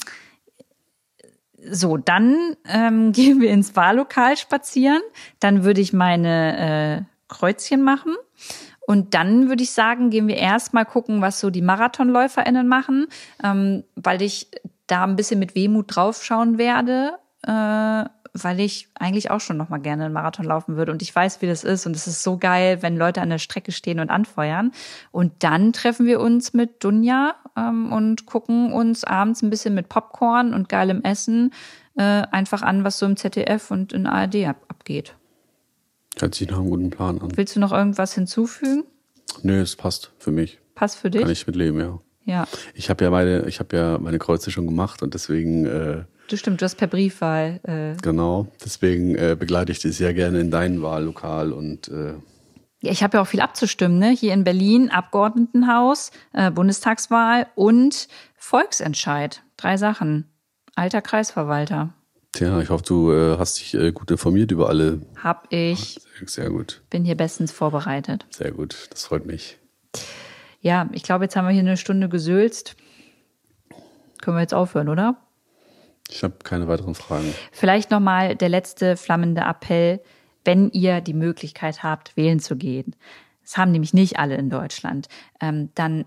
so, 1.70 1.97
dann 1.97 2.55
ähm, 2.68 3.11
gehen 3.11 3.41
wir 3.41 3.51
ins 3.51 3.76
Wahllokal 3.76 4.38
spazieren. 4.38 5.01
Dann 5.39 5.63
würde 5.63 5.82
ich 5.82 5.93
meine 5.93 6.57
äh, 6.99 7.34
Kreuzchen 7.34 7.82
machen. 7.82 8.16
Und 8.88 9.16
dann 9.16 9.49
würde 9.49 9.63
ich 9.63 9.72
sagen, 9.72 10.11
gehen 10.11 10.28
wir 10.28 10.38
erstmal 10.38 10.86
gucken, 10.86 11.22
was 11.22 11.39
so 11.39 11.49
die 11.49 11.63
MarathonläuferInnen 11.63 12.68
machen, 12.68 13.07
ähm, 13.43 13.84
weil 13.95 14.22
ich 14.22 14.47
da 14.86 15.03
ein 15.03 15.16
bisschen 15.16 15.39
mit 15.39 15.55
Wehmut 15.55 15.95
draufschauen 15.95 16.59
werde. 16.59 17.13
Äh, 17.41 18.05
weil 18.43 18.59
ich 18.59 18.89
eigentlich 18.95 19.31
auch 19.31 19.39
schon 19.39 19.57
noch 19.57 19.69
mal 19.69 19.79
gerne 19.79 20.05
einen 20.05 20.13
Marathon 20.13 20.45
laufen 20.45 20.75
würde 20.75 20.91
und 20.91 21.01
ich 21.01 21.15
weiß, 21.15 21.41
wie 21.41 21.47
das 21.47 21.63
ist 21.63 21.86
und 21.86 21.95
es 21.95 22.05
ist 22.05 22.21
so 22.21 22.38
geil, 22.38 22.81
wenn 22.81 22.97
Leute 22.97 23.21
an 23.21 23.29
der 23.29 23.38
Strecke 23.38 23.71
stehen 23.71 23.99
und 23.99 24.09
anfeuern. 24.09 24.71
Und 25.11 25.31
dann 25.39 25.73
treffen 25.73 26.05
wir 26.05 26.19
uns 26.19 26.53
mit 26.53 26.83
Dunja 26.83 27.36
ähm, 27.57 27.91
und 27.91 28.25
gucken 28.25 28.73
uns 28.73 29.03
abends 29.03 29.41
ein 29.41 29.49
bisschen 29.49 29.73
mit 29.73 29.89
Popcorn 29.89 30.53
und 30.53 30.69
geilem 30.69 31.01
Essen 31.03 31.53
äh, 31.95 32.01
einfach 32.03 32.61
an, 32.61 32.83
was 32.83 32.99
so 32.99 33.05
im 33.05 33.15
ZDF 33.15 33.71
und 33.71 33.93
in 33.93 34.05
ARD 34.05 34.45
ab 34.47 34.57
abgeht. 34.67 35.15
Hört 36.19 36.36
sich 36.36 36.47
nach 36.47 36.57
einem 36.57 36.69
guten 36.69 36.89
Plan 36.91 37.19
an. 37.19 37.36
Willst 37.36 37.55
du 37.55 37.59
noch 37.59 37.71
irgendwas 37.71 38.13
hinzufügen? 38.13 38.83
Nö, 39.41 39.59
es 39.61 39.75
passt 39.75 40.11
für 40.19 40.31
mich. 40.31 40.59
Passt 40.75 40.97
für 40.97 41.09
dich? 41.09 41.21
Kann 41.21 41.31
ich 41.31 41.47
mitleben, 41.47 41.79
ja. 41.79 41.99
Ja. 42.25 42.47
Ich 42.73 42.89
habe 42.89 43.03
ja 43.03 43.11
meine, 43.11 43.47
ich 43.47 43.59
habe 43.59 43.75
ja 43.75 43.97
meine 43.99 44.17
Kreuze 44.19 44.51
schon 44.51 44.65
gemacht 44.65 45.01
und 45.03 45.13
deswegen 45.13 45.65
äh, 45.65 46.03
Du 46.28 46.38
stimmt, 46.38 46.61
du 46.61 46.65
hast 46.65 46.76
per 46.76 46.88
Briefwahl. 46.88 47.59
Äh 47.63 48.01
genau, 48.01 48.47
deswegen 48.63 49.15
äh, 49.15 49.36
begleite 49.38 49.71
ich 49.71 49.80
dich 49.80 49.95
sehr 49.95 50.13
gerne 50.13 50.39
in 50.39 50.51
dein 50.51 50.82
Wahllokal 50.82 51.53
und 51.53 51.88
äh 51.89 52.15
ja, 52.82 52.91
ich 52.91 53.01
habe 53.01 53.17
ja 53.17 53.23
auch 53.23 53.28
viel 53.28 53.41
abzustimmen, 53.41 53.97
ne? 53.97 54.09
Hier 54.09 54.34
in 54.34 54.43
Berlin, 54.43 54.91
Abgeordnetenhaus, 54.91 56.11
äh, 56.34 56.51
Bundestagswahl 56.51 57.47
und 57.55 58.07
Volksentscheid. 58.36 59.41
Drei 59.57 59.78
Sachen. 59.78 60.30
Alter 60.76 61.01
Kreisverwalter. 61.01 61.93
Tja, 62.34 62.59
ich 62.59 62.69
hoffe, 62.69 62.84
du 62.84 63.11
äh, 63.11 63.38
hast 63.39 63.59
dich 63.59 63.73
äh, 63.73 63.91
gut 63.91 64.11
informiert 64.11 64.51
über 64.51 64.69
alle. 64.69 65.01
Hab 65.23 65.47
ich. 65.51 65.99
Sehr, 66.19 66.28
sehr 66.28 66.49
gut. 66.49 66.84
Bin 66.89 67.05
hier 67.05 67.15
bestens 67.15 67.51
vorbereitet. 67.51 68.28
Sehr 68.30 68.51
gut, 68.51 68.89
das 68.91 69.05
freut 69.05 69.26
mich. 69.26 69.57
Ja, 70.59 70.89
ich 70.91 71.01
glaube, 71.01 71.23
jetzt 71.23 71.36
haben 71.36 71.45
wir 71.45 71.53
hier 71.53 71.61
eine 71.61 71.78
Stunde 71.78 72.09
gesülzt. 72.09 72.76
Können 74.21 74.38
wir 74.38 74.41
jetzt 74.41 74.53
aufhören, 74.53 74.89
oder? 74.89 75.24
Ich 76.09 76.23
habe 76.23 76.35
keine 76.43 76.67
weiteren 76.67 76.95
Fragen. 76.95 77.33
Vielleicht 77.51 77.91
nochmal 77.91 78.35
der 78.35 78.49
letzte 78.49 78.95
flammende 78.95 79.41
Appell, 79.41 80.01
wenn 80.43 80.69
ihr 80.71 81.01
die 81.01 81.13
Möglichkeit 81.13 81.83
habt, 81.83 82.15
wählen 82.15 82.39
zu 82.39 82.55
gehen. 82.55 82.95
Das 83.43 83.57
haben 83.57 83.71
nämlich 83.71 83.93
nicht 83.93 84.17
alle 84.19 84.35
in 84.35 84.49
Deutschland. 84.49 85.07
Ähm, 85.39 85.69
dann 85.75 86.05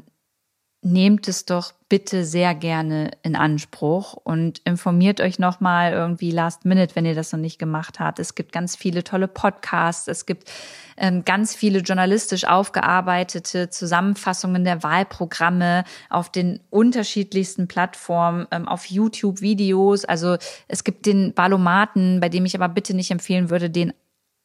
nehmt 0.83 1.26
es 1.26 1.45
doch 1.45 1.72
bitte 1.89 2.24
sehr 2.24 2.55
gerne 2.55 3.11
in 3.22 3.35
Anspruch 3.35 4.12
und 4.12 4.61
informiert 4.64 5.20
euch 5.20 5.39
nochmal 5.39 5.93
irgendwie 5.93 6.31
last 6.31 6.64
minute, 6.64 6.95
wenn 6.95 7.05
ihr 7.05 7.14
das 7.14 7.33
noch 7.33 7.41
nicht 7.41 7.59
gemacht 7.59 7.99
habt. 7.99 8.18
Es 8.20 8.35
gibt 8.35 8.53
ganz 8.53 8.76
viele 8.76 9.03
tolle 9.03 9.26
Podcasts, 9.26 10.07
es 10.07 10.24
gibt 10.24 10.51
ähm, 10.97 11.24
ganz 11.24 11.55
viele 11.55 11.81
journalistisch 11.81 12.45
aufgearbeitete 12.45 13.70
Zusammenfassungen 13.70 14.64
der 14.64 14.83
Wahlprogramme 14.83 15.85
auf 16.11 16.31
den 16.31 16.61
unterschiedlichsten 16.70 17.66
Plattformen, 17.66 18.47
ähm, 18.53 18.68
auf 18.68 18.87
YouTube 18.87 19.41
Videos. 19.41 20.05
Also 20.05 20.37
es 20.68 20.85
gibt 20.85 21.07
den 21.07 21.33
Valomaten, 21.37 22.20
bei 22.20 22.29
dem 22.29 22.45
ich 22.45 22.55
aber 22.55 22.68
bitte 22.68 22.95
nicht 22.95 23.11
empfehlen 23.11 23.51
würde, 23.51 23.70
den 23.70 23.93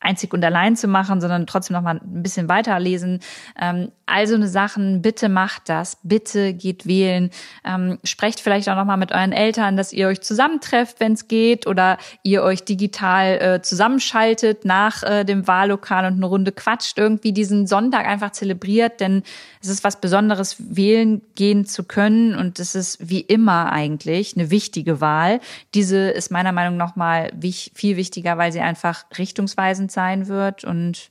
einzig 0.03 0.33
und 0.33 0.45
allein 0.45 0.75
zu 0.75 0.87
machen, 0.87 1.19
sondern 1.19 1.47
trotzdem 1.47 1.75
noch 1.75 1.81
mal 1.81 1.95
ein 1.95 2.21
bisschen 2.21 2.47
weiterlesen. 2.47 3.19
Ähm, 3.59 3.91
also 4.05 4.35
eine 4.35 4.47
Sachen, 4.47 5.01
bitte 5.01 5.29
macht 5.29 5.69
das, 5.69 5.97
bitte 6.03 6.53
geht 6.53 6.85
wählen. 6.85 7.31
Ähm, 7.65 7.97
sprecht 8.03 8.39
vielleicht 8.39 8.69
auch 8.69 8.75
noch 8.75 8.85
mal 8.85 8.97
mit 8.97 9.11
euren 9.11 9.31
Eltern, 9.31 9.75
dass 9.75 9.93
ihr 9.93 10.07
euch 10.07 10.21
zusammentrefft, 10.21 10.99
wenn 10.99 11.13
es 11.13 11.27
geht, 11.27 11.65
oder 11.65 11.97
ihr 12.21 12.43
euch 12.43 12.63
digital 12.63 13.41
äh, 13.41 13.61
zusammenschaltet 13.61 14.65
nach 14.65 15.03
äh, 15.03 15.23
dem 15.23 15.47
Wahllokal 15.47 16.05
und 16.05 16.17
eine 16.17 16.25
Runde 16.25 16.51
quatscht, 16.51 16.97
irgendwie 16.99 17.31
diesen 17.31 17.65
Sonntag 17.65 18.05
einfach 18.05 18.31
zelebriert, 18.31 18.99
denn 18.99 19.23
es 19.61 19.69
ist 19.69 19.83
was 19.83 19.99
Besonderes, 19.99 20.57
wählen 20.59 21.21
gehen 21.35 21.65
zu 21.65 21.83
können 21.83 22.35
und 22.35 22.59
es 22.59 22.75
ist 22.75 23.09
wie 23.09 23.21
immer 23.21 23.71
eigentlich 23.71 24.35
eine 24.35 24.51
wichtige 24.51 25.01
Wahl. 25.01 25.39
Diese 25.73 26.09
ist 26.09 26.29
meiner 26.29 26.51
Meinung 26.51 26.77
nach 26.77 26.83
noch 26.83 26.95
mal 26.95 27.31
viel 27.73 27.97
wichtiger, 27.97 28.37
weil 28.37 28.51
sie 28.51 28.59
einfach 28.59 29.05
richtungsweisend 29.17 29.91
sein 29.93 30.27
wird. 30.27 30.63
Und 30.63 31.09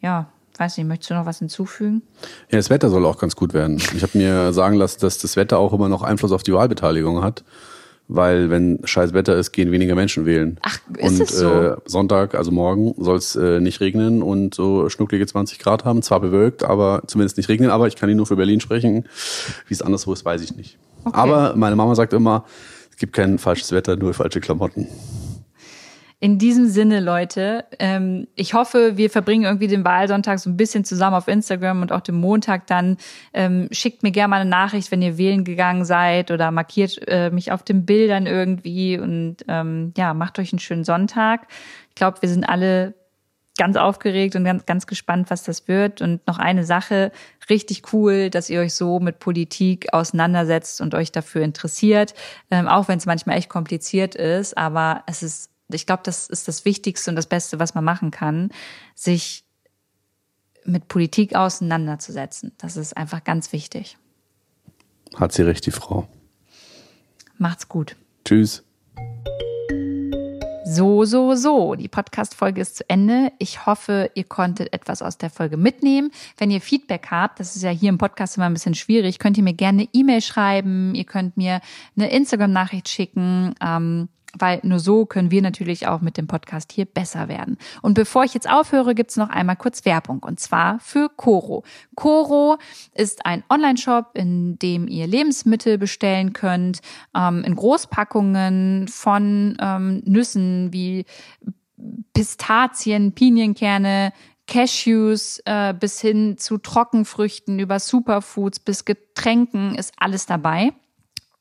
ja, 0.00 0.28
weiß 0.58 0.76
nicht, 0.76 0.86
möchtest 0.86 1.10
du 1.10 1.14
noch 1.14 1.26
was 1.26 1.38
hinzufügen? 1.38 2.02
Ja, 2.50 2.58
das 2.58 2.70
Wetter 2.70 2.90
soll 2.90 3.06
auch 3.06 3.18
ganz 3.18 3.36
gut 3.36 3.54
werden. 3.54 3.80
Ich 3.96 4.02
habe 4.02 4.18
mir 4.18 4.52
sagen 4.52 4.76
lassen, 4.76 5.00
dass 5.00 5.18
das 5.18 5.36
Wetter 5.36 5.58
auch 5.58 5.72
immer 5.72 5.88
noch 5.88 6.02
Einfluss 6.02 6.32
auf 6.32 6.42
die 6.42 6.52
Wahlbeteiligung 6.52 7.22
hat. 7.22 7.44
Weil 8.10 8.48
wenn 8.48 8.80
scheiß 8.84 9.12
Wetter 9.12 9.36
ist, 9.36 9.52
gehen 9.52 9.70
weniger 9.70 9.94
Menschen 9.94 10.24
wählen. 10.24 10.58
Ach, 10.62 10.78
ist 10.96 11.20
und 11.20 11.20
es 11.20 11.38
so? 11.38 11.50
Äh, 11.50 11.76
Sonntag, 11.84 12.34
also 12.34 12.50
morgen, 12.50 12.94
soll 12.96 13.18
es 13.18 13.36
äh, 13.36 13.60
nicht 13.60 13.80
regnen 13.80 14.22
und 14.22 14.54
so 14.54 14.88
schnucklige 14.88 15.26
20 15.26 15.58
Grad 15.58 15.84
haben. 15.84 16.00
Zwar 16.00 16.20
bewölkt, 16.20 16.64
aber 16.64 17.02
zumindest 17.06 17.36
nicht 17.36 17.50
regnen. 17.50 17.68
Aber 17.68 17.86
ich 17.86 17.96
kann 17.96 18.08
nicht 18.08 18.16
nur 18.16 18.26
für 18.26 18.36
Berlin 18.36 18.60
sprechen. 18.60 19.04
Wie 19.66 19.74
es 19.74 19.82
anderswo 19.82 20.14
ist, 20.14 20.24
weiß 20.24 20.40
ich 20.40 20.56
nicht. 20.56 20.78
Okay. 21.04 21.18
Aber 21.18 21.54
meine 21.54 21.76
Mama 21.76 21.94
sagt 21.94 22.14
immer, 22.14 22.46
es 22.90 22.96
gibt 22.96 23.12
kein 23.12 23.38
falsches 23.38 23.72
Wetter, 23.72 23.96
nur 23.96 24.14
falsche 24.14 24.40
Klamotten. 24.40 24.88
In 26.20 26.38
diesem 26.38 26.66
Sinne, 26.66 26.98
Leute, 26.98 27.64
ähm, 27.78 28.26
ich 28.34 28.52
hoffe, 28.52 28.96
wir 28.96 29.08
verbringen 29.08 29.44
irgendwie 29.44 29.68
den 29.68 29.84
Wahlsonntag 29.84 30.40
so 30.40 30.50
ein 30.50 30.56
bisschen 30.56 30.84
zusammen 30.84 31.14
auf 31.14 31.28
Instagram 31.28 31.80
und 31.80 31.92
auch 31.92 32.00
den 32.00 32.16
Montag 32.16 32.66
dann. 32.66 32.96
Ähm, 33.32 33.68
schickt 33.70 34.02
mir 34.02 34.10
gerne 34.10 34.28
mal 34.28 34.40
eine 34.40 34.50
Nachricht, 34.50 34.90
wenn 34.90 35.00
ihr 35.00 35.16
wählen 35.16 35.44
gegangen 35.44 35.84
seid 35.84 36.32
oder 36.32 36.50
markiert 36.50 37.00
äh, 37.06 37.30
mich 37.30 37.52
auf 37.52 37.62
den 37.62 37.86
Bildern 37.86 38.26
irgendwie 38.26 38.98
und 38.98 39.36
ähm, 39.46 39.92
ja, 39.96 40.12
macht 40.12 40.40
euch 40.40 40.52
einen 40.52 40.58
schönen 40.58 40.82
Sonntag. 40.82 41.46
Ich 41.90 41.94
glaube, 41.94 42.20
wir 42.20 42.28
sind 42.28 42.48
alle 42.48 42.94
ganz 43.58 43.76
aufgeregt 43.76 44.34
und 44.34 44.44
ganz, 44.44 44.64
ganz 44.66 44.86
gespannt, 44.86 45.30
was 45.30 45.42
das 45.42 45.68
wird. 45.68 46.00
Und 46.00 46.26
noch 46.26 46.38
eine 46.38 46.64
Sache, 46.64 47.12
richtig 47.50 47.92
cool, 47.92 48.30
dass 48.30 48.48
ihr 48.48 48.60
euch 48.60 48.72
so 48.72 48.98
mit 48.98 49.18
Politik 49.18 49.92
auseinandersetzt 49.92 50.80
und 50.80 50.94
euch 50.94 51.12
dafür 51.12 51.42
interessiert, 51.42 52.14
ähm, 52.50 52.66
auch 52.66 52.88
wenn 52.88 52.98
es 52.98 53.06
manchmal 53.06 53.36
echt 53.36 53.50
kompliziert 53.50 54.14
ist. 54.14 54.56
Aber 54.56 55.02
es 55.06 55.22
ist, 55.22 55.50
ich 55.70 55.86
glaube, 55.86 56.02
das 56.04 56.28
ist 56.28 56.48
das 56.48 56.64
Wichtigste 56.64 57.10
und 57.10 57.16
das 57.16 57.26
Beste, 57.26 57.58
was 57.58 57.74
man 57.74 57.84
machen 57.84 58.10
kann, 58.10 58.50
sich 58.94 59.44
mit 60.64 60.88
Politik 60.88 61.34
auseinanderzusetzen. 61.34 62.52
Das 62.58 62.76
ist 62.76 62.96
einfach 62.96 63.24
ganz 63.24 63.52
wichtig. 63.52 63.96
Hat 65.16 65.32
sie 65.32 65.42
recht, 65.42 65.64
die 65.66 65.70
Frau. 65.70 66.08
Macht's 67.38 67.68
gut. 67.68 67.96
Tschüss. 68.24 68.64
So, 70.70 71.06
so, 71.06 71.34
so. 71.34 71.76
Die 71.76 71.88
Podcast-Folge 71.88 72.60
ist 72.60 72.76
zu 72.76 72.90
Ende. 72.90 73.32
Ich 73.38 73.64
hoffe, 73.64 74.10
ihr 74.14 74.24
konntet 74.24 74.70
etwas 74.74 75.00
aus 75.00 75.16
der 75.16 75.30
Folge 75.30 75.56
mitnehmen. 75.56 76.10
Wenn 76.36 76.50
ihr 76.50 76.60
Feedback 76.60 77.06
habt, 77.10 77.40
das 77.40 77.56
ist 77.56 77.62
ja 77.62 77.70
hier 77.70 77.88
im 77.88 77.96
Podcast 77.96 78.36
immer 78.36 78.44
ein 78.44 78.52
bisschen 78.52 78.74
schwierig, 78.74 79.18
könnt 79.18 79.38
ihr 79.38 79.44
mir 79.44 79.54
gerne 79.54 79.82
eine 79.82 79.88
E-Mail 79.94 80.20
schreiben. 80.20 80.94
Ihr 80.94 81.04
könnt 81.04 81.38
mir 81.38 81.62
eine 81.96 82.10
Instagram-Nachricht 82.10 82.90
schicken. 82.90 83.54
Ähm, 83.62 84.10
weil 84.36 84.60
nur 84.62 84.78
so 84.78 85.06
können 85.06 85.30
wir 85.30 85.42
natürlich 85.42 85.86
auch 85.86 86.00
mit 86.00 86.16
dem 86.16 86.26
Podcast 86.26 86.72
hier 86.72 86.84
besser 86.84 87.28
werden. 87.28 87.56
Und 87.82 87.94
bevor 87.94 88.24
ich 88.24 88.34
jetzt 88.34 88.48
aufhöre, 88.48 88.94
gibt's 88.94 89.16
noch 89.16 89.30
einmal 89.30 89.56
kurz 89.56 89.84
Werbung 89.84 90.22
und 90.22 90.40
zwar 90.40 90.78
für 90.80 91.08
Coro. 91.08 91.64
Coro 91.94 92.58
ist 92.94 93.24
ein 93.24 93.42
Online-Shop, 93.48 94.10
in 94.14 94.58
dem 94.58 94.88
ihr 94.88 95.06
Lebensmittel 95.06 95.78
bestellen 95.78 96.32
könnt, 96.32 96.80
ähm, 97.16 97.42
in 97.44 97.56
Großpackungen 97.56 98.88
von 98.88 99.56
ähm, 99.60 100.02
Nüssen 100.04 100.72
wie 100.72 101.06
Pistazien, 102.12 103.12
Pinienkerne, 103.12 104.12
Cashews 104.46 105.40
äh, 105.44 105.74
bis 105.78 106.00
hin 106.00 106.38
zu 106.38 106.58
Trockenfrüchten 106.58 107.58
über 107.58 107.78
Superfoods 107.78 108.60
bis 108.60 108.84
Getränken 108.84 109.74
ist 109.74 109.92
alles 109.98 110.26
dabei. 110.26 110.72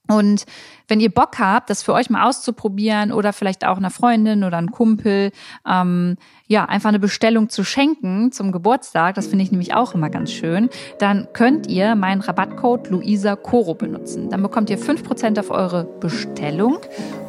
Und 0.08 0.46
wenn 0.88 1.00
ihr 1.00 1.10
Bock 1.10 1.38
habt, 1.40 1.70
das 1.70 1.84
für 1.84 1.94
euch 1.94 2.10
mal 2.10 2.28
auszuprobieren 2.28 3.12
oder 3.12 3.34
vielleicht 3.34 3.66
auch 3.66 3.78
einer 3.78 3.90
Freundin 3.90 4.44
oder 4.44 4.58
einem 4.58 4.72
Kumpel, 4.72 5.32
ähm, 5.68 6.16
ja, 6.48 6.64
einfach 6.64 6.90
eine 6.90 7.00
Bestellung 7.00 7.50
zu 7.50 7.66
schenken 7.66 8.32
zum 8.32 8.54
Geburtstag, 8.54 9.16
das 9.16 9.28
finde 9.28 9.44
ich 9.44 9.52
nämlich 9.52 9.74
auch 9.74 9.94
immer 9.94 10.10
ganz 10.10 10.32
schön, 10.32 10.70
dann 10.98 11.28
könnt 11.34 11.68
ihr 11.68 11.96
meinen 11.96 12.22
Rabattcode 12.22 12.90
Luisa 12.90 13.36
Coro 13.36 13.74
benutzen. 13.74 14.30
Dann 14.30 14.42
bekommt 14.42 14.70
ihr 14.70 14.78
fünf 14.78 15.04
Prozent 15.04 15.38
auf 15.40 15.52
eure 15.52 15.84
Bestellung 15.84 16.78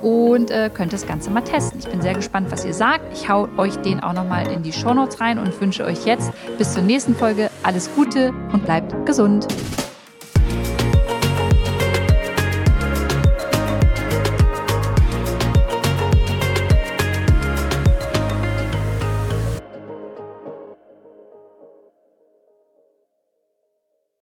und 0.03 0.53
äh, 0.53 0.71
könnt 0.73 0.93
das 0.93 1.07
Ganze 1.07 1.31
mal 1.31 1.41
testen. 1.41 1.81
Ich 1.81 1.89
bin 1.89 2.01
sehr 2.01 2.15
gespannt, 2.15 2.53
was 2.53 2.65
ihr 2.65 2.75
sagt. 2.75 3.13
Ich 3.13 3.29
hau 3.29 3.49
euch 3.57 3.77
den 3.79 4.01
auch 4.01 4.13
nochmal 4.13 4.47
in 4.53 4.63
die 4.63 4.73
Shownotes 4.73 5.21
rein 5.21 5.41
und 5.41 5.61
wünsche 5.61 5.85
euch 5.85 6.07
jetzt 6.07 6.31
bis 6.57 6.75
zur 6.75 6.83
nächsten 6.83 7.17
Folge 7.17 7.51
alles 7.65 7.91
Gute 7.97 8.33
und 8.53 8.65
bleibt 8.65 9.05
gesund. 9.05 9.49